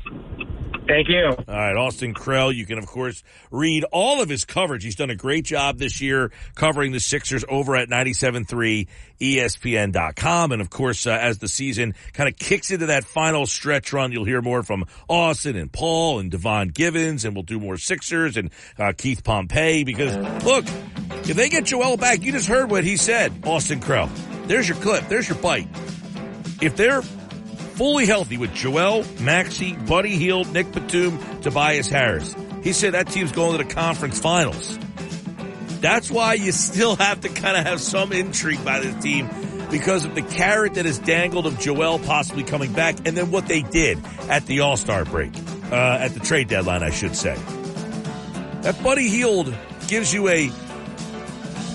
[0.86, 1.26] Thank you.
[1.26, 2.54] All right, Austin Krell.
[2.54, 4.84] You can, of course, read all of his coverage.
[4.84, 8.86] He's done a great job this year covering the Sixers over at 97.3
[9.18, 10.52] ESPN.com.
[10.52, 14.12] And, of course, uh, as the season kind of kicks into that final stretch run,
[14.12, 18.36] you'll hear more from Austin and Paul and Devon Givens, and we'll do more Sixers
[18.36, 20.66] and uh, Keith Pompey because, look,
[21.26, 24.10] if they get Joel back, you just heard what he said, Austin Krell.
[24.46, 25.08] There's your clip.
[25.08, 25.68] There's your bite.
[26.60, 32.94] If they're fully healthy with Joel, Maxey, Buddy Hield, Nick Batum, Tobias Harris, he said
[32.94, 34.78] that team's going to the conference finals.
[35.80, 39.28] That's why you still have to kind of have some intrigue by this team
[39.70, 43.48] because of the carrot that is dangled of Joel possibly coming back and then what
[43.48, 43.98] they did
[44.28, 45.32] at the All-Star break,
[45.70, 47.34] uh, at the trade deadline, I should say.
[48.62, 49.52] That Buddy Hield
[49.88, 50.50] gives you a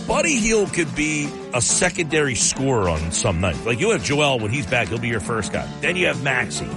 [0.10, 3.64] Buddy Hield could be a secondary scorer on some night.
[3.64, 5.72] Like you have Joel when he's back, he'll be your first guy.
[5.82, 6.68] Then you have Maxey.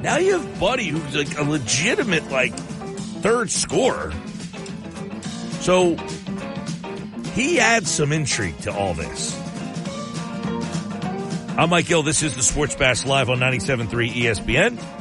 [0.00, 4.14] Now you have Buddy, who's like a legitimate like third scorer.
[5.60, 5.96] So
[7.34, 9.38] he adds some intrigue to all this.
[11.58, 12.02] I'm Mike Gill.
[12.02, 14.97] This is the Sports Bash Live on 97.3 ESPN.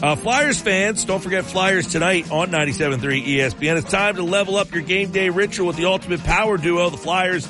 [0.00, 3.78] Uh, Flyers fans, don't forget Flyers tonight on 97.3 ESPN.
[3.78, 6.96] It's time to level up your game day ritual with the ultimate power duo, the
[6.96, 7.48] Flyers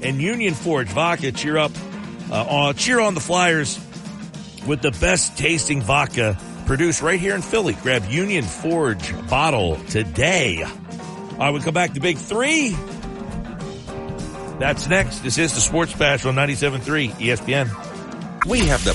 [0.00, 1.30] and Union Forge Vodka.
[1.32, 1.72] Cheer up,
[2.30, 3.78] uh, on, cheer on the Flyers
[4.66, 7.74] with the best tasting vodka produced right here in Philly.
[7.82, 10.62] Grab Union Forge bottle today.
[10.62, 12.70] All right, we come back to Big Three.
[14.58, 15.18] That's next.
[15.18, 18.46] This is the Sports Bash on 97.3 ESPN.
[18.46, 18.94] We have the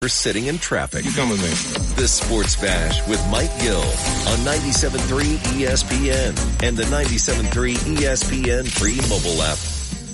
[0.00, 1.04] For sitting in traffic.
[1.04, 2.00] You come with me.
[2.00, 9.42] The Sports Bash with Mike Gill on 97.3 ESPN and the 97.3 ESPN free mobile
[9.42, 9.58] app.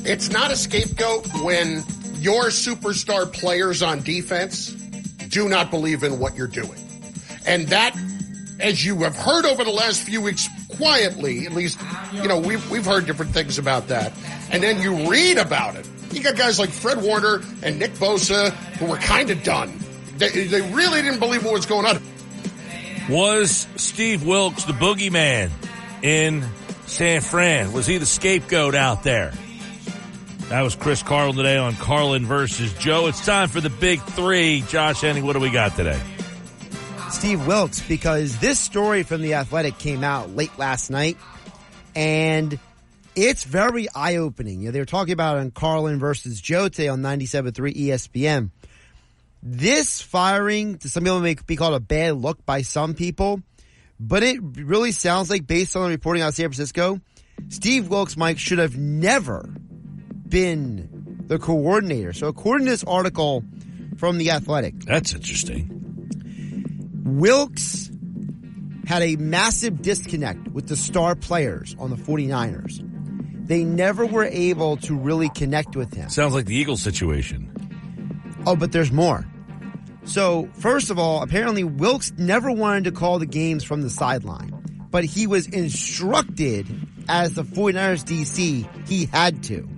[0.04, 1.84] It's not a scapegoat when
[2.16, 4.70] your superstar players on defense
[5.28, 6.80] do not believe in what you're doing.
[7.46, 7.96] And that,
[8.58, 10.48] as you have heard over the last few weeks,
[10.78, 11.78] quietly, at least,
[12.12, 14.12] you know, we've, we've heard different things about that.
[14.50, 15.88] And then you read about it.
[16.16, 19.78] You got guys like Fred Warner and Nick Bosa who were kind of done.
[20.16, 22.02] They, they really didn't believe what was going on.
[23.10, 25.50] Was Steve Wilks the boogeyman
[26.02, 26.42] in
[26.86, 27.74] San Fran?
[27.74, 29.34] Was he the scapegoat out there?
[30.48, 33.08] That was Chris Carlin today on Carlin versus Joe.
[33.08, 34.62] It's time for the big three.
[34.68, 36.00] Josh Henning, what do we got today?
[37.10, 41.18] Steve Wilks, because this story from The Athletic came out late last night,
[41.94, 42.58] and
[43.16, 44.60] it's very eye opening.
[44.60, 48.50] You know, they were talking about on Carlin versus Jote on 97.3 ESPN.
[49.42, 53.40] This firing, to some people, may be called a bad look by some people,
[53.98, 57.00] but it really sounds like, based on the reporting out of San Francisco,
[57.48, 59.48] Steve Wilks, Mike, should have never
[60.28, 62.12] been the coordinator.
[62.12, 63.44] So, according to this article
[63.96, 65.70] from The Athletic, That's interesting.
[67.04, 67.90] Wilks
[68.86, 72.82] had a massive disconnect with the star players on the 49ers.
[73.46, 76.08] They never were able to really connect with him.
[76.10, 77.50] Sounds like the Eagles situation.
[78.44, 79.24] Oh, but there's more.
[80.04, 84.86] So, first of all, apparently Wilks never wanted to call the games from the sideline,
[84.90, 86.66] but he was instructed
[87.08, 89.68] as the 49ers DC, he had to.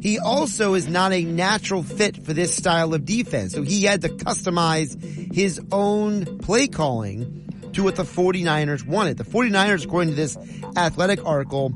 [0.00, 4.02] He also is not a natural fit for this style of defense, so he had
[4.02, 9.18] to customize his own play calling to what the 49ers wanted.
[9.18, 10.36] The 49ers, according to this
[10.76, 11.72] athletic article,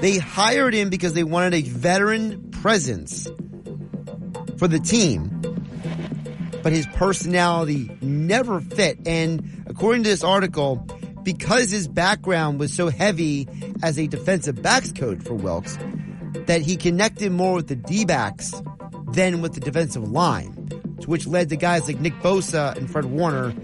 [0.00, 3.28] they hired him because they wanted a veteran presence
[4.56, 5.38] for the team
[6.62, 8.98] but his personality never fit.
[9.06, 10.86] And according to this article,
[11.22, 13.48] because his background was so heavy
[13.82, 15.78] as a defensive backs coach for Wilks,
[16.46, 18.52] that he connected more with the D-backs
[19.12, 20.68] than with the defensive line,
[21.00, 23.54] to which led to guys like Nick Bosa and Fred Warner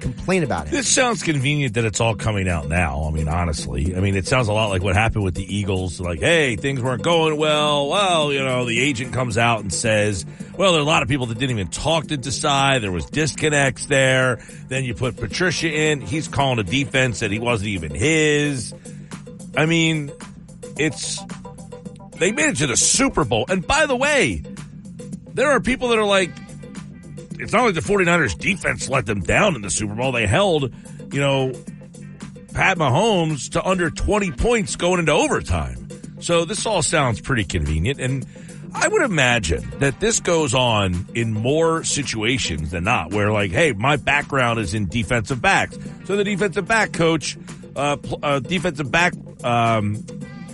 [0.00, 0.70] complain about it.
[0.70, 3.04] This sounds convenient that it's all coming out now.
[3.04, 6.00] I mean, honestly, I mean, it sounds a lot like what happened with the Eagles.
[6.00, 7.88] Like, hey, things weren't going well.
[7.88, 10.24] Well, you know, the agent comes out and says,
[10.56, 12.80] well, there are a lot of people that didn't even talk to Desai.
[12.80, 14.42] There was disconnects there.
[14.68, 16.00] Then you put Patricia in.
[16.00, 18.74] He's calling a defense that he wasn't even his.
[19.56, 20.10] I mean,
[20.76, 21.20] it's,
[22.18, 23.46] they made it to the Super Bowl.
[23.48, 24.42] And by the way,
[25.34, 26.30] there are people that are like,
[27.40, 30.12] it's not like the 49ers defense let them down in the Super Bowl.
[30.12, 30.72] They held,
[31.12, 31.52] you know,
[32.52, 35.88] Pat Mahomes to under 20 points going into overtime.
[36.20, 38.00] So this all sounds pretty convenient.
[38.00, 38.26] And
[38.74, 43.72] I would imagine that this goes on in more situations than not, where like, hey,
[43.72, 45.78] my background is in defensive backs.
[46.04, 47.36] So the defensive back coach,
[47.74, 50.04] uh, uh defensive back, um,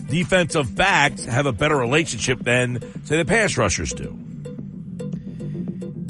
[0.08, 4.25] defensive backs have a better relationship than say the pass rushers do.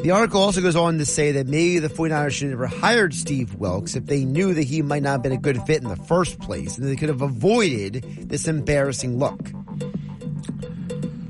[0.07, 3.12] The article also goes on to say that maybe the 49ers should have never hired
[3.12, 5.89] Steve Wilks if they knew that he might not have been a good fit in
[5.89, 9.51] the first place, and they could have avoided this embarrassing look.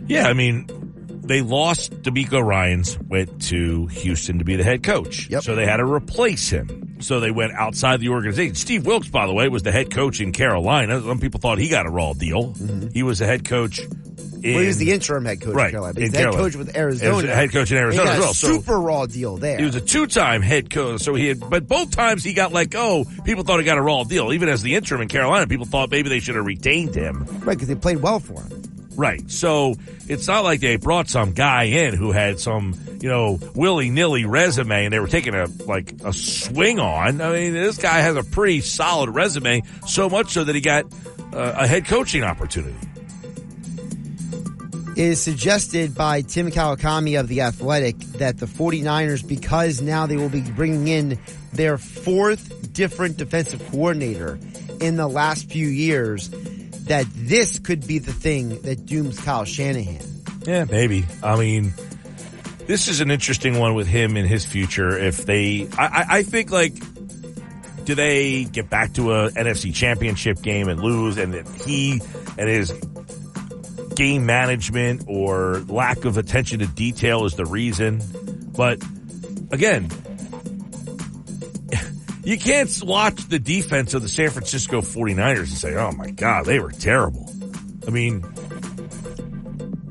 [0.07, 0.67] Yeah, I mean,
[1.25, 5.31] they lost DeMeco Ryans, went to Houston to be the head coach.
[5.31, 5.45] Yep.
[5.45, 6.99] So they had to replace him.
[7.01, 8.57] So they went outside the organization.
[8.57, 11.01] Steve Wilks, by the way, was the head coach in Carolina.
[11.01, 12.53] Some people thought he got a raw deal.
[12.93, 14.06] He was the head coach Mm-hmm.
[14.55, 17.35] Well, he was the interim head coach Right, in Carolina, he's head coach with Arizona.
[17.35, 19.59] head coach in Arizona as well, a so- super raw deal there.
[19.59, 21.41] He was a two-time head coach, so he had.
[21.49, 23.05] But both times he got let go.
[23.25, 24.33] People thought he got a raw deal.
[24.33, 27.25] Even as the interim in Carolina, people thought maybe they should have retained him.
[27.41, 28.63] right, because they played well for him.
[28.97, 29.31] Right.
[29.31, 29.75] So
[30.09, 34.25] it's not like they brought some guy in who had some, you know, willy nilly
[34.25, 37.21] resume and they were taking a like a swing on.
[37.21, 40.87] I mean, this guy has a pretty solid resume, so much so that he got
[41.35, 42.75] uh, a head coaching opportunity.
[44.97, 50.31] Is suggested by Tim Kawakami of The Athletic that the 49ers, because now they will
[50.31, 51.19] be bringing in
[51.53, 54.39] their fourth different defensive coordinator
[54.81, 56.31] in the last few years,
[56.87, 60.01] that this could be the thing that dooms Kyle Shanahan.
[60.47, 61.05] Yeah, maybe.
[61.23, 61.75] I mean,
[62.67, 64.97] this is an interesting one with him and his future.
[64.97, 66.75] If they, I, I, think like,
[67.85, 72.01] do they get back to a NFC championship game and lose and that he
[72.39, 72.73] and his
[73.97, 78.03] game management or lack of attention to detail is the reason.
[78.57, 78.79] But
[79.51, 79.89] again,
[82.25, 86.47] you can't watch the defense of the San Francisco 49ers and say, oh my God,
[86.47, 87.31] they were terrible.
[87.87, 88.21] I mean,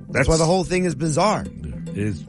[0.09, 1.45] That's why the whole thing is bizarre.
[1.93, 2.25] is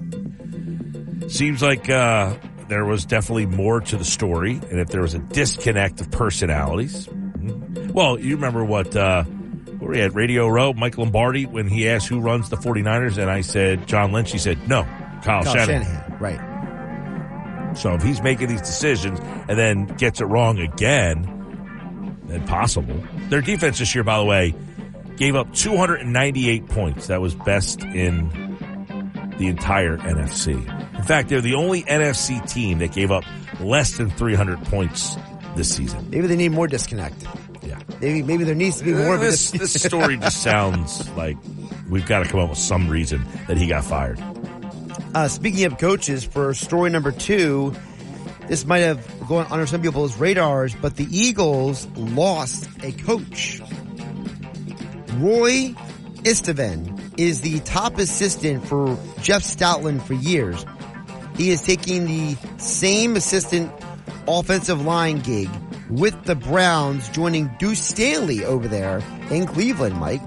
[1.29, 2.35] seems like uh,
[2.69, 7.07] there was definitely more to the story, and if there was a disconnect of personalities.
[7.09, 7.91] mhm.
[7.93, 9.25] Well, you remember what uh,
[9.81, 13.41] we had Radio Row, Mike Lombardi, when he asked who runs the 49ers, and I
[13.43, 14.33] said John Lynch.
[14.33, 14.83] He said no,
[15.23, 15.83] Kyle, Kyle Shanahan.
[15.83, 17.77] Shanahan, right.
[17.77, 23.03] So if he's making these decisions and then gets it wrong again, then possible.
[23.29, 24.55] Their defense this year, by the way,
[25.17, 27.09] gave up 298 points.
[27.09, 28.31] That was best in
[29.39, 30.55] the entire NFC.
[30.97, 33.25] In fact, they're the only NFC team that gave up
[33.61, 35.17] less than 300 points
[35.55, 36.09] this season.
[36.11, 37.27] Maybe they need more disconnect.
[38.01, 41.37] Maybe maybe there needs to be more of this, dis- this story just sounds like
[41.89, 44.21] we've got to come up with some reason that he got fired.
[45.15, 47.75] Uh, speaking of coaches, for story number two,
[48.49, 53.61] this might have gone under some people's radars, but the Eagles lost a coach.
[55.15, 55.75] Roy
[56.23, 60.67] Istvan is the top assistant for Jeff Stoutland for years.
[61.37, 63.73] He is taking the same assistant
[64.29, 65.49] offensive line gig
[65.91, 70.23] with the Browns, joining Deuce Staley over there in Cleveland, Mike.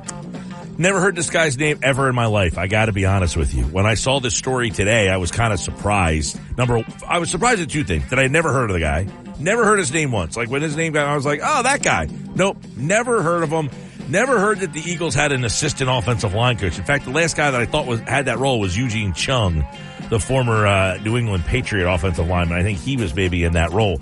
[0.78, 2.58] Never heard this guy's name ever in my life.
[2.58, 3.66] I got to be honest with you.
[3.66, 6.40] When I saw this story today, I was kind of surprised.
[6.58, 9.08] Number, I was surprised at two things: that I never heard of the guy,
[9.40, 10.38] never heard his name once.
[10.38, 13.50] Like when his name got, I was like, "Oh, that guy." Nope, never heard of
[13.50, 13.70] him.
[14.08, 16.80] Never heard that the Eagles had an assistant offensive line coach.
[16.80, 19.66] In fact, the last guy that I thought was had that role was Eugene Chung,
[20.10, 22.58] the former uh, New England Patriot offensive lineman.
[22.58, 24.00] I think he was maybe in that role.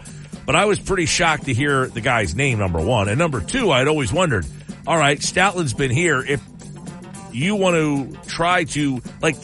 [0.48, 2.58] But I was pretty shocked to hear the guy's name.
[2.58, 4.48] Number one, and number two, I'd always wondered.
[4.88, 6.22] All right, Stoutland's been here.
[6.22, 6.42] If
[7.34, 9.36] you want to try to like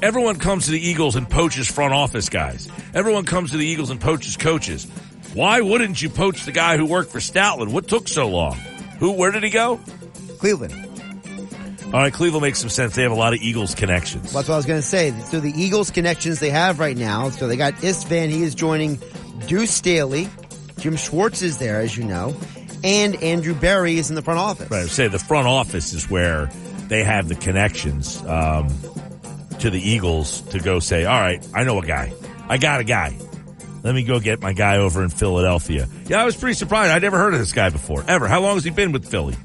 [0.00, 2.68] everyone comes to the Eagles and poaches front office guys.
[2.94, 4.84] Everyone comes to the Eagles and poaches coaches.
[5.34, 7.72] Why wouldn't you poach the guy who worked for Stoutland?
[7.72, 8.54] What took so long?
[9.00, 9.12] Who?
[9.12, 9.80] Where did he go?
[10.38, 10.72] Cleveland.
[11.86, 12.94] All right, Cleveland makes some sense.
[12.94, 14.32] They have a lot of Eagles connections.
[14.32, 15.10] That's what I was going to say.
[15.22, 17.30] So the Eagles connections they have right now.
[17.30, 18.28] So they got Istvan.
[18.28, 19.00] He is joining
[19.46, 20.28] Deuce Staley.
[20.78, 22.36] Jim Schwartz is there, as you know,
[22.84, 24.70] and Andrew Berry is in the front office.
[24.70, 24.84] Right.
[24.84, 26.46] I say the front office is where
[26.88, 28.68] they have the connections um,
[29.58, 32.12] to the Eagles to go say, all right, I know a guy.
[32.48, 33.16] I got a guy.
[33.82, 35.88] Let me go get my guy over in Philadelphia.
[36.06, 36.92] Yeah, I was pretty surprised.
[36.92, 38.28] I never heard of this guy before, ever.
[38.28, 39.36] How long has he been with Philly?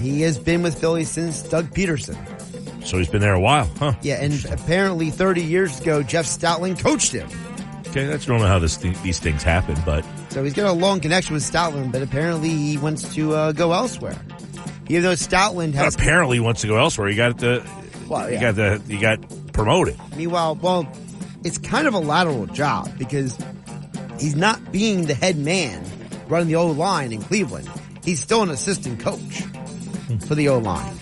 [0.00, 2.16] He has been with Philly since Doug Pederson.
[2.84, 3.94] So he's been there a while, huh?
[4.02, 7.28] Yeah, and apparently 30 years ago, Jeff Stoutland coached him.
[7.90, 11.34] Okay, that's normally how this these things happen, but So he's got a long connection
[11.34, 14.16] with Stoutland, but apparently he wants to uh, go elsewhere.
[14.88, 17.08] Even though Stoutland has apparently he wants to go elsewhere.
[17.08, 17.64] He got the,
[18.08, 19.18] Well, he got the, he got
[19.52, 19.96] promoted.
[20.16, 20.90] Meanwhile, well,
[21.44, 23.36] it's kind of a lateral job because
[24.18, 25.84] he's not being the head man
[26.28, 27.68] running the O line in Cleveland.
[28.04, 29.42] He's still an assistant coach
[30.26, 30.96] for the O line.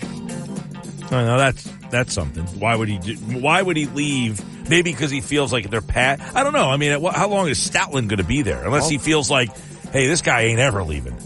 [1.11, 2.43] Oh, no, that's that's something.
[2.59, 2.97] Why would he?
[2.99, 4.39] Do, why would he leave?
[4.69, 6.21] Maybe because he feels like they're pat.
[6.35, 6.69] I don't know.
[6.69, 8.63] I mean, how long is Stoutland going to be there?
[8.63, 9.49] Unless he feels like,
[9.91, 11.17] hey, this guy ain't ever leaving.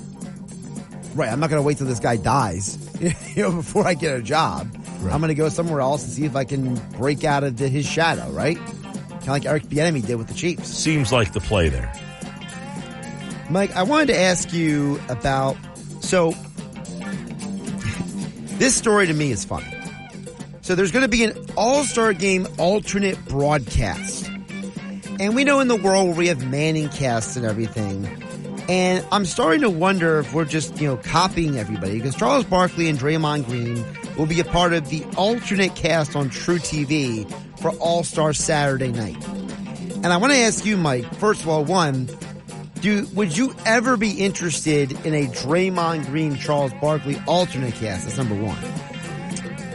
[1.13, 1.30] Right.
[1.30, 2.77] I'm not going to wait till this guy dies,
[3.35, 4.73] you know, before I get a job.
[5.03, 7.67] I'm going to go somewhere else and see if I can break out of the,
[7.67, 8.31] his shadow.
[8.31, 8.55] Right.
[8.55, 10.69] Kind of like Eric Bieniemy did with the Chiefs.
[10.69, 11.93] Seems like the play there.
[13.49, 15.57] Mike, I wanted to ask you about
[15.99, 16.31] so
[18.57, 19.72] this story to me is funny.
[20.64, 24.30] So there's going to be an All-Star Game alternate broadcast.
[25.19, 28.06] And we know in the world where we have Manning casts and everything.
[28.69, 32.88] And I'm starting to wonder if we're just, you know, copying everybody because Charles Barkley
[32.88, 33.85] and Draymond Green
[34.17, 39.22] will be a part of the alternate cast on truTV for All-Star Saturday night.
[39.95, 42.09] And I want to ask you, Mike, first of all, one,
[42.80, 48.06] do would you ever be interested in a Draymond Green Charles Barkley alternate cast?
[48.06, 48.92] That's number one.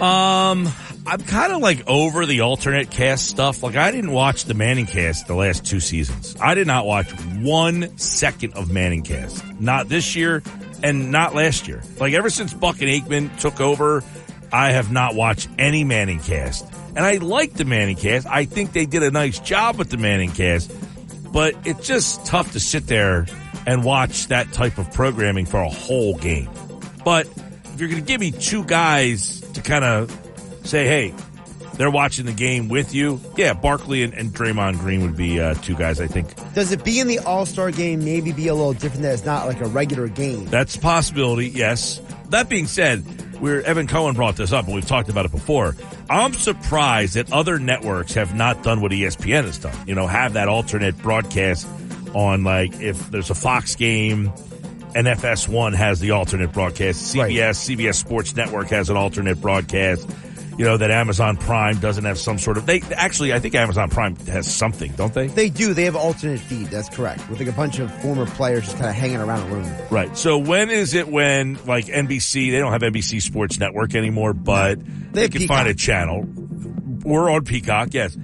[0.00, 0.68] Um,
[1.06, 3.62] I'm kind of like over the alternate cast stuff.
[3.62, 6.36] Like I didn't watch the Manning cast the last two seasons.
[6.40, 7.10] I did not watch
[7.40, 9.44] one second of Manning cast.
[9.60, 10.42] Not this year
[10.82, 11.82] and not last year.
[11.98, 14.04] Like ever since Buck and Aikman took over
[14.52, 16.66] I have not watched any Manning cast.
[16.96, 18.26] And I like the Manning cast.
[18.26, 20.72] I think they did a nice job with the Manning cast,
[21.32, 23.26] but it's just tough to sit there
[23.66, 26.48] and watch that type of programming for a whole game.
[27.04, 30.10] But if you're going to give me two guys to kind of
[30.64, 31.14] say, hey,
[31.74, 35.54] they're watching the game with you, yeah, Barkley and, and Draymond Green would be uh,
[35.54, 36.34] two guys, I think.
[36.54, 39.24] Does it be in the All Star game maybe be a little different that it's
[39.24, 40.46] not like a regular game?
[40.46, 42.00] That's a possibility, yes.
[42.30, 43.04] That being said,
[43.40, 45.76] we're, Evan Cohen brought this up and we've talked about it before.
[46.10, 49.76] I'm surprised that other networks have not done what ESPN has done.
[49.86, 51.66] You know, have that alternate broadcast
[52.14, 54.32] on like if there's a Fox game
[54.94, 57.15] and FS1 has the alternate broadcast.
[57.15, 60.08] CBS, CBS Sports Network has an alternate broadcast.
[60.57, 63.91] You know, that Amazon Prime doesn't have some sort of, they actually, I think Amazon
[63.91, 65.28] Prime has something, don't they?
[65.28, 65.73] They do.
[65.73, 66.67] They have alternate feed.
[66.67, 67.31] That's correct.
[67.31, 69.73] With like a bunch of former players just kind of hanging around a room.
[69.89, 70.17] Right.
[70.17, 74.81] So when is it when like NBC, they don't have NBC Sports Network anymore, but
[75.12, 75.57] they, have can Peacock.
[75.58, 76.26] find a channel.
[77.05, 78.17] We're on Peacock, yes.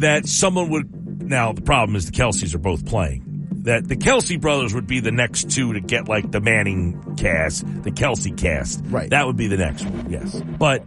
[0.00, 3.31] That someone would, now the problem is the Kelces are both playing.
[3.62, 7.64] That the Kelce brothers would be the next two to get like the Manning cast,
[7.84, 8.82] the Kelce cast.
[8.86, 9.10] Right.
[9.10, 10.40] That would be the next one, yes.
[10.58, 10.84] But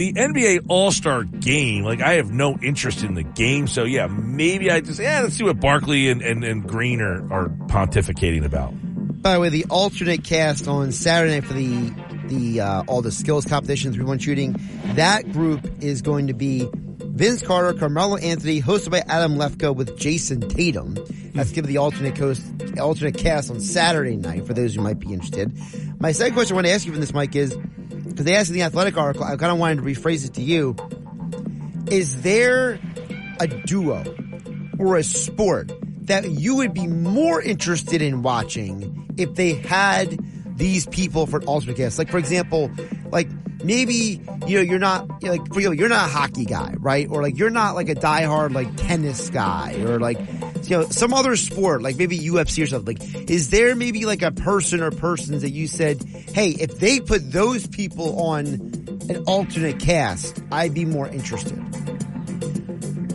[0.00, 4.06] the NBA All Star game, like I have no interest in the game, so yeah,
[4.06, 8.46] maybe I just yeah, let's see what Barkley and, and, and Green are, are pontificating
[8.46, 8.72] about.
[9.22, 11.92] By the way, the alternate cast on Saturday night for the
[12.28, 14.56] the uh, all the skills competitions three want shooting,
[14.94, 16.66] that group is going to be
[17.20, 20.96] Vince Carter, Carmelo Anthony, hosted by Adam Lefkoe with Jayson Tatum.
[21.34, 22.42] That's given the alternate coast,
[22.80, 25.52] alternate cast on Saturday night for those who might be interested.
[26.00, 28.48] My second question I want to ask you from this, Mike, is because they asked
[28.48, 30.74] in the athletic article, I kind of wanted to rephrase it to you.
[31.90, 32.80] Is there
[33.38, 34.02] a duo
[34.78, 35.70] or a sport
[36.06, 40.18] that you would be more interested in watching if they had
[40.56, 41.98] these people for an alternate cast?
[41.98, 42.70] Like, for example,
[43.12, 43.28] like
[43.64, 46.74] maybe, you know, you're not, you know, like, for you, you're not a hockey guy,
[46.78, 47.08] right?
[47.10, 50.18] Or like, you're not like a diehard, like, tennis guy or like,
[50.68, 52.96] you know, some other sport, like maybe UFC or something.
[52.96, 57.00] Like, is there maybe like a person or persons that you said, hey, if they
[57.00, 61.58] put those people on an alternate cast, I'd be more interested?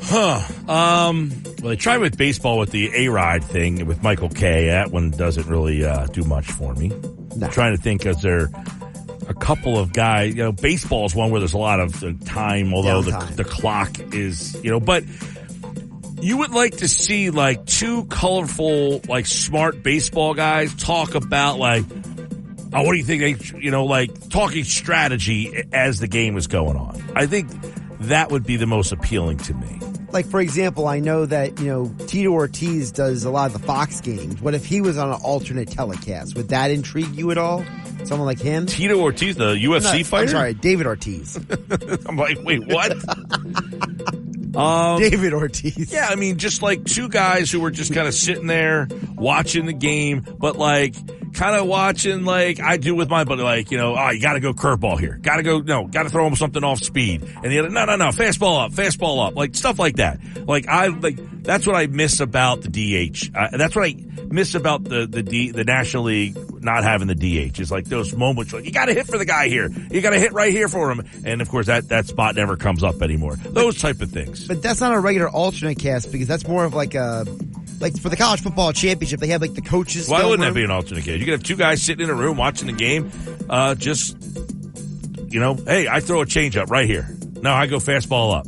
[0.02, 0.42] Huh.
[0.68, 4.68] Um, well, they tried with baseball with the A Rod thing with Michael Kay.
[4.68, 6.92] That one doesn't really uh, do much for me.
[7.42, 8.75] I'm trying to think, is there a
[9.46, 10.34] couple of guys?
[10.34, 13.98] You know, baseball is one where there's a lot of time, although the, the clock
[14.14, 15.04] is, you know, but
[16.20, 21.86] you would like to see like two colorful, like smart baseball guys talk about like,
[22.74, 26.48] oh, what do you think they, you know, like talking strategy as the game is
[26.48, 27.00] going on.
[27.16, 27.52] I think
[28.00, 29.80] that would be the most appealing to me.
[30.12, 33.68] like for example, I know that you know Tito Ortiz does a lot of the
[33.68, 34.42] Fox games.
[34.42, 36.36] What if he was on an alternate telecast?
[36.36, 37.64] Would that intrigue you at all?
[38.06, 38.66] Someone like him?
[38.68, 40.28] Tito Ortiz, the UFC No, I'm fighter?
[40.32, 41.38] sorry, David Ortiz.
[42.08, 42.92] I'm like, wait, what?
[44.56, 45.92] um, David Ortiz.
[45.92, 49.66] Yeah, I mean, just like two guys who were just kind of sitting there watching
[49.66, 50.96] the game, but like
[51.36, 54.34] kind of watching like I do with my buddy, like, you know, oh, you got
[54.34, 55.20] to go curveball here.
[55.22, 57.22] Got to go, no, got to throw him something off speed.
[57.22, 60.20] And the other, no, no, no, fastball up, fastball up, like stuff like that.
[60.48, 63.32] Like I, like, that's what I miss about the DH.
[63.34, 63.96] That's what I
[64.30, 68.16] miss about the, the D, the National League not having the DH is like those
[68.16, 69.70] moments like, you got to hit for the guy here.
[69.92, 71.04] You got to hit right here for him.
[71.24, 73.36] And of course that, that spot never comes up anymore.
[73.36, 74.48] Those type of things.
[74.48, 77.26] But that's not a regular alternate cast because that's more of like a
[77.80, 79.20] like for the college football championship.
[79.20, 80.10] They have like the coaches.
[80.10, 81.20] Why wouldn't that be an alternate case?
[81.20, 83.12] You could have two guys sitting in a room watching the game.
[83.50, 84.18] Uh, just,
[85.30, 87.16] you know, hey, I throw a change up right here.
[87.42, 88.48] No, I go fastball up.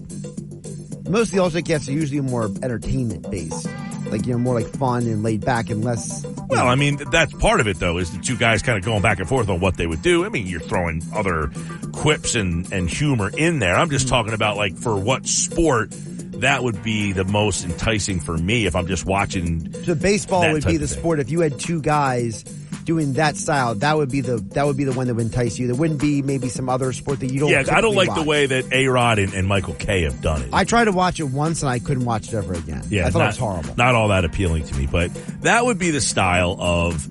[1.10, 3.70] Most of the alternate casts are usually more entertainment based,
[4.08, 6.26] like you know more like fun and laid back and less.
[6.50, 9.02] Well, I mean, that's part of it though, is the two guys kind of going
[9.02, 10.26] back and forth on what they would do.
[10.26, 11.52] I mean, you're throwing other
[11.94, 13.76] quips and, and humor in there.
[13.76, 15.94] I'm just talking about like for what sport
[16.42, 19.72] that would be the most enticing for me if I'm just watching.
[19.84, 21.20] So baseball would be the sport.
[21.20, 22.44] If you had two guys
[22.84, 25.60] doing that style, that would be the that would be the one that would entice
[25.60, 25.68] you.
[25.68, 27.50] There wouldn't be maybe some other sport that you don't.
[27.50, 28.20] Yeah, I don't like watch.
[28.20, 30.50] the way that A Rod and, and Michael Kay have done it.
[30.54, 32.84] I tried to watch it once and I couldn't watch it ever again.
[32.90, 33.76] Yeah, I thought not, it was horrible.
[33.76, 37.08] Not all that appealing to me, but that would be the style of,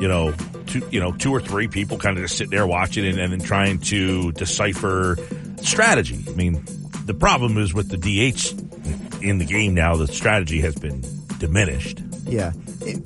[0.00, 0.32] you know,
[0.66, 3.32] two, you know, two or three people kind of just sitting there watching and, and
[3.32, 5.16] then trying to decipher
[5.60, 6.24] strategy.
[6.28, 6.64] I mean,
[7.06, 11.02] the problem is with the DH in the game now, the strategy has been
[11.38, 12.00] diminished.
[12.24, 12.52] Yeah.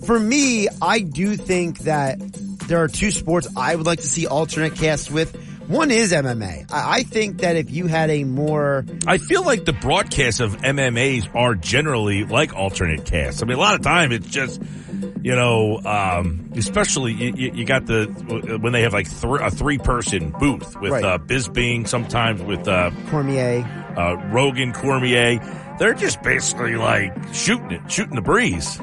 [0.04, 2.18] For me, I do think that
[2.66, 5.34] there are two sports I would like to see alternate casts with.
[5.68, 6.66] One is MMA.
[6.72, 11.32] I, think that if you had a more I feel like the broadcasts of MMAs
[11.32, 13.40] are generally like alternate casts.
[13.40, 14.60] I mean, a lot of time it's just
[15.22, 18.06] you know, um, especially you, you you got the
[18.60, 21.04] when they have like thr a three person booth with Right.
[21.04, 23.79] uh, Bisping, sometimes with uh, Cormier.
[23.96, 25.38] Uh, Rogan, Cormier.
[25.78, 28.78] They're just basically like shooting it, shooting the breeze.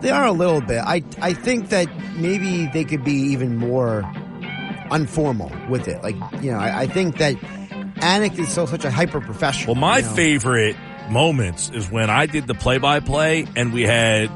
[0.00, 0.78] They are a little bit.
[0.78, 4.04] I I think that maybe they could be even more
[4.92, 6.02] informal with it.
[6.02, 7.34] Like you know, I, I think that
[7.96, 9.74] Anik is so such a hyper professional.
[9.74, 10.12] Well, my you know?
[10.12, 10.76] favorite
[11.10, 14.30] moments is when I did the play by play and we had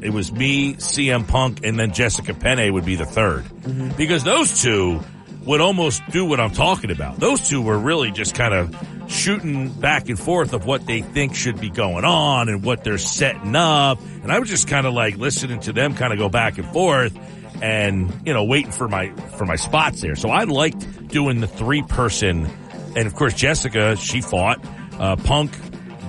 [0.00, 3.96] it was me, CM Punk, and then Jessica Penne would be the 3rd Mm-hmm.
[3.96, 5.00] Because those two
[5.48, 7.18] would almost do what I'm talking about.
[7.18, 8.76] Those two were really just kind of
[9.10, 12.98] shooting back and forth of what they think should be going on and what they're
[12.98, 13.98] setting up.
[14.22, 16.68] And I was just kind of like listening to them kind of go back and
[16.68, 17.18] forth
[17.62, 20.16] and, you know, waiting for my, for my spots there.
[20.16, 22.46] So I liked doing the three person.
[22.94, 24.62] And of course, Jessica, she fought,
[24.98, 25.52] uh, Punk,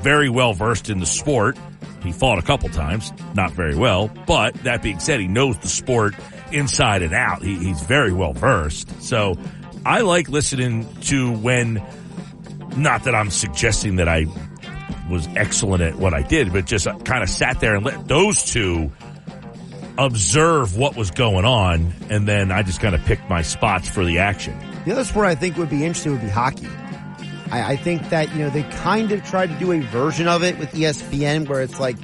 [0.03, 1.57] very well versed in the sport.
[2.03, 5.69] He fought a couple times, not very well, but that being said, he knows the
[5.69, 6.13] sport
[6.53, 7.41] inside and out.
[7.41, 9.01] He, he's very well versed.
[9.01, 9.37] So
[9.85, 11.83] I like listening to when,
[12.77, 14.25] not that I'm suggesting that I
[15.09, 18.43] was excellent at what I did, but just kind of sat there and let those
[18.43, 18.91] two
[19.97, 21.93] observe what was going on.
[22.09, 24.57] And then I just kind of picked my spots for the action.
[24.85, 26.67] The other sport I think would be interesting would be hockey.
[27.51, 30.43] I, I think that, you know, they kind of tried to do a version of
[30.43, 31.97] it with ESPN where it's like,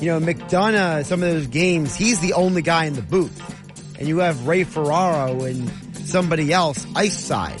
[0.00, 3.59] you know, McDonough, some of those games, he's the only guy in the booth.
[4.00, 7.60] And you have Ray Ferraro and somebody else ice side,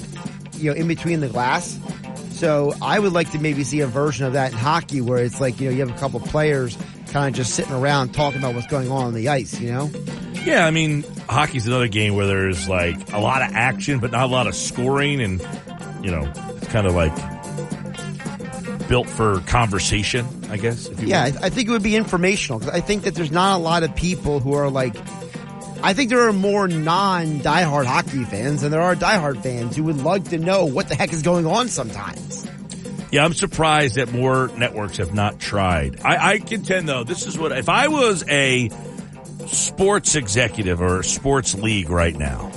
[0.56, 1.78] you know, in between the glass.
[2.30, 5.40] So I would like to maybe see a version of that in hockey where it's
[5.40, 6.76] like, you know, you have a couple players
[7.08, 9.90] kind of just sitting around talking about what's going on on the ice, you know?
[10.46, 14.22] Yeah, I mean, hockey's another game where there's like a lot of action, but not
[14.24, 15.46] a lot of scoring, and
[16.02, 17.12] you know, it's kind of like
[18.88, 20.86] built for conversation, I guess.
[20.86, 21.38] If you Yeah, will.
[21.42, 23.82] I, I think it would be informational because I think that there's not a lot
[23.82, 24.96] of people who are like.
[25.82, 29.84] I think there are more non diehard hockey fans than there are diehard fans who
[29.84, 32.46] would like to know what the heck is going on sometimes.
[33.10, 33.24] yeah.
[33.24, 36.00] I'm surprised that more networks have not tried.
[36.04, 38.70] I, I contend though, this is what if I was a
[39.46, 42.48] sports executive or sports league right now,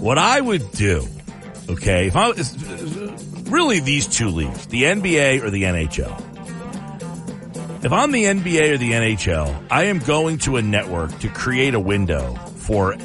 [0.00, 1.06] what I would do,
[1.68, 2.32] okay, if I
[3.50, 6.30] really these two leagues, the NBA or the NHL.
[7.84, 11.74] If I'm the NBA or the NHL, I am going to a network to create
[11.74, 12.34] a window
[12.66, 12.96] for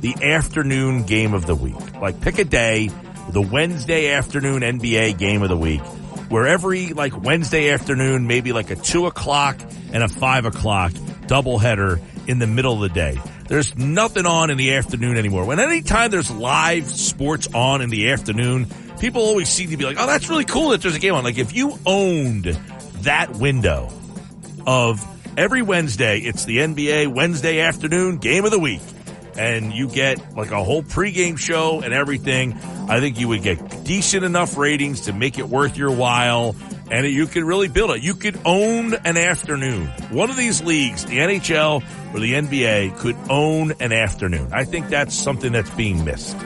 [0.00, 2.00] the afternoon game of the week.
[2.00, 2.90] Like pick a day,
[3.30, 5.80] the Wednesday afternoon NBA game of the week,
[6.30, 9.60] where every like Wednesday afternoon, maybe like a two o'clock
[9.92, 13.20] and a five o'clock doubleheader in the middle of the day.
[13.48, 15.46] There's nothing on in the afternoon anymore.
[15.46, 18.66] When anytime there's live sports on in the afternoon,
[19.00, 21.24] people always seem to be like, oh, that's really cool that there's a game on.
[21.24, 22.44] Like if you owned
[23.02, 23.90] that window
[24.66, 25.02] of
[25.38, 28.82] every Wednesday, it's the NBA Wednesday afternoon game of the week.
[29.38, 32.54] And you get like a whole pregame show and everything.
[32.88, 36.56] I think you would get decent enough ratings to make it worth your while.
[36.90, 38.02] And you could really build it.
[38.02, 39.86] You could own an afternoon.
[40.10, 41.84] One of these leagues, the NHL
[42.14, 44.48] or the NBA, could own an afternoon.
[44.52, 46.36] I think that's something that's being missed.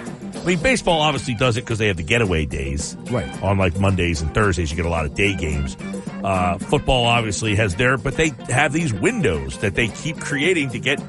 [0.43, 2.97] I mean, baseball obviously does it because they have the getaway days.
[3.11, 3.43] Right.
[3.45, 5.77] On like Mondays and Thursdays, you get a lot of day games.
[6.25, 10.81] Uh, football obviously has their, but they have these windows that they keep creating to
[10.81, 11.01] get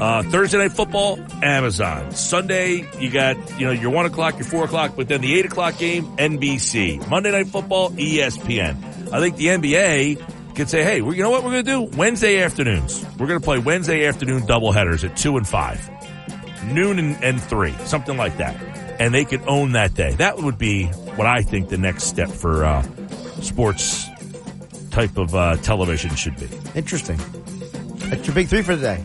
[0.00, 2.14] uh, Thursday night football, Amazon.
[2.14, 5.46] Sunday, you got, you know, your one o'clock, your four o'clock, but then the eight
[5.46, 7.08] o'clock game, NBC.
[7.08, 9.10] Monday night football, ESPN.
[9.10, 11.96] I think the NBA could say, hey, you know what we're going to do?
[11.96, 13.04] Wednesday afternoons.
[13.18, 15.88] We're going to play Wednesday afternoon doubleheaders at two and five,
[16.64, 18.56] noon and, and three, something like that.
[19.00, 20.12] And they could own that day.
[20.14, 22.82] That would be what I think the next step for, uh,
[23.40, 24.06] sports
[24.90, 26.48] type of, uh, television should be.
[26.74, 27.18] Interesting.
[28.10, 29.04] That's your big three for the day.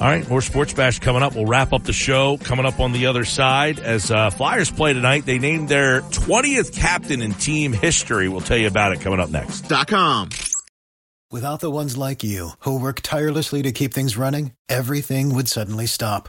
[0.00, 1.34] All right, more Sports Bash coming up.
[1.34, 4.92] We'll wrap up the show coming up on the other side as uh, Flyers play
[4.92, 5.26] tonight.
[5.26, 8.28] They named their 20th captain in team history.
[8.28, 9.62] We'll tell you about it coming up next.
[9.62, 10.28] Dot com.
[11.32, 15.86] Without the ones like you who work tirelessly to keep things running, everything would suddenly
[15.86, 16.28] stop.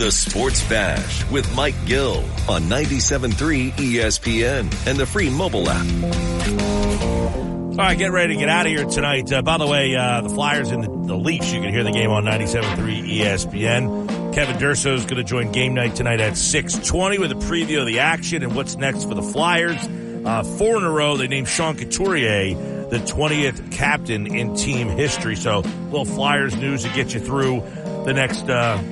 [0.00, 5.86] The Sports Bash with Mike Gill on 97.3 ESPN and the free mobile app.
[7.72, 9.30] All right, get ready to get out of here tonight.
[9.30, 11.92] Uh, by the way, uh, the Flyers and the, the Leafs, you can hear the
[11.92, 14.34] game on 97.3 ESPN.
[14.34, 17.86] Kevin Durso is going to join game night tonight at 620 with a preview of
[17.86, 19.86] the action and what's next for the Flyers.
[20.24, 22.54] Uh, four in a row, they named Sean Couturier
[22.88, 25.36] the 20th captain in team history.
[25.36, 27.60] So, little Flyers news to get you through
[28.06, 28.82] the next uh,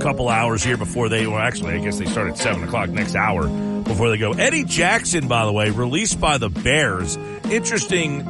[0.00, 3.14] couple hours here before they, well, actually, I guess they start at 7 o'clock next
[3.14, 3.48] hour
[3.82, 4.32] before they go.
[4.32, 7.16] Eddie Jackson, by the way, released by the Bears.
[7.50, 8.24] Interesting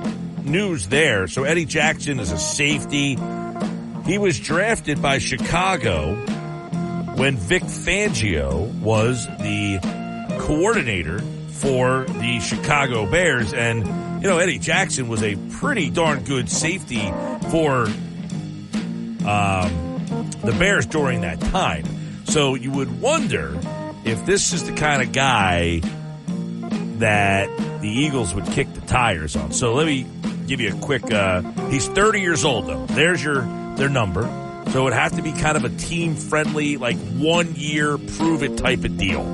[0.44, 1.26] news there.
[1.26, 3.16] So, Eddie Jackson is a safety.
[4.06, 6.14] He was drafted by Chicago
[7.16, 9.80] when Vic Fangio was the
[10.40, 11.20] coordinator
[11.50, 13.52] for the Chicago Bears.
[13.52, 13.84] And,
[14.22, 17.12] you know, Eddie Jackson was a pretty darn good safety
[17.50, 17.86] for
[19.26, 21.84] um, the Bears during that time.
[22.24, 23.58] So you would wonder
[24.04, 25.80] if this is the kind of guy
[26.98, 27.48] that
[27.80, 29.52] the Eagles would kick the tires on.
[29.52, 30.06] So let me
[30.46, 31.12] give you a quick.
[31.12, 32.86] Uh, he's 30 years old though.
[32.86, 33.42] There's your
[33.76, 34.22] their number.
[34.70, 38.42] So it would have to be kind of a team friendly, like one year prove
[38.42, 39.24] it type of deal.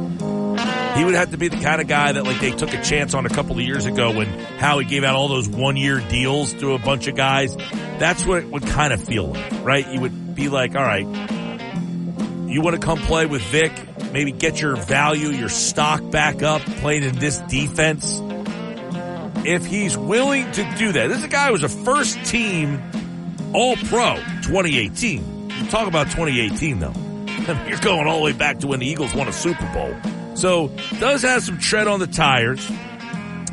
[0.97, 3.15] He would have to be the kind of guy that like they took a chance
[3.15, 4.29] on a couple of years ago when
[4.59, 7.57] Howie gave out all those one year deals to a bunch of guys.
[7.99, 9.89] That's what it would kind of feel like, right?
[9.89, 11.07] You would be like, all right,
[12.49, 13.73] you want to come play with Vic,
[14.13, 18.21] maybe get your value, your stock back up playing in this defense.
[19.47, 22.81] If he's willing to do that, this is a guy who was a first team
[23.53, 25.49] all pro 2018.
[25.69, 26.93] Talk about 2018 though.
[27.69, 29.95] You're going all the way back to when the Eagles won a Super Bowl.
[30.35, 32.69] So does have some tread on the tires.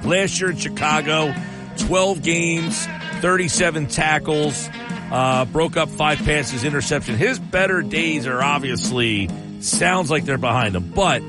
[0.04, 1.34] Last year in Chicago,
[1.78, 2.88] 12 games,
[3.22, 4.70] 37 tackles,
[5.12, 7.16] uh, broke up five passes, interception.
[7.16, 11.22] His better days are obviously sounds like they're behind him, but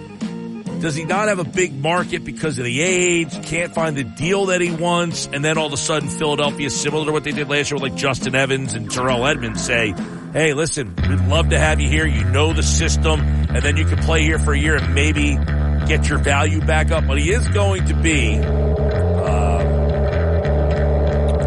[0.83, 3.47] does he not have a big market because of the age?
[3.47, 7.07] Can't find the deal that he wants, and then all of a sudden Philadelphia, similar
[7.07, 9.95] to what they did last year with like Justin Evans and Terrell Edmunds, say,
[10.33, 12.05] "Hey, listen, we'd love to have you here.
[12.05, 15.39] You know the system, and then you can play here for a year and maybe
[15.87, 19.63] get your value back up." But he is going to be uh,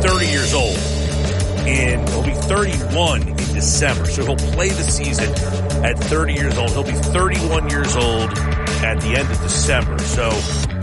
[0.01, 0.64] 30 years old,
[1.67, 4.05] and he'll be 31 in December.
[4.05, 5.29] So he'll play the season
[5.83, 6.71] at 30 years old.
[6.71, 8.29] He'll be 31 years old
[8.83, 9.97] at the end of December.
[9.99, 10.29] So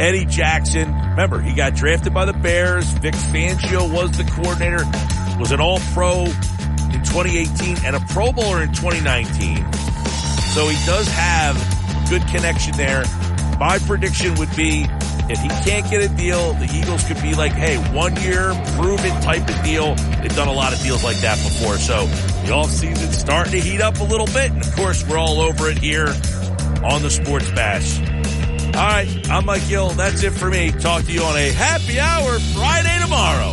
[0.00, 2.86] Eddie Jackson, remember, he got drafted by the Bears.
[2.92, 4.84] Vic Fangio was the coordinator,
[5.38, 9.56] was an all pro in 2018 and a pro bowler in 2019.
[10.52, 11.56] So he does have
[12.10, 13.04] good connection there.
[13.58, 14.86] My prediction would be
[15.30, 19.04] if he can't get a deal, the Eagles could be like, hey, one year, prove
[19.04, 19.94] it type of deal.
[20.20, 21.76] They've done a lot of deals like that before.
[21.78, 22.06] So
[22.46, 24.50] the offseason's starting to heat up a little bit.
[24.50, 26.08] And of course, we're all over it here
[26.84, 28.00] on the Sports Bash.
[28.74, 29.90] All right, I'm Mike Gill.
[29.90, 30.72] That's it for me.
[30.72, 33.52] Talk to you on a happy hour Friday tomorrow.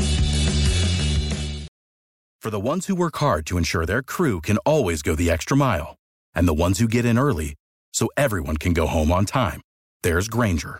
[2.41, 5.57] For the ones who work hard to ensure their crew can always go the extra
[5.57, 5.97] mile,
[6.33, 7.55] and the ones who get in early
[7.91, 9.59] so everyone can go home on time,
[10.03, 10.79] there's Grainger,